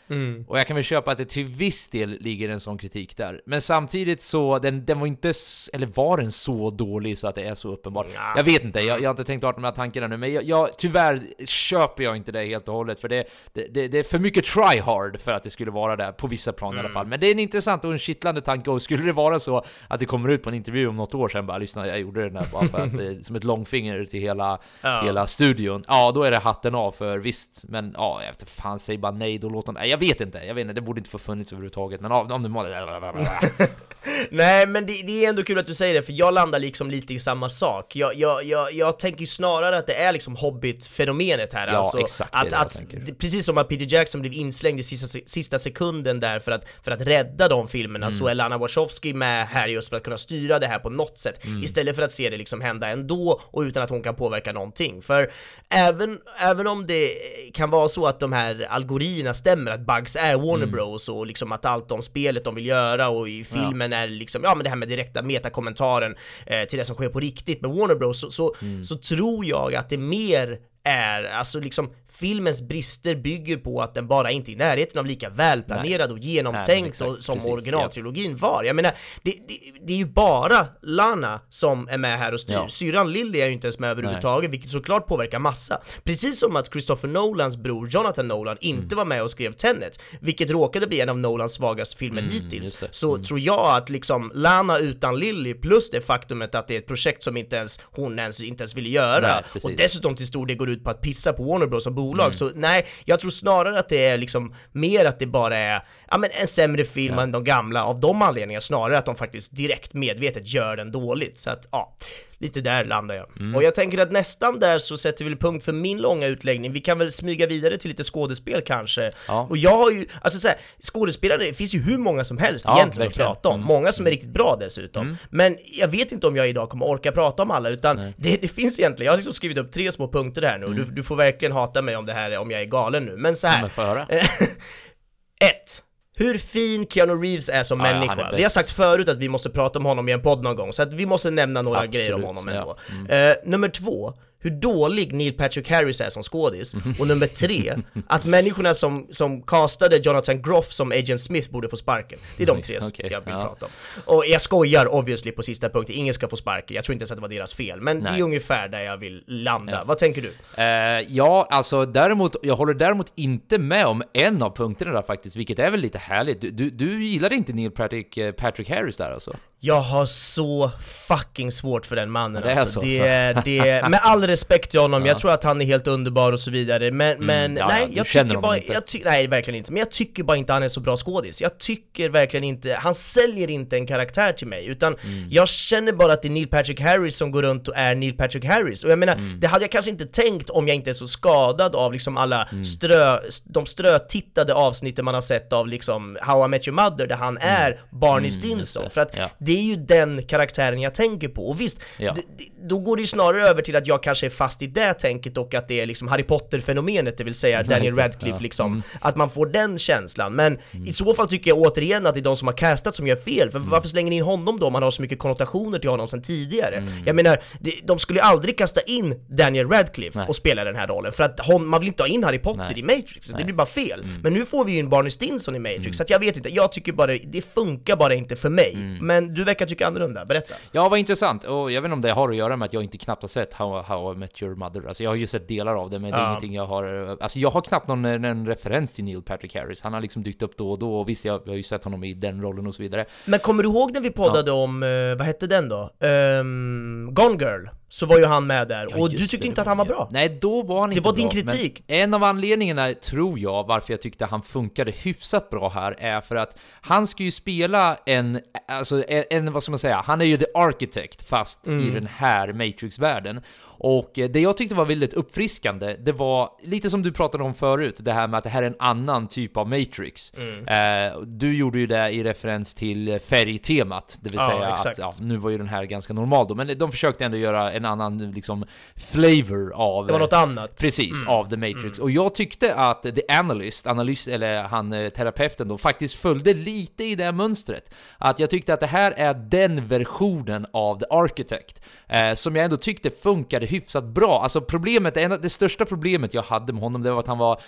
Och 0.47 0.59
jag 0.59 0.67
kan 0.67 0.75
väl 0.75 0.85
köpa 0.85 1.13
att 1.13 1.19
det 1.19 1.25
till 1.25 1.45
viss 1.45 1.89
del 1.89 2.19
ligger 2.21 2.49
en 2.49 2.61
sån 2.61 2.79
kritik 2.79 3.17
där. 3.17 3.43
Men 3.47 3.61
samtidigt 3.61 4.23
så, 4.23 4.59
den, 4.59 4.85
den 4.85 5.01
var 5.01 5.07
inte... 5.07 5.33
Eller 5.73 5.87
var 5.87 6.17
den 6.17 6.33
så 6.33 6.71
dålig 6.71 7.19
så 7.19 7.29
att 7.29 7.35
det 7.35 7.43
är 7.45 7.55
så 7.55 7.73
uppenbart? 7.73 8.07
Jag 8.37 8.45
vet 8.45 8.65
inte, 8.65 8.81
jag, 8.81 9.01
jag 9.01 9.09
har 9.09 9.11
inte 9.11 9.25
tänkt 9.25 9.43
klart 9.43 9.55
de 9.55 9.65
här 9.65 9.73
tankarna 9.73 10.07
nu, 10.07 10.17
men 10.17 10.33
jag, 10.33 10.45
jag, 10.45 10.79
tyvärr 10.79 11.23
köper 11.47 12.05
jag 12.05 12.17
inte 12.17 12.33
det 12.33 12.45
helt 12.45 12.69
och 12.69 12.75
hållet, 12.75 13.01
för 13.01 13.09
det, 13.09 13.25
det, 13.53 13.75
det, 13.75 13.89
det 13.89 13.99
är 13.99 14.03
för 14.03 14.19
mycket 14.19 14.45
try 14.45 14.81
hard 14.81 15.21
för 15.21 15.33
att 15.33 15.43
det 15.43 15.51
skulle 15.51 15.71
vara 15.71 15.97
där, 15.97 16.13
på 16.13 16.27
vissa 16.27 16.53
plan 16.53 16.77
i 16.77 16.79
alla 16.79 16.89
fall. 16.89 17.07
Men 17.07 17.21
det 17.21 17.27
är 17.27 17.33
en 17.33 17.39
intressant 17.39 17.85
och 17.85 17.93
en 17.93 17.99
kittlande 17.99 18.41
tanke, 18.41 18.71
och 18.71 18.83
skulle 18.83 19.03
det 19.03 19.13
vara 19.13 19.39
så 19.39 19.65
att 19.89 20.01
det 20.01 20.07
kommer 20.07 20.29
ut 20.29 20.43
på 20.43 20.49
en 20.49 20.55
intervju 20.55 20.89
om 20.89 20.97
något 20.97 21.15
år 21.15 21.29
sedan, 21.29 21.47
bara 21.47 21.59
lyssna, 21.59 21.87
jag 21.87 22.01
gjorde 22.01 22.25
den 22.25 22.37
här 22.37 22.47
bara 22.53 22.69
för 22.69 22.79
att, 22.79 22.93
som 23.23 23.37
ett 23.37 23.45
långfinger 23.45 24.05
till 24.05 24.21
hela, 24.21 24.59
Ja. 24.81 25.03
hela 25.05 25.27
studion. 25.27 25.85
Ja, 25.89 26.13
då 26.13 26.23
är 26.23 26.31
det 26.31 26.39
hatten 26.39 26.75
av 26.75 26.93
för 26.93 27.19
visst, 27.19 27.65
men 27.69 27.93
ja, 27.97 28.21
jag 28.25 28.33
vet 28.33 28.51
fan, 28.51 28.79
säg 28.79 28.99
bara 28.99 29.13
nej, 29.13 29.39
då 29.39 29.49
låter 29.49 29.73
nej, 29.73 29.91
jag 29.91 29.99
vet 29.99 30.21
inte, 30.21 30.39
jag 30.39 30.55
vet 30.55 30.63
inte, 30.63 30.73
det 30.75 30.81
borde 30.81 30.99
inte 31.01 31.11
få 31.11 31.19
funnits 31.19 31.53
överhuvudtaget, 31.53 32.01
men 32.01 32.13
om 32.13 32.43
det 32.43 32.49
må... 32.49 32.63
Nej 34.31 34.67
men 34.67 34.87
det, 34.87 35.03
det 35.07 35.25
är 35.25 35.29
ändå 35.29 35.43
kul 35.43 35.59
att 35.59 35.67
du 35.67 35.75
säger 35.75 35.95
det, 35.95 36.03
för 36.03 36.13
jag 36.13 36.35
landar 36.35 36.59
liksom 36.59 36.91
lite 36.91 37.15
i 37.15 37.19
samma 37.21 37.49
sak. 37.49 37.97
Jag, 37.97 38.15
jag, 38.15 38.45
jag, 38.45 38.73
jag 38.73 38.99
tänker 38.99 39.27
snarare 39.27 39.79
att 39.79 39.87
det 39.87 39.95
är 39.95 40.13
liksom 40.13 40.37
Hobbit-fenomenet 40.37 41.53
här. 41.53 41.67
Ja, 41.69 41.73
alltså, 41.79 41.99
exakt, 41.99 42.35
att, 42.35 42.53
att, 42.53 42.83
det- 42.91 43.15
Precis 43.15 43.47
som 43.47 43.59
att 43.59 43.69
Peter 43.69 43.87
Jackson 43.95 44.21
blev 44.21 44.33
inslängd 44.33 44.81
i 44.81 44.83
sista, 44.83 45.19
sista 45.27 45.59
sekunden 45.59 46.21
där 46.21 46.39
för 46.39 46.53
att, 46.53 46.65
för 46.83 46.91
att 46.91 47.01
rädda 47.01 47.49
de 47.49 47.69
filmerna, 47.69 48.07
Mm. 48.07 48.19
så 48.19 48.27
är 48.27 48.35
Lana 48.35 48.59
Wachowski 48.59 49.15
med 49.15 49.47
här 49.49 49.69
just 49.69 49.89
för 49.89 49.97
att 49.97 50.03
kunna 50.03 50.17
styra 50.19 50.59
det 50.59 50.67
här 50.67 50.79
på 50.79 50.91
något 50.91 51.19
sätt, 51.19 51.45
Mm. 51.45 51.63
istället 51.63 51.97
för 51.97 52.03
att 52.03 52.13
se 52.13 52.31
det 52.31 52.37
liksom 52.37 52.61
hända 52.61 52.91
ändå 52.95 53.41
och 53.45 53.61
utan 53.61 53.83
att 53.83 53.91
hon 53.91 54.03
kan 54.03 54.15
påverka 54.15 54.53
någonting. 54.53 55.03
För 55.03 55.33
även, 55.71 56.19
även 56.41 56.67
om 56.67 56.87
det 56.87 57.09
kan 57.55 57.71
vara 57.71 57.89
så 57.89 58.07
att 58.07 58.21
de 58.21 58.33
här 58.33 58.67
algorierna 58.71 59.35
stämmer, 59.35 59.71
att 59.71 59.81
Bugs 59.87 60.17
är 60.17 60.37
Warner 60.37 60.55
Mm. 60.65 60.71
Bros 60.71 61.09
och 61.09 61.27
liksom 61.27 61.53
att 61.53 61.65
allt 61.65 61.93
om 61.93 62.03
spelet 62.03 62.45
de 62.45 62.55
vill 62.55 62.67
göra 62.67 63.09
och 63.09 63.29
i 63.29 63.45
filmen 63.45 63.93
är 63.93 64.09
liksom, 64.09 64.43
ja 64.45 64.55
men 64.55 64.65
det 64.65 64.71
här 64.71 64.77
med 64.77 64.89
direkta 64.89 65.23
metakommentaren 65.23 66.15
eh, 66.47 66.65
till 66.65 66.79
det 66.79 66.85
som 66.85 66.97
sker 66.97 67.09
på 67.09 67.21
riktigt 67.21 67.61
med 67.63 67.71
Warner 67.71 67.95
Bros 67.95 68.21
så, 68.21 68.31
så, 68.31 68.55
Mm. 68.63 68.85
så 68.85 68.97
tror 68.97 69.45
jag 69.45 69.75
att 69.75 69.89
det 69.89 69.99
mer 69.99 70.59
är, 70.85 71.25
alltså 71.25 71.61
liksom 71.61 71.91
filmens 72.09 72.63
brister 72.63 73.17
bygger 73.17 73.57
på 73.57 73.83
att 73.83 73.95
den 73.95 74.09
bara 74.09 74.31
inte 74.31 74.51
är 74.51 74.53
i 74.53 74.57
närheten 74.57 74.99
av 74.99 75.07
lika 75.07 75.31
välplanerad 75.31 76.13
och 76.13 76.19
genomtänkt 76.19 76.89
exakt, 76.89 77.11
och, 77.11 77.25
som 77.25 77.35
precis, 77.35 77.53
originaltrilogin 77.53 78.37
var. 78.37 78.65
Jag 78.65 78.77
menar, 78.77 78.93
det, 79.23 79.31
det, 79.31 79.59
det 79.87 79.93
är 79.93 79.97
ju 79.97 80.07
bara 80.07 80.67
Lana 80.83 81.41
som 81.51 81.89
är 81.89 81.99
med 81.99 82.19
här 82.19 82.35
och 82.35 82.41
styr. 82.41 82.55
Ja. 82.55 82.69
Syrran 82.69 83.13
Lily 83.13 83.41
är 83.41 83.47
ju 83.47 83.53
inte 83.53 83.67
ens 83.67 83.79
med 83.79 83.91
överhuvudtaget, 83.91 84.51
vilket 84.51 84.71
såklart 84.71 85.07
påverkar 85.07 85.39
massa. 85.39 85.81
Precis 86.05 86.39
som 86.39 86.57
att 86.57 86.73
Christopher 86.73 87.09
Nolans 87.09 87.57
bror 87.57 87.89
Jonathan 87.89 88.29
Nolan 88.29 88.57
Mm. 88.63 88.77
inte 88.77 88.97
var 88.97 89.05
med 89.05 89.23
och 89.23 89.31
skrev 89.31 89.53
Tenet, 89.53 90.01
vilket 90.21 90.51
råkade 90.51 90.87
bli 90.87 91.01
en 91.01 91.09
av 91.09 91.19
Nolans 91.19 91.55
svagaste 91.55 91.97
filmer 91.97 92.23
hittills. 92.23 92.79
Mm, 92.79 92.89
det. 92.91 92.97
Så 92.97 93.19
tror 93.19 93.41
jag 93.41 93.77
att 93.77 93.91
liksom 93.91 94.33
Lana 94.35 94.79
utan 94.79 95.19
Lily 95.19 95.55
plus 95.55 95.91
det 95.91 96.01
faktumet 96.01 96.55
att 96.55 96.69
det 96.69 96.75
är 96.75 96.79
ett 96.79 96.87
projekt 96.87 97.23
som 97.23 97.37
inte 97.37 97.57
ens 97.57 97.81
hon 97.83 98.19
ens, 98.19 98.41
inte 98.41 98.63
ens 98.63 98.77
ville 98.77 98.89
göra 98.89 99.43
Nej, 99.55 99.63
och 99.63 99.71
dessutom 99.77 100.17
till 100.17 100.27
stor 100.27 100.47
del 100.47 100.57
går 100.57 100.71
ut 100.71 100.74
på 100.77 100.91
att 100.91 101.01
pissa 101.01 101.33
på 101.33 101.43
Warner 101.45 101.67
Bros 101.67 101.85
som 101.85 101.95
bolag. 101.95 102.25
Mm. 102.25 102.35
Så 102.35 102.51
nej, 102.55 102.87
jag 103.05 103.21
tror 103.21 103.31
snarare 103.31 103.79
att 103.79 103.89
det 103.89 104.07
är 104.07 104.19
liksom 104.19 104.55
mer 104.73 105.05
att 105.05 105.19
det 105.19 105.27
bara 105.27 105.57
är 105.57 105.83
ja, 106.11 106.19
men 106.19 106.31
en 106.41 106.47
sämre 106.47 106.85
film 106.85 107.19
än 107.19 107.33
de 107.33 107.45
gamla 107.45 107.85
av 107.85 108.01
de 108.01 108.23
anledningarna 108.23 108.61
snarare 108.61 108.99
att 108.99 109.07
de 109.07 109.15
faktiskt 109.15 109.57
direkt 109.57 109.95
medvetet 109.95 110.53
gör 110.53 110.77
den 110.77 110.93
dåligt. 110.93 111.39
Så 111.39 111.51
att 111.51 111.69
ja, 111.71 111.97
lite 112.39 112.61
där 112.61 112.85
landar 112.85 113.15
jag. 113.15 113.27
Mm. 113.41 113.55
Och 113.55 113.63
jag 113.63 113.75
tänker 113.75 113.99
att 113.99 114.13
nästan 114.13 114.59
där 114.59 114.79
så 114.79 114.97
sätter 114.97 115.25
vi 115.25 115.37
punkt 115.37 115.65
för 115.65 115.73
min 115.73 115.99
långa 115.99 116.27
utläggning. 116.27 116.73
Vi 116.73 116.81
kan 116.81 116.99
väl 116.99 117.13
smyga 117.13 117.47
vidare 117.47 117.77
till 117.77 117.89
lite 117.91 118.05
skådespel 118.05 118.63
kanske. 118.67 119.11
Ja. 119.29 119.47
Och 119.51 119.57
jag 119.57 119.77
har 119.77 119.91
ju, 119.91 120.07
alltså 120.23 120.41
så 120.41 120.49
här, 120.49 120.57
skådespelare, 120.83 121.39
det 121.45 121.55
finns 121.55 121.75
ju 121.75 121.83
hur 121.83 121.99
många 121.99 122.25
som 122.25 122.39
helst 122.39 122.65
Ja, 122.69 122.77
egentligen 122.77 123.09
verkligen. 123.09 123.31
att 123.31 123.35
prata 123.43 123.49
om. 123.49 123.55
Mm. 123.55 123.67
Många 123.67 123.93
som 123.93 124.07
är 124.07 124.11
riktigt 124.11 124.31
bra 124.31 124.57
dessutom. 124.61 125.17
Men 125.31 125.57
jag 125.63 125.89
vet 125.89 126.13
inte 126.13 126.27
om 126.27 126.37
jag 126.37 126.49
idag 126.49 126.69
kommer 126.71 126.87
orka 126.87 127.13
prata 127.13 127.43
om 127.43 127.51
alla, 127.51 127.69
utan 127.71 127.97
det, 128.17 128.37
det 128.43 128.49
finns 128.49 128.79
egentligen, 128.79 129.07
jag 129.07 129.13
har 129.13 129.17
liksom 129.19 129.33
skrivit 129.35 129.59
upp 129.59 129.73
tre 129.73 129.93
små 129.93 130.09
punkter 130.09 130.43
här 130.43 130.59
nu, 130.59 130.67
och 130.67 130.75
du, 130.75 130.85
du 130.85 131.03
får 131.03 131.17
verkligen 131.17 131.53
hata 131.53 131.83
mig 131.83 131.97
om 131.97 132.07
det 132.07 132.13
här, 132.13 132.39
om 132.39 132.51
jag 132.51 132.61
är 132.61 132.67
galen 132.67 133.05
nu, 133.05 133.17
men 133.17 133.37
så 133.37 133.47
här. 133.47 133.61
men 133.61 133.71
få 133.71 133.83
höra. 133.83 134.07
Ett. 135.41 135.83
Hur 136.17 136.39
fin 136.39 136.87
Keanu 136.87 137.15
Reeves 137.23 137.49
är 137.49 137.63
som 137.63 137.81
Ja, 137.81 137.87
är 137.87 137.95
människa. 137.95 138.15
bäst. 138.17 138.39
vi 138.39 138.43
har 138.43 138.51
sagt 138.51 138.71
förut 138.71 139.09
att 139.09 139.19
vi 139.19 139.29
måste 139.29 139.51
prata 139.51 139.79
om 139.79 139.85
honom 139.85 140.09
i 140.09 140.13
en 140.13 140.23
podd 140.23 140.43
någon 140.43 140.57
gång, 140.57 140.73
så 140.73 140.83
att 140.83 140.93
vi 140.93 141.07
måste 141.07 141.31
nämna 141.31 141.63
några 141.63 141.79
Absolut, 141.79 141.95
grejer 141.95 142.13
om 142.15 142.23
honom 142.23 142.49
ändå. 142.49 142.77
ja. 142.89 142.95
Mm. 142.95 143.31
Eh, 143.31 143.37
nummer 143.45 143.69
två, 143.69 144.15
hur 144.45 144.51
dålig 144.51 145.13
Neil 145.13 145.33
Patrick 145.33 145.71
Harris 145.71 146.01
är 146.01 146.09
som 146.09 146.23
skådis. 146.23 146.75
Och 146.99 147.07
nummer 147.07 147.27
tre, 147.27 147.75
att 148.07 148.25
människorna 148.25 148.75
som, 148.75 149.07
som 149.11 149.43
castade 149.43 149.97
Jonathan 149.97 150.43
Groff 150.43 150.73
som 150.73 150.93
Agent 150.93 151.21
Smith 151.21 151.51
borde 151.51 151.69
få 151.69 151.77
sparken. 151.77 152.19
Det 152.37 152.43
är 152.43 152.47
de 152.47 152.63
tre 152.63 152.79
Okej, 152.83 153.09
jag 153.11 153.21
vill 153.21 153.35
ja. 153.35 153.45
prata 153.45 153.67
om. 153.67 153.73
Och 154.05 154.27
jag 154.27 154.41
skojar 154.41 154.95
obviously 154.95 155.33
på 155.33 155.43
sista 155.43 155.69
punkten, 155.69 155.97
ingen 155.97 156.15
ska 156.15 156.29
få 156.29 156.37
sparken. 156.37 156.75
Jag 156.75 156.85
tror 156.85 156.93
inte 156.93 157.03
ens 157.03 157.11
att 157.11 157.17
det 157.17 157.23
var 157.23 157.29
deras 157.29 157.55
fel, 157.55 157.81
men 157.81 157.99
det 158.01 158.11
Nej. 158.11 158.21
är 158.21 158.25
ungefär 158.25 158.69
där 158.69 158.81
jag 158.81 158.97
vill 158.97 159.25
landa. 159.27 159.85
Vad 159.85 159.99
tänker 159.99 160.23
du? 160.23 160.33
Eh, 160.63 161.15
ja, 161.17 161.47
alltså 161.51 161.85
däremot, 161.85 162.37
jag 162.43 162.57
håller 162.57 162.75
däremot 162.75 163.13
inte 163.15 163.59
med 163.59 163.87
om 163.87 164.03
en 164.13 164.43
av 164.43 164.57
punkterna 164.57 164.93
där 164.93 165.03
faktiskt, 165.03 165.37
vilket 165.37 165.59
är 165.59 165.71
väl 165.71 165.81
lite 165.81 165.99
härligt. 165.99 166.41
Du, 166.41 166.51
du, 166.51 166.71
du 166.71 167.05
gillade 167.05 167.35
inte 167.35 167.53
Neil 167.53 167.71
Patrick, 167.71 168.17
eh, 168.17 168.33
Patrick 168.33 168.71
Harris 168.71 168.97
där 168.97 169.13
alltså? 169.13 169.37
Jag 169.65 169.81
har 169.81 170.07
så 170.07 170.71
fucking 171.09 171.53
svårt 171.53 171.87
för 171.87 171.97
den 171.97 172.11
mannen 172.11 172.43
Det 172.43 172.51
är 172.51 172.61
alltså. 172.61 172.81
så, 172.81 172.87
det, 172.87 173.35
så. 173.37 173.41
det 173.45 173.89
Med 173.89 174.01
all 174.03 174.27
respekt 174.27 174.71
till 174.71 174.81
honom, 174.81 175.03
Ja. 175.07 175.09
jag 175.09 175.19
tror 175.19 175.31
att 175.33 175.45
han 175.45 175.61
är 175.61 175.65
helt 175.65 175.87
underbar 175.87 176.33
och 176.33 176.41
så 176.41 176.51
vidare 176.51 176.91
Men, 176.91 177.25
men 177.25 177.45
Mm, 177.45 177.57
ja, 177.57 177.69
nej, 177.69 177.81
ja, 177.83 177.89
du 177.89 177.97
jag 177.97 178.07
tycker 178.29 178.41
bara, 178.41 178.59
jag 178.59 178.87
ty, 178.87 179.01
nej 179.05 179.27
verkligen 179.27 179.59
inte 179.59 179.73
Men 179.73 179.79
jag 179.81 179.91
tycker 179.91 180.23
bara 180.23 180.37
inte 180.37 180.53
han 180.53 180.63
är 180.63 180.69
så 180.69 180.81
bra 180.81 180.97
skådis 180.97 181.41
Jag 181.41 181.59
tycker 181.59 182.09
verkligen 182.11 182.45
inte, 182.45 182.75
han 182.75 182.95
säljer 182.95 183.51
inte 183.51 183.77
en 183.77 183.87
karaktär 183.87 184.33
till 184.33 184.47
mig 184.47 184.67
Utan 184.67 184.97
Mm. 185.05 185.27
jag 185.31 185.49
känner 185.49 185.93
bara 185.93 186.13
att 186.13 186.23
det 186.23 186.29
är 186.29 186.31
Neil 186.31 186.49
Patrick 186.49 186.81
Harris 186.81 187.17
som 187.17 187.31
går 187.31 187.43
runt 187.43 187.69
och 187.69 187.77
är 187.77 187.95
Neil 187.95 188.17
Patrick 188.17 188.45
Harris 188.45 188.85
Och 188.85 188.91
jag 188.91 188.99
menar, 188.99 189.13
Mm. 189.15 189.41
det 189.41 189.47
hade 189.47 189.65
jag 189.65 189.71
kanske 189.73 189.91
inte 189.91 190.07
tänkt 190.07 190.51
om 190.51 190.69
jag 190.69 190.75
inte 190.75 190.91
är 190.91 190.95
så 190.95 191.09
skadad 191.09 191.75
av 191.75 191.93
liksom 191.93 192.17
alla 192.17 192.49
Mm. 192.53 192.65
strö, 192.65 193.19
de 193.45 193.67
strötittade 193.67 194.55
avsnitten 194.55 195.05
man 195.05 195.15
har 195.15 195.23
sett 195.23 195.53
av 195.53 195.69
liksom 195.69 196.19
How 196.23 196.45
I 196.45 196.49
Met 196.49 196.69
Your 196.69 196.75
Mother 196.83 197.07
där 197.07 197.17
han 197.17 197.39
är 197.39 197.81
Barney 197.91 198.31
Stinson 198.31 198.83
Mm. 198.83 198.89
det. 198.89 198.95
För 198.95 199.01
att 199.01 199.17
Ja. 199.17 199.31
Det 199.55 199.59
är 199.61 199.63
ju 199.63 199.77
den 199.77 200.23
karaktären 200.23 200.81
jag 200.81 200.95
tänker 200.95 201.29
på, 201.29 201.49
och 201.49 201.61
visst, 201.61 201.81
Ja. 201.99 202.13
d- 202.15 202.23
d- 202.39 202.45
då 202.69 202.79
går 202.79 202.97
det 202.97 203.01
ju 203.01 203.07
snarare 203.07 203.49
över 203.49 203.63
till 203.63 203.77
att 203.77 203.87
jag 203.87 204.03
kanske 204.03 204.27
är 204.27 204.31
fast 204.31 204.63
i 204.63 204.67
det 204.67 204.95
tänket 204.95 205.39
och 205.39 205.55
att 205.55 205.69
det 205.69 205.81
är 205.81 205.87
liksom 205.87 206.09
Harry 206.09 206.23
Potter-fenomenet, 206.23 207.19
det 207.19 207.25
vill 207.25 207.35
säga 207.35 207.63
Daniel 207.63 207.95
det. 207.95 208.03
Radcliffe 208.05 208.37
Ja. 208.37 208.41
liksom, 208.43 208.67
Mm. 208.67 208.83
att 209.01 209.17
man 209.17 209.31
får 209.31 209.47
den 209.47 209.79
känslan. 209.79 210.33
Men 210.35 210.59
i 210.87 210.93
så 210.93 211.15
fall 211.15 211.29
tycker 211.29 211.51
jag 211.51 211.59
återigen 211.59 212.07
att 212.07 212.15
det 212.15 212.21
är 212.21 212.25
de 212.25 212.37
som 212.37 212.49
har 212.49 212.55
castat 212.55 212.95
som 212.95 213.07
gör 213.07 213.17
fel, 213.17 213.51
för 213.51 213.59
varför 213.59 213.89
slänger 213.89 214.11
ni 214.11 214.17
in 214.17 214.23
honom 214.25 214.59
då 214.61 214.67
om 214.67 214.73
man 214.73 214.83
har 214.83 214.91
så 214.91 215.03
mycket 215.03 215.19
konnotationer 215.19 215.79
till 215.79 215.91
honom 215.91 216.09
sedan 216.09 216.23
tidigare? 216.23 216.85
Jag 217.07 217.17
menar, 217.17 217.39
det- 217.61 217.81
de 217.87 217.99
skulle 217.99 218.19
ju 218.19 218.25
aldrig 218.25 218.59
kasta 218.59 218.81
in 218.81 219.21
Daniel 219.29 219.69
Radcliffe 219.69 220.19
Nej. 220.19 220.29
och 220.29 220.37
spela 220.37 220.65
den 220.65 220.77
här 220.77 220.87
rollen, 220.87 221.13
för 221.13 221.25
att 221.25 221.41
hon, 221.47 221.67
man 221.67 221.81
vill 221.81 221.89
inte 221.89 222.03
ha 222.03 222.09
in 222.09 222.25
Harry 222.25 222.39
Potter 222.39 222.59
Nej. 222.75 222.79
i 222.81 222.83
Matrix, 222.83 223.27
det 223.27 223.35
Nej. 223.35 223.45
blir 223.45 223.55
bara 223.55 223.67
fel. 223.67 224.05
Men 224.23 224.33
nu 224.33 224.45
får 224.47 224.65
vi 224.65 224.73
ju 224.73 224.79
en 224.81 224.89
Barney 224.89 225.11
Stinson 225.11 225.57
i 225.57 225.59
Matrix, 225.59 225.97
så 225.97 226.03
att 226.03 226.11
jag 226.11 226.19
vet 226.19 226.37
inte, 226.37 226.49
jag 226.55 226.73
tycker 226.73 226.93
bara, 226.93 227.13
det 227.25 227.55
funkar 227.55 227.97
bara 227.97 228.15
inte 228.15 228.37
för 228.37 228.49
mig. 228.51 228.99
Men 229.01 229.35
du 229.35 229.45
verkar 229.45 229.67
tycka 229.67 229.87
annorlunda, 229.87 230.25
berätta. 230.25 230.55
Ja, 230.73 230.89
vad 230.89 230.99
intressant. 230.99 231.45
Och 231.45 231.73
jag 231.73 231.83
vet 231.83 231.87
inte 231.89 231.93
om 231.95 232.01
det 232.01 232.11
har 232.13 232.29
att 232.31 232.37
göra 232.37 232.54
med 232.57 232.67
att 232.67 232.73
jag 232.73 232.83
inte 232.83 232.99
knappt 232.99 233.23
har 233.23 233.29
sett 233.29 233.55
How, 233.55 233.83
How 233.83 234.13
I 234.13 234.17
Met 234.17 234.43
Your 234.43 234.55
Mother. 234.55 234.89
Alltså 234.89 235.03
jag 235.03 235.11
har 235.11 235.15
ju 235.17 235.27
sett 235.27 235.49
delar 235.49 235.75
av 235.77 235.91
det, 235.91 235.99
men 235.99 236.11
det 236.11 236.17
är 236.17 236.21
Ja. 236.21 236.29
ingenting 236.29 236.55
jag 236.55 236.67
har... 236.67 237.17
Alltså 237.21 237.39
jag 237.39 237.51
har 237.51 237.61
knappt 237.61 237.89
någon, 237.89 238.05
en 238.05 238.47
referens 238.47 238.93
till 238.93 239.05
Neil 239.05 239.23
Patrick 239.23 239.55
Harris. 239.55 239.83
Han 239.83 239.93
har 239.93 240.01
liksom 240.01 240.23
dykt 240.23 240.43
upp 240.43 240.57
då 240.57 240.71
och 240.71 240.79
då, 240.79 240.95
och 241.01 241.09
visst, 241.09 241.25
jag, 241.25 241.41
jag 241.45 241.51
har 241.53 241.57
ju 241.57 241.63
sett 241.63 241.85
honom 241.85 242.05
i 242.05 242.15
den 242.15 242.43
rollen 242.43 242.67
och 242.67 242.75
så 242.75 242.83
vidare. 242.83 243.05
Men 243.27 243.41
kommer 243.41 243.63
du 243.63 243.69
ihåg 243.69 243.93
när 243.93 244.01
vi 244.01 244.11
poddade 244.11 244.51
om, 244.51 244.83
eh, 244.83 244.89
vad 245.19 245.27
hette 245.27 245.47
den 245.47 245.69
då? 245.69 245.91
Ehm, 246.01 247.09
Gone 247.13 247.37
Girl, 247.45 247.67
så 247.95 248.07
var 248.07 248.19
ju 248.19 248.25
han 248.25 248.47
med 248.47 248.69
där, 248.69 248.87
Ja, 248.91 248.97
och 248.97 249.11
du 249.11 249.19
tyckte 249.19 249.37
det, 249.37 249.47
inte 249.47 249.57
det 249.59 249.61
att 249.63 249.67
han 249.69 249.77
var 249.77 249.85
var- 249.85 249.95
bra? 249.95 250.09
Nej, 250.11 250.39
då 250.41 250.63
var 250.63 250.81
han 250.81 250.91
Det 250.91 250.97
inte 250.97 251.05
var 251.09 251.17
din 251.17 251.29
bra, 251.29 251.35
men 251.35 251.47
kritik. 251.47 251.85
En 251.87 252.15
av 252.15 252.25
anledningarna, 252.25 252.95
tror 252.95 253.39
jag, 253.39 253.67
varför 253.67 253.93
jag 253.93 254.01
tyckte 254.01 254.25
han 254.27 254.43
funkade 254.43 254.91
hyfsat 254.91 255.51
bra 255.51 255.69
här, 255.69 255.97
är 255.99 256.21
för 256.21 256.37
att 256.37 256.57
han 256.81 257.07
ska 257.07 257.23
ju 257.23 257.31
spela 257.31 257.97
en, 258.07 258.41
alltså 258.69 259.05
en, 259.09 259.25
en 259.31 259.53
vad 259.53 259.63
ska 259.63 259.73
man 259.73 259.79
säga, 259.79 260.03
han 260.07 260.21
är 260.21 260.25
ju 260.25 260.37
the 260.37 260.47
architect, 260.55 261.29
fast 261.29 261.67
Mm. 261.67 261.87
i 261.87 261.91
den 261.91 262.07
här 262.07 262.53
Matrix-världen. 262.53 263.41
Och 263.79 264.19
eh, 264.19 264.31
det 264.31 264.41
jag 264.41 264.57
tyckte 264.57 264.75
var 264.75 264.85
väldigt 264.85 265.15
uppfriskande, 265.15 265.97
det 265.97 266.13
var 266.13 266.51
lite 266.63 266.91
som 266.91 267.03
du 267.03 267.13
pratade 267.13 267.45
om 267.45 267.55
förut, 267.55 267.97
det 267.99 268.13
här 268.13 268.29
med 268.29 268.39
att 268.39 268.45
det 268.45 268.51
här 268.51 268.63
är 268.63 268.67
en 268.67 268.77
annan 268.79 269.29
typ 269.29 269.57
av 269.57 269.69
Matrix. 269.69 270.33
Mm. 270.37 270.69
Eh, 271.13 271.19
du 271.21 271.57
gjorde 271.57 271.79
ju 271.79 271.87
det 271.87 272.11
i 272.11 272.25
referens 272.25 272.75
till 272.75 273.19
färgtemat, 273.27 274.19
det 274.21 274.31
vill 274.31 274.39
Ja, 274.39 274.51
säga 274.51 274.69
exakt. 274.73 274.99
att 274.99 275.19
ja, 275.19 275.25
nu 275.25 275.37
var 275.37 275.51
ju 275.51 275.59
den 275.59 275.69
här 275.69 275.85
ganska 275.85 276.13
normal 276.13 276.47
då, 276.49 276.55
men 276.55 276.79
de 276.79 276.91
försökte 276.91 277.25
ändå 277.25 277.37
göra 277.37 277.73
en 277.73 277.85
annan 277.85 278.19
liksom 278.31 278.65
flavor 278.97 279.73
av 279.75 280.07
Det 280.07 280.13
var 280.13 280.21
något 280.21 280.33
annat. 280.33 280.77
Precis, 280.81 281.15
Mm. 281.23 281.29
av 281.35 281.51
The 281.51 281.57
Matrix. 281.57 281.99
Och 281.99 282.11
jag 282.11 282.35
tyckte 282.35 282.75
att 282.75 283.03
The 283.03 283.23
Analyst, 283.29 283.87
analys, 283.87 284.29
eller 284.29 284.63
han 284.63 284.93
eh, 284.93 285.09
terapeuten 285.09 285.69
då, 285.69 285.79
faktiskt 285.79 286.15
följde 286.15 286.55
lite 286.55 287.05
i 287.05 287.15
det 287.15 287.33
mönstret. 287.33 287.95
Att 288.19 288.39
jag 288.39 288.51
tyckte 288.51 288.75
att 288.75 288.81
det 288.81 288.87
här 288.87 289.11
är 289.11 289.35
den 289.35 289.89
versionen 289.89 290.67
av 290.73 290.99
The 290.99 291.05
Architect, 291.11 291.83
eh, 292.09 292.35
som 292.35 292.57
jag 292.57 292.65
ändå 292.65 292.77
tyckte 292.77 293.11
funkade 293.11 293.64
hyfsat 293.67 294.05
bra. 294.05 294.41
Alltså 294.43 294.61
problemet, 294.61 295.15
det 295.43 295.51
största 295.51 295.85
problemet 295.85 296.35
jag 296.35 296.43
hade 296.43 296.73
med 296.73 296.83
honom, 296.83 297.03
det 297.03 297.11
var 297.13 297.21
att 297.21 297.27
han 297.27 297.39
var 297.39 297.61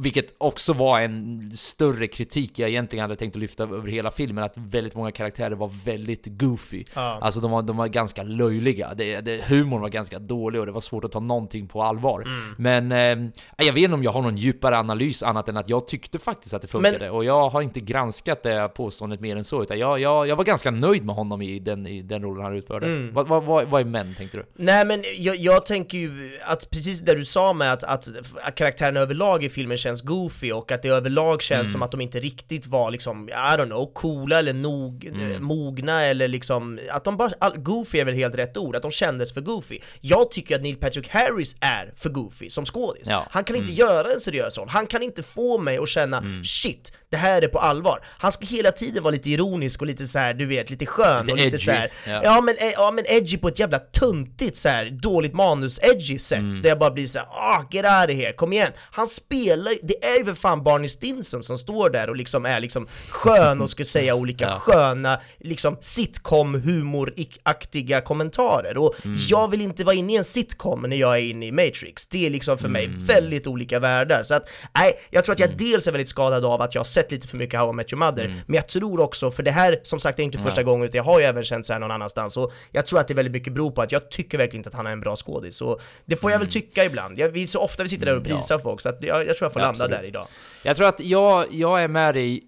vilket 0.00 0.34
också 0.38 0.72
var 0.72 1.00
en 1.00 1.50
större 1.56 2.06
kritik 2.06 2.58
jag 2.58 2.68
egentligen 2.70 3.02
hade 3.02 3.16
tänkt 3.16 3.36
att 3.36 3.40
lyfta 3.40 3.62
över 3.62 3.88
hela 3.88 4.10
filmen, 4.10 4.44
att 4.44 4.56
väldigt 4.56 4.94
många 4.94 5.10
karaktärer 5.10 5.54
var 5.54 5.70
väldigt 5.84 6.26
goofy. 6.26 6.84
Ja. 6.94 7.18
Alltså 7.22 7.40
de 7.40 7.50
var, 7.50 7.62
de 7.62 7.76
var 7.76 7.86
ganska 7.88 8.22
löjliga, 8.22 8.94
det, 8.94 9.20
det, 9.20 9.44
humorn 9.44 9.80
var 9.80 9.88
ganska 9.88 10.18
dålig 10.18 10.60
och 10.60 10.66
det 10.66 10.72
var 10.72 10.80
svårt 10.80 11.04
att 11.04 11.12
ta 11.12 11.20
någonting 11.20 11.66
på 11.68 11.82
allvar. 11.82 12.20
Mm. 12.22 12.54
Men 12.88 12.92
eh, 13.22 13.30
jag 13.66 13.72
vet 13.72 13.82
inte 13.84 13.94
om 13.94 14.02
jag 14.04 14.10
har 14.10 14.22
någon 14.22 14.36
djupare 14.36 14.78
analys 14.78 15.22
annat 15.22 15.48
än 15.48 15.56
att 15.56 15.68
jag 15.68 15.88
tyckte 15.88 16.18
faktiskt 16.18 16.54
att 16.54 16.62
det 16.62 16.68
funkade. 16.68 16.98
Men- 17.00 17.10
Och 17.10 17.24
jag 17.24 17.48
har 17.48 17.62
inte 17.62 17.80
granskat 17.80 18.42
det 18.42 18.68
påståendet 18.74 19.20
mer 19.20 19.36
än 19.36 19.44
så, 19.44 19.62
utan 19.62 19.78
jag, 19.78 20.00
jag, 20.00 20.28
jag 20.28 20.36
var 20.36 20.44
ganska 20.44 20.70
nöjd 20.70 21.04
med 21.04 21.14
honom 21.14 21.42
i 21.42 21.58
den, 21.58 21.86
i 21.86 22.02
den 22.02 22.22
rollen 22.22 22.44
han 22.44 22.54
utförde. 22.56 22.86
Mm. 22.86 23.12
Vad, 23.12 23.28
vad, 23.28 23.44
vad, 23.44 23.68
vad 23.68 23.80
är 23.80 23.84
män, 23.84 24.14
tänkte 24.18 24.36
du? 24.38 24.46
Nej 24.54 24.84
men 24.84 25.02
jag, 25.16 25.36
jag 25.44 25.66
tänker 25.66 25.98
ju 25.98 26.30
att 26.44 26.70
precis 26.70 27.00
det 27.00 27.14
du 27.14 27.24
sa 27.24 27.52
med 27.52 27.72
att, 27.72 27.84
att, 27.84 28.08
att 28.42 28.54
karaktärerna 28.54 29.00
överlag 29.00 29.44
i 29.44 29.48
filmen 29.50 29.76
känns 29.76 30.02
goofy 30.02 30.52
och 30.52 30.72
att 30.72 30.82
det 30.82 30.88
överlag 30.88 31.42
känns 31.42 31.60
Mm. 31.68 31.72
som 31.72 31.82
att 31.82 31.90
de 31.90 32.00
inte 32.00 32.20
riktigt 32.20 32.66
var 32.66 32.90
liksom, 32.90 33.28
I 33.28 33.32
don't 33.32 33.66
know, 33.66 33.92
coola 33.92 34.38
eller 34.38 34.52
nog, 34.52 35.04
Mm. 35.04 35.32
eh, 35.32 35.38
mogna 35.40 36.02
eller 36.04 36.28
liksom, 36.28 36.78
att 36.90 37.04
de 37.04 37.16
bara, 37.16 37.30
all, 37.40 37.56
goofy 37.58 37.98
är 37.98 38.04
väl 38.04 38.14
helt 38.14 38.34
rätt 38.34 38.56
ord, 38.56 38.76
att 38.76 38.82
de 38.82 38.90
kändes 38.90 39.34
för 39.34 39.40
goofy. 39.40 39.78
Jag 40.00 40.30
tycker 40.30 40.56
att 40.56 40.62
Neil 40.62 40.76
Patrick 40.76 41.08
Harris 41.08 41.56
är 41.60 41.92
för 41.96 42.08
goofy 42.10 42.50
som 42.50 42.64
skådis. 42.66 43.06
Ja. 43.10 43.26
Han 43.30 43.44
kan 43.44 43.56
inte 43.56 43.72
Mm. 43.72 43.78
göra 43.78 44.12
en 44.12 44.20
seriös 44.20 44.58
roll, 44.58 44.68
han 44.68 44.86
kan 44.86 45.02
inte 45.02 45.22
få 45.22 45.58
mig 45.58 45.78
att 45.78 45.88
känna 45.88 46.22
shit, 46.44 46.92
det 47.14 47.18
här 47.18 47.42
är 47.42 47.48
på 47.48 47.58
allvar. 47.58 48.04
Han 48.18 48.32
ska 48.32 48.46
hela 48.46 48.70
tiden 48.72 49.02
vara 49.02 49.12
lite 49.12 49.30
ironisk 49.30 49.80
och 49.80 49.86
lite 49.86 50.06
så 50.06 50.18
här, 50.18 50.34
du 50.34 50.46
vet, 50.46 50.70
lite 50.70 50.86
skön 50.86 51.26
Lite 51.26 51.32
och 51.32 51.38
lite 51.38 51.48
edgy, 51.48 51.58
så 51.64 51.72
här. 51.72 51.92
ja. 52.06 52.20
Ja, 52.24 52.40
men, 52.40 52.54
eh, 52.58 52.70
ja 52.74 52.90
men 52.90 53.04
edgy 53.08 53.36
på 53.36 53.48
ett 53.48 53.58
jävla 53.58 53.78
tuntigt 53.78 54.56
så 54.56 54.68
här 54.68 54.90
dåligt 55.02 55.32
manus-edgy 55.34 56.18
sätt 56.18 56.38
Mm. 56.38 56.62
där 56.62 56.68
jag 56.68 56.78
bara 56.78 56.90
blir 56.90 57.06
så 57.06 57.18
här, 57.18 57.28
ah 57.30 57.64
get 57.70 57.84
out 57.84 58.10
of 58.16 58.22
here, 58.24 58.32
kom 58.32 58.52
igen! 58.52 58.72
Han 58.90 59.08
spelar 59.08 59.72
det 59.82 60.04
är 60.04 60.18
ju 60.18 60.24
för 60.24 60.34
fan 60.34 60.62
Barney 60.62 60.88
Stinson 60.88 61.42
som 61.42 61.58
står 61.58 61.90
där 61.90 62.10
och 62.10 62.16
liksom 62.16 62.46
är 62.46 62.60
liksom 62.60 62.86
skön 63.08 63.60
och 63.60 63.70
ska 63.70 63.84
säga 63.84 64.14
olika 64.14 64.44
Ja. 64.48 64.58
sköna 64.58 65.20
liksom 65.40 65.76
sitcom-humoraktiga 65.80 68.00
kommentarer 68.00 68.76
och 68.78 68.94
Mm. 69.04 69.18
jag 69.28 69.48
vill 69.50 69.60
inte 69.60 69.84
vara 69.84 69.94
inne 69.96 70.12
i 70.12 70.16
en 70.16 70.24
sitcom 70.24 70.82
när 70.82 70.96
jag 70.96 71.18
är 71.18 71.22
inne 71.22 71.46
i 71.46 71.52
Matrix, 71.52 72.06
det 72.06 72.26
är 72.26 72.30
liksom 72.30 72.58
för 72.58 72.68
mig 72.68 72.84
Mm. 72.84 73.06
väldigt 73.06 73.46
olika 73.46 73.78
världar 73.78 74.22
så 74.22 74.34
att 74.34 74.48
nej, 74.74 74.92
jag 75.10 75.24
tror 75.24 75.32
att 75.32 75.38
jag 75.38 75.56
dels 75.58 75.86
är 75.86 75.92
väldigt 75.92 76.08
skadad 76.08 76.44
av 76.44 76.62
att 76.62 76.74
jag 76.74 76.80
har 76.80 76.84
sett 76.84 77.03
lite 77.12 77.28
för 77.28 77.36
mycket 77.36 77.60
How 77.60 77.70
I 77.70 77.72
Met 77.72 77.92
Your 77.92 77.98
Mother, 77.98 78.42
men 78.46 78.54
jag 78.56 78.68
tror 78.68 79.00
också, 79.00 79.30
för 79.30 79.42
det 79.42 79.50
här 79.50 79.80
som 79.82 80.00
sagt 80.00 80.18
är 80.18 80.22
inte 80.22 80.38
första 80.38 80.60
Mm. 80.60 80.68
Ja. 80.68 80.72
gången 80.72 80.88
utan 80.88 80.96
jag 80.96 81.04
har 81.04 81.18
ju 81.20 81.24
även 81.24 81.42
känt 81.44 81.66
så 81.66 81.72
här 81.72 81.80
någon 81.80 81.90
annanstans 81.90 82.36
och 82.36 82.52
jag 82.72 82.86
tror 82.86 83.00
att 83.00 83.08
det 83.08 83.14
väldigt 83.14 83.32
mycket 83.32 83.52
beror 83.52 83.70
på 83.70 83.82
att 83.82 83.92
jag 83.92 84.10
tycker 84.10 84.38
verkligen 84.38 84.60
inte 84.60 84.68
att 84.68 84.74
han 84.74 84.86
är 84.86 84.92
en 84.92 85.00
bra 85.00 85.16
skådis 85.16 85.60
och 85.60 85.80
det 86.04 86.16
får 86.16 86.30
jag 86.30 86.38
väl 86.38 86.48
tycka 86.48 86.84
ibland. 86.84 87.18
Jag, 87.18 87.28
vi, 87.28 87.46
så 87.46 87.60
ofta 87.60 87.82
vi 87.82 87.88
sitter 87.88 88.06
där 88.06 88.12
och 88.12 88.18
Mm, 88.18 88.30
ja. 88.30 88.36
prisar 88.36 88.58
folk 88.58 88.80
så 88.80 88.88
att 88.88 89.02
jag, 89.02 89.26
jag 89.26 89.36
tror 89.36 89.46
jag 89.46 89.52
får 89.52 89.62
Ja, 89.62 89.66
landa 89.66 89.84
absolut. 89.84 90.00
där 90.00 90.08
idag. 90.08 90.26
Jag 90.62 90.76
tror 90.76 90.88
att 90.88 91.00
jag, 91.00 91.46
jag 91.54 91.82
är 91.82 91.88
med 91.88 92.14
dig 92.14 92.42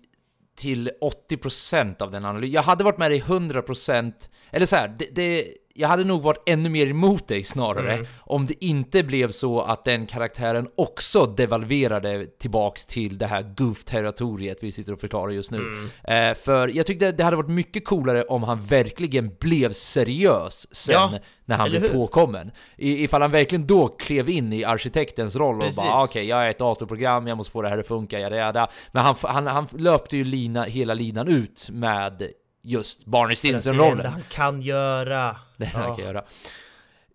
till 0.59 0.91
80% 1.31 2.03
av 2.03 2.11
den 2.11 2.25
analysen. 2.25 2.53
Jag 2.55 2.63
hade 2.63 2.85
varit 2.85 2.99
med 2.99 3.11
dig 3.11 3.21
100%, 3.27 4.13
eller 4.53 4.67
så 4.67 4.77
här, 4.77 4.89
det, 4.99 5.09
det, 5.13 5.45
jag 5.77 5.89
hade 5.89 6.05
nog 6.05 6.23
varit 6.23 6.43
ännu 6.47 6.69
mer 6.69 6.87
emot 6.91 7.29
dig 7.29 7.45
snarare, 7.45 7.93
Mm. 7.95 8.07
om 8.21 8.47
det 8.47 8.65
inte 8.65 9.03
blev 9.03 9.31
så 9.31 9.61
att 9.61 9.85
den 9.85 10.07
karaktären 10.07 10.69
också 10.77 11.27
devalverade 11.27 12.27
tillbaks 12.27 12.87
till 12.87 13.19
det 13.19 13.27
här 13.27 13.43
goof-territoriet 13.43 14.59
vi 14.61 14.73
sitter 14.73 14.93
och 14.93 15.01
förklarar 15.01 15.33
just 15.33 15.51
nu. 15.51 15.59
Mm. 15.59 15.91
Eh, 16.31 16.35
för 16.35 16.69
jag 16.69 16.87
tyckte 16.87 17.13
det 17.13 17.25
hade 17.25 17.37
varit 17.37 17.49
mycket 17.51 17.85
coolare 17.85 18.23
om 18.23 18.43
han 18.43 18.61
verkligen 18.61 19.31
blev 19.41 19.73
seriös 19.73 20.75
sen 20.77 20.93
Ja, 20.95 21.19
när 21.45 21.57
han 21.57 21.71
blev 21.71 21.83
hur? 21.83 21.89
påkommen. 21.89 22.51
I, 22.77 23.05
ifall 23.05 23.23
han 23.23 23.31
verkligen 23.31 23.67
då 23.67 23.89
klev 23.89 24.29
in 24.29 24.53
i 24.53 24.65
arkitektens 24.65 25.37
roll 25.37 25.61
Precis. 25.61 25.79
och 25.79 25.85
bara 25.85 25.95
"Ah, 25.95 26.05
okej, 26.05 26.27
jag 26.27 26.47
är 26.47 26.51
ett 26.51 26.59
datorprogram, 26.59 27.27
jag 27.27 27.37
måste 27.37 27.53
få 27.53 27.63
det 27.63 27.69
här 27.69 27.79
att 27.79 27.87
funka, 27.89 28.19
jada, 28.21 28.37
jada. 28.37 28.69
Men 28.93 29.03
han, 29.05 29.15
han, 29.23 29.47
han 29.47 29.67
löpte 29.79 30.17
ju 30.17 30.25
lina, 30.25 30.65
hela 30.65 30.95
linan 30.95 31.29
ut 31.29 31.69
med 31.71 32.23
just 32.67 33.05
Barney 33.05 33.37
Det 33.43 33.49
enda 33.49 33.61
Stinson-rollen. 33.61 34.07
han 34.07 34.23
kan 34.31 34.61
göra. 34.63 35.37
Det 35.57 35.65
det 35.65 35.67
han 35.67 35.89
Ja. 35.89 35.97
kan 35.97 36.05
göra. 36.05 36.25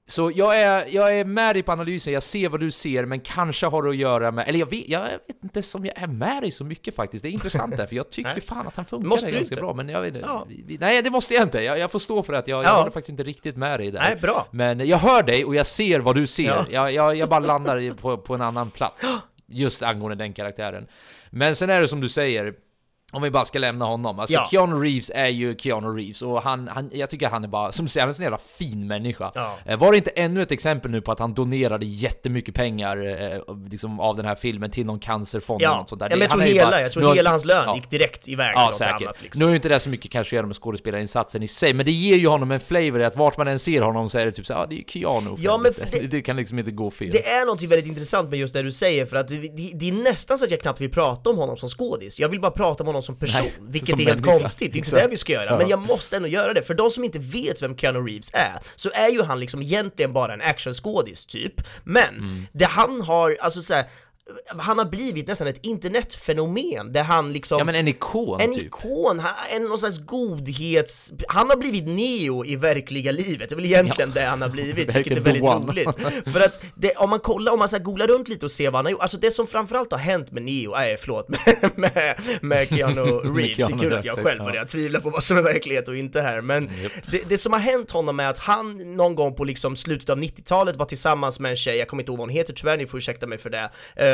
Så 0.08 0.32
jag 0.36 0.60
är, 0.62 0.86
jag 0.90 1.20
är 1.20 1.26
med 1.26 1.56
dig 1.56 1.64
på 1.64 1.72
analysen, 1.72 2.14
jag 2.14 2.24
ser 2.24 2.50
vad 2.50 2.60
du 2.60 2.72
ser, 2.72 3.06
men 3.06 3.20
kanske 3.20 3.66
har 3.68 3.84
det 3.84 3.90
att 3.90 3.96
göra 3.96 4.32
med, 4.32 4.48
eller 4.48 4.60
jag 4.60 4.70
vet, 4.70 4.90
jag 4.90 5.02
vet 5.02 5.44
inte 5.44 5.64
som 5.64 5.86
jag 5.86 5.98
är 6.02 6.08
med 6.08 6.44
dig 6.44 6.52
så 6.52 6.64
mycket 6.64 6.96
faktiskt, 6.96 7.24
det 7.24 7.30
är 7.30 7.32
intressant 7.32 7.78
där, 7.78 7.86
för 7.86 7.96
jag 7.96 8.10
tycker 8.10 8.30
Nej. 8.34 8.42
fan 8.42 8.68
att 8.68 8.76
han 8.76 8.86
funkar 8.86 9.08
Måste 9.10 9.32
ganska 9.32 9.42
inte? 9.44 9.56
bra, 9.56 9.74
men 9.74 9.90
jag 9.90 10.02
vet 10.02 10.16
Ja. 10.22 10.48
nej 10.80 11.02
det 11.02 11.10
måste 11.10 11.34
jag 11.34 11.44
inte, 11.44 11.62
jag, 11.62 11.80
jag 11.80 11.92
får 11.92 12.00
stå 12.00 12.24
för 12.24 12.34
att 12.34 12.48
jag, 12.48 12.58
jag 12.64 12.66
Ja. 12.66 12.78
håller 12.78 12.92
faktiskt 12.92 13.10
inte 13.10 13.24
riktigt 13.24 13.58
med 13.58 13.80
dig 13.80 13.92
där. 13.92 14.00
Nej, 14.00 14.16
bra. 14.22 14.48
Men 14.52 14.88
jag 14.88 14.98
hör 14.98 15.24
dig 15.24 15.46
och 15.46 15.56
jag 15.56 15.66
ser 15.66 16.00
vad 16.00 16.16
du 16.16 16.28
ser, 16.28 16.44
Ja. 16.46 16.66
jag, 16.72 16.92
jag, 16.94 17.16
jag 17.16 17.30
bara 17.30 17.40
landar 17.40 17.92
på, 18.02 18.18
på 18.18 18.36
en 18.36 18.42
annan 18.42 18.72
plats, 18.72 19.04
just 19.48 19.84
angående 19.84 20.16
den 20.24 20.34
karaktären. 20.34 20.88
Men 21.30 21.56
sen 21.56 21.70
är 21.70 21.82
det 21.82 21.88
som 21.88 22.02
du 22.02 22.10
säger, 22.10 22.54
Om 23.14 23.22
vi 23.22 23.32
bara 23.32 23.46
ska 23.46 23.60
lämna 23.60 23.86
honom. 23.86 24.20
Alltså 24.20 24.34
Ja. 24.34 24.48
Keanu 24.52 24.76
Reeves 24.84 25.12
är 25.16 25.28
ju 25.28 25.56
Keanu 25.58 25.88
Reeves 25.88 26.22
och 26.22 26.42
han, 26.44 26.68
han, 26.68 26.90
jag 26.94 27.10
tycker 27.10 27.30
han 27.30 27.44
är 27.44 27.48
bara, 27.48 27.72
som 27.72 27.86
du 27.86 27.90
säger, 27.92 28.02
han 28.02 28.10
är 28.10 28.12
en 28.12 28.16
sån 28.16 28.24
jävla 28.24 28.38
fin 28.38 28.88
människa. 28.88 29.32
Ja. 29.36 29.56
Eh, 29.66 29.80
Var 29.80 29.92
det 29.92 29.98
inte 29.98 30.10
ännu 30.10 30.42
ett 30.42 30.52
exempel 30.52 30.92
nu 30.92 31.02
på 31.02 31.12
att 31.12 31.20
han 31.20 31.34
donerade 31.34 31.86
jättemycket 31.86 32.56
pengar 32.56 33.22
eh, 33.34 33.56
liksom, 33.72 34.00
av 34.00 34.16
den 34.16 34.26
här 34.26 34.36
filmen 34.36 34.72
till 34.72 34.86
någon 34.86 35.00
cancerfond 35.00 35.62
eller 35.62 35.72
Ja, 35.72 35.78
något 35.78 35.90
sånt 35.90 36.00
där? 36.00 36.10
ja 36.10 36.16
men 36.16 36.22
jag 36.22 36.30
tror, 36.32 36.42
är 36.44 36.48
hela, 36.48 36.70
bara- 36.70 36.82
jag 36.82 36.92
tror 36.92 37.04
har- 37.04 37.16
hela 37.16 37.30
hans 37.30 37.46
lön 37.46 37.64
Ja. 37.68 37.76
gick 37.76 37.90
direkt 37.90 38.28
iväg 38.28 38.54
till 38.56 38.62
Ja, 38.62 38.66
något 38.66 38.76
säkert. 38.76 39.02
annat 39.02 39.22
liksom. 39.22 39.40
Nu 39.40 39.46
har 39.46 39.50
ju 39.50 39.56
inte 39.56 39.70
det 39.70 39.80
så 39.80 39.90
mycket 39.90 40.12
kanske 40.12 40.30
att 40.30 40.38
göra 40.38 40.46
med 40.48 40.56
skådespelarinsatsen 40.56 41.44
i 41.44 41.48
sig, 41.48 41.74
men 41.74 41.86
det 41.86 41.92
ger 41.92 42.18
ju 42.18 42.28
honom 42.28 42.52
en 42.52 42.60
flavor 42.60 43.02
i 43.02 43.06
att 43.06 43.16
vart 43.18 43.38
man 43.38 43.48
än 43.48 43.60
ser 43.60 43.82
honom 43.82 44.10
så 44.10 44.18
är 44.20 44.26
det 44.26 44.32
typ 44.32 44.46
så 44.46 44.54
ja 44.54 44.66
det 44.70 44.76
är 44.76 44.78
ju 44.78 44.84
Keanu. 44.88 45.36
Ja, 45.38 45.58
men 45.58 45.72
det- 45.92 46.08
det, 46.08 46.22
kan 46.22 46.36
liksom 46.36 46.60
inte 46.60 46.72
gå 46.72 46.92
fel. 46.92 47.10
Det 47.12 47.28
är 47.28 47.46
något 47.46 47.64
väldigt 47.64 47.88
intressant 47.88 48.30
med 48.30 48.40
just 48.40 48.54
det 48.54 48.62
du 48.64 48.72
säger 48.72 49.06
för 49.06 49.18
att 49.18 49.28
det, 49.28 49.36
det, 49.38 49.72
det 49.74 49.90
är 49.90 49.94
nästan 50.04 50.38
så 50.38 50.46
att 50.46 50.52
jag 50.52 50.60
knappt 50.62 50.82
vill 50.82 50.92
prata 50.92 51.30
om 51.30 51.38
honom 51.38 51.58
som 51.58 51.70
skådis. 51.70 52.20
Jag 52.20 52.30
vill 52.30 52.40
bara 52.42 52.52
prata 52.52 52.84
om 52.84 52.88
honom 52.88 53.01
som 53.02 53.16
person, 53.16 53.42
Nej, 53.42 53.54
vilket 53.60 53.90
som 53.90 54.00
är 54.02 54.06
helt 54.06 54.26
människa. 54.26 54.40
konstigt. 54.40 54.74
Det 54.74 54.78
är 54.78 54.86
inte 54.86 55.02
det 55.02 55.08
vi 55.08 55.18
ska 55.18 55.34
göra, 55.34 55.46
Ja. 55.46 55.58
men 55.58 55.68
jag 55.70 55.80
måste 55.80 56.16
ändå 56.16 56.28
göra 56.28 56.54
det. 56.54 56.62
För 56.64 56.74
de 56.74 56.92
som 56.92 57.04
inte 57.04 57.20
vet 57.20 57.62
vem 57.62 57.78
Keanu 57.78 58.00
Reeves 58.00 58.32
är, 58.34 58.60
så 58.76 58.90
är 58.94 59.10
ju 59.10 59.22
han 59.24 59.40
liksom 59.40 59.62
egentligen 59.62 60.14
bara 60.14 60.34
en 60.34 60.42
actionskådis 60.42 61.26
typ. 61.26 61.54
Men 61.84 62.16
Mm. 62.18 62.48
det 62.52 62.66
han 62.66 63.02
har, 63.02 63.38
alltså 63.42 63.62
så 63.62 63.74
här, 63.74 63.86
han 64.58 64.78
har 64.78 64.86
blivit 64.86 65.28
nästan 65.28 65.48
ett 65.48 65.66
internetfenomen 65.66 66.94
där 66.94 67.04
han 67.04 67.34
liksom 67.34 67.58
Ja 67.60 67.66
men 67.66 67.76
en 67.76 67.88
ikon 67.88 68.42
en 68.42 68.54
typ. 68.54 68.66
ikon, 68.66 69.20
han- 69.20 69.34
en 69.56 69.64
någon 69.64 69.78
slags 69.78 69.98
godhets... 69.98 71.14
Han 71.28 71.50
har 71.50 71.58
blivit 71.58 71.88
Neo 71.88 72.46
i 72.46 72.56
verkliga 72.56 73.12
livet, 73.12 73.50
det 73.50 73.54
är 73.54 73.56
väl 73.56 73.66
egentligen 73.66 74.12
det 74.12 74.22
han 74.22 74.42
har 74.42 74.50
blivit, 74.50 74.96
vilket 74.96 75.18
är 75.18 75.22
väldigt 75.22 75.44
one. 75.44 75.72
roligt. 75.72 75.98
För 76.34 76.40
att 76.40 76.60
det, 76.76 76.96
om 76.96 77.10
man 77.10 77.20
kollar, 77.20 77.54
om 77.54 77.60
man 77.60 77.70
så 77.70 77.80
googlar 77.80 78.08
runt 78.08 78.28
lite 78.28 78.46
och 78.46 78.52
ser 78.52 78.66
vad 78.72 78.76
han 78.76 78.86
har 78.86 78.92
gjort, 78.92 79.02
alltså 79.02 79.18
det 79.18 79.32
som 79.32 79.48
framförallt 79.48 79.92
har 79.92 80.00
hänt 80.00 80.32
med 80.32 80.44
Neo, 80.44 80.72
nej 80.72 80.98
förlåt, 80.98 81.30
med, 81.30 81.72
med, 81.76 82.16
med 82.42 82.70
Keanu 82.70 83.02
Reeves, 83.02 83.58
det 83.58 83.74
är 83.74 83.78
kul 83.80 83.94
att 83.94 84.06
jag 84.06 84.16
själv 84.16 84.40
ja. 84.40 84.46
börjar 84.46 84.66
tvivla 84.66 85.00
på 85.02 85.10
vad 85.10 85.24
som 85.24 85.38
är 85.38 85.42
verklighet 85.42 85.88
och 85.88 85.96
inte 85.96 86.22
här, 86.22 86.42
men 86.42 86.70
det, 87.12 87.30
det 87.30 87.38
som 87.38 87.54
har 87.54 87.60
hänt 87.60 87.92
honom 87.92 88.20
är 88.20 88.28
att 88.28 88.38
han 88.38 88.96
någon 88.96 89.16
gång 89.16 89.36
på 89.36 89.44
liksom 89.44 89.76
slutet 89.76 90.10
av 90.10 90.18
90-talet 90.18 90.76
var 90.76 90.86
tillsammans 90.86 91.40
med 91.40 91.52
en 91.52 91.58
tjej, 91.58 91.78
jag 91.78 91.88
kommer 91.88 92.04
inte 92.04 92.12
ihåg 92.12 92.18
vad 92.18 92.28
hon 92.28 92.36
heter 92.36 92.54
tyvärr, 92.54 92.78
ni 92.78 92.88
får 92.88 92.98
ursäkta 92.98 93.28
mig 93.28 93.38
för 93.38 93.50
det. 93.50 93.70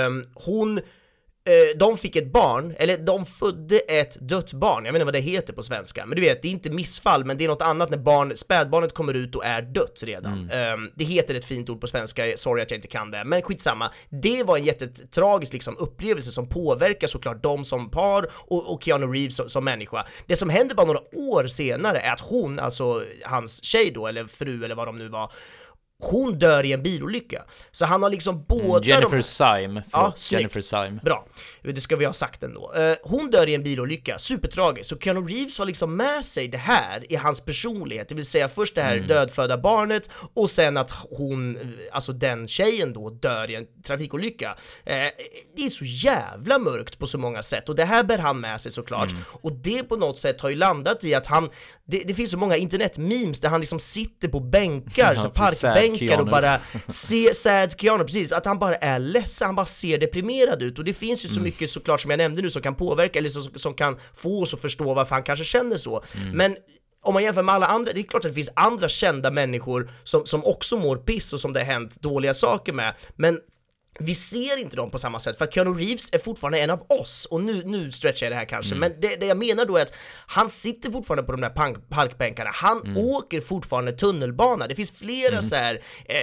Ehm, 0.08 0.24
hon 0.34 0.78
eh, 0.78 1.78
de 1.78 1.98
fick 1.98 2.16
ett 2.16 2.32
barn, 2.32 2.76
eller 2.78 2.98
de 2.98 3.26
födde 3.26 3.78
ett 3.78 4.18
dött 4.20 4.54
barn, 4.54 4.86
jag 4.86 4.94
vet 4.94 5.00
inte 5.00 5.06
vad 5.06 5.14
det 5.14 5.20
heter 5.20 5.54
på 5.54 5.64
svenska, 5.64 6.06
men 6.06 6.16
du 6.16 6.22
vet, 6.22 6.42
det 6.42 6.48
är 6.48 6.52
inte 6.52 6.70
missfall, 6.70 7.26
men 7.26 7.38
det 7.38 7.44
är 7.44 7.48
något 7.48 7.62
annat 7.62 7.90
när 7.90 7.98
barn, 7.98 8.38
spädbarnet 8.38 8.94
kommer 8.94 9.14
ut 9.14 9.36
och 9.36 9.46
är 9.46 9.62
dött 9.62 10.00
redan. 10.04 10.50
Ehm, 10.52 10.92
det 10.96 11.04
heter 11.04 11.36
ett 11.36 11.46
fint 11.46 11.70
ord 11.70 11.82
på 11.82 11.88
svenska, 11.88 12.24
sorry 12.36 12.62
att 12.62 12.72
jag 12.72 12.78
inte 12.78 12.88
kan 12.88 13.12
det, 13.12 13.24
men 13.26 13.42
skitsamma. 13.42 13.92
Det 14.10 14.44
var 14.44 14.58
en 14.58 14.64
jättetragisk 14.66 15.54
liksom, 15.54 15.76
upplevelse 15.80 16.32
som 16.32 16.50
påverkar 16.50 17.08
såklart 17.08 17.44
dem 17.44 17.66
som 17.66 17.92
par 17.92 18.28
och, 18.34 18.74
och 18.74 18.84
Keanu 18.84 19.06
Reeves 19.06 19.36
som, 19.36 19.50
som 19.50 19.66
människa. 19.66 20.06
Det 20.26 20.36
som 20.36 20.50
händer 20.50 20.76
bara 20.76 20.86
några 20.86 21.02
år 21.34 21.48
senare 21.48 22.00
är 22.00 22.14
att 22.14 22.22
hon, 22.22 22.60
alltså 22.60 23.02
hans 23.24 23.64
tjej 23.64 23.92
då, 23.96 24.08
eller 24.08 24.26
fru 24.26 24.66
eller 24.66 24.76
vad 24.76 24.88
de 24.88 24.96
nu 24.96 25.08
var, 25.08 25.32
hon 26.00 26.40
dör 26.40 26.64
i 26.66 26.74
en 26.74 26.84
bilolycka. 26.84 27.44
Så 27.72 27.86
han 27.86 28.04
har 28.04 28.10
liksom 28.10 28.46
båda 28.48 28.80
de 28.80 28.90
Jennifer 28.90 29.16
här- 29.16 29.22
Syme. 29.62 29.84
Ja, 29.92 30.14
snyggt. 30.16 30.42
Jennifer 30.42 30.62
Syme. 30.62 31.00
Bra, 31.04 31.28
det 31.64 31.82
ska 31.82 31.96
vi 31.96 32.06
ha 32.06 32.14
sagt 32.14 32.44
ändå. 32.44 32.74
Eh, 32.74 32.94
hon 33.04 33.30
dör 33.32 33.50
i 33.50 33.56
en 33.56 33.64
bilolycka, 33.64 34.18
supertragiskt. 34.18 34.90
Så 34.90 34.98
Keanu 34.98 35.22
Reeves 35.28 35.60
har 35.60 35.66
liksom 35.66 35.96
med 35.96 36.26
sig 36.26 36.48
det 36.48 36.58
här 36.58 37.12
i 37.12 37.16
hans 37.16 37.42
personlighet, 37.42 38.10
det 38.10 38.16
vill 38.16 38.26
säga 38.26 38.50
först 38.50 38.76
det 38.76 38.82
här 38.82 38.96
Mm. 38.96 39.08
dödfödda 39.08 39.58
barnet 39.58 40.10
och 40.34 40.50
sen 40.50 40.78
att 40.78 40.92
hon, 40.92 41.58
alltså 41.92 42.12
den 42.14 42.48
tjejen 42.48 42.94
då, 42.94 43.10
dör 43.10 43.52
i 43.52 43.56
en 43.56 43.66
trafikolycka. 43.84 44.58
Eh, 44.86 44.94
det 45.56 45.62
är 45.66 45.70
så 45.70 45.86
jävla 45.86 46.60
mörkt 46.60 47.00
på 47.00 47.08
så 47.08 47.18
många 47.18 47.44
sätt 47.44 47.70
och 47.70 47.76
det 47.76 47.86
här 47.86 48.04
bär 48.04 48.18
han 48.18 48.40
med 48.40 48.62
sig 48.62 48.72
såklart. 48.72 49.12
Mm. 49.12 49.24
Och 49.32 49.52
det 49.52 49.84
på 49.84 49.96
något 49.96 50.18
sätt 50.18 50.42
har 50.42 50.50
ju 50.50 50.56
landat 50.56 51.04
i 51.04 51.14
att 51.16 51.28
han, 51.28 51.50
det, 51.86 52.04
det 52.08 52.14
finns 52.14 52.32
så 52.32 52.38
många 52.38 52.58
internetmemes 52.58 53.40
där 53.40 53.50
han 53.50 53.60
liksom 53.62 53.80
sitter 53.80 54.28
på 54.28 54.40
bänkar, 54.40 55.14
Ja, 55.14 55.20
så 55.20 55.30
precis, 55.30 55.62
parkbänkar 55.90 56.20
och 56.20 56.26
bara 56.26 56.60
se 56.88 57.34
sad 57.34 57.80
Keanu, 57.80 58.04
precis, 58.04 58.32
att 58.32 58.46
han 58.46 58.60
bara 58.60 58.76
är 58.76 59.00
ledsen, 59.00 59.46
han 59.46 59.56
bara 59.56 59.66
ser 59.66 59.98
deprimerad 59.98 60.62
ut. 60.62 60.80
Och 60.80 60.86
det 60.86 60.94
finns 60.94 61.26
ju 61.26 61.30
så 61.30 61.40
mycket 61.40 61.70
såklart 61.70 62.02
som 62.02 62.12
jag 62.12 62.18
nämnde 62.18 62.42
nu 62.42 62.50
som 62.50 62.62
kan 62.62 62.76
påverka 62.76 63.20
eller 63.20 63.30
som, 63.30 63.44
som 63.56 63.74
kan 63.74 64.00
få 64.14 64.42
oss 64.42 64.54
att 64.54 64.62
förstå 64.62 64.94
varför 64.94 65.16
han 65.16 65.24
kanske 65.24 65.46
känner 65.46 65.78
så. 65.78 66.04
Men 66.34 66.58
om 67.02 67.14
man 67.14 67.24
jämför 67.24 67.44
med 67.44 67.56
alla 67.56 67.66
andra, 67.66 67.92
det 67.94 68.00
är 68.00 68.04
klart 68.04 68.26
att 68.26 68.32
det 68.32 68.36
finns 68.36 68.52
andra 68.56 68.90
kända 68.90 69.32
människor 69.32 69.92
som, 70.04 70.26
som 70.26 70.46
också 70.46 70.78
mår 70.78 70.96
piss 70.96 71.34
och 71.34 71.40
som 71.40 71.54
det 71.54 71.60
har 71.60 71.66
hänt 71.66 72.02
dåliga 72.02 72.34
saker 72.34 72.74
med, 72.74 72.94
men 73.16 73.40
vi 74.00 74.16
ser 74.16 74.58
inte 74.58 74.76
dem 74.76 74.92
på 74.92 75.00
samma 75.00 75.20
sätt, 75.20 75.38
för 75.38 75.46
att 75.46 75.54
Keanu 75.54 75.74
Reeves 75.74 76.14
är 76.14 76.20
fortfarande 76.20 76.60
en 76.60 76.70
av 76.70 76.86
oss, 76.90 77.26
och 77.26 77.42
nu, 77.42 77.62
nu 77.66 77.92
stretchar 77.92 78.26
jag 78.26 78.32
det 78.32 78.36
här 78.36 78.46
kanske, 78.46 78.76
men 78.76 79.02
det, 79.02 79.20
det 79.20 79.26
jag 79.26 79.38
menar 79.38 79.66
då 79.66 79.78
är 79.78 79.82
att 79.82 79.94
han 80.28 80.50
sitter 80.50 80.92
fortfarande 80.92 81.24
på 81.24 81.32
de 81.32 81.42
där 81.42 81.50
pank, 81.50 81.90
parkbänkarna, 81.90 82.50
han 82.54 82.98
åker 82.98 83.42
fortfarande 83.42 83.92
tunnelbana, 83.92 84.68
det 84.68 84.76
finns 84.76 84.92
flera 84.92 85.42
så 85.42 85.56
här, 85.56 85.76
eh, 86.06 86.18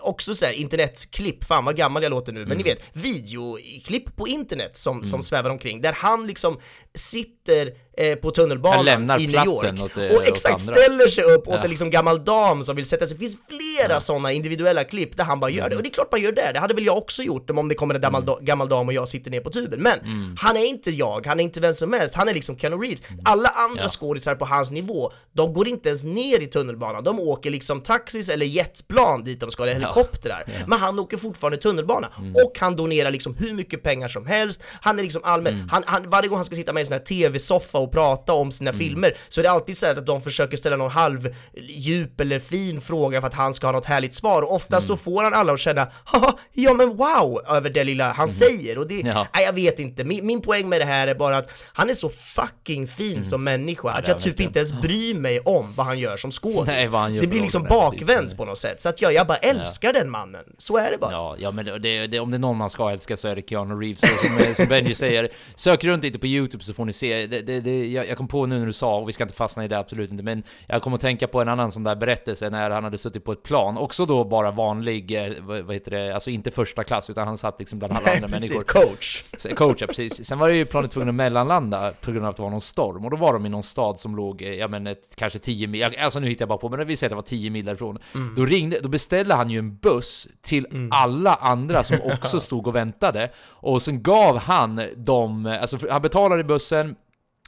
också 0.00 0.34
så 0.34 0.46
här 0.46 0.52
internetklipp, 0.52 1.44
fan 1.44 1.64
vad 1.64 1.76
gammal 1.76 2.02
jag 2.02 2.10
låter 2.10 2.32
nu, 2.32 2.46
men 2.46 2.56
ni 2.56 2.62
vet, 2.62 2.80
videoklipp 2.92 4.16
på 4.16 4.28
internet 4.28 4.76
som, 4.76 5.04
som 5.04 5.22
svävar 5.22 5.50
omkring, 5.50 5.80
där 5.80 5.92
han 5.92 6.26
liksom 6.26 6.60
sitter 6.94 7.72
eh, 7.98 8.14
på 8.14 8.30
tunnelbanan 8.30 9.20
i 9.20 9.26
New 9.26 9.44
York 9.44 9.82
åt, 9.82 9.96
eh, 9.96 10.04
och 10.16 10.26
exakt 10.28 10.60
ställer 10.60 11.08
sig 11.08 11.24
upp 11.24 11.48
åt 11.48 11.54
Ja. 11.54 11.64
en 11.64 11.70
liksom 11.70 11.90
gammal 11.90 12.24
dam 12.24 12.64
som 12.64 12.76
vill 12.76 12.86
sätta 12.86 13.06
sig. 13.06 13.16
Det 13.16 13.20
finns 13.20 13.36
flera 13.48 14.00
sådana 14.00 14.32
individuella 14.32 14.84
klipp 14.84 15.16
där 15.16 15.24
han 15.24 15.40
bara 15.40 15.50
gör 15.50 15.68
det. 15.70 15.76
Och 15.76 15.82
det 15.82 15.88
är 15.88 15.92
klart 15.92 16.12
man 16.12 16.20
gör 16.22 16.32
det. 16.32 16.50
Det 16.54 16.58
hade 16.60 16.74
väl 16.74 16.86
jag 16.86 16.96
också 16.98 17.22
gjort 17.22 17.50
om 17.50 17.68
det 17.68 17.74
kommer 17.74 17.94
en 17.94 18.00
gammal, 18.00 18.24
da- 18.26 18.38
gammal 18.40 18.68
dam 18.68 18.86
och 18.88 18.92
jag 18.92 19.08
sitter 19.08 19.30
ner 19.30 19.40
på 19.40 19.50
tuben. 19.50 19.80
Men 19.82 19.98
han 20.40 20.56
är 20.56 20.64
inte 20.64 20.90
jag, 20.90 21.26
han 21.26 21.40
är 21.40 21.44
inte 21.44 21.60
vem 21.60 21.74
som 21.74 21.92
helst. 21.92 22.14
Han 22.14 22.28
är 22.28 22.34
liksom 22.34 22.58
Keanu 22.58 22.76
Reeves. 22.76 23.02
Alla 23.24 23.48
andra 23.48 23.82
Ja. 23.82 23.88
skådisar 23.88 24.34
på 24.34 24.44
hans 24.44 24.70
nivå, 24.70 25.12
de 25.32 25.52
går 25.52 25.68
inte 25.68 25.88
ens 25.88 26.04
ner 26.04 26.40
i 26.40 26.46
tunnelbanan. 26.46 27.04
De 27.04 27.20
åker 27.20 27.50
liksom 27.50 27.80
taxis 27.80 28.28
eller 28.28 28.46
jetplan 28.46 29.24
dit 29.24 29.40
de 29.40 29.50
ska, 29.50 29.62
eller 29.62 29.72
helikoptrar. 29.74 30.44
Men 30.66 30.78
han 30.78 30.98
åker 30.98 31.16
fortfarande 31.16 31.56
tunnelbana. 31.58 32.08
Och 32.44 32.58
han 32.60 32.76
donerar 32.76 33.10
liksom 33.10 33.34
hur 33.38 33.52
mycket 33.54 33.82
pengar 33.82 34.08
som 34.08 34.26
helst. 34.26 34.62
Han 34.80 34.98
är 34.98 35.02
liksom 35.02 35.20
allmän. 35.24 35.68
Han, 35.70 35.82
han, 35.86 36.10
varje 36.10 36.28
gång 36.28 36.36
han 36.38 36.44
ska 36.44 36.54
sitta 36.54 36.72
med 36.72 36.80
i 36.80 36.82
en 36.82 36.86
sån 36.86 36.92
här 36.92 37.00
tv-soffa 37.04 37.78
och 37.88 37.92
prata 37.92 38.32
om 38.32 38.52
sina 38.52 38.72
filmer. 38.72 39.16
Så 39.28 39.40
är 39.40 39.42
det 39.42 39.50
alltid 39.50 39.76
så 39.76 39.86
här 39.86 39.96
att 39.96 40.06
de 40.06 40.22
försöker 40.22 40.56
ställa 40.56 40.76
någon 40.76 40.90
halv 40.90 41.34
djup 41.68 42.20
eller 42.20 42.40
fin 42.40 42.80
fråga 42.80 43.20
för 43.20 43.28
att 43.28 43.34
han 43.34 43.54
ska 43.54 43.66
ha 43.66 43.72
något 43.72 43.84
härligt 43.84 44.14
svar. 44.14 44.42
Och 44.42 44.54
oftast 44.54 44.88
då 44.88 44.96
får 44.96 45.24
han 45.24 45.34
alla 45.34 45.52
att 45.52 45.60
känna 45.60 45.88
ja 46.52 46.74
men 46.74 46.96
wow! 46.96 47.40
över 47.48 47.70
det 47.70 47.84
lilla 47.84 48.12
han 48.12 48.28
säger. 48.28 48.78
Och 48.78 48.88
det, 48.88 48.98
Ja. 49.04 49.26
nej 49.34 49.44
jag 49.44 49.52
vet 49.52 49.78
inte, 49.78 50.04
min, 50.04 50.26
min 50.26 50.40
poäng 50.40 50.68
med 50.68 50.80
det 50.80 50.84
här 50.84 51.08
är 51.08 51.14
bara 51.14 51.36
att 51.36 51.50
han 51.72 51.90
är 51.90 51.94
så 51.94 52.08
fucking 52.08 52.86
fin 52.88 53.24
som 53.24 53.44
människa 53.44 53.90
att 53.90 54.08
jag 54.08 54.20
typ 54.20 54.40
inte 54.40 54.58
ens 54.58 54.72
bryr 54.72 55.14
mig 55.14 55.40
om 55.40 55.72
vad 55.74 55.86
han 55.86 55.98
gör 55.98 56.16
som 56.16 56.32
skådis. 56.42 56.90
Det 57.20 57.26
blir 57.26 57.40
liksom 57.40 57.62
bakvänt 57.62 58.36
på 58.36 58.44
något 58.44 58.58
sätt, 58.58 58.80
så 58.80 58.88
att 58.88 59.02
jag, 59.02 59.12
jag 59.12 59.26
bara 59.26 59.36
älskar 59.38 59.92
den 59.92 60.10
mannen, 60.10 60.44
så 60.58 60.76
är 60.76 60.90
det 60.90 60.98
bara. 60.98 61.12
Ja, 61.12 61.36
ja 61.38 61.50
men 61.50 61.64
det, 61.64 62.06
det, 62.06 62.20
om 62.20 62.30
det 62.30 62.36
är 62.36 62.38
någon 62.38 62.56
man 62.56 62.70
ska 62.70 62.90
älska 62.90 63.16
så 63.16 63.28
är 63.28 63.36
det 63.36 63.42
Keanu 63.48 63.74
Reeves. 63.74 64.02
Och 64.02 64.08
som, 64.08 64.54
som 64.54 64.66
Benji 64.66 64.94
säger, 64.94 65.28
sök 65.54 65.84
runt 65.84 66.02
lite 66.04 66.18
på 66.18 66.26
YouTube 66.26 66.64
så 66.64 66.74
får 66.74 66.84
ni 66.84 66.92
se. 66.92 67.26
Det, 67.26 67.42
det, 67.42 67.60
jag, 67.86 68.08
jag 68.08 68.16
kom 68.16 68.28
på 68.28 68.46
nu 68.46 68.58
när 68.58 68.66
du 68.66 68.72
sa, 68.72 68.96
och 68.96 69.08
vi 69.08 69.12
ska 69.12 69.24
inte 69.24 69.34
fastna 69.36 69.64
i 69.64 69.68
det 69.68 69.78
absolut 69.78 70.10
inte, 70.10 70.22
men 70.22 70.42
jag 70.66 70.82
kom 70.82 70.94
att 70.94 71.00
tänka 71.00 71.28
på 71.28 71.40
en 71.40 71.48
annan 71.48 71.72
sån 71.72 71.84
där 71.84 71.96
berättelse 71.96 72.50
när 72.50 72.70
han 72.70 72.84
hade 72.84 72.98
suttit 72.98 73.24
på 73.24 73.32
ett 73.32 73.42
plan, 73.42 73.78
också 73.78 74.06
då 74.06 74.24
bara 74.24 74.50
vanlig, 74.50 75.26
eh, 75.26 75.32
vad, 75.40 75.74
heter 75.74 75.90
det, 75.90 76.14
alltså 76.14 76.30
inte 76.30 76.50
första 76.50 76.84
klass, 76.84 77.10
utan 77.10 77.26
han 77.28 77.38
satt 77.38 77.58
liksom 77.58 77.78
bland 77.78 77.92
alla 77.92 78.02
Nej, 78.06 78.16
andra 78.16 78.28
precis, 78.28 78.50
människor. 78.50 78.64
coach. 78.88 79.24
Så- 79.38 79.48
Coach, 79.54 79.76
ja, 79.80 79.86
precis. 79.86 80.26
Sen 80.26 80.38
var 80.38 80.48
det 80.48 80.56
ju 80.56 80.64
planet 80.64 80.90
tvungen 80.90 81.08
att 81.08 81.14
mellanlanda 81.14 81.92
på 82.00 82.10
grund 82.12 82.24
av 82.26 82.30
att 82.30 82.36
det 82.36 82.42
var 82.42 82.50
någon 82.50 82.60
storm. 82.60 83.04
Och 83.04 83.10
då 83.10 83.16
var 83.16 83.32
de 83.32 83.46
i 83.46 83.48
någon 83.48 83.62
stad 83.62 83.98
som 84.00 84.16
låg, 84.16 84.42
eh, 84.42 84.54
ja 84.54 84.68
men 84.68 84.86
ett, 84.86 85.16
kanske 85.16 85.38
10 85.38 85.66
mil, 85.66 85.84
alltså 85.98 86.20
nu 86.20 86.28
hittar 86.28 86.42
jag 86.42 86.48
bara 86.48 86.58
på, 86.58 86.68
men 86.68 86.86
vi 86.86 86.96
säger 86.96 87.08
att 87.08 87.10
det 87.10 87.14
var 87.34 87.38
10 87.38 87.50
mil 87.50 87.64
därifrån. 87.64 87.98
Då 88.36 88.44
ringde, 88.44 88.80
då 88.80 88.88
beställde 88.88 89.34
han 89.34 89.50
ju 89.50 89.58
en 89.58 89.76
buss 89.76 90.28
till 90.42 90.66
alla 90.90 91.34
andra 91.34 91.84
som 91.84 91.96
också 92.12 92.40
stod 92.40 92.66
och 92.66 92.74
väntade. 92.74 93.30
Och 93.46 93.82
sen 93.82 94.02
gav 94.02 94.38
han 94.38 94.80
dem, 94.96 95.58
alltså 95.62 95.78
han 95.90 96.02
betalade 96.02 96.44
bussen, 96.44 96.96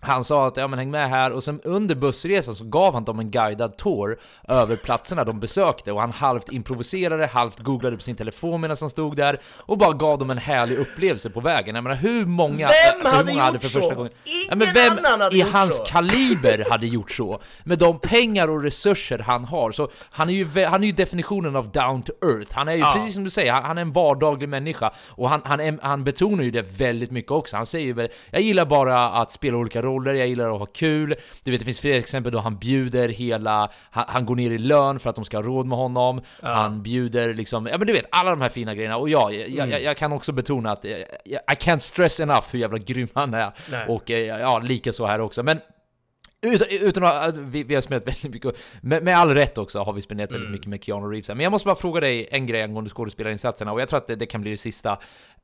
han 0.00 0.24
sa 0.24 0.46
att 0.46 0.56
ja 0.56 0.68
men 0.68 0.78
häng 0.78 0.90
med 0.90 1.10
här 1.10 1.32
och 1.32 1.44
sen 1.44 1.60
under 1.64 1.94
bussresan 1.94 2.54
så 2.54 2.64
gav 2.64 2.94
han 2.94 3.04
dem 3.04 3.18
en 3.18 3.30
guidad 3.30 3.76
tour 3.76 4.18
över 4.48 4.76
platserna 4.76 5.24
de 5.24 5.40
besökte 5.40 5.92
och 5.92 6.00
han 6.00 6.12
halvt 6.12 6.52
improviserade, 6.52 7.26
halvt 7.26 7.58
googlade 7.58 7.96
på 7.96 8.02
sin 8.02 8.16
telefon 8.16 8.60
medan 8.60 8.76
han 8.80 8.90
stod 8.90 9.16
där 9.16 9.40
och 9.56 9.78
bara 9.78 9.92
gav 9.92 10.18
dem 10.18 10.30
en 10.30 10.38
härlig 10.38 10.78
upplevelse 10.78 11.30
på 11.30 11.40
vägen. 11.40 11.74
Jag 11.74 11.84
menar 11.84 11.96
hur 11.96 12.26
många... 12.26 12.56
Vem 12.68 13.00
hur 13.04 13.16
hade 13.16 13.32
många 13.32 13.52
gjort 13.52 13.62
för 13.62 13.68
så? 13.68 13.80
första 13.80 13.94
gången? 13.94 14.12
Ingen 14.44 14.58
men 14.58 14.68
vem 14.74 14.98
annan 15.04 15.20
hade 15.20 15.36
i 15.36 15.40
gjort 15.40 15.52
hans 15.52 15.76
så. 15.76 15.84
kaliber 15.84 16.64
hade 16.70 16.86
gjort 16.86 17.10
så? 17.10 17.40
Med 17.64 17.78
de 17.78 17.98
pengar 17.98 18.48
och 18.48 18.62
resurser 18.62 19.18
han 19.18 19.44
har, 19.44 19.72
så 19.72 19.90
han 20.10 20.30
är 20.30 20.34
ju, 20.34 20.64
han 20.64 20.82
är 20.82 20.86
ju 20.86 20.92
definitionen 20.92 21.56
av 21.56 21.70
down 21.70 22.02
to 22.02 22.12
earth. 22.22 22.54
Han 22.54 22.68
är 22.68 22.72
ju, 22.72 22.78
Ja. 22.78 22.92
precis 22.96 23.14
som 23.14 23.24
du 23.24 23.30
säger, 23.30 23.52
han, 23.52 23.64
han 23.64 23.78
är 23.78 23.82
en 23.82 23.92
vardaglig 23.92 24.48
människa 24.48 24.92
och 25.08 25.30
han, 25.30 25.40
han, 25.44 25.78
han 25.82 26.04
betonar 26.04 26.44
ju 26.44 26.50
det 26.50 26.62
väldigt 26.62 27.10
mycket 27.10 27.32
också. 27.32 27.56
Han 27.56 27.66
säger 27.66 27.86
ju 27.86 28.08
jag 28.30 28.42
gillar 28.42 28.64
bara 28.64 29.08
att 29.10 29.32
spela 29.32 29.56
olika 29.56 29.82
roller 29.82 29.89
roller, 29.90 30.14
jag 30.14 30.28
gillar 30.28 30.50
att 30.54 30.58
ha 30.58 30.66
kul. 30.66 31.14
Du 31.42 31.50
vet, 31.50 31.60
det 31.60 31.64
finns 31.64 31.80
flera 31.80 31.96
exempel 31.96 32.32
då 32.32 32.38
han 32.38 32.58
bjuder 32.58 33.08
hela, 33.08 33.70
han, 33.90 34.04
han 34.08 34.26
går 34.26 34.36
ner 34.36 34.50
i 34.50 34.58
lön 34.58 34.98
för 34.98 35.10
att 35.10 35.16
de 35.16 35.24
ska 35.24 35.36
ha 35.36 35.42
råd 35.42 35.66
med 35.66 35.78
honom. 35.78 36.20
Ja. 36.42 36.48
Han 36.48 36.82
bjuder 36.82 37.34
liksom, 37.34 37.66
ja 37.66 37.78
men 37.78 37.86
du 37.86 37.92
vet, 37.92 38.06
alla 38.10 38.30
de 38.30 38.40
här 38.40 38.48
fina 38.48 38.74
grejerna. 38.74 38.96
Och 38.96 39.08
ja, 39.08 39.32
jag, 39.32 39.50
Mm. 39.50 39.70
jag, 39.70 39.82
jag 39.82 39.96
kan 39.96 40.12
också 40.12 40.32
betona 40.32 40.70
att 40.72 40.84
eh, 40.84 40.90
I 41.30 41.54
can't 41.58 41.78
stress 41.78 42.20
enough 42.20 42.44
hur 42.50 42.58
jävla 42.58 42.78
grym 42.78 43.08
han 43.14 43.34
är. 43.34 43.52
Nej. 43.70 43.86
Och 43.88 44.10
eh, 44.10 44.18
ja, 44.40 44.58
lika 44.58 44.92
så 44.92 45.06
här 45.06 45.20
också. 45.20 45.42
Men 45.42 45.60
utan, 46.42 46.68
utan 46.70 47.04
att, 47.04 47.36
vi, 47.36 47.62
vi 47.62 47.74
har 47.74 47.82
spelat 47.82 48.06
väldigt 48.06 48.32
mycket, 48.32 48.54
med, 48.80 49.02
med 49.02 49.16
all 49.18 49.34
rätt 49.34 49.58
också 49.58 49.78
har 49.82 49.92
vi 49.92 50.02
spelat 50.02 50.20
väldigt 50.22 50.40
Mm. 50.40 50.52
mycket 50.52 50.66
med 50.66 50.84
Keanu 50.84 51.06
Reeves. 51.06 51.28
Men 51.28 51.40
jag 51.40 51.50
måste 51.50 51.66
bara 51.66 51.76
fråga 51.76 52.00
dig 52.00 52.28
en 52.30 52.46
grej 52.46 52.62
angående 52.62 52.90
skådespelarinsatserna 52.90 53.72
och 53.72 53.80
jag 53.80 53.88
tror 53.88 53.98
att 53.98 54.06
det, 54.06 54.16
det 54.16 54.26
kan 54.26 54.40
bli 54.40 54.50
det 54.50 54.56
sista. 54.56 54.90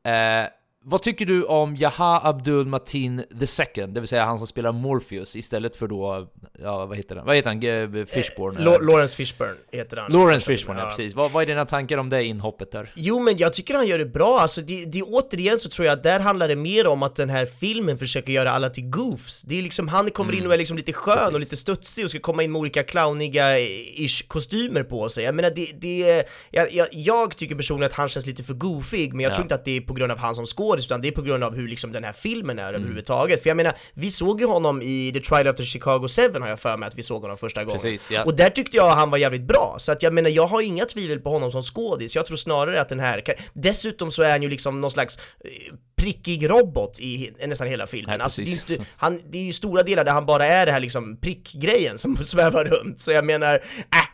Eh, 0.04 0.46
vad 0.88 1.02
tycker 1.02 1.26
du 1.26 1.44
om 1.44 1.76
Jaha 1.76 2.20
Abdul 2.28 2.66
Matin 2.66 3.18
II, 3.18 3.86
det 3.88 4.00
vill 4.00 4.08
säga 4.08 4.24
han 4.24 4.38
som 4.38 4.46
spelar 4.46 4.72
Morpheus 4.72 5.36
istället 5.36 5.76
för 5.76 5.88
då, 5.88 6.28
ja 6.62 6.86
vad 6.86 6.96
heter 6.96 7.16
han, 7.16 7.26
vad 7.26 7.36
heter 7.36 7.48
han, 7.50 7.60
G- 7.60 8.06
Fishburne? 8.06 8.60
Lo- 8.60 8.78
Lawrence 8.80 9.16
Fishburne 9.16 9.54
heter 9.72 9.96
han. 9.96 10.12
Lawrence 10.12 10.46
Fishburne, 10.46 10.80
ja 10.80 10.86
precis. 10.88 11.14
Vad, 11.14 11.30
vad 11.30 11.42
är 11.42 11.46
dina 11.46 11.66
tankar 11.66 11.98
om 11.98 12.08
det 12.08 12.24
inhoppet 12.24 12.72
där? 12.72 12.90
Jo 12.94 13.20
men 13.20 13.36
jag 13.36 13.52
tycker 13.52 13.74
han 13.74 13.86
gör 13.86 13.98
det 13.98 14.04
bra, 14.04 14.38
alltså 14.40 14.60
det, 14.60 14.84
det 14.84 15.02
återigen 15.02 15.58
så 15.58 15.68
tror 15.68 15.86
jag 15.86 15.92
att 15.92 16.02
där 16.02 16.20
handlar 16.20 16.48
det 16.48 16.56
mer 16.56 16.86
om 16.86 17.02
att 17.02 17.16
den 17.16 17.30
här 17.30 17.46
filmen 17.46 17.98
försöker 17.98 18.32
göra 18.32 18.50
alla 18.50 18.68
till 18.70 18.90
goofs 18.90 19.42
Det 19.42 19.58
är 19.58 19.62
liksom, 19.62 19.88
han 19.88 20.10
kommer 20.10 20.32
in 20.34 20.46
och 20.46 20.54
är 20.54 20.58
liksom 20.58 20.76
lite 20.76 20.92
skön 20.92 21.34
och 21.34 21.40
lite 21.40 21.56
studsig 21.56 22.04
och 22.04 22.10
ska 22.10 22.20
komma 22.20 22.42
in 22.42 22.52
med 22.52 22.58
olika 22.60 22.82
clowniga 22.82 23.58
ish 23.58 24.24
kostymer 24.28 24.82
på 24.82 25.08
sig 25.08 25.24
Jag 25.24 25.34
menar 25.34 25.50
det, 25.50 25.80
det 25.80 26.24
jag, 26.50 26.72
jag, 26.72 26.86
jag 26.92 27.36
tycker 27.36 27.54
personligen 27.54 27.86
att 27.90 27.96
han 27.96 28.08
känns 28.08 28.26
lite 28.26 28.42
för 28.42 28.54
goofig 28.54 29.12
men 29.14 29.20
jag 29.20 29.30
Ja. 29.30 29.34
tror 29.34 29.42
inte 29.44 29.54
att 29.54 29.64
det 29.64 29.76
är 29.76 29.80
på 29.80 29.94
grund 29.94 30.12
av 30.12 30.18
han 30.18 30.34
som 30.34 30.46
skådis 30.46 30.75
utan 30.84 31.00
det 31.00 31.08
är 31.08 31.12
på 31.12 31.22
grund 31.22 31.44
av 31.44 31.54
hur 31.54 31.68
liksom 31.68 31.92
den 31.92 32.04
här 32.04 32.12
filmen 32.12 32.58
är 32.58 32.74
överhuvudtaget. 32.74 33.42
För 33.42 33.50
jag 33.50 33.56
menar, 33.56 33.76
vi 33.94 34.10
såg 34.10 34.40
ju 34.40 34.46
honom 34.46 34.82
i 34.82 35.12
The 35.14 35.20
Trial 35.20 35.48
of 35.48 35.56
the 35.56 35.64
Chicago 35.64 36.08
7 36.08 36.40
har 36.40 36.48
jag 36.48 36.60
för 36.60 36.76
mig 36.76 36.86
att 36.86 36.98
vi 36.98 37.02
såg 37.02 37.22
honom 37.22 37.38
första 37.38 37.64
gången. 37.64 37.80
Precis, 37.80 38.10
ja. 38.10 38.24
och 38.24 38.36
där 38.36 38.50
tyckte 38.50 38.76
jag 38.76 38.90
han 38.90 39.10
var 39.10 39.18
jävligt 39.18 39.42
bra, 39.48 39.76
så 39.78 39.92
att 39.92 40.02
jag 40.02 40.14
menar 40.14 40.30
jag 40.30 40.46
har 40.46 40.60
inga 40.60 40.84
tvivel 40.84 41.20
på 41.20 41.30
honom 41.30 41.52
som 41.52 41.62
skådis, 41.62 42.16
jag 42.16 42.26
tror 42.26 42.36
snarare 42.36 42.80
att 42.80 42.88
den 42.88 43.00
här, 43.00 43.22
dessutom 43.52 44.10
så 44.10 44.22
är 44.22 44.30
han 44.30 44.42
ju 44.42 44.48
liksom 44.48 44.80
någon 44.80 44.90
slags 44.90 45.16
eh, 45.16 45.74
prickig 45.96 46.50
robot 46.50 47.00
i 47.00 47.30
nästan 47.46 47.66
hela 47.66 47.86
filmen. 47.86 48.16
Ja, 48.18 48.24
alltså, 48.24 48.42
det, 48.42 48.48
är 48.48 48.72
inte, 48.72 48.86
han, 48.96 49.20
det 49.30 49.38
är 49.38 49.42
ju 49.42 49.52
stora 49.52 49.82
delar 49.82 50.04
där 50.04 50.12
han 50.12 50.26
bara 50.26 50.46
är 50.46 50.66
det 50.66 50.72
här 50.72 50.80
liksom 50.80 51.16
prickgrejen 51.16 51.98
som 51.98 52.16
svävar 52.24 52.64
runt, 52.64 53.00
så 53.00 53.12
jag 53.12 53.24
menar, 53.24 53.54
äh, 53.54 53.60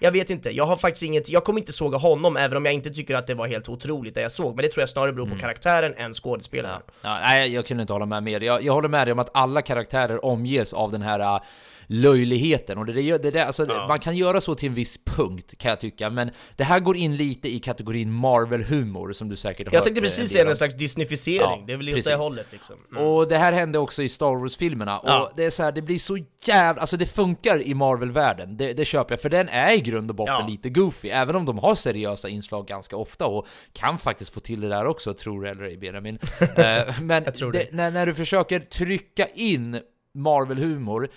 jag 0.01 0.12
vet 0.12 0.30
inte, 0.30 0.51
jag 0.51 0.64
har 0.64 0.76
faktiskt 0.76 1.03
inget, 1.03 1.28
jag 1.28 1.45
kommer 1.45 1.61
inte 1.61 1.72
såga 1.72 1.99
honom 1.99 2.37
även 2.37 2.57
om 2.57 2.64
jag 2.64 2.74
inte 2.74 2.91
tycker 2.91 3.14
att 3.14 3.26
det 3.26 3.35
var 3.35 3.47
helt 3.47 3.68
otroligt 3.68 4.14
det 4.14 4.20
jag 4.20 4.33
såg, 4.33 4.57
men 4.57 4.62
det 4.62 4.68
tror 4.68 4.83
jag 4.83 4.89
snarare 4.89 5.12
beror 5.12 5.26
på 5.26 5.39
karaktären 5.39 5.95
än 5.97 6.12
skådespelaren. 6.12 6.83
Mm. 6.83 6.87
Ja, 7.03 7.18
nej, 7.24 7.55
jag 7.55 7.66
kunde 7.66 7.80
inte 7.80 7.93
hålla 7.93 8.07
med 8.07 8.22
mer. 8.22 8.41
Jag, 8.41 8.62
jag 8.62 8.72
håller 8.72 8.89
med 8.89 9.07
dig 9.07 9.12
om 9.12 9.18
att 9.18 9.30
alla 9.35 9.62
karaktärer 9.62 10.24
omges 10.24 10.72
av 10.72 10.93
den 10.93 11.03
här 11.03 11.20
äh, 11.20 11.43
löjligheten. 11.87 12.78
Och 12.78 12.87
det, 12.87 12.93
det, 12.93 13.18
det, 13.18 13.30
det, 13.30 13.45
alltså, 13.45 13.64
man 13.89 14.01
kan 14.01 14.16
göra 14.16 14.41
så 14.41 14.55
till 14.55 14.68
en 14.68 14.74
viss 14.74 14.99
punkt 15.05 15.55
kan 15.59 15.68
jag 15.68 15.80
tycka, 15.80 16.11
men 16.11 16.30
det 16.57 16.64
här 16.64 16.80
går 16.80 16.97
in 16.97 17.16
lite 17.16 17.55
i 17.55 17.59
kategorin 17.59 18.12
Marvel-humor 18.12 19.12
som 19.12 19.28
du 19.28 19.37
säkert 19.37 19.66
har 19.68 19.74
Jag 19.74 19.85
tänkte 19.85 20.01
eh, 20.01 20.03
precis 20.03 20.33
säga 20.33 20.49
en 20.49 20.57
slags 20.57 20.74
disneyficering, 20.74 21.41
Ja, 21.41 21.64
det 21.73 21.75
är 21.75 21.79
väl 21.79 21.89
åt 21.89 21.95
det 21.95 22.03
precis. 22.03 22.14
hållet 22.14 22.47
liksom. 22.53 22.77
Mm. 22.91 23.07
Och 23.07 23.29
det 23.29 23.39
här 23.39 23.53
hände 23.53 23.79
också 23.79 24.03
i 24.03 24.09
Star 24.09 24.35
Wars-filmerna, 24.41 25.01
Ja. 25.05 25.23
och 25.23 25.33
det 25.37 25.45
är 25.45 25.51
så 25.51 25.62
här, 25.62 25.73
det 25.73 25.83
blir 25.83 25.99
så 25.99 26.18
jävla... 26.47 26.81
Alltså 26.81 26.97
det 26.97 27.07
funkar 27.07 27.62
i 27.62 27.75
Marvel-världen, 27.75 28.57
det, 28.57 28.73
det 28.73 28.85
köper 28.85 29.12
jag, 29.14 29.20
för 29.20 29.29
den 29.29 29.49
är 29.49 29.73
i 29.75 29.81
grund 29.81 30.11
och 30.11 30.16
botten 30.16 30.35
Ja. 30.41 30.47
lite 30.47 30.68
goofy, 30.70 31.09
även 31.09 31.37
om 31.37 31.45
de 31.45 31.59
har 31.59 31.75
seriösa 31.75 32.29
inslag 32.29 32.66
ganska 32.66 32.97
ofta 32.97 33.27
och 33.27 33.47
kan 33.73 33.99
faktiskt 33.99 34.35
få 34.35 34.41
till 34.41 34.61
det 34.61 34.68
där 34.68 34.85
också, 34.87 35.14
tror 35.14 35.43
det 35.45 35.51
eller 35.51 35.62
ej 35.64 35.77
Benjamin. 35.77 36.18
Eh, 36.57 37.01
Men 37.03 37.25
det. 37.53 37.73
när, 37.73 37.91
när 37.91 38.07
du 38.07 38.14
försöker 38.14 38.61
trycka 38.61 39.27
in 39.27 39.81
Marvel-humor 40.14 41.09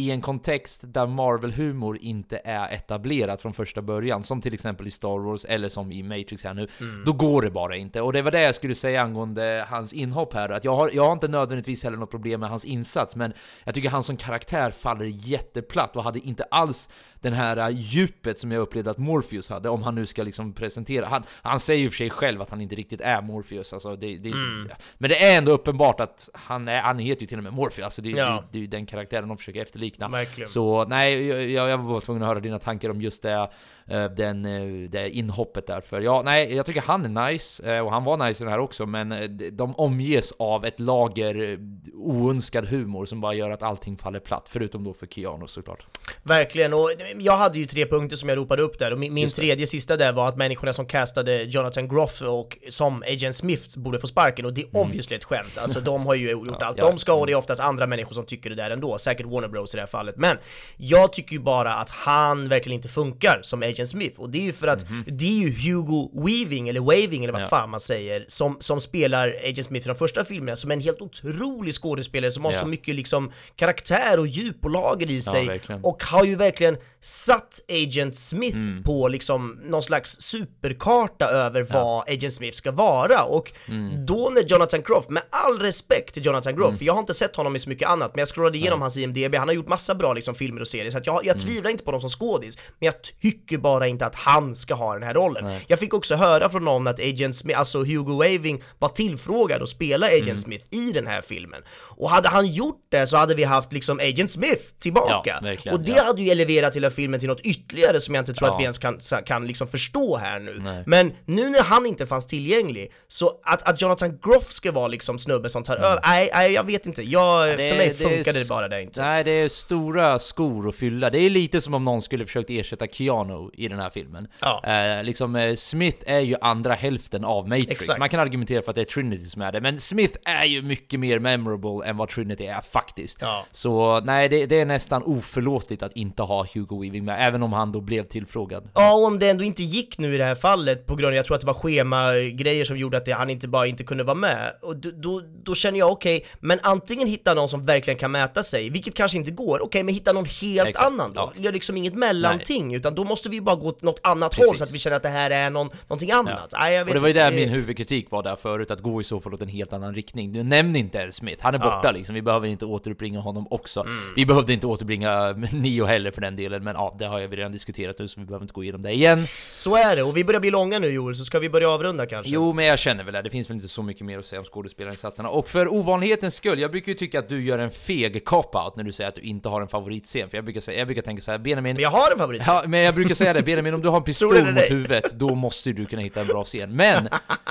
i 0.00 0.10
en 0.10 0.20
kontext 0.20 0.80
där 0.86 1.06
Marvel-humor 1.06 1.98
inte 2.00 2.40
är 2.44 2.72
etablerat 2.74 3.42
från 3.42 3.54
första 3.54 3.82
början, 3.82 4.22
som 4.22 4.40
till 4.40 4.54
exempel 4.54 4.86
i 4.86 4.90
Star 4.90 5.18
Wars 5.18 5.44
eller 5.44 5.68
som 5.68 5.92
i 5.92 6.02
Matrix 6.02 6.44
här 6.44 6.54
nu, 6.54 6.68
Mm. 6.80 7.04
då 7.06 7.12
går 7.12 7.42
det 7.42 7.50
bara 7.50 7.76
inte. 7.76 8.00
Och 8.00 8.12
det 8.12 8.22
var 8.22 8.30
det 8.30 8.42
jag 8.42 8.54
skulle 8.54 8.74
säga 8.74 9.02
angående 9.02 9.66
hans 9.68 9.92
inhopp 9.92 10.34
här, 10.34 10.48
att 10.48 10.64
jag 10.64 10.76
har, 10.76 10.90
jag 10.92 11.04
har 11.04 11.12
inte 11.12 11.28
nödvändigtvis 11.28 11.84
heller 11.84 11.96
något 11.96 12.10
problem 12.10 12.40
med 12.40 12.48
hans 12.48 12.64
insats, 12.64 13.16
men 13.16 13.32
jag 13.64 13.74
tycker 13.74 13.90
han 13.90 14.02
som 14.02 14.16
karaktär 14.16 14.70
faller 14.70 15.04
jätteplatt 15.04 15.96
och 15.96 16.04
hade 16.04 16.18
inte 16.18 16.44
alls 16.50 16.88
den 17.20 17.32
här 17.32 17.56
äh, 17.56 17.68
djupet 17.78 18.38
som 18.40 18.52
jag 18.52 18.60
upplevde 18.60 18.90
att 18.90 18.98
Morpheus 18.98 19.50
hade, 19.50 19.68
om 19.68 19.82
han 19.82 19.94
nu 19.94 20.06
ska 20.06 20.22
liksom 20.22 20.52
presentera. 20.52 21.06
Han, 21.06 21.22
han 21.42 21.60
säger 21.60 21.80
ju 21.82 21.90
för 21.90 21.96
sig 21.96 22.10
själv 22.10 22.42
att 22.42 22.50
han 22.50 22.60
inte 22.60 22.74
riktigt 22.74 23.00
är 23.00 23.22
Morpheus, 23.22 23.72
alltså 23.72 23.96
det, 23.96 24.16
det, 24.18 24.30
Mm. 24.30 24.68
men 24.98 25.10
det 25.10 25.24
är 25.32 25.38
ändå 25.38 25.52
uppenbart 25.52 26.00
att 26.00 26.28
han, 26.34 26.68
är, 26.68 26.80
han 26.80 26.98
heter 26.98 27.20
ju 27.20 27.26
till 27.26 27.38
och 27.38 27.44
med 27.44 27.52
Morpheus, 27.52 27.84
alltså 27.84 28.02
det, 28.02 28.10
Ja. 28.10 28.30
det, 28.30 28.42
det 28.52 28.58
är 28.58 28.60
ju 28.60 28.66
den 28.66 28.86
karaktären 28.86 29.28
de 29.28 29.36
försöker 29.38 29.62
efterlikna. 29.62 30.08
Verkligen. 30.08 30.48
Så 30.48 30.84
nej, 30.84 31.26
jag, 31.26 31.68
jag 31.70 31.78
var 31.78 31.84
bara 31.90 32.00
tvungen 32.00 32.22
att 32.22 32.28
höra 32.28 32.40
dina 32.40 32.58
tankar 32.58 32.90
om 32.90 33.00
just 33.00 33.22
det, 33.22 33.50
den, 33.96 34.44
eh, 34.44 34.90
det 34.90 35.10
inhoppet 35.10 35.66
där. 35.66 35.80
För 35.80 36.00
ja, 36.00 36.22
nej, 36.24 36.54
jag 36.54 36.66
tycker 36.66 36.80
han 36.80 37.16
är 37.16 37.30
nice, 37.30 37.72
eh, 37.74 37.80
och 37.86 37.92
han 37.92 38.04
var 38.04 38.16
nice 38.16 38.42
i 38.42 38.44
den 38.44 38.52
här 38.52 38.58
också, 38.58 38.86
men 38.86 39.12
eh, 39.12 39.28
de 39.52 39.74
omges 39.76 40.32
av 40.38 40.64
ett 40.64 40.80
lager 40.80 41.50
eh, 41.52 41.58
oönskad 41.94 42.66
humor 42.66 43.06
som 43.06 43.20
bara 43.20 43.34
gör 43.34 43.50
att 43.50 43.62
allting 43.62 43.96
faller 43.96 44.20
platt, 44.20 44.46
förutom 44.50 44.84
då 44.84 44.92
för 44.92 45.06
Keanu 45.06 45.46
såklart. 45.46 45.86
Verkligen, 46.22 46.74
och 46.74 46.90
jag 47.18 47.36
hade 47.36 47.58
ju 47.58 47.66
tre 47.66 47.86
punkter 47.86 48.16
som 48.16 48.28
jag 48.28 48.38
ropade 48.38 48.62
upp 48.62 48.78
där 48.78 48.92
och 48.92 48.98
min, 48.98 49.14
min 49.14 49.30
tredje 49.30 49.66
sista 49.66 49.96
där 49.96 50.12
var 50.12 50.28
att 50.28 50.36
människorna 50.36 50.72
som 50.72 50.86
castade 50.86 51.42
Jonathan 51.42 51.88
Groff 51.88 52.22
och 52.22 52.58
som 52.68 53.02
Agent 53.02 53.36
Smith 53.36 53.78
borde 53.78 53.98
få 54.00 54.06
sparken 54.06 54.44
och 54.46 54.54
det 54.54 54.60
är 54.60 54.76
obviously 54.76 55.16
ett 55.16 55.24
skämt, 55.24 55.58
alltså 55.58 55.80
de 55.80 56.06
har 56.06 56.14
ju 56.14 56.30
gjort 56.30 56.62
allt 56.62 56.78
Mm. 56.80 56.84
ja. 56.86 56.90
de 56.90 56.98
ska 56.98 57.14
och 57.14 57.26
det 57.26 57.32
är 57.32 57.36
oftast 57.36 57.60
andra 57.60 57.86
människor 57.86 58.14
som 58.14 58.26
tycker 58.26 58.50
det 58.50 58.56
där 58.56 58.70
ändå, 58.70 58.98
säkert 58.98 59.26
Warner 59.26 59.48
Bros 59.48 59.74
i 59.74 59.76
det 59.76 59.82
här 59.82 59.86
fallet, 59.86 60.16
men 60.16 60.38
jag 60.76 61.12
tycker 61.12 61.32
ju 61.32 61.38
bara 61.38 61.74
att 61.74 61.90
han 61.90 62.48
verkligen 62.48 62.76
inte 62.76 62.88
funkar 62.88 63.40
som 63.42 63.62
Agent 63.62 63.79
Smith 63.88 64.20
och 64.20 64.30
det 64.30 64.38
är 64.38 64.42
ju 64.42 64.52
för 64.52 64.68
att 64.68 64.86
det 65.06 65.24
är 65.26 65.48
ju 65.48 65.50
Hugo 65.72 66.10
Weaving, 66.26 66.68
eller 66.68 66.80
Waving 66.80 67.24
eller 67.24 67.32
vad. 67.32 67.42
Ja. 67.42 67.48
fan 67.48 67.70
man 67.70 67.80
säger, 67.80 68.24
som, 68.28 68.56
som 68.60 68.80
spelar 68.80 69.36
Agent 69.44 69.64
Smith 69.66 69.86
i 69.86 69.88
de 69.88 69.94
första 69.96 70.24
filmerna 70.24 70.56
som 70.56 70.70
är 70.70 70.74
en 70.74 70.80
helt 70.80 71.00
otrolig 71.02 71.74
skådespelare 71.74 72.30
som 72.32 72.44
har 72.44 72.52
Ja. 72.52 72.58
så 72.58 72.66
mycket 72.66 72.94
liksom 72.94 73.32
karaktär 73.56 74.18
och 74.18 74.26
djup 74.26 74.64
och 74.64 74.70
lager 74.70 75.10
i 75.10 75.22
sig 75.22 75.46
verkligen. 75.46 75.84
och 75.84 76.02
har 76.04 76.24
ju 76.24 76.34
verkligen 76.36 76.76
satt 77.00 77.60
Agent 77.68 78.16
Smith 78.16 78.56
Mm. 78.56 78.82
på 78.82 79.08
liksom 79.08 79.60
någon 79.64 79.82
slags 79.82 80.20
superkarta 80.20 81.24
över 81.28 81.62
vad 81.62 82.08
Agent 82.10 82.32
Smith 82.32 82.56
ska 82.56 82.70
vara 82.70 83.22
och 83.24 83.52
Mm. 83.68 84.06
då 84.06 84.30
när 84.34 84.42
Jonathan 84.42 84.82
Groff, 84.82 85.08
med 85.08 85.22
all 85.30 85.58
respekt 85.58 86.14
till 86.14 86.24
Jonathan 86.26 86.56
Groff, 86.56 86.78
för 86.78 86.84
jag 86.84 86.92
har 86.92 87.00
inte 87.00 87.14
sett 87.14 87.36
honom 87.36 87.56
i 87.56 87.58
så 87.58 87.68
mycket 87.68 87.88
annat, 87.88 88.14
men 88.14 88.18
jag 88.18 88.28
scrollade 88.28 88.58
igenom 88.58 88.80
hans 88.80 88.96
IMDB, 88.96 89.34
han 89.34 89.48
har 89.48 89.54
gjort 89.54 89.68
massa 89.68 89.94
bra 89.94 90.12
liksom 90.14 90.34
filmer 90.34 90.60
och 90.60 90.68
serier, 90.68 90.90
så 90.90 90.98
att 90.98 91.06
jag, 91.06 91.14
Mm. 91.14 91.26
jag 91.26 91.40
tvivlar 91.40 91.70
inte 91.70 91.84
på 91.84 91.90
honom 91.90 92.00
som 92.00 92.10
skådis, 92.10 92.58
men 92.78 92.86
jag 92.86 92.94
tycker 93.20 93.58
bara 93.60 93.86
inte 93.86 94.06
att 94.06 94.14
han 94.14 94.56
ska 94.56 94.74
ha 94.74 94.94
den 94.94 95.02
här 95.02 95.14
rollen. 95.14 95.60
Jag 95.66 95.78
fick 95.78 95.94
också 95.94 96.14
höra 96.14 96.48
från 96.48 96.64
någon 96.64 96.86
att 96.86 97.00
Agent 97.00 97.36
Smith, 97.36 97.58
alltså 97.58 97.78
Hugo 97.78 98.18
Weaving, 98.22 98.62
var 98.78 98.88
tillfrågad 98.88 99.62
att 99.62 99.68
spela 99.68 100.06
Agent 100.06 100.20
Mm. 100.30 100.36
Smith 100.36 100.66
i 100.70 100.92
den 100.92 101.06
här 101.06 101.20
filmen. 101.20 101.62
Och 101.96 102.10
hade 102.10 102.28
han 102.28 102.46
gjort 102.46 102.86
det 102.88 103.06
så 103.06 103.16
hade 103.16 103.34
vi 103.34 103.44
haft 103.44 103.72
liksom 103.72 103.98
Agent 104.00 104.30
Smith 104.30 104.62
tillbaka. 104.78 105.56
Ja, 105.64 105.72
och 105.72 105.80
det 105.80 105.92
ja. 105.92 106.02
hade 106.04 106.22
ju 106.22 106.30
eleverat 106.30 106.76
hela 106.76 106.90
filmen 106.90 107.20
till 107.20 107.28
något 107.28 107.40
ytterligare 107.40 108.00
som 108.00 108.14
jag 108.14 108.22
inte 108.22 108.32
tror 108.32 108.48
Ja. 108.48 108.54
att 108.54 108.60
vi 108.60 108.62
ens 108.62 108.78
kan, 108.78 108.98
kan 109.26 109.46
liksom 109.46 109.68
förstå 109.68 110.16
här 110.16 110.40
nu. 110.40 110.60
Nej. 110.64 110.82
Men 110.86 111.12
nu 111.24 111.50
när 111.50 111.62
han 111.62 111.86
inte 111.86 112.06
fanns 112.06 112.26
tillgänglig, 112.26 112.92
så 113.08 113.40
att, 113.44 113.68
att 113.68 113.82
Jonathan 113.82 114.18
Groff 114.22 114.52
ska 114.52 114.72
vara 114.72 114.88
liksom 114.88 115.18
snubben 115.18 115.50
som 115.50 115.62
tar 115.62 115.76
över, 115.76 116.00
nej, 116.02 116.30
nej 116.34 116.52
jag 116.52 116.64
vet 116.66 116.86
inte, 116.86 117.02
jag, 117.02 117.40
Mm. 117.44 117.56
Det 117.56 117.68
för 117.68 117.76
mig 117.76 117.94
funkade 117.94 118.38
det 118.38 118.48
bara 118.48 118.68
det 118.68 118.82
inte. 118.82 119.02
Nej, 119.02 119.24
det 119.24 119.30
är 119.30 119.48
stora 119.48 120.18
skor 120.18 120.68
att 120.68 120.76
fylla. 120.76 121.10
Det 121.10 121.18
är 121.18 121.30
lite 121.30 121.60
som 121.60 121.74
om 121.74 121.84
någon 121.84 122.02
skulle 122.02 122.26
försökt 122.26 122.50
ersätta 122.50 122.86
Keanu 122.86 123.49
i 123.52 123.68
den 123.68 123.78
här 123.78 123.90
filmen. 123.90 124.28
Ja. 124.40 124.62
Eh, 124.64 125.04
liksom, 125.04 125.36
eh, 125.36 125.54
Smith 125.54 125.98
är 126.06 126.20
ju 126.20 126.36
andra 126.40 126.72
hälften 126.72 127.24
av 127.24 127.48
Matrix. 127.48 127.70
Exakt. 127.70 127.98
Man 127.98 128.08
kan 128.08 128.20
argumentera 128.20 128.62
för 128.62 128.70
att 128.70 128.76
det 128.76 128.80
är 128.80 128.84
Trinity 128.84 129.24
som 129.24 129.42
är 129.42 129.52
det, 129.52 129.60
men 129.60 129.80
Smith 129.80 130.18
är 130.24 130.44
ju 130.44 130.62
mycket 130.62 131.00
mer 131.00 131.18
memorable 131.18 131.88
än 131.88 131.96
vad 131.96 132.08
Trinity 132.08 132.46
är 132.46 132.60
faktiskt. 132.60 133.18
Ja. 133.20 133.44
Så 133.52 134.00
nej, 134.00 134.28
det, 134.28 134.46
det 134.46 134.60
är 134.60 134.64
nästan 134.64 135.02
oförlåtligt 135.02 135.82
att 135.82 135.96
inte 135.96 136.22
ha 136.22 136.46
Hugo 136.54 136.82
Weaving 136.82 137.04
med, 137.04 137.16
även 137.20 137.42
om 137.42 137.52
han 137.52 137.72
då 137.72 137.80
blev 137.80 138.02
tillfrågad. 138.04 138.68
Ja, 138.74 138.92
och 138.94 139.04
om 139.04 139.18
det 139.18 139.30
ändå 139.30 139.44
inte 139.44 139.62
gick 139.62 139.98
nu 139.98 140.14
i 140.14 140.18
det 140.18 140.24
här 140.24 140.34
fallet 140.34 140.86
på 140.86 140.96
grund 140.96 141.08
av, 141.08 141.14
jag 141.14 141.24
tror 141.26 141.34
att 141.34 141.40
det 141.40 141.46
var 141.46 141.54
schemagrejer 141.54 142.64
som 142.64 142.76
gjorde 142.78 142.96
att 142.96 143.04
det, 143.04 143.12
han 143.12 143.30
inte 143.30 143.48
bara 143.48 143.66
inte 143.66 143.84
kunde 143.84 144.04
vara 144.04 144.14
med, 144.14 144.52
och 144.62 144.76
då, 144.76 144.90
då, 144.90 145.22
då 145.44 145.54
känner 145.54 145.78
jag 145.78 145.92
okej, 145.92 146.26
men 146.40 146.58
antingen 146.62 147.08
hitta 147.08 147.34
någon 147.34 147.48
som 147.48 147.64
verkligen 147.66 147.98
kan 147.98 148.10
mäta 148.10 148.42
sig, 148.42 148.70
vilket 148.70 148.94
kanske 148.94 149.18
inte 149.18 149.30
går, 149.30 149.62
okej 149.64 149.82
men 149.82 149.94
hitta 149.94 150.12
någon 150.12 150.24
helt 150.24 150.68
Exakt, 150.68 150.86
annan 150.86 151.12
då. 151.12 151.32
ja. 151.34 151.42
Gör 151.42 151.52
liksom 151.52 151.76
inget 151.76 151.94
mellanting, 151.94 152.74
utan 152.74 152.94
då 152.94 153.04
måste 153.04 153.28
vi 153.28 153.39
bara 153.40 153.56
gå 153.56 153.68
åt 153.68 153.82
något 153.82 154.00
annat 154.02 154.30
Precis. 154.30 154.48
håll 154.48 154.58
så 154.58 154.64
att 154.64 154.72
vi 154.74 154.78
känner 154.78 154.96
att 154.96 155.02
det 155.02 155.08
här 155.08 155.30
är 155.30 155.50
någon, 155.50 155.70
någonting 155.88 156.10
annat. 156.10 156.54
Nej, 156.58 156.74
jag 156.74 156.84
vet 156.84 156.88
Och 156.90 156.94
det 156.94 157.00
var 157.00 157.08
ju 157.08 157.14
där 157.14 157.32
min 157.32 157.48
huvudkritik 157.48 158.10
var 158.10 158.22
där 158.22 158.36
förut, 158.36 158.70
att 158.70 158.80
gå 158.80 159.00
i 159.00 159.04
så 159.04 159.20
fall 159.20 159.34
åt 159.34 159.42
en 159.42 159.48
helt 159.48 159.72
annan 159.72 159.94
riktning. 159.94 160.32
Du 160.32 160.42
nämnde 160.42 160.78
inte 160.78 160.98
R. 160.98 161.10
Smith, 161.10 161.42
han 161.44 161.54
är 161.54 161.58
borta 161.58 161.80
Ja. 161.82 161.88
Mm. 161.88 161.94
liksom, 161.98 162.14
vi 162.14 162.22
behöver 162.22 162.48
inte 162.48 162.64
återuppringa 162.64 163.20
honom 163.20 163.46
också. 163.50 163.86
Vi 164.16 164.26
behövde 164.26 164.52
inte 164.52 164.66
återuppringa 164.66 165.32
Neo 165.52 165.84
heller 165.84 166.10
för 166.10 166.20
den 166.20 166.36
delen, 166.36 166.64
men 166.64 166.74
ja, 166.74 166.96
det 166.98 167.04
har 167.04 167.20
vi 167.20 167.36
redan 167.36 167.52
diskuterat 167.52 167.98
nu 167.98 168.08
så 168.08 168.20
vi 168.20 168.26
behöver 168.26 168.44
inte 168.44 168.52
gå 168.52 168.62
igenom 168.62 168.82
det 168.82 168.92
igen. 168.92 169.26
Så 169.56 169.76
är 169.76 169.96
det, 169.96 170.02
och 170.02 170.16
vi 170.16 170.24
börjar 170.24 170.40
bli 170.40 170.50
långa 170.50 170.78
nu 170.78 170.88
Joel, 170.88 171.16
så 171.16 171.24
ska 171.24 171.38
vi 171.38 171.50
börja 171.50 171.70
avrunda 171.70 172.06
kanske? 172.06 172.32
Jo, 172.32 172.52
men 172.52 172.64
jag 172.64 172.78
känner 172.78 173.04
väl 173.04 173.14
det. 173.14 173.22
Det 173.22 173.30
finns 173.30 173.50
väl 173.50 173.54
inte 173.54 173.68
så 173.68 173.82
mycket 173.82 174.06
mer 174.06 174.18
att 174.18 174.26
säga 174.26 174.40
om 174.40 174.44
skådespelarinsatserna. 174.44 175.28
Och 175.28 175.48
för 175.48 175.72
ovanlighetens 175.74 176.34
skull, 176.34 176.58
jag 176.58 176.70
brukar 176.70 176.92
ju 176.92 176.98
tycka 176.98 177.18
att 177.18 177.28
du 177.28 177.44
gör 177.44 177.58
en 177.58 177.70
feg 177.70 178.24
cop-out 178.24 178.72
när 178.76 178.84
du 178.84 178.92
säger 178.92 179.08
att 179.08 179.14
du 179.14 179.20
inte 179.20 179.48
har 179.48 179.62
en 179.62 179.68
favoritscen. 179.68 180.30
För 180.30 180.36
jag 180.36 180.44
brukar, 180.44 180.60
säga, 180.60 180.78
jag 180.78 180.86
brukar 180.86 181.02
tänka 181.02 181.22
så 181.22 181.30
här, 181.30 181.38
Benjamin... 181.38 181.74
Men 181.74 181.82
jag 181.82 181.90
har 181.90 182.12
en 182.12 182.18
favorit. 182.18 182.42
Ja, 182.46 182.62
men 182.66 182.80
jag 182.80 182.94
brukar 182.94 183.14
säga 183.14 183.29
det, 183.34 183.42
Benjamin, 183.42 183.74
om 183.74 183.82
du 183.82 183.88
har 183.88 183.96
en 183.96 184.02
pistol 184.02 184.44
mot 184.52 184.70
huvudet, 184.70 185.12
då 185.12 185.34
måste 185.34 185.72
du 185.72 185.86
kunna 185.86 186.02
hitta 186.02 186.20
en 186.20 186.26
bra 186.26 186.44
scen. 186.44 186.76
Men 186.76 187.08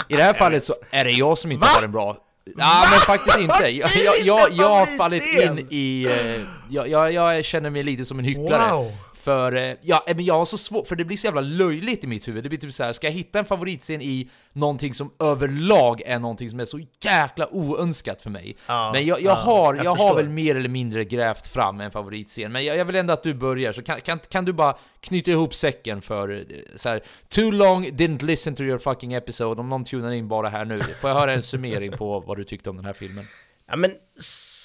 i 0.08 0.16
det 0.16 0.24
här 0.24 0.34
fallet 0.44 0.64
så 0.66 0.74
är 0.92 1.04
det 1.06 1.12
jag 1.12 1.38
som 1.38 1.52
inte 1.52 1.62
Va? 1.66 1.72
har 1.76 1.84
en 1.84 1.92
bra... 1.92 2.18
Ja, 2.58 2.88
men 2.92 3.00
faktiskt 3.00 3.38
inte. 3.40 3.70
Jag, 3.70 3.90
jag, 3.96 4.16
jag, 4.24 4.48
jag 4.52 4.70
har 4.70 4.86
fallit 4.98 5.24
in 5.42 5.68
i... 5.70 6.06
eh, 6.06 6.42
jag, 6.70 6.88
jag, 6.90 7.14
jag 7.14 7.46
känner 7.46 7.70
mig 7.70 7.84
lite 7.84 8.06
som 8.06 8.20
en 8.20 8.26
hycklare. 8.26 8.72
Wow. 8.76 8.92
För, 9.20 9.56
eh, 9.56 9.76
ja, 9.82 10.04
men 10.08 10.26
jag 10.26 10.34
har 10.34 10.46
så 10.46 10.58
svårt, 10.58 10.88
för 10.88 10.96
det 10.96 11.06
blir 11.06 11.18
så 11.18 11.28
jävla 11.28 11.42
löjligt 11.42 12.04
i 12.04 12.08
mitt 12.08 12.28
huvud. 12.28 12.44
Det 12.44 12.50
blir 12.50 12.60
typ 12.60 12.74
så 12.74 12.84
här: 12.84 12.94
ska 12.94 13.08
jag 13.08 13.12
hitta 13.12 13.40
en 13.40 13.46
favoritscen 13.46 14.02
i 14.02 14.30
någonting 14.54 14.94
som 14.94 15.12
överlag 15.20 16.02
är 16.06 16.20
någonting 16.20 16.50
som 16.50 16.60
är 16.60 16.66
så 16.66 16.80
jäkla 17.04 17.54
oönskat 17.54 18.22
för 18.22 18.30
mig? 18.30 18.56
Ja, 18.68 18.92
men 18.94 19.06
jag, 19.06 19.22
jag 19.22 19.32
ja, 19.32 19.34
har, 19.34 19.76
jag 19.76 19.86
jag, 19.86 19.96
har 19.96 20.16
väl 20.16 20.30
mer 20.30 20.56
eller 20.56 20.70
mindre 20.70 21.04
grävt 21.04 21.48
fram 21.48 21.82
en 21.82 21.92
favoritscen. 21.92 22.52
Men 22.52 22.66
jag, 22.66 22.78
jag 22.78 22.86
vill 22.86 22.96
ändå 22.96 23.14
att 23.14 23.24
du 23.24 23.34
börjar, 23.34 23.74
så 23.74 23.84
kan, 23.84 24.02
kan, 24.02 24.20
kan 24.20 24.46
du 24.46 24.54
bara 24.54 24.78
knyta 25.00 25.32
ihop 25.32 25.54
säcken 25.54 26.02
för 26.02 26.30
eh, 26.30 26.44
så 26.76 26.90
här, 26.90 27.02
Too 27.30 27.52
long, 27.52 27.86
didn't 27.86 28.24
listen 28.24 28.56
to 28.56 28.64
your 28.64 28.78
fucking 28.78 29.14
episode, 29.14 29.62
om 29.62 29.70
någon 29.70 29.86
tunar 29.86 30.12
in 30.12 30.28
bara 30.28 30.50
här 30.50 30.66
nu. 30.66 30.80
Får 30.80 31.10
jag 31.10 31.18
höra 31.18 31.34
en 31.34 31.42
summering 31.42 31.92
på 31.92 32.20
vad 32.20 32.38
du 32.38 32.44
tyckte 32.44 32.70
om 32.70 32.76
den 32.76 32.86
här 32.86 32.94
filmen? 32.94 33.26
Ja 33.70 33.76
men 33.76 33.92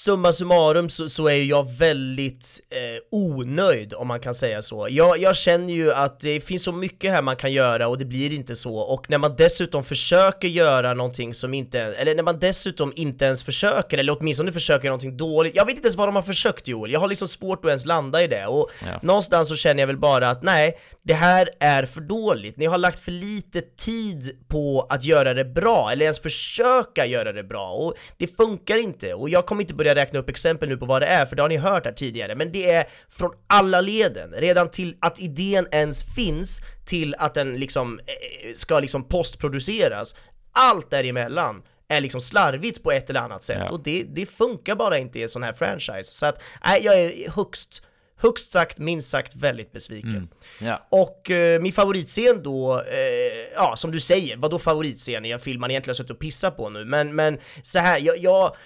summa 0.05 0.33
summarum 0.33 0.89
så, 0.89 1.09
så 1.09 1.29
är 1.29 1.43
jag 1.43 1.73
väldigt 1.79 2.61
eh, 2.71 2.79
onöjd 3.11 3.95
om 3.95 4.09
man 4.09 4.21
kan 4.21 4.35
säga 4.35 4.63
så. 4.63 4.87
Jag, 4.91 5.19
jag 5.19 5.37
känner 5.37 5.73
ju 5.75 5.93
att 5.93 6.21
det 6.21 6.41
finns 6.41 6.63
så 6.63 6.73
mycket 6.73 7.11
här 7.11 7.23
man 7.23 7.37
kan 7.37 7.53
göra 7.53 7.89
och 7.89 7.99
det 7.99 8.05
blir 8.05 8.33
inte 8.33 8.57
så. 8.57 8.77
Och 8.77 9.11
när 9.11 9.19
man 9.19 9.37
dessutom 9.37 9.85
försöker 9.85 10.49
göra 10.49 10.95
någonting 10.95 11.35
som 11.35 11.55
inte, 11.55 11.81
eller 11.81 12.15
när 12.15 12.23
man 12.23 12.39
dessutom 12.39 12.93
inte 12.97 13.25
ens 13.25 13.45
försöker, 13.45 13.99
eller 13.99 14.17
åtminstone 14.21 14.53
försöker 14.53 14.89
någonting 14.89 15.17
dåligt. 15.17 15.57
Jag 15.57 15.67
vet 15.67 15.77
inte 15.77 15.87
ens 15.87 15.97
vad 15.97 16.09
de 16.09 16.17
har 16.17 16.23
försökt 16.23 16.69
Joel, 16.69 16.93
jag 16.93 17.01
har 17.01 17.09
liksom 17.09 17.29
svårt 17.29 17.65
att 17.65 17.69
ens 17.69 17.85
landa 17.87 18.23
i 18.23 18.27
det. 18.27 18.47
Och 18.47 18.71
Ja. 18.87 18.99
någonstans 19.03 19.49
så 19.49 19.57
känner 19.57 19.83
jag 19.83 19.87
väl 19.87 19.99
bara 19.99 20.31
att 20.31 20.43
nej, 20.43 20.79
det 21.03 21.15
här 21.15 21.49
är 21.61 21.83
för 21.83 22.01
dåligt. 22.01 22.57
Ni 22.57 22.67
har 22.67 22.79
lagt 22.79 23.01
för 23.01 23.13
lite 23.13 23.61
tid 23.61 24.45
på 24.49 24.87
att 24.91 25.05
göra 25.05 25.35
det 25.35 25.45
bra, 25.45 25.91
eller 25.93 26.05
ens 26.05 26.21
försöka 26.21 27.07
göra 27.07 27.33
det 27.33 27.43
bra. 27.45 27.71
Och 27.71 27.95
det 28.19 28.37
funkar 28.37 28.77
inte. 28.79 28.94
Och 29.03 29.29
jag 29.29 29.47
kommer 29.47 29.63
inte 29.63 29.75
börja 29.75 29.95
räkna 29.95 30.19
upp 30.19 30.29
exempel 30.31 30.69
nu 30.69 30.77
på 30.77 30.87
vad 30.87 31.03
det 31.03 31.07
är, 31.07 31.27
för 31.27 31.37
det 31.37 31.43
har 31.43 31.49
ni 31.49 31.57
hört 31.57 31.85
här 31.85 31.93
tidigare. 31.93 32.35
Men 32.35 32.53
det 32.53 32.71
är 32.71 32.85
från 33.11 33.31
alla 33.47 33.81
leden, 33.81 34.33
redan 34.37 34.71
till 34.71 34.97
att 35.01 35.21
idén 35.21 35.67
ens 35.71 36.15
finns, 36.15 36.61
till 36.87 37.15
att 37.19 37.35
den 37.35 37.55
liksom 37.57 37.99
eh, 37.99 38.55
ska 38.55 38.81
liksom 38.81 39.09
postproduceras. 39.09 40.15
Allt 40.53 40.91
däremellan 40.91 41.63
är 41.89 42.01
liksom 42.01 42.21
slarvigt 42.21 42.83
på 42.83 42.93
ett 42.93 43.11
eller 43.11 43.21
annat 43.21 43.43
sätt 43.43 43.59
Ja. 43.61 43.71
och 43.71 43.83
det, 43.83 44.05
det 44.09 44.27
funkar 44.27 44.75
bara 44.77 44.99
inte 44.99 45.19
i 45.19 45.23
en 45.23 45.29
sån 45.29 45.43
här 45.43 45.53
franchise. 45.53 46.05
Så 46.05 46.27
att, 46.27 46.43
nej, 46.67 46.81
jag 46.85 47.01
är 47.01 47.31
högst, 47.31 47.83
högst 48.17 48.51
sagt, 48.53 48.79
minst 48.79 49.11
sagt 49.11 49.37
väldigt 49.37 49.73
besviken. 49.73 50.29
Ja. 50.61 50.87
Och 50.91 51.31
eh, 51.31 51.61
min 51.61 51.73
favoritscen 51.73 52.43
då, 52.43 52.75
eh, 52.79 53.55
ja 53.55 53.77
som 53.77 53.91
du 53.91 54.01
säger, 54.01 54.37
vad 54.37 54.51
då 54.51 54.59
favoritscen 54.59 55.25
i 55.25 55.31
en 55.31 55.41
film 55.41 55.61
man 55.61 55.71
egentligen 55.71 55.91
har 55.93 55.97
suttit 55.97 56.11
och 56.11 56.19
pissat 56.19 56.57
på 56.57 56.71
nu? 56.71 56.85
Men, 56.85 57.15
men 57.15 57.39
så 57.63 57.79
här, 57.79 57.99
jag, 58.01 58.19
jag 58.19 58.57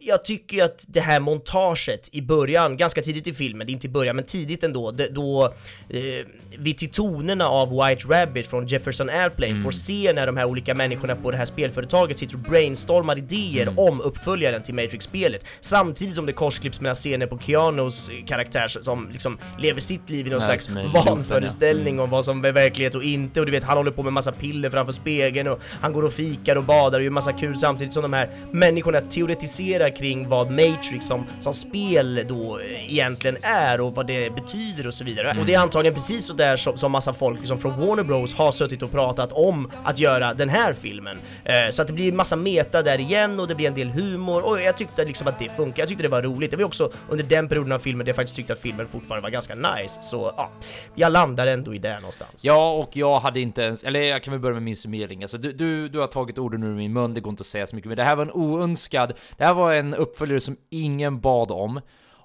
jag- 0.00 0.24
tycker 0.24 0.56
ju 0.56 0.62
att 0.62 0.84
det 0.86 1.00
här 1.00 1.20
montaget 1.20 2.08
i 2.12 2.22
början, 2.22 2.76
ganska 2.76 3.00
tidigt 3.00 3.26
i 3.26 3.34
filmen, 3.34 3.66
det 3.66 3.70
är 3.70 3.74
inte 3.74 3.86
i 3.86 3.90
början 3.90 4.16
men 4.16 4.24
tidigt 4.24 4.64
ändå, 4.64 4.90
det, 4.90 5.08
då 5.08 5.44
eh, 5.88 6.26
vi 6.58 6.74
till 6.74 6.90
tonerna 6.90 7.48
av 7.48 7.70
White 7.70 8.08
Rabbit 8.08 8.46
från 8.46 8.66
Jefferson 8.66 9.10
Airplane 9.10 9.62
får 9.62 9.70
se 9.70 10.12
när 10.12 10.26
de 10.26 10.36
här 10.36 10.44
olika 10.44 10.74
människorna 10.74 11.16
på 11.16 11.30
det 11.30 11.36
här 11.36 11.44
spelföretaget 11.44 12.18
sitter 12.18 12.34
och 12.34 12.40
brainstormar 12.40 13.18
idéer 13.18 13.74
om 13.76 14.00
uppföljaren 14.00 14.62
till 14.62 14.74
Matrix-spelet. 14.74 15.44
Samtidigt 15.60 16.14
som 16.14 16.26
det 16.26 16.32
korsklipps 16.32 16.80
mellan 16.80 16.94
scener 16.94 17.26
på 17.26 17.38
Keanus 17.38 18.10
karaktär 18.26 18.68
som 18.68 19.08
liksom 19.12 19.38
lever 19.58 19.80
sitt 19.80 20.10
liv 20.10 20.26
i 20.26 20.30
någon 20.30 20.40
slags 20.40 20.68
ja. 20.68 21.02
vanföreställning 21.04 22.00
om 22.00 22.10
vad 22.10 22.24
som 22.24 22.44
är 22.44 22.52
verklighet 22.52 22.94
och 22.94 23.02
inte 23.02 23.40
och 23.40 23.46
du 23.46 23.52
vet 23.52 23.64
han 23.64 23.76
håller 23.76 23.90
på 23.90 24.02
med 24.02 24.12
massa 24.12 24.32
piller 24.32 24.70
framför 24.70 24.92
spegeln 24.92 25.48
och 25.48 25.60
han 25.80 25.92
går 25.92 26.02
och 26.02 26.12
fikar 26.12 26.56
och 26.56 26.64
badar 26.64 26.98
och 26.98 27.04
gör 27.04 27.10
massa 27.10 27.32
kul 27.32 27.56
samtidigt 27.56 27.92
som 27.92 28.02
de 28.02 28.12
här 28.12 28.30
människorna 28.50 29.00
teoretiserar 29.00 29.52
kring 29.96 30.28
vad 30.28 30.50
Matrix 30.50 31.06
som, 31.06 31.26
som 31.40 31.54
spel 31.54 32.24
då 32.28 32.58
eh, 32.58 32.92
egentligen 32.92 33.36
är 33.42 33.80
och 33.80 33.94
vad 33.94 34.06
det 34.06 34.34
betyder 34.34 34.86
och 34.86 34.94
så 34.94 35.04
vidare. 35.04 35.30
Mm. 35.30 35.40
Och 35.40 35.46
det 35.46 35.54
är 35.54 35.58
antagligen 35.58 35.94
precis 35.94 36.26
så 36.26 36.32
där 36.32 36.56
som, 36.56 36.78
som 36.78 36.92
massa 36.92 37.12
folk 37.12 37.38
liksom 37.38 37.58
från 37.58 37.80
Warner 37.80 38.04
Bros 38.04 38.34
har 38.34 38.52
suttit 38.52 38.82
och 38.82 38.90
pratat 38.90 39.32
om 39.32 39.70
att 39.84 39.98
göra 39.98 40.34
den 40.34 40.48
här 40.48 40.72
filmen. 40.72 41.18
Eh, 41.44 41.70
så 41.70 41.82
att 41.82 41.88
det 41.88 41.94
blir 41.94 42.12
massa 42.12 42.36
meta 42.36 42.82
där 42.82 42.98
igen 43.00 43.40
och 43.40 43.48
det 43.48 43.54
blir 43.54 43.68
en 43.68 43.74
del 43.74 43.88
humor 43.88 44.46
och 44.46 44.60
jag 44.60 44.76
tyckte 44.76 45.04
liksom 45.04 45.26
att 45.28 45.38
det 45.38 45.48
funkar. 45.56 45.82
Jag 45.82 45.88
tyckte 45.88 46.02
det 46.02 46.08
var 46.08 46.22
roligt. 46.22 46.50
Det 46.50 46.56
var 46.56 46.64
också 46.64 46.92
under 47.08 47.24
den 47.24 47.48
perioden 47.48 47.72
av 47.72 47.78
filmen 47.78 48.04
där 48.04 48.10
jag 48.10 48.16
faktiskt 48.16 48.36
tyckte 48.36 48.52
att 48.52 48.58
filmen 48.58 48.88
fortfarande 48.88 49.22
var 49.22 49.30
ganska 49.30 49.54
nice. 49.54 50.02
Så 50.02 50.32
ja, 50.36 50.50
jag 50.94 51.12
landar 51.12 51.46
ändå 51.46 51.74
i 51.74 51.78
det 51.78 51.94
någonstans. 51.94 52.44
Ja, 52.44 52.72
och 52.72 52.96
jag 52.96 53.20
hade 53.20 53.40
inte 53.40 53.62
ens, 53.62 53.84
eller 53.84 54.00
jag 54.00 54.22
kan 54.22 54.32
väl 54.32 54.40
börja 54.40 54.54
med 54.54 54.62
min 54.62 54.76
summering. 54.76 55.22
Alltså, 55.22 55.38
du, 55.38 55.52
du, 55.52 55.88
du 55.88 55.98
har 55.98 56.06
tagit 56.06 56.38
orden 56.38 56.62
ur 56.62 56.74
min 56.74 56.92
mun, 56.92 57.14
det 57.14 57.20
går 57.20 57.30
inte 57.30 57.40
att 57.40 57.46
säga 57.46 57.66
så 57.66 57.76
mycket, 57.76 57.88
men 57.88 57.96
det 57.96 58.04
här 58.04 58.16
var 58.16 58.22
en 58.22 58.32
oönskad, 58.32 59.12
det 59.42 59.46
här 59.46 59.54
var 59.54 59.74
en 59.74 59.94
uppföljare 59.94 60.40
som 60.40 60.56
ingen 60.70 61.20
bad 61.20 61.50
om. 61.50 61.80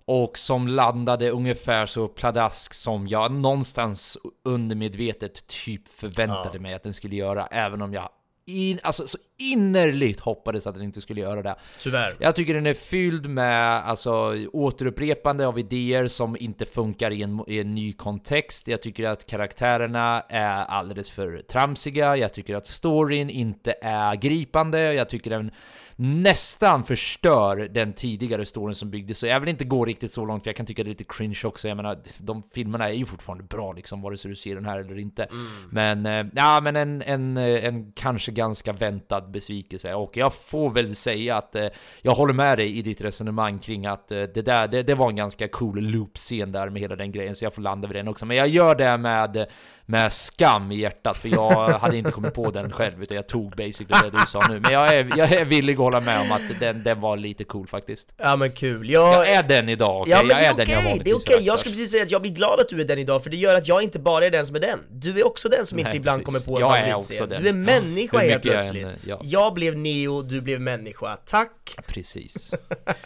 Och 0.06 0.38
som 0.38 0.68
landade 0.68 1.30
ungefär 1.30 1.86
så 1.86 2.08
pladask 2.08 2.74
som 2.74 3.08
jag 3.08 3.32
någonstans 3.32 4.18
undermedvetet 4.44 5.48
typ 5.48 5.88
förväntade 5.88 6.50
Ja. 6.54 6.60
mig 6.60 6.74
att 6.74 6.84
den 6.84 6.94
skulle 6.94 7.16
göra, 7.16 7.48
även 7.48 7.82
om 7.82 7.94
jag 7.94 8.10
in, 8.46 8.80
alltså, 8.84 9.08
så 9.08 9.18
innerligt 9.38 10.20
hoppades 10.20 10.68
att 10.68 10.76
den 10.76 10.84
inte 10.84 11.02
skulle 11.02 11.22
göra 11.22 11.42
det. 11.42 11.56
Tyvärr. 11.80 12.16
Jag 12.20 12.36
tycker 12.36 12.54
den 12.54 12.66
är 12.66 12.74
fylld 12.74 13.30
med 13.30 13.88
alltså, 13.88 14.36
återupprepande 14.54 15.48
av 15.48 15.60
idéer 15.60 16.08
som 16.08 16.38
inte 16.40 16.66
funkar 16.66 17.12
i 17.12 17.24
en, 17.24 17.44
i 17.48 17.60
en 17.60 17.76
ny 17.76 17.94
kontext. 17.94 18.68
Jag 18.68 18.82
tycker 18.82 19.04
att 19.04 19.26
karaktärerna 19.26 20.24
är 20.30 20.66
alldeles 20.66 21.12
för 21.12 21.42
tramsiga. 21.42 22.18
Jag 22.18 22.34
tycker 22.34 22.56
att 22.56 22.68
storyn 22.68 23.30
inte 23.30 23.76
är 23.82 24.16
gripande. 24.16 24.94
Jag 24.94 25.10
tycker 25.10 25.30
den 25.30 25.52
nästan 26.00 26.84
förstör 26.84 27.56
den 27.56 27.94
tidigare 27.94 28.46
storyn 28.46 28.76
som 28.76 28.90
byggdes. 28.90 29.20
Så 29.20 29.28
jag 29.28 29.40
vill 29.40 29.50
inte 29.50 29.66
gå 29.66 29.86
riktigt 29.86 30.12
så 30.12 30.26
långt, 30.26 30.44
för 30.44 30.50
jag 30.50 30.56
kan 30.56 30.66
tycka 30.66 30.84
det 30.84 30.88
är 30.88 30.90
lite 30.90 31.04
cringe 31.04 31.42
också. 31.44 31.68
Jag 31.68 31.78
menar, 31.78 32.00
de 32.20 32.44
filmerna 32.54 32.90
är 32.90 32.94
ju 32.94 33.06
fortfarande 33.06 33.44
bra 33.44 33.74
liksom, 33.74 34.02
vare 34.02 34.18
sig 34.18 34.30
du 34.30 34.36
ser 34.36 34.56
den 34.56 34.66
här 34.66 34.80
eller 34.80 35.00
inte. 35.00 35.28
Men, 35.72 36.06
eh, 36.06 36.26
ja, 36.36 36.60
men 36.64 36.76
en, 36.76 37.02
en, 37.02 37.38
eh, 37.38 37.66
en 37.66 37.92
kanske 37.92 38.32
ganska 38.32 38.74
väntad 38.74 39.22
besvikelse. 39.22 39.94
Och 39.94 40.18
jag 40.18 40.34
får 40.34 40.70
väl 40.70 40.96
säga 40.96 41.38
att 41.38 41.56
eh, 41.56 41.68
jag 42.02 42.12
håller 42.12 42.34
med 42.34 42.58
dig 42.58 42.78
i 42.78 42.82
ditt 42.82 43.02
resonemang 43.02 43.60
kring 43.60 43.86
att 43.86 44.08
det 44.08 44.46
där, 44.46 44.68
det, 44.68 44.84
det 44.84 44.96
var 44.96 45.10
en 45.10 45.16
ganska 45.16 45.48
cool 45.48 45.80
loop-scen 45.80 46.52
där 46.52 46.70
med 46.70 46.82
hela 46.82 46.96
den 46.96 47.12
grejen, 47.12 47.36
så 47.36 47.46
jag 47.46 47.54
får 47.54 47.62
landa 47.62 47.88
vid 47.88 47.96
den 47.96 48.08
också. 48.08 48.26
Men 48.26 48.38
jag 48.38 48.48
gör 48.48 48.76
det 48.76 48.98
med 48.98 49.48
med 49.90 50.14
skam 50.14 50.72
i 50.72 50.76
hjärtat, 50.76 51.18
för 51.18 51.30
jag 51.30 51.70
hade 51.70 51.98
inte 51.98 52.12
kommit 52.12 52.34
på 52.34 52.52
den 52.52 52.72
själv, 52.72 53.04
utan 53.04 53.16
jag 53.16 53.28
tog 53.28 53.50
basically 53.56 54.10
det 54.12 54.18
du 54.18 54.26
sa 54.28 54.42
nu. 54.50 54.60
Men 54.60 54.74
jag 54.74 54.94
är, 54.96 55.12
jag 55.18 55.32
är 55.32 55.46
villig 55.46 55.74
att 55.74 55.80
hålla 55.80 56.00
med 56.00 56.22
om 56.22 56.32
att 56.32 56.60
den, 56.60 56.84
den 56.84 57.02
var 57.02 57.18
lite 57.18 57.44
cool 57.44 57.68
faktiskt. 57.68 58.14
Ja 58.18 58.36
men 58.36 58.52
kul. 58.52 58.90
Jag, 58.90 59.14
Jag 59.14 59.30
är 59.30 59.44
den 59.44 59.70
idag, 59.70 60.02
okej? 60.02 60.12
Ja 60.12 60.24
men 60.24 60.30
jag 60.30 60.40
är 60.46 60.54
är 60.54 60.54
den 60.58 60.66
jag 60.70 60.80
okej, 60.80 60.84
det 60.84 60.90
är 60.90 60.90
vanligtvis 60.90 61.16
okej. 61.16 61.34
Jag 61.36 61.44
föraktar. 61.44 61.58
ska 61.58 61.70
precis 61.70 61.92
säga 61.92 62.04
att 62.04 62.12
jag 62.12 62.22
blir 62.22 62.32
glad 62.32 62.60
att 62.60 62.70
du 62.70 62.82
är 62.82 62.86
den 62.86 63.00
idag, 63.00 63.24
för 63.24 63.30
det 63.30 63.38
gör 63.38 63.56
att 63.56 63.68
jag 63.68 63.84
inte 63.84 64.00
bara 64.00 64.26
är 64.26 64.32
den 64.32 64.46
som 64.48 64.56
är 64.56 64.60
den. 64.60 64.80
Du 64.92 65.20
är 65.20 65.28
också 65.28 65.50
den 65.50 65.66
som 65.66 65.76
Nej, 65.76 65.86
inte 65.86 65.98
ibland 65.98 66.26
precis. 66.26 66.46
kommer 66.46 66.60
på 66.60 66.66
en 66.66 66.72
Jag 66.90 67.30
den. 67.30 67.44
Du 67.44 67.50
är 67.50 67.54
människa 67.54 68.18
helt 68.18 68.44
mycket 68.44 68.46
jag 68.46 68.74
plötsligt. 68.74 68.86
än, 68.86 68.94
ja. 69.08 69.20
Jag 69.24 69.54
blev 69.54 69.78
Neo, 69.78 70.22
du 70.22 70.42
blev 70.42 70.62
människa. 70.62 71.16
Tack! 71.26 71.76
Precis. 71.88 72.52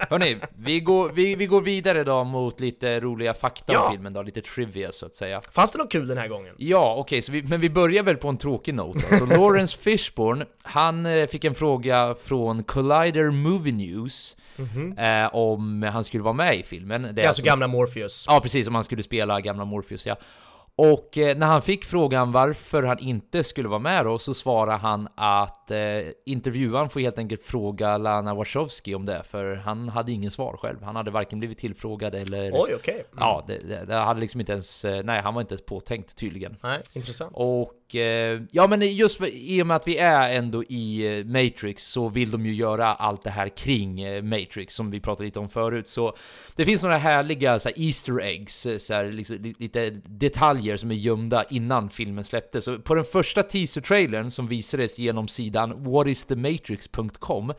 Hörni, 0.09 0.37
vi 0.57 0.79
går, 0.79 1.09
vi, 1.09 1.35
vi 1.35 1.45
går 1.45 1.61
vidare 1.61 2.03
då 2.03 2.23
mot 2.23 2.59
lite 2.59 2.99
roliga 2.99 3.33
fakta 3.33 3.73
Ja. 3.73 3.85
om 3.85 3.91
filmen 3.91 4.13
då, 4.13 4.21
lite 4.21 4.41
trivia 4.41 4.91
så 4.91 5.05
att 5.05 5.15
säga. 5.15 5.41
Fanns 5.51 5.71
det 5.71 5.77
något 5.77 5.91
kul 5.91 6.07
den 6.07 6.17
här 6.17 6.27
gången? 6.27 6.55
Ja, 6.71 6.95
okej, 6.97 7.21
så 7.21 7.31
vi, 7.31 7.43
men 7.43 7.61
vi 7.61 7.69
börjar 7.69 8.03
väl 8.03 8.17
på 8.17 8.29
en 8.29 8.37
tråkig 8.37 8.73
not. 8.73 8.95
Alltså, 8.95 9.25
Lawrence 9.37 9.77
Fishburne, 9.77 10.45
han 10.63 11.05
eh, 11.05 11.27
fick 11.27 11.43
en 11.43 11.55
fråga 11.55 12.15
från 12.23 12.63
Collider 12.63 13.31
Movie 13.31 13.73
News 13.73 14.37
eh, 14.97 15.35
om 15.35 15.83
han 15.83 16.03
skulle 16.03 16.23
vara 16.23 16.33
med 16.33 16.59
i 16.59 16.63
filmen. 16.63 17.15
Det 17.15 17.23
är 17.23 17.27
alltså 17.27 17.43
gamla 17.43 17.67
Morpheus. 17.67 18.25
Ja, 18.27 18.39
precis, 18.39 18.67
om 18.67 18.75
han 18.75 18.83
skulle 18.83 19.03
spela 19.03 19.41
gamla 19.41 19.65
Morpheus, 19.65 20.05
ja. 20.05 20.15
Och 20.75 21.17
eh, 21.17 21.37
när 21.37 21.47
han 21.47 21.61
fick 21.61 21.85
frågan 21.85 22.31
varför 22.31 22.83
han 22.83 22.99
inte 22.99 23.43
skulle 23.43 23.67
vara 23.69 23.79
med 23.79 24.05
då, 24.05 24.19
så 24.19 24.33
svarade 24.33 24.77
han 24.77 25.07
att 25.15 25.71
eh, 25.71 25.79
intervjuaren 26.25 26.89
får 26.89 26.99
helt 26.99 27.17
enkelt 27.17 27.43
fråga 27.43 27.97
Lana 27.97 28.33
Wachowski 28.33 28.95
om 28.95 29.05
det, 29.05 29.23
för 29.23 29.55
han 29.55 29.89
hade 29.89 30.11
ingen 30.11 30.31
svar 30.31 30.57
själv. 30.57 30.83
Han 30.83 30.95
hade 30.95 31.11
varken 31.11 31.39
blivit 31.39 31.57
tillfrågad 31.57 32.15
eller... 32.15 32.51
Oj, 32.53 32.75
okej. 32.75 32.93
Mm. 32.93 33.05
Ja, 33.17 33.43
det, 33.47 33.59
det, 33.67 33.85
det 33.85 33.95
hade 33.95 34.19
liksom 34.19 34.39
inte 34.39 34.51
ens... 34.53 34.85
eh, 34.85 35.03
Nej, 35.03 35.21
han 35.21 35.33
var 35.33 35.41
inte 35.41 35.53
ens 35.53 35.65
påtänkt 35.65 36.15
tydligen. 36.15 36.57
Nej, 36.63 36.81
intressant. 36.93 37.31
Och 37.35 37.73
eh, 37.95 38.41
ja, 38.51 38.67
men 38.67 38.95
just 38.95 39.17
för, 39.17 39.27
i 39.27 39.61
och 39.61 39.67
med 39.67 39.75
att 39.75 39.87
vi 39.87 39.97
är 39.97 40.35
ändå 40.35 40.63
i 40.63 41.17
eh, 41.19 41.25
Matrix 41.25 41.83
så 41.87 42.09
vill 42.09 42.31
de 42.31 42.45
ju 42.45 42.53
göra 42.53 42.93
allt 42.93 43.23
det 43.23 43.29
här 43.29 43.49
kring 43.49 44.01
eh, 44.01 44.23
Matrix 44.23 44.75
som 44.75 44.91
vi 44.91 44.99
pratade 44.99 45.25
lite 45.25 45.39
om 45.39 45.49
förut. 45.49 45.89
Så 45.89 46.15
det 46.55 46.65
finns 46.65 46.83
några 46.83 46.97
härliga 46.97 47.59
så 47.59 47.69
här, 47.69 47.81
Easter 47.81 48.21
eggs, 48.21 48.65
eh, 48.65 48.77
så 48.77 48.93
här, 48.93 49.11
liksom, 49.11 49.53
lite 49.59 49.89
detaljer 50.05 50.77
som 50.77 50.91
är 50.91 50.95
gömda 50.95 51.43
innan 51.43 51.89
filmen 51.89 52.23
släpptes. 52.23 52.65
Så 52.65 52.79
på 52.79 52.95
den 52.95 53.05
första 53.05 53.43
teaser-trailern 53.43 54.31
som 54.31 54.47
visades 54.47 54.99
genom 54.99 55.27
sidan 55.27 55.83
whatisthematrix.com 55.83 57.53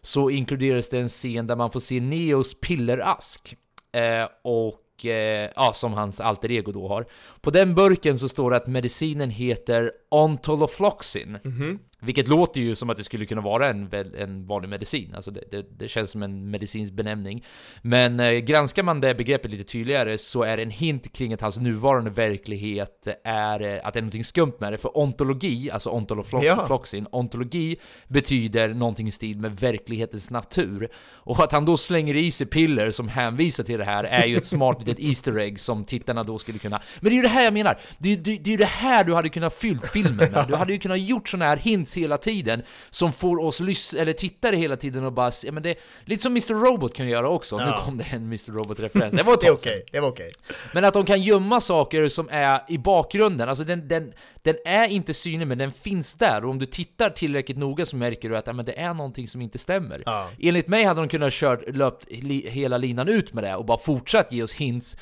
så 0.00 0.30
inkluderas 0.30 0.88
det 0.88 0.98
en 0.98 1.08
scen 1.08 1.46
där 1.46 1.56
man 1.56 1.70
får 1.70 1.80
se 1.80 2.00
Neos 2.00 2.54
pillerask. 2.60 3.56
Eh, 3.92 4.28
och 4.42 4.80
Eh, 5.02 5.50
ja, 5.56 5.72
som 5.74 5.92
hans 5.92 6.20
alter 6.20 6.50
ego 6.50 6.72
då 6.72 6.88
har. 6.88 7.06
På 7.40 7.50
den 7.50 7.74
burken 7.74 8.18
så 8.18 8.28
står 8.28 8.50
det 8.50 8.56
att 8.56 8.66
medicinen 8.66 9.30
heter 9.30 9.90
Ontolofloxin. 10.08 11.38
Mhm. 11.44 11.78
Vilket 12.04 12.28
låter 12.28 12.60
ju 12.60 12.74
som 12.74 12.90
att 12.90 12.96
det 12.96 13.04
skulle 13.04 13.26
kunna 13.26 13.40
vara 13.40 13.68
en, 13.68 13.88
en 14.18 14.46
vanlig 14.46 14.68
medicin, 14.68 15.12
alltså 15.14 15.30
det, 15.30 15.40
det, 15.50 15.66
det 15.78 15.88
känns 15.88 16.10
som 16.10 16.22
en 16.22 16.50
medicinsk 16.50 16.92
benämning. 16.92 17.44
Men 17.82 18.20
eh, 18.20 18.32
granskar 18.32 18.82
man 18.82 19.00
det 19.00 19.14
begreppet 19.14 19.50
lite 19.50 19.64
tydligare 19.64 20.18
så 20.18 20.42
är 20.42 20.56
det 20.56 20.62
en 20.62 20.70
hint 20.70 21.12
kring 21.12 21.32
att 21.32 21.40
hans 21.40 21.56
nuvarande 21.56 22.10
verklighet 22.10 23.08
är 23.24 23.62
eh, 23.62 23.80
att 23.86 23.94
det 23.94 24.00
är 24.00 24.02
någonting 24.02 24.24
skumt 24.24 24.52
med 24.58 24.72
det. 24.72 24.78
För 24.78 24.98
ontologi, 24.98 25.70
alltså 25.70 25.88
Ja. 25.88 25.94
ontolofloxin, 25.96 27.06
ontologi 27.10 27.76
betyder 28.08 28.68
någonting 28.68 29.08
i 29.08 29.10
stil 29.10 29.38
med 29.38 29.56
verklighetens 29.56 30.30
natur. 30.30 30.88
Och 31.14 31.44
att 31.44 31.52
han 31.52 31.64
då 31.64 31.76
slänger 31.76 32.16
i 32.16 32.30
sig 32.30 32.46
piller 32.46 32.90
som 32.90 33.08
hänvisar 33.08 33.64
till 33.64 33.78
det 33.78 33.84
här 33.84 34.04
är 34.04 34.26
ju 34.26 34.36
ett 34.36 34.46
smart 34.46 34.78
litet 34.86 35.04
Easter 35.04 35.38
egg 35.38 35.60
som 35.60 35.84
tittarna 35.84 36.24
då 36.24 36.38
skulle 36.38 36.58
kunna... 36.58 36.82
Men 37.00 37.10
det 37.10 37.14
är 37.14 37.16
ju 37.16 37.22
det 37.22 37.28
här 37.28 37.44
jag 37.44 37.52
menar! 37.52 37.78
Det 37.98 38.12
är, 38.12 38.16
det, 38.16 38.38
det 38.38 38.50
är 38.50 38.52
ju 38.52 38.56
det 38.56 38.64
här 38.64 39.04
du 39.04 39.14
hade 39.14 39.28
kunnat 39.28 39.54
fyllt 39.54 39.86
filmen 39.86 40.32
med. 40.32 40.44
Du 40.48 40.54
hade 40.54 40.72
ju 40.72 40.78
kunnat 40.78 41.00
gjort 41.00 41.28
såna 41.28 41.44
här 41.44 41.56
hints 41.56 41.93
hela 41.96 42.18
tiden 42.18 42.62
som 42.90 43.12
får 43.12 43.38
oss 43.38 43.60
lys- 43.60 43.94
eller 44.00 44.12
tittare 44.12 44.56
hela 44.56 44.76
tiden 44.76 45.04
och 45.04 45.12
bara 45.12 45.30
se, 45.30 45.52
men 45.52 45.62
det 45.62 45.74
lite 46.04 46.22
som 46.22 46.32
Mr. 46.32 46.54
Robot 46.54 46.94
kan 46.94 47.08
göra 47.08 47.28
också. 47.28 47.56
Nu 47.58 47.62
Ja. 47.64 47.82
kom 47.84 47.98
det 47.98 48.04
en 48.10 48.22
Mr. 48.24 48.52
Robot-referens. 48.52 49.14
Det 49.14 49.22
var 49.22 49.34
okej, 49.52 49.84
det 49.92 50.00
var 50.00 50.08
okej. 50.08 50.30
Men 50.74 50.84
att 50.84 50.94
de 50.94 51.04
kan 51.04 51.22
gömma 51.22 51.60
saker 51.60 52.08
som 52.08 52.28
är 52.30 52.60
i 52.68 52.78
bakgrunden, 52.78 53.48
alltså 53.48 53.64
den, 53.64 53.88
den, 53.88 54.12
den 54.42 54.56
är 54.64 54.88
inte 54.88 55.14
synlig 55.14 55.46
men 55.46 55.58
den 55.58 55.72
finns 55.72 56.14
där 56.14 56.44
och 56.44 56.50
om 56.50 56.58
du 56.58 56.66
tittar 56.66 57.10
tillräckligt 57.10 57.58
noga 57.58 57.86
så 57.86 57.96
märker 57.96 58.30
du 58.30 58.36
att 58.36 58.46
ja, 58.46 58.52
men 58.52 58.64
det 58.64 58.78
är 58.80 58.94
någonting 58.94 59.28
som 59.28 59.40
inte 59.40 59.58
stämmer. 59.58 60.02
Ja. 60.06 60.28
Enligt 60.40 60.68
mig 60.68 60.84
hade 60.84 61.00
de 61.00 61.08
kunnat 61.08 61.32
kört, 61.32 61.60
löpt 61.76 62.06
li, 62.12 62.48
hela 62.50 62.78
linan 62.78 63.08
ut 63.08 63.32
med 63.32 63.44
det 63.44 63.54
och 63.54 63.64
bara 63.64 63.78
fortsatt 63.78 64.32
ge 64.32 64.42
oss 64.42 64.52
hints 64.52 64.96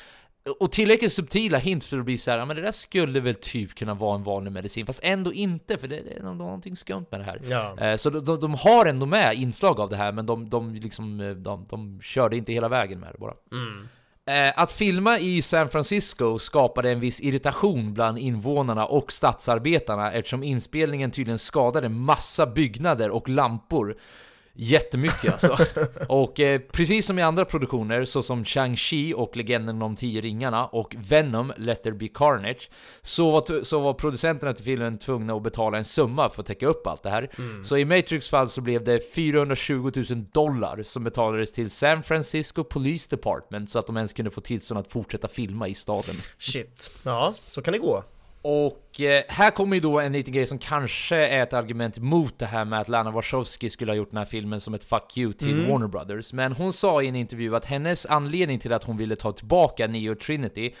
och 0.59 0.71
tillräckligt 0.71 1.13
subtila 1.13 1.57
hints 1.57 1.85
för 1.85 1.99
att 1.99 2.05
bli 2.05 2.17
så 2.17 2.31
här, 2.31 2.37
ja 2.37 2.45
men 2.45 2.55
det 2.55 2.61
där 2.61 2.71
skulle 2.71 3.19
väl 3.19 3.35
typ 3.35 3.75
kunna 3.75 3.93
vara 3.93 4.15
en 4.15 4.23
vanlig 4.23 4.51
medicin, 4.51 4.85
fast 4.85 4.99
ändå 5.03 5.33
inte, 5.33 5.77
för 5.77 5.87
det, 5.87 6.01
det 6.01 6.13
är 6.19 6.23
nå- 6.23 6.33
någonting 6.33 6.75
skumt 6.75 7.05
med 7.11 7.19
det 7.19 7.23
här. 7.23 7.39
Ja. 7.47 7.77
Eh, 7.79 7.95
Så 7.95 8.09
de, 8.09 8.25
de, 8.25 8.39
de 8.39 8.53
har 8.53 8.85
ändå 8.85 9.05
med 9.05 9.33
inslag 9.35 9.79
av 9.79 9.89
det 9.89 9.95
här, 9.95 10.11
men 10.11 10.25
de, 10.25 10.49
de, 10.49 10.73
liksom, 10.75 11.19
eh, 11.19 11.29
de, 11.29 11.65
de 11.69 11.99
körde 12.01 12.37
inte 12.37 12.53
hela 12.53 12.69
vägen 12.69 12.99
med 12.99 13.09
det 13.13 13.17
bara. 13.19 13.33
Eh, 14.25 14.53
Att 14.55 14.71
filma 14.71 15.19
i 15.19 15.41
San 15.41 15.69
Francisco 15.69 16.39
skapade 16.39 16.91
en 16.91 16.99
viss 16.99 17.21
irritation 17.21 17.93
bland 17.93 18.17
invånarna 18.19 18.85
och 18.85 19.11
stadsarbetarna 19.11 20.11
eftersom 20.11 20.43
inspelningen 20.43 21.11
tydligen 21.11 21.39
skadade 21.39 21.89
massa 21.89 22.45
byggnader 22.45 23.09
och 23.09 23.29
lampor. 23.29 23.95
Jättemycket 24.55 25.33
alltså. 25.33 25.57
och 26.07 26.39
eh, 26.39 26.61
precis 26.71 27.05
som 27.05 27.19
i 27.19 27.21
andra 27.21 27.45
produktioner, 27.45 28.05
såsom 28.05 28.43
Shang-Chi 28.43 29.13
och 29.13 29.37
Legenden 29.37 29.81
om 29.81 29.95
Tio 29.95 30.21
Ringarna 30.21 30.65
och 30.65 30.95
Venom, 30.97 31.53
Let 31.57 31.83
There 31.83 31.95
Be 31.95 32.07
Carnage, 32.07 32.69
så 33.01 33.31
var, 33.31 33.63
så 33.63 33.79
var 33.79 33.93
producenterna 33.93 34.53
till 34.53 34.65
filmen 34.65 34.97
tvungna 34.97 35.33
att 35.33 35.43
betala 35.43 35.77
en 35.77 35.85
summa 35.85 36.29
för 36.29 36.41
att 36.41 36.47
täcka 36.47 36.67
upp 36.67 36.87
allt 36.87 37.03
det 37.03 37.09
här. 37.09 37.29
Så 37.63 37.77
i 37.77 37.85
Matrix 37.85 38.29
fall 38.29 38.49
så 38.49 38.61
blev 38.61 38.83
det 38.83 39.13
420 39.13 39.91
000 40.09 40.25
dollar 40.31 40.83
som 40.83 41.03
betalades 41.03 41.51
till 41.51 41.71
San 41.71 42.03
Francisco 42.03 42.63
Police 42.63 43.09
Department 43.09 43.69
så 43.69 43.79
att 43.79 43.87
de 43.87 43.97
ens 43.97 44.13
kunde 44.13 44.31
få 44.31 44.41
tillstånd 44.41 44.79
att 44.79 44.87
fortsätta 44.87 45.27
filma 45.27 45.67
i 45.67 45.73
staden. 45.73 46.15
Shit. 46.37 46.91
Ja, 47.03 47.33
så 47.45 47.61
kan 47.61 47.71
det 47.71 47.79
gå. 47.79 48.03
Och 48.45 49.01
eh, 49.01 49.23
här 49.27 49.51
kommer 49.51 49.75
ju 49.75 49.79
då 49.79 49.99
en 49.99 50.11
liten 50.11 50.33
grej 50.33 50.45
som 50.45 50.57
kanske 50.57 51.15
är 51.15 51.43
ett 51.43 51.53
argument 51.53 51.99
mot 51.99 52.39
det 52.39 52.45
här 52.45 52.65
med 52.65 52.79
att 52.79 52.89
Lana 52.89 53.11
Wachowski 53.11 53.69
skulle 53.69 53.91
ha 53.91 53.97
gjort 53.97 54.09
den 54.09 54.17
här 54.17 54.25
filmen 54.25 54.61
som 54.61 54.73
ett 54.73 54.83
fuck 54.83 55.17
you 55.17 55.33
till 55.33 55.67
Warner 55.69 55.87
Brothers. 55.87 56.33
Men 56.33 56.53
hon 56.53 56.73
sa 56.73 57.01
i 57.01 57.07
en 57.07 57.15
intervju 57.15 57.55
att 57.55 57.65
hennes 57.65 58.05
anledning 58.05 58.59
till 58.59 58.73
att 58.73 58.83
hon 58.83 58.97
ville 58.97 59.15
ta 59.15 59.31
tillbaka 59.31 59.87
Neo 59.87 60.15
Trinity 60.15 60.73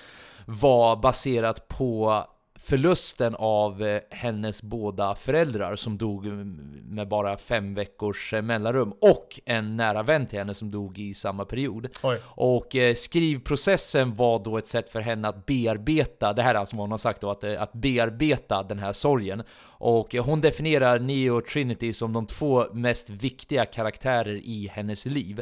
var 0.45 0.95
baserat 0.95 1.67
på 1.67 2.23
förlusten 2.63 3.35
av 3.35 3.83
eh, 3.83 4.01
hennes 4.09 4.61
båda 4.61 5.15
föräldrar 5.15 5.75
som 5.75 5.97
dog 5.97 6.25
mm, 6.25 6.83
med 6.85 7.07
bara 7.07 7.37
fem 7.37 7.75
veckors 7.75 8.33
eh, 8.33 8.41
mellanrum 8.41 8.93
och 9.01 9.39
en 9.45 9.77
nära 9.77 10.03
vän 10.03 10.25
till 10.25 10.39
henne 10.39 10.53
som 10.53 10.71
dog 10.71 10.99
i 10.99 11.13
samma 11.13 11.45
period. 11.45 11.87
Oj. 12.03 12.19
Och 12.25 12.75
eh, 12.75 12.93
skrivprocessen 12.93 14.13
var 14.13 14.39
då 14.39 14.57
ett 14.57 14.67
sätt 14.67 14.89
för 14.89 15.01
henne 15.01 15.27
att 15.27 15.45
bearbeta, 15.45 16.33
det 16.33 16.41
här 16.41 16.55
är 16.55 16.59
alltså 16.59 16.75
vad 16.75 16.83
hon 16.83 16.91
har 16.91 16.97
sagt 16.97 17.21
då, 17.21 17.29
att, 17.29 17.43
att 17.43 17.73
bearbeta 17.73 18.63
den 18.63 18.79
här 18.79 18.91
sorgen. 18.91 19.43
Och 19.85 20.15
hon 20.15 20.41
definierar 20.41 20.99
Neo 20.99 21.37
och 21.37 21.45
Trinity 21.45 21.93
som 21.93 22.13
de 22.13 22.25
två 22.25 22.65
mest 22.73 23.09
viktiga 23.09 23.65
karaktärer 23.65 24.35
i 24.35 24.67
hennes 24.73 25.05
liv. 25.05 25.41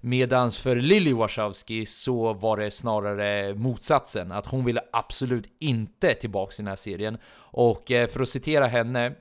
Medans 0.00 0.58
för 0.58 0.76
Lily 0.76 1.12
Wachowski 1.12 1.86
så 1.86 2.32
var 2.32 2.56
det 2.56 2.70
snarare 2.70 3.54
motsatsen, 3.54 4.32
att 4.32 4.46
hon 4.46 4.64
ville 4.64 4.80
absolut 4.92 5.48
inte 5.58 6.14
tillbaka 6.14 6.52
i 6.52 6.56
den 6.56 6.66
här 6.66 6.76
serien. 6.76 7.18
Och 7.36 7.90
eh, 7.90 8.08
för 8.08 8.20
att 8.20 8.28
citera 8.28 8.66
henne, 8.66 9.12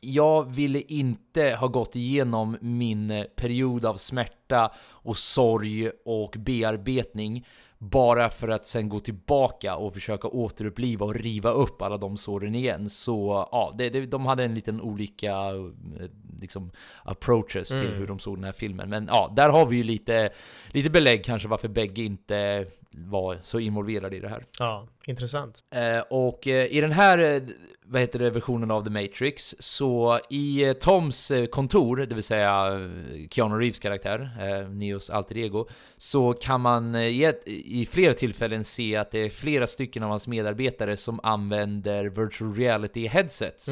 jag 0.00 0.50
ville 0.54 0.80
inte 0.80 1.56
ha 1.60 1.66
gått 1.66 1.96
igenom 1.96 2.56
min 2.60 3.26
period 3.36 3.84
av 3.84 3.96
smärta 3.96 4.72
och 4.80 5.16
sorg 5.16 5.90
och 6.04 6.34
bearbetning 6.38 7.46
bara 7.80 8.30
för 8.30 8.48
att 8.48 8.66
sen 8.66 8.88
gå 8.88 9.00
tillbaka 9.00 9.76
och 9.76 9.94
försöka 9.94 10.28
återuppliva 10.28 11.06
och 11.06 11.14
riva 11.14 11.50
upp 11.50 11.82
alla 11.82 11.96
de 11.96 12.16
såren 12.16 12.54
igen. 12.54 12.90
Så 12.90 13.48
ja, 13.52 13.74
det, 13.78 13.90
det, 13.90 14.06
de 14.06 14.26
hade 14.26 14.44
en 14.44 14.54
liten 14.54 14.80
olika 14.80 15.30
eh, 15.30 16.08
liksom, 16.40 16.70
approaches 17.04 17.68
till 17.68 17.94
hur 17.94 18.06
de 18.06 18.18
såg 18.18 18.36
den 18.36 18.44
här 18.44 18.52
filmen. 18.52 18.88
Men 18.88 19.06
ja, 19.06 19.32
där 19.36 19.48
har 19.48 19.66
vi 19.66 19.76
ju 19.76 19.82
lite, 19.82 20.30
lite 20.68 20.90
belägg 20.90 21.24
kanske 21.24 21.48
varför 21.48 21.68
bägge 21.68 22.02
inte 22.02 22.66
var 22.90 23.38
så 23.42 23.58
involverade 23.58 24.16
i 24.16 24.20
det 24.20 24.28
här. 24.28 24.46
Ja, 24.58 24.86
intressant. 25.06 25.64
Eh, 25.74 26.00
och 26.10 26.48
eh, 26.48 26.66
i 26.66 26.80
den 26.80 26.92
här 26.92 27.18
eh, 27.18 27.42
vad 27.90 28.00
heter 28.00 28.18
det, 28.18 28.30
versionen 28.30 28.70
av 28.70 28.84
The 28.84 28.90
Matrix, 28.90 29.54
så 29.58 30.20
i 30.30 30.64
eh, 30.64 30.72
Toms 30.72 31.30
eh, 31.30 31.46
kontor, 31.46 31.96
det 31.96 32.14
vill 32.14 32.24
säga 32.24 32.66
eh, 32.66 33.28
Keanu 33.30 33.54
Reeves 33.54 33.78
karaktär, 33.78 34.30
Neos 34.70 35.10
alter 35.10 35.38
ego, 35.38 35.68
så 35.96 36.32
kan 36.32 36.60
man 36.60 36.94
i, 36.96 37.22
ett, 37.22 37.42
i 37.46 37.86
flera 37.86 38.14
tillfällen 38.14 38.64
se 38.64 38.96
att 38.96 39.10
det 39.10 39.18
är 39.18 39.30
flera 39.30 39.66
stycken 39.66 40.02
av 40.02 40.10
hans 40.10 40.26
medarbetare 40.26 40.96
som 40.96 41.20
använder 41.22 42.04
virtual 42.04 42.54
reality 42.54 43.06
headsets. 43.06 43.68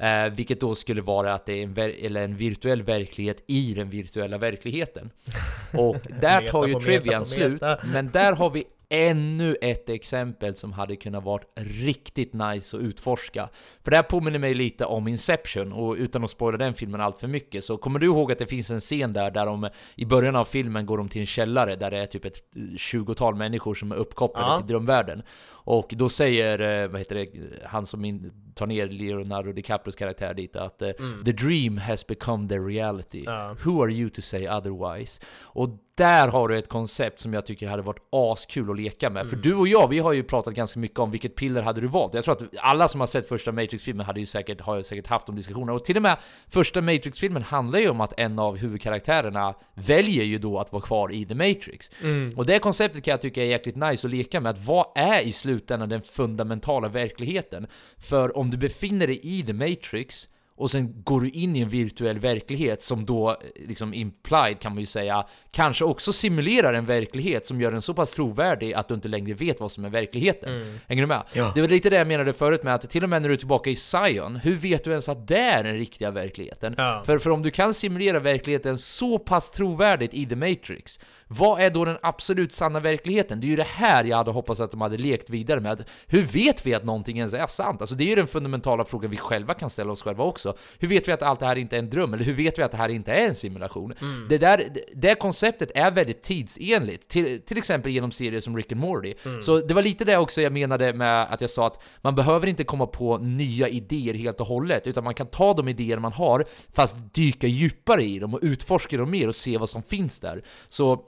Eh, 0.00 0.30
vilket 0.32 0.60
då 0.60 0.74
skulle 0.74 1.02
vara 1.02 1.34
att 1.34 1.46
det 1.46 1.52
är 1.52 1.62
en, 1.62 1.78
eller 1.78 2.24
en 2.24 2.36
virtuell 2.36 2.82
verklighet 2.82 3.44
i 3.46 3.74
den 3.74 3.90
virtuella 3.90 4.38
verkligheten. 4.38 5.10
Och 5.72 5.96
där 6.20 6.48
tar 6.48 6.66
ju 6.66 6.74
trivian 6.74 7.26
slut, 7.26 7.62
men 7.92 8.10
där 8.10 8.32
har 8.32 8.50
vi 8.50 8.64
ännu 8.90 9.56
ett 9.60 9.88
exempel 9.90 10.56
som 10.56 10.72
hade 10.72 10.96
kunnat 10.96 11.24
vara 11.24 11.42
riktigt 11.56 12.32
nice 12.32 12.76
att 12.76 12.82
utforska. 12.82 13.48
För 13.84 13.90
det 13.90 13.96
här 13.96 14.02
påminner 14.04 14.38
mig 14.38 14.54
lite 14.54 14.84
om 14.84 15.08
Inception, 15.08 15.72
och 15.72 15.94
utan 15.94 16.24
att 16.24 16.30
spoila 16.30 16.58
den 16.58 16.74
filmen 16.74 17.00
allt 17.00 17.18
för 17.18 17.28
mycket, 17.28 17.64
så 17.64 17.76
kommer 17.76 17.98
du 17.98 18.06
ihåg 18.06 18.32
att 18.32 18.38
det 18.38 18.46
finns 18.46 18.70
en 18.70 18.80
scen 18.80 19.12
där, 19.12 19.30
där 19.30 19.46
de 19.46 19.68
i 19.94 20.04
början 20.06 20.36
av 20.36 20.44
filmen 20.44 20.86
går 20.86 20.98
de 20.98 21.08
till 21.08 21.20
en 21.20 21.26
källare 21.26 21.76
där 21.76 21.90
det 21.90 21.98
är 21.98 22.06
typ 22.06 22.24
ett 22.24 22.36
20-tal 22.76 23.34
människor 23.34 23.74
som 23.74 23.92
är 23.92 23.96
uppkopplade 23.96 24.46
Ja. 24.52 24.58
till 24.58 24.66
drömvärlden. 24.66 25.22
Och 25.70 25.94
då 25.96 26.08
säger, 26.08 26.82
eh, 26.82 26.88
vad 26.88 27.00
heter 27.00 27.14
det, 27.14 27.28
han 27.64 27.86
som 27.86 28.04
in, 28.04 28.32
tar 28.54 28.66
ner 28.66 28.86
Leonardo 28.86 29.52
DiCaprios 29.52 29.96
karaktär 29.96 30.34
dit 30.34 30.56
att 30.56 30.82
eh, 30.82 30.90
The 31.24 31.32
dream 31.32 31.78
has 31.78 32.06
become 32.06 32.48
the 32.48 32.58
reality. 32.58 33.22
Ja. 33.26 33.56
Who 33.64 33.82
are 33.82 33.92
you 33.92 34.10
to 34.10 34.22
say 34.22 34.48
otherwise? 34.48 35.20
Och 35.42 35.68
där 35.94 36.28
har 36.28 36.48
du 36.48 36.58
ett 36.58 36.68
koncept 36.68 37.20
som 37.20 37.34
jag 37.34 37.46
tycker 37.46 37.68
hade 37.68 37.82
varit 37.82 38.08
askul 38.10 38.70
att 38.70 38.76
leka 38.76 39.10
med. 39.10 39.30
För 39.30 39.36
du 39.36 39.54
och 39.54 39.68
jag, 39.68 39.88
vi 39.88 39.98
har 39.98 40.12
ju 40.12 40.22
pratat 40.22 40.54
ganska 40.54 40.80
mycket 40.80 40.98
om 40.98 41.10
vilket 41.10 41.36
piller 41.36 41.62
hade 41.62 41.80
du 41.80 41.86
valt. 41.86 42.14
Jag 42.14 42.24
tror 42.24 42.34
att 42.34 42.42
alla 42.58 42.88
som 42.88 43.00
har 43.00 43.06
sett 43.06 43.28
första 43.28 43.52
Matrix-filmen 43.52 44.06
hade 44.06 44.20
ju 44.20 44.26
säkert, 44.26 44.60
har 44.60 44.76
ju 44.76 44.82
säkert 44.82 45.06
haft 45.06 45.26
de 45.26 45.36
diskussionerna. 45.36 45.72
Och 45.72 45.84
till 45.84 45.96
och 45.96 46.02
med 46.02 46.16
första 46.48 46.80
Matrix-filmen 46.80 47.42
handlar 47.42 47.78
ju 47.78 47.88
om 47.88 48.00
att 48.00 48.20
en 48.20 48.38
av 48.38 48.56
huvudkaraktärerna 48.56 49.54
väljer 49.74 50.24
ju 50.24 50.38
då 50.38 50.58
att 50.58 50.72
vara 50.72 50.82
kvar 50.82 51.12
i 51.12 51.24
The 51.24 51.34
Matrix. 51.34 51.90
Och 52.36 52.46
det 52.46 52.58
konceptet 52.58 53.04
kan 53.04 53.12
jag 53.12 53.20
tycka 53.20 53.42
är 53.42 53.46
jäkligt 53.46 53.76
nice 53.76 54.06
att 54.06 54.12
leka 54.12 54.40
med. 54.40 54.50
Att 54.50 54.66
vad 54.66 54.86
är 54.94 55.20
i 55.20 55.32
slutändan 55.60 55.88
den 55.88 56.02
fundamentala 56.02 56.88
verkligheten? 56.88 57.66
För 57.98 58.36
om 58.36 58.50
du 58.50 58.56
befinner 58.56 59.06
dig 59.06 59.20
i 59.22 59.42
The 59.42 59.52
Matrix 59.52 60.28
och 60.56 60.70
sen 60.70 61.02
går 61.04 61.20
du 61.20 61.30
in 61.30 61.56
i 61.56 61.60
en 61.60 61.68
virtuell 61.68 62.18
verklighet 62.18 62.82
som 62.82 63.06
då, 63.06 63.30
eh, 63.30 63.36
liksom 63.68 63.94
implied 63.94 64.60
kan 64.60 64.72
man 64.72 64.80
ju 64.80 64.86
säga, 64.86 65.26
kanske 65.50 65.84
också 65.84 66.12
simulerar 66.12 66.74
en 66.74 66.86
verklighet 66.86 67.46
som 67.46 67.60
gör 67.60 67.72
den 67.72 67.82
så 67.82 67.94
pass 67.94 68.10
trovärdig 68.10 68.72
att 68.72 68.88
du 68.88 68.94
inte 68.94 69.08
längre 69.08 69.34
vet 69.34 69.60
vad 69.60 69.72
som 69.72 69.84
är 69.84 69.88
verkligheten. 69.88 70.54
Mm. 70.54 70.78
Hänger 70.88 71.02
du 71.02 71.06
med? 71.06 71.22
Ja. 71.32 71.52
Det 71.54 71.60
var 71.60 71.68
lite 71.68 71.90
det 71.90 71.96
jag 71.96 72.06
menade 72.06 72.32
förut 72.32 72.62
med 72.62 72.74
att 72.74 72.90
till 72.90 73.04
och 73.04 73.10
med 73.10 73.22
när 73.22 73.28
du 73.28 73.34
är 73.34 73.38
tillbaka 73.38 73.70
i 73.70 73.76
Zion, 73.76 74.36
hur 74.36 74.56
vet 74.56 74.84
du 74.84 74.90
ens 74.90 75.08
att 75.08 75.26
det 75.26 75.38
är 75.38 75.64
den 75.64 75.76
riktiga 75.76 76.10
verkligheten? 76.10 76.74
Ja. 76.78 77.02
För, 77.06 77.18
för 77.18 77.30
om 77.30 77.42
du 77.42 77.50
kan 77.50 77.74
simulera 77.74 78.18
verkligheten 78.18 78.78
så 78.78 79.18
pass 79.18 79.50
trovärdigt 79.50 80.14
i 80.14 80.26
The 80.26 80.36
Matrix, 80.36 81.00
vad 81.32 81.60
är 81.60 81.70
då 81.70 81.84
den 81.84 81.96
absolut 82.02 82.52
sanna 82.52 82.80
verkligheten? 82.80 83.40
Det 83.40 83.46
är 83.46 83.48
ju 83.48 83.56
det 83.56 83.62
här 83.66 84.04
jag 84.04 84.16
hade 84.16 84.30
hoppats 84.30 84.60
att 84.60 84.70
de 84.70 84.80
hade 84.80 84.98
lekt 84.98 85.30
vidare 85.30 85.60
med. 85.60 85.84
Hur 86.06 86.22
vet 86.22 86.66
vi 86.66 86.74
att 86.74 86.84
någonting 86.84 87.16
ens 87.18 87.32
är 87.34 87.46
sant? 87.46 87.80
Alltså 87.80 87.94
det 87.96 88.04
är 88.04 88.08
ju 88.08 88.14
den 88.14 88.26
fundamentala 88.26 88.84
frågan 88.84 89.10
vi 89.10 89.16
själva 89.16 89.54
kan 89.54 89.70
ställa 89.70 89.92
oss 89.92 90.02
själva 90.02 90.24
också. 90.24 90.54
Hur 90.78 90.88
vet 90.88 91.08
vi 91.08 91.12
att 91.12 91.22
allt 91.22 91.40
det 91.40 91.46
här 91.46 91.56
inte 91.58 91.76
är 91.76 91.78
en 91.78 91.90
dröm? 91.90 92.14
Eller 92.14 92.24
hur 92.24 92.34
vet 92.34 92.58
vi 92.58 92.62
att 92.62 92.70
det 92.70 92.76
här 92.76 92.88
inte 92.88 93.12
är 93.12 93.28
en 93.28 93.34
simulation? 93.34 93.94
Det, 94.28 94.38
där, 94.38 94.58
det- 94.58 94.84
det 94.94 95.14
konceptet 95.14 95.70
är 95.74 95.90
väldigt 95.90 96.22
tidsenligt, 96.22 97.08
till, 97.08 97.40
till 97.42 97.58
exempel 97.58 97.92
genom 97.92 98.10
serier 98.12 98.40
som 98.40 98.56
Rick 98.56 98.72
and 98.72 98.80
Morty. 98.80 99.14
Så 99.42 99.60
det 99.60 99.74
var 99.74 99.82
lite 99.82 100.04
det 100.04 100.16
också 100.16 100.42
jag 100.42 100.52
menade 100.52 100.92
med 100.92 101.22
att 101.32 101.40
jag 101.40 101.50
sa 101.50 101.66
att 101.66 101.82
man 102.00 102.14
behöver 102.14 102.46
inte 102.46 102.64
komma 102.64 102.86
på 102.86 103.18
nya 103.18 103.68
idéer 103.68 104.14
helt 104.14 104.40
och 104.40 104.46
hållet, 104.46 104.86
utan 104.86 105.04
man 105.04 105.14
kan 105.14 105.26
ta 105.26 105.54
de 105.54 105.68
idéer 105.68 105.98
man 105.98 106.12
har, 106.12 106.44
fast 106.72 106.96
dyka 107.14 107.46
djupare 107.46 108.04
i 108.04 108.18
dem 108.18 108.34
och 108.34 108.40
utforska 108.42 108.96
dem 108.96 109.10
mer 109.10 109.28
och 109.28 109.34
se 109.34 109.58
vad 109.58 109.70
som 109.70 109.82
finns 109.82 110.18
där. 110.20 110.44
Så 110.68 111.04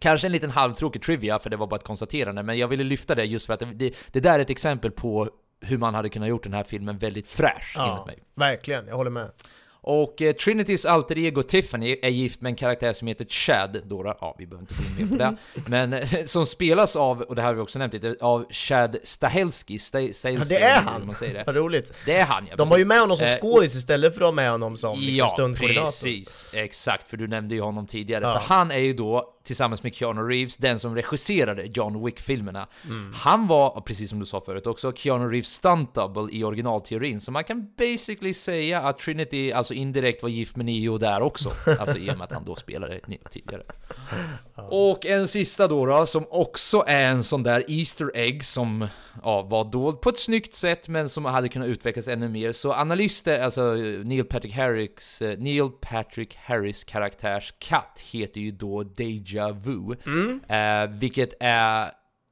Kanske 0.00 0.26
en 0.28 0.32
liten 0.32 0.50
halvtråkig 0.50 1.02
trivia, 1.02 1.38
för 1.38 1.50
det 1.50 1.56
var 1.56 1.66
bara 1.66 1.76
ett 1.76 1.84
konstaterande, 1.84 2.42
men 2.42 2.58
jag 2.58 2.68
ville 2.68 2.84
lyfta 2.84 3.14
det 3.14 3.24
just 3.24 3.46
för 3.46 3.52
att 3.54 3.60
det, 3.60 3.66
det, 3.74 3.94
det 4.12 4.20
där 4.20 4.34
är 4.34 4.40
ett 4.40 4.50
exempel 4.50 4.90
på 4.90 5.28
hur 5.60 5.78
man 5.78 5.94
hade 5.94 6.08
kunnat 6.08 6.28
gjort 6.28 6.42
den 6.42 6.54
här 6.54 6.64
filmen 6.64 6.98
väldigt 6.98 7.26
fräsch, 7.28 7.74
enligt 7.78 7.92
Ja, 7.96 8.04
mig. 8.06 8.18
verkligen, 8.34 8.86
jag 8.88 8.96
håller 8.96 9.10
med. 9.10 9.30
Och 9.80 10.22
eh, 10.22 10.32
Trinitys 10.32 10.84
alter 10.84 11.18
ego 11.18 11.42
Tiffany 11.42 11.96
är 12.02 12.08
gift 12.08 12.40
med 12.40 12.50
en 12.50 12.56
karaktär 12.56 12.92
som 12.92 13.08
heter 13.08 13.24
Chad, 13.24 13.80
då, 13.84 14.14
ja 14.20 14.36
vi 14.38 14.46
behöver 14.46 14.62
inte 14.62 14.74
gå 14.74 15.02
in 15.02 15.10
mer 15.10 15.16
på 15.16 15.22
det, 15.24 15.36
men 15.70 15.92
eh, 15.92 16.24
som 16.24 16.46
spelas 16.46 16.96
av, 16.96 17.20
och 17.20 17.34
det 17.36 17.42
här 17.42 17.48
har 17.48 17.54
vi 17.54 17.60
också 17.60 17.78
nämnt 17.78 17.94
lite, 17.94 18.16
av 18.20 18.46
Chad 18.52 18.96
Stahelski, 19.04 19.76
Sta- 19.78 20.12
Stahelski 20.12 20.54
Ja, 20.54 20.60
det 20.60 20.64
är 20.64 20.80
han! 20.82 21.06
Man 21.06 21.14
säger 21.14 21.34
det. 21.34 21.44
Vad 21.46 21.56
roligt. 21.56 21.92
det 22.06 22.16
är 22.16 22.24
han 22.26 22.46
ja, 22.50 22.56
De 22.56 22.68
var 22.68 22.78
ju 22.78 22.84
med 22.84 23.00
honom 23.00 23.16
som 23.16 23.26
Eh, 23.26 23.32
skådis 23.40 23.74
istället 23.74 24.14
för 24.14 24.20
att 24.20 24.26
ha 24.26 24.32
med 24.32 24.50
honom 24.50 24.76
som 24.76 24.98
liksom, 24.98 25.14
Ja, 25.16 25.28
stundkoordinator. 25.28 25.86
precis. 25.86 26.50
Exakt, 26.54 27.08
för 27.08 27.16
du 27.16 27.26
nämnde 27.28 27.54
ju 27.54 27.60
honom 27.60 27.86
tidigare. 27.86 28.24
Ja. 28.24 28.32
För 28.32 28.54
han 28.54 28.70
är 28.70 28.78
ju 28.78 28.92
då, 28.92 29.34
tillsammans 29.48 29.82
med 29.82 29.94
Keanu 29.94 30.20
Reeves, 30.20 30.56
den 30.56 30.78
som 30.78 30.94
regisserade 30.94 31.66
John 31.74 32.04
Wick-filmerna. 32.04 32.68
Mm. 32.84 33.12
Han 33.14 33.46
var, 33.46 33.80
precis 33.80 34.10
som 34.10 34.18
du 34.18 34.26
sa 34.26 34.40
förut 34.40 34.66
också, 34.66 34.92
Keanu 34.92 35.28
Reeves 35.28 35.48
stunt 35.48 35.94
double 35.94 36.28
i 36.32 36.44
originalteorin. 36.44 37.20
Så 37.20 37.30
man 37.30 37.44
kan 37.44 37.72
basically 37.78 38.34
säga 38.34 38.80
att 38.80 38.98
Trinity 38.98 39.52
alltså 39.52 39.74
indirekt 39.74 40.22
var 40.22 40.28
gift 40.28 40.56
med 40.56 40.66
Neo 40.66 40.98
där 40.98 41.22
också. 41.22 41.52
Alltså 41.78 41.98
i 41.98 42.10
och 42.10 42.18
med 42.18 42.24
att 42.24 42.32
han 42.32 42.44
då 42.44 42.56
spelade 42.56 43.00
Neo 43.06 43.18
tidigare. 43.30 43.62
Och 44.70 45.06
en 45.06 45.28
sista 45.28 45.68
då, 45.68 45.86
då 45.86 46.06
som 46.06 46.26
också 46.30 46.84
är 46.86 47.10
en 47.10 47.24
sån 47.24 47.42
där 47.42 47.64
Easter 47.68 48.10
egg 48.14 48.44
som 48.44 48.88
ja, 49.22 49.42
var 49.42 49.64
dold 49.64 50.00
på 50.00 50.08
ett 50.08 50.18
snyggt 50.18 50.54
sätt 50.54 50.88
men 50.88 51.08
som 51.08 51.24
hade 51.24 51.48
kunnat 51.48 51.68
utvecklas 51.68 52.08
ännu 52.08 52.28
mer. 52.28 52.52
Så 52.52 52.72
analyster, 52.72 53.40
alltså 53.40 53.74
Neil 54.04 54.24
Patrick 54.24 54.54
Harris, 54.54 55.22
eh, 55.22 55.38
Neil 55.38 55.70
Patrick 55.80 56.36
Harris 56.36 56.84
karaktärs 56.84 57.54
katt 57.58 58.00
heter 58.10 58.40
ju 58.40 58.50
då 58.50 58.82
Deja 58.82 59.52
Vu. 59.52 59.96
Eh, 60.48 60.90
vilket 60.90 61.34
är... 61.40 61.90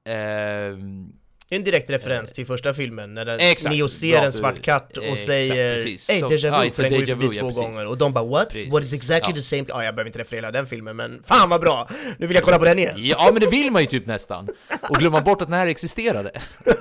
ehm, 0.09 1.13
En 1.51 1.65
direkt 1.65 1.91
referens 1.91 2.33
till 2.33 2.47
första 2.47 2.75
filmen 2.75 3.15
när 3.15 3.39
Exakt. 3.41 3.75
Neo 3.77 3.89
ser 3.89 4.23
en 4.23 4.33
svart 4.33 4.63
katt 4.63 4.97
och 4.97 5.05
exakt, 5.05 5.27
säger 5.27 5.97
Så- 5.99 6.13
déjà 6.29 6.47
ja, 6.47 6.61
vu, 6.63 6.71
så 6.71 6.75
för 6.77 6.83
den 6.83 6.93
går 6.93 7.01
ju 7.01 7.07
förbi 7.07 7.27
ja, 7.27 7.41
två 7.41 7.47
precis. 7.49 7.63
gånger 7.63 7.87
och 7.87 7.99
de 7.99 8.13
bara 8.13 8.25
what? 8.25 8.49
Precis. 8.49 8.73
What 8.73 8.83
is 8.83 8.93
exactly 8.93 9.31
Ja. 9.33 9.37
the 9.37 9.43
same? 9.43 9.65
Ja, 9.69 9.85
jag 9.85 9.95
behöver 9.95 10.09
inte 10.09 10.19
referera 10.19 10.51
den 10.51 10.67
filmen 10.67 10.97
men 10.97 11.23
fan 11.27 11.49
vad 11.49 11.61
bra! 11.61 11.89
Nu 12.19 12.27
vill 12.27 12.35
jag 12.35 12.45
kolla 12.45 12.59
på 12.59 12.65
den 12.65 12.79
igen! 12.79 12.95
Ja, 12.99 13.29
men 13.33 13.41
det 13.41 13.47
vill 13.47 13.71
man 13.71 13.83
ju 13.83 13.87
typ 13.89 14.07
nästan. 14.07 14.49
Och 14.89 14.97
glömma 14.97 15.21
bort 15.21 15.43
att 15.43 15.49
den 15.49 15.59
här 15.59 15.67
existerade. 15.67 16.31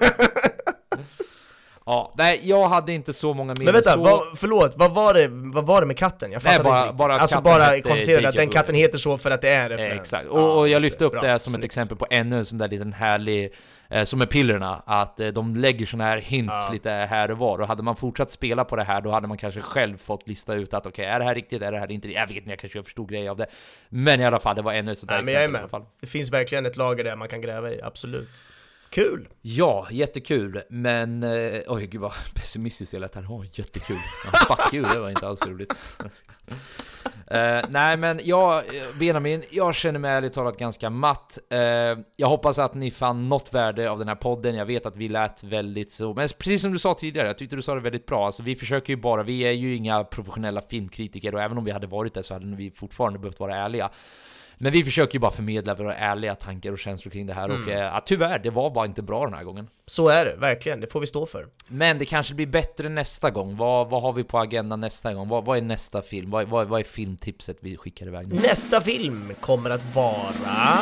Ja, 1.88 2.14
nej, 2.18 2.40
jag 2.44 2.68
hade 2.70 2.94
inte 2.94 3.14
så 3.14 3.34
många 3.34 3.54
mer 3.60 3.66
Men 3.66 3.74
vänta, 3.74 3.94
så. 3.94 4.00
vad, 4.04 4.22
förlåt, 4.38 4.74
vad 4.78 4.92
var, 4.94 5.14
det, 5.14 5.28
vad 5.32 5.66
var 5.66 5.82
det 5.82 5.88
med 5.88 5.98
katten? 5.98 6.32
Jag 6.32 6.44
Nej, 6.44 6.54
fattade 6.54 6.70
bara- 6.70 6.84
inte 6.84 6.94
bara 6.96 7.14
Alltså 7.20 7.42
bara 7.42 7.82
konstaterade 7.82 8.30
att 8.30 8.36
den 8.36 8.50
katten 8.50 8.76
heter 8.76 8.98
så 8.98 9.18
för 9.18 9.32
att 9.32 9.42
det 9.42 9.50
är 9.50 9.64
en 9.70 9.78
referens. 9.78 10.02
Exakt, 10.02 10.26
Ja, 10.26 10.32
och, 10.32 10.60
och 10.60 10.70
jag 10.70 10.82
lyfte 10.82 11.06
upp 11.06 11.12
Bra, 11.12 11.22
det 11.22 11.28
som 11.40 11.54
ett 11.54 11.60
snyggt. 11.60 11.66
exempel 11.66 11.98
på 11.98 12.08
ännu 12.10 12.38
en 12.38 12.46
sån 12.46 12.58
där 12.58 12.68
liten 12.68 12.94
härlig 12.94 13.44
eh, 13.44 13.50
som 14.04 14.20
med 14.20 14.30
pillerna, 14.30 14.84
att 14.86 15.20
eh, 15.20 15.28
de 15.28 15.56
lägger 15.56 15.86
såna 15.86 16.04
här 16.04 16.18
hints 16.18 16.54
Ja. 16.54 16.70
lite 16.74 16.90
här 16.90 17.32
och 17.32 17.38
var 17.38 17.62
och 17.62 17.68
hade 17.68 17.84
man 17.84 17.96
fortsatt 17.96 18.32
spela 18.32 18.66
på 18.66 18.76
det 18.76 18.84
här 18.84 19.02
då 19.02 19.12
hade 19.12 19.28
man 19.28 19.38
kanske 19.38 19.62
själv 19.62 19.98
fått 19.98 20.28
lista 20.28 20.54
ut 20.54 20.74
att 20.74 20.86
okej, 20.86 21.06
är 21.06 21.20
det 21.20 21.26
här 21.26 21.36
riktigt, 21.36 21.62
är 21.62 21.72
det 21.72 21.80
här 21.80 21.92
inte 21.92 22.12
Jag 22.12 22.28
vet 22.28 22.38
inte, 22.38 22.50
jag 22.50 22.60
kanske 22.60 22.78
gör 22.80 22.84
för 22.84 22.92
stor 22.92 23.08
grej 23.08 23.30
av 23.30 23.38
det 23.38 23.46
Men 23.90 24.22
i 24.22 24.26
alla 24.26 24.40
fall, 24.40 24.56
det 24.56 24.62
var 24.62 24.74
ännu 24.74 24.92
ett 24.92 25.00
sånt 25.00 25.10
där 25.10 25.16
Nej, 25.16 25.26
men 25.26 25.34
jag 25.34 25.44
är 25.44 25.48
exempel 25.48 25.80
med. 25.80 25.90
Det 26.02 26.08
finns 26.08 26.32
verkligen 26.34 26.66
ett 26.66 26.76
lager 26.76 27.04
där 27.04 27.16
man 27.16 27.28
kan 27.28 27.42
gräva 27.42 27.72
i, 27.72 27.82
absolut. 27.82 28.44
Kul! 28.90 29.28
Ja, 29.42 29.88
jättekul, 29.92 30.62
men 30.70 31.24
eh, 31.24 31.62
oj 31.68 31.88
gud 31.88 32.02
vad 32.02 32.14
pessimistiskt 32.36 32.94
jag 32.94 33.00
lät 33.00 33.16
här. 33.16 33.26
Åh, 33.30 33.46
jättekul. 33.54 33.98
Ja, 34.26 34.56
fuck 34.56 34.74
you, 34.74 34.94
det 34.94 35.00
var 35.00 35.10
inte 35.10 35.28
alls 35.28 35.46
roligt. 35.46 35.74
Eh, 37.28 37.66
nej, 37.70 37.98
men 37.98 38.20
jag, 38.24 38.58
eh, 38.58 38.98
Benjamin, 39.00 39.44
jag 39.50 39.76
känner 39.76 40.00
mig 40.00 40.12
ärligt 40.12 40.34
talat 40.34 40.58
ganska 40.58 40.90
matt. 40.90 41.40
Eh, 41.50 41.60
jag 42.16 42.28
hoppas 42.28 42.60
att 42.60 42.74
ni 42.74 42.92
fann 42.92 43.30
något 43.30 43.54
värde 43.54 43.90
av 43.90 44.00
den 44.00 44.08
här 44.08 44.16
podden. 44.16 44.56
Jag 44.56 44.66
vet 44.66 44.86
att 44.86 44.96
vi 44.96 45.10
lät 45.10 45.44
väldigt 45.44 45.92
så, 45.92 46.14
men 46.14 46.28
precis 46.40 46.62
som 46.62 46.72
du 46.72 46.80
sa 46.80 46.94
tidigare, 46.94 47.28
jag 47.28 47.38
tyckte 47.38 47.56
du 47.56 47.62
sa 47.62 47.76
det 47.76 47.82
väldigt 47.82 48.06
bra. 48.06 48.26
Alltså, 48.26 48.44
vi 48.44 48.56
försöker 48.56 48.94
ju 48.94 48.98
bara, 48.98 49.24
vi 49.24 49.42
är 49.42 49.52
ju 49.52 49.76
inga 49.76 50.04
professionella 50.04 50.62
filmkritiker 50.62 51.36
och 51.36 51.42
även 51.42 51.58
om 51.58 51.64
vi 51.64 51.72
hade 51.72 51.88
varit 51.88 52.14
det 52.14 52.24
så 52.24 52.34
hade 52.34 52.56
vi 52.56 52.72
fortfarande 52.72 53.20
behövt 53.20 53.40
vara 53.40 53.56
ärliga. 53.56 53.90
Men 54.58 54.72
vi 54.72 54.84
försöker 54.84 55.14
ju 55.14 55.20
bara 55.20 55.32
förmedla 55.32 55.76
våra 55.76 55.96
ärliga 55.96 56.36
tankar 56.36 56.72
och 56.72 56.80
känslor 56.80 57.12
kring 57.12 57.26
det 57.26 57.34
här 57.34 57.50
och 57.50 57.70
eh, 57.70 57.80
ja, 57.80 58.04
tyvärr, 58.06 58.40
det 58.40 58.50
var 58.50 58.70
bara 58.70 58.86
inte 58.86 59.02
bra 59.02 59.26
den 59.26 59.34
här 59.34 59.44
gången. 59.44 59.68
Så 59.86 60.10
är 60.10 60.26
det, 60.26 60.36
verkligen. 60.36 60.80
Det 60.80 60.88
får 60.88 61.00
vi 61.00 61.08
stå 61.08 61.26
för. 61.26 61.48
Men 61.68 62.00
det 62.00 62.06
kanske 62.06 62.34
blir 62.34 62.48
bättre 62.48 62.90
nästa 62.90 63.32
gång. 63.32 63.58
Vad, 63.58 63.90
vad 63.90 64.02
har 64.02 64.14
vi 64.14 64.24
på 64.24 64.40
agendan 64.40 64.82
nästa 64.82 65.14
gång? 65.14 65.28
Vad, 65.28 65.46
vad 65.46 65.58
är 65.58 65.62
nästa 65.62 66.02
film? 66.02 66.32
Vad, 66.32 66.48
vad, 66.48 66.68
vad 66.68 66.80
är 66.80 66.84
filmtipset 66.84 67.58
vi 67.60 67.78
skickar 67.78 68.08
iväg 68.08 68.28
nu? 68.28 68.36
Nästa 68.36 68.82
film 68.82 69.34
kommer 69.40 69.70
att 69.70 69.96
vara 69.96 70.80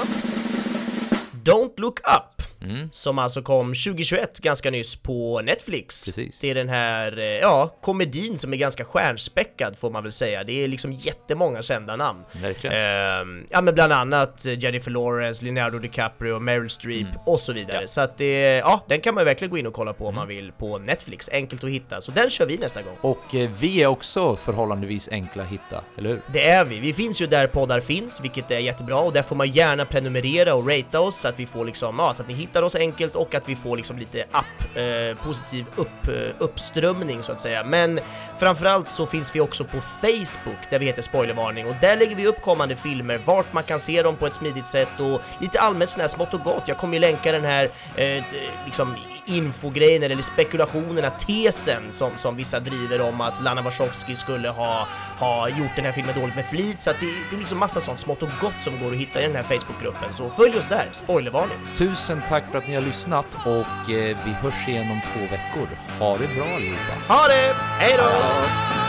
Don't 1.43 1.73
Look 1.77 1.99
Up 1.99 2.32
Mm. 2.63 2.89
Som 2.91 3.19
alltså 3.19 3.41
kom 3.41 3.67
2021 3.67 4.39
ganska 4.39 4.71
nyss 4.71 4.95
på 4.95 5.41
Netflix 5.41 6.05
Precis. 6.05 6.39
Det 6.39 6.49
är 6.49 6.55
den 6.55 6.69
här, 6.69 7.17
eh, 7.19 7.23
ja, 7.25 7.77
komedin 7.81 8.37
som 8.37 8.53
är 8.53 8.57
ganska 8.57 8.85
stjärnspäckad 8.85 9.77
får 9.77 9.89
man 9.91 10.03
väl 10.03 10.11
säga 10.11 10.43
Det 10.43 10.63
är 10.63 10.67
liksom 10.67 10.93
jättemånga 10.93 11.61
kända 11.61 11.95
namn 11.95 12.23
Verkligen. 12.31 12.75
Ehm, 12.75 13.45
Ja 13.49 13.61
men 13.61 13.73
bland 13.73 13.93
annat 13.93 14.45
eh, 14.45 14.59
Jennifer 14.59 14.91
Lawrence, 14.91 15.43
Leonardo 15.45 15.79
DiCaprio, 15.79 16.39
Meryl 16.39 16.69
Streep 16.69 16.93
Mm. 17.03 17.15
och 17.25 17.39
så 17.39 17.53
vidare 17.53 17.87
Så 17.87 18.01
att 18.01 18.17
det, 18.17 18.57
ja, 18.57 18.85
den 18.87 19.01
kan 19.01 19.15
man 19.15 19.25
verkligen 19.25 19.51
gå 19.51 19.57
in 19.57 19.67
och 19.67 19.73
kolla 19.73 19.93
på 19.93 20.07
om 20.07 20.15
man 20.15 20.27
vill 20.27 20.51
på 20.51 20.77
Netflix, 20.79 21.29
enkelt 21.33 21.63
att 21.63 21.69
hitta 21.69 22.01
Så 22.01 22.11
den 22.11 22.29
kör 22.29 22.45
vi 22.45 22.57
nästa 22.57 22.81
gång 22.81 22.95
Och 23.01 23.35
eh, 23.35 23.49
vi 23.59 23.83
är 23.83 23.87
också 23.87 24.35
förhållandevis 24.35 25.09
enkla 25.11 25.43
att 25.43 25.49
hitta, 25.49 25.81
eller 25.97 26.09
hur? 26.09 26.21
Det 26.33 26.49
är 26.49 26.65
vi. 26.65 26.79
Vi 26.79 26.93
finns 26.93 27.21
ju 27.21 27.27
där 27.27 27.47
poddar 27.47 27.79
finns, 27.79 28.21
vilket 28.21 28.51
är 28.51 28.59
jättebra 28.59 28.99
och 28.99 29.13
där 29.13 29.23
får 29.23 29.35
man 29.35 29.51
gärna 29.51 29.85
prenumerera 29.85 30.55
och 30.55 30.67
ratea 30.67 30.99
oss 30.99 31.19
så 31.19 31.27
att 31.27 31.39
vi 31.39 31.45
får 31.45 31.65
liksom, 31.65 31.95
ja, 31.99 32.13
så 32.13 32.21
att 32.21 32.27
ni 32.27 32.33
hittar 32.33 32.52
hittar 32.53 32.63
oss 32.63 32.75
enkelt 32.75 33.15
och 33.15 33.35
att 33.35 33.49
vi 33.49 33.55
får 33.55 33.77
liksom 33.77 33.97
lite 33.97 34.23
app, 34.31 34.77
eh, 34.77 35.17
positiv 35.23 35.65
upp, 35.75 36.07
eh, 36.07 36.13
uppströmning 36.39 37.23
så 37.23 37.31
att 37.31 37.41
säga. 37.41 37.63
Men 37.63 37.99
framförallt 38.37 38.87
så 38.87 39.05
finns 39.05 39.35
vi 39.35 39.39
också 39.39 39.63
på 39.63 39.81
Facebook 39.81 40.69
där 40.69 40.79
vi 40.79 40.85
heter 40.85 41.01
Spoilervarning 41.01 41.65
och 41.65 41.75
där 41.81 41.97
lägger 41.97 42.15
vi 42.15 42.27
upp 42.27 42.41
kommande 42.41 42.75
filmer, 42.75 43.21
vart 43.25 43.53
man 43.53 43.63
kan 43.63 43.79
se 43.79 44.01
dem 44.01 44.15
på 44.15 44.27
ett 44.27 44.35
smidigt 44.35 44.67
sätt 44.67 44.99
och 44.99 45.21
lite 45.41 45.59
allmänt 45.59 45.89
sådär 45.89 46.03
här 46.03 46.09
smått 46.09 46.33
och 46.33 46.39
gott. 46.43 46.63
Jag 46.65 46.77
kommer 46.77 46.93
ju 46.93 46.99
länka 46.99 47.31
den 47.31 47.45
här 47.45 47.69
eh, 47.95 48.23
liksom 48.65 48.95
infogrejen 49.25 50.03
eller 50.03 50.21
spekulationerna, 50.21 51.09
tesen 51.09 51.83
som, 51.89 52.11
som 52.15 52.35
vissa 52.35 52.59
driver 52.59 53.01
om 53.01 53.21
att 53.21 53.43
Lana 53.43 53.61
Wachowski 53.61 54.15
skulle 54.15 54.49
ha, 54.49 54.87
ha 55.19 55.49
gjort 55.49 55.75
den 55.75 55.85
här 55.85 55.91
filmen 55.91 56.19
dåligt 56.19 56.35
med 56.35 56.45
flit. 56.45 56.81
Så 56.81 56.89
att 56.89 56.99
det, 56.99 57.05
det 57.29 57.35
är 57.35 57.39
liksom 57.39 57.57
massa 57.57 57.81
sånt 57.81 57.99
smått 57.99 58.23
och 58.23 58.29
gott 58.41 58.63
som 58.63 58.79
går 58.79 58.91
att 58.91 58.97
hitta 58.97 59.19
i 59.19 59.27
den 59.27 59.35
här 59.35 59.43
Facebookgruppen. 59.43 60.13
Så 60.13 60.29
följ 60.29 60.57
oss 60.57 60.67
där, 60.67 60.89
spoilervarning! 60.91 61.57
Tusen 61.75 62.21
tack 62.27 62.42
för 62.51 62.57
att 62.57 62.67
ni 62.67 62.75
har 62.75 62.81
lyssnat 62.81 63.37
och 63.45 63.89
eh, 63.91 64.17
vi 64.25 64.31
hörs 64.31 64.67
igen 64.67 64.91
om 64.91 64.99
två 65.13 65.19
veckor. 65.19 65.67
Ha 65.99 66.17
det 66.17 66.27
bra 66.35 66.45
allihopa! 66.55 67.13
Ha 67.13 67.27
det! 67.27 67.55
Hej 67.79 67.95
då! 67.97 68.82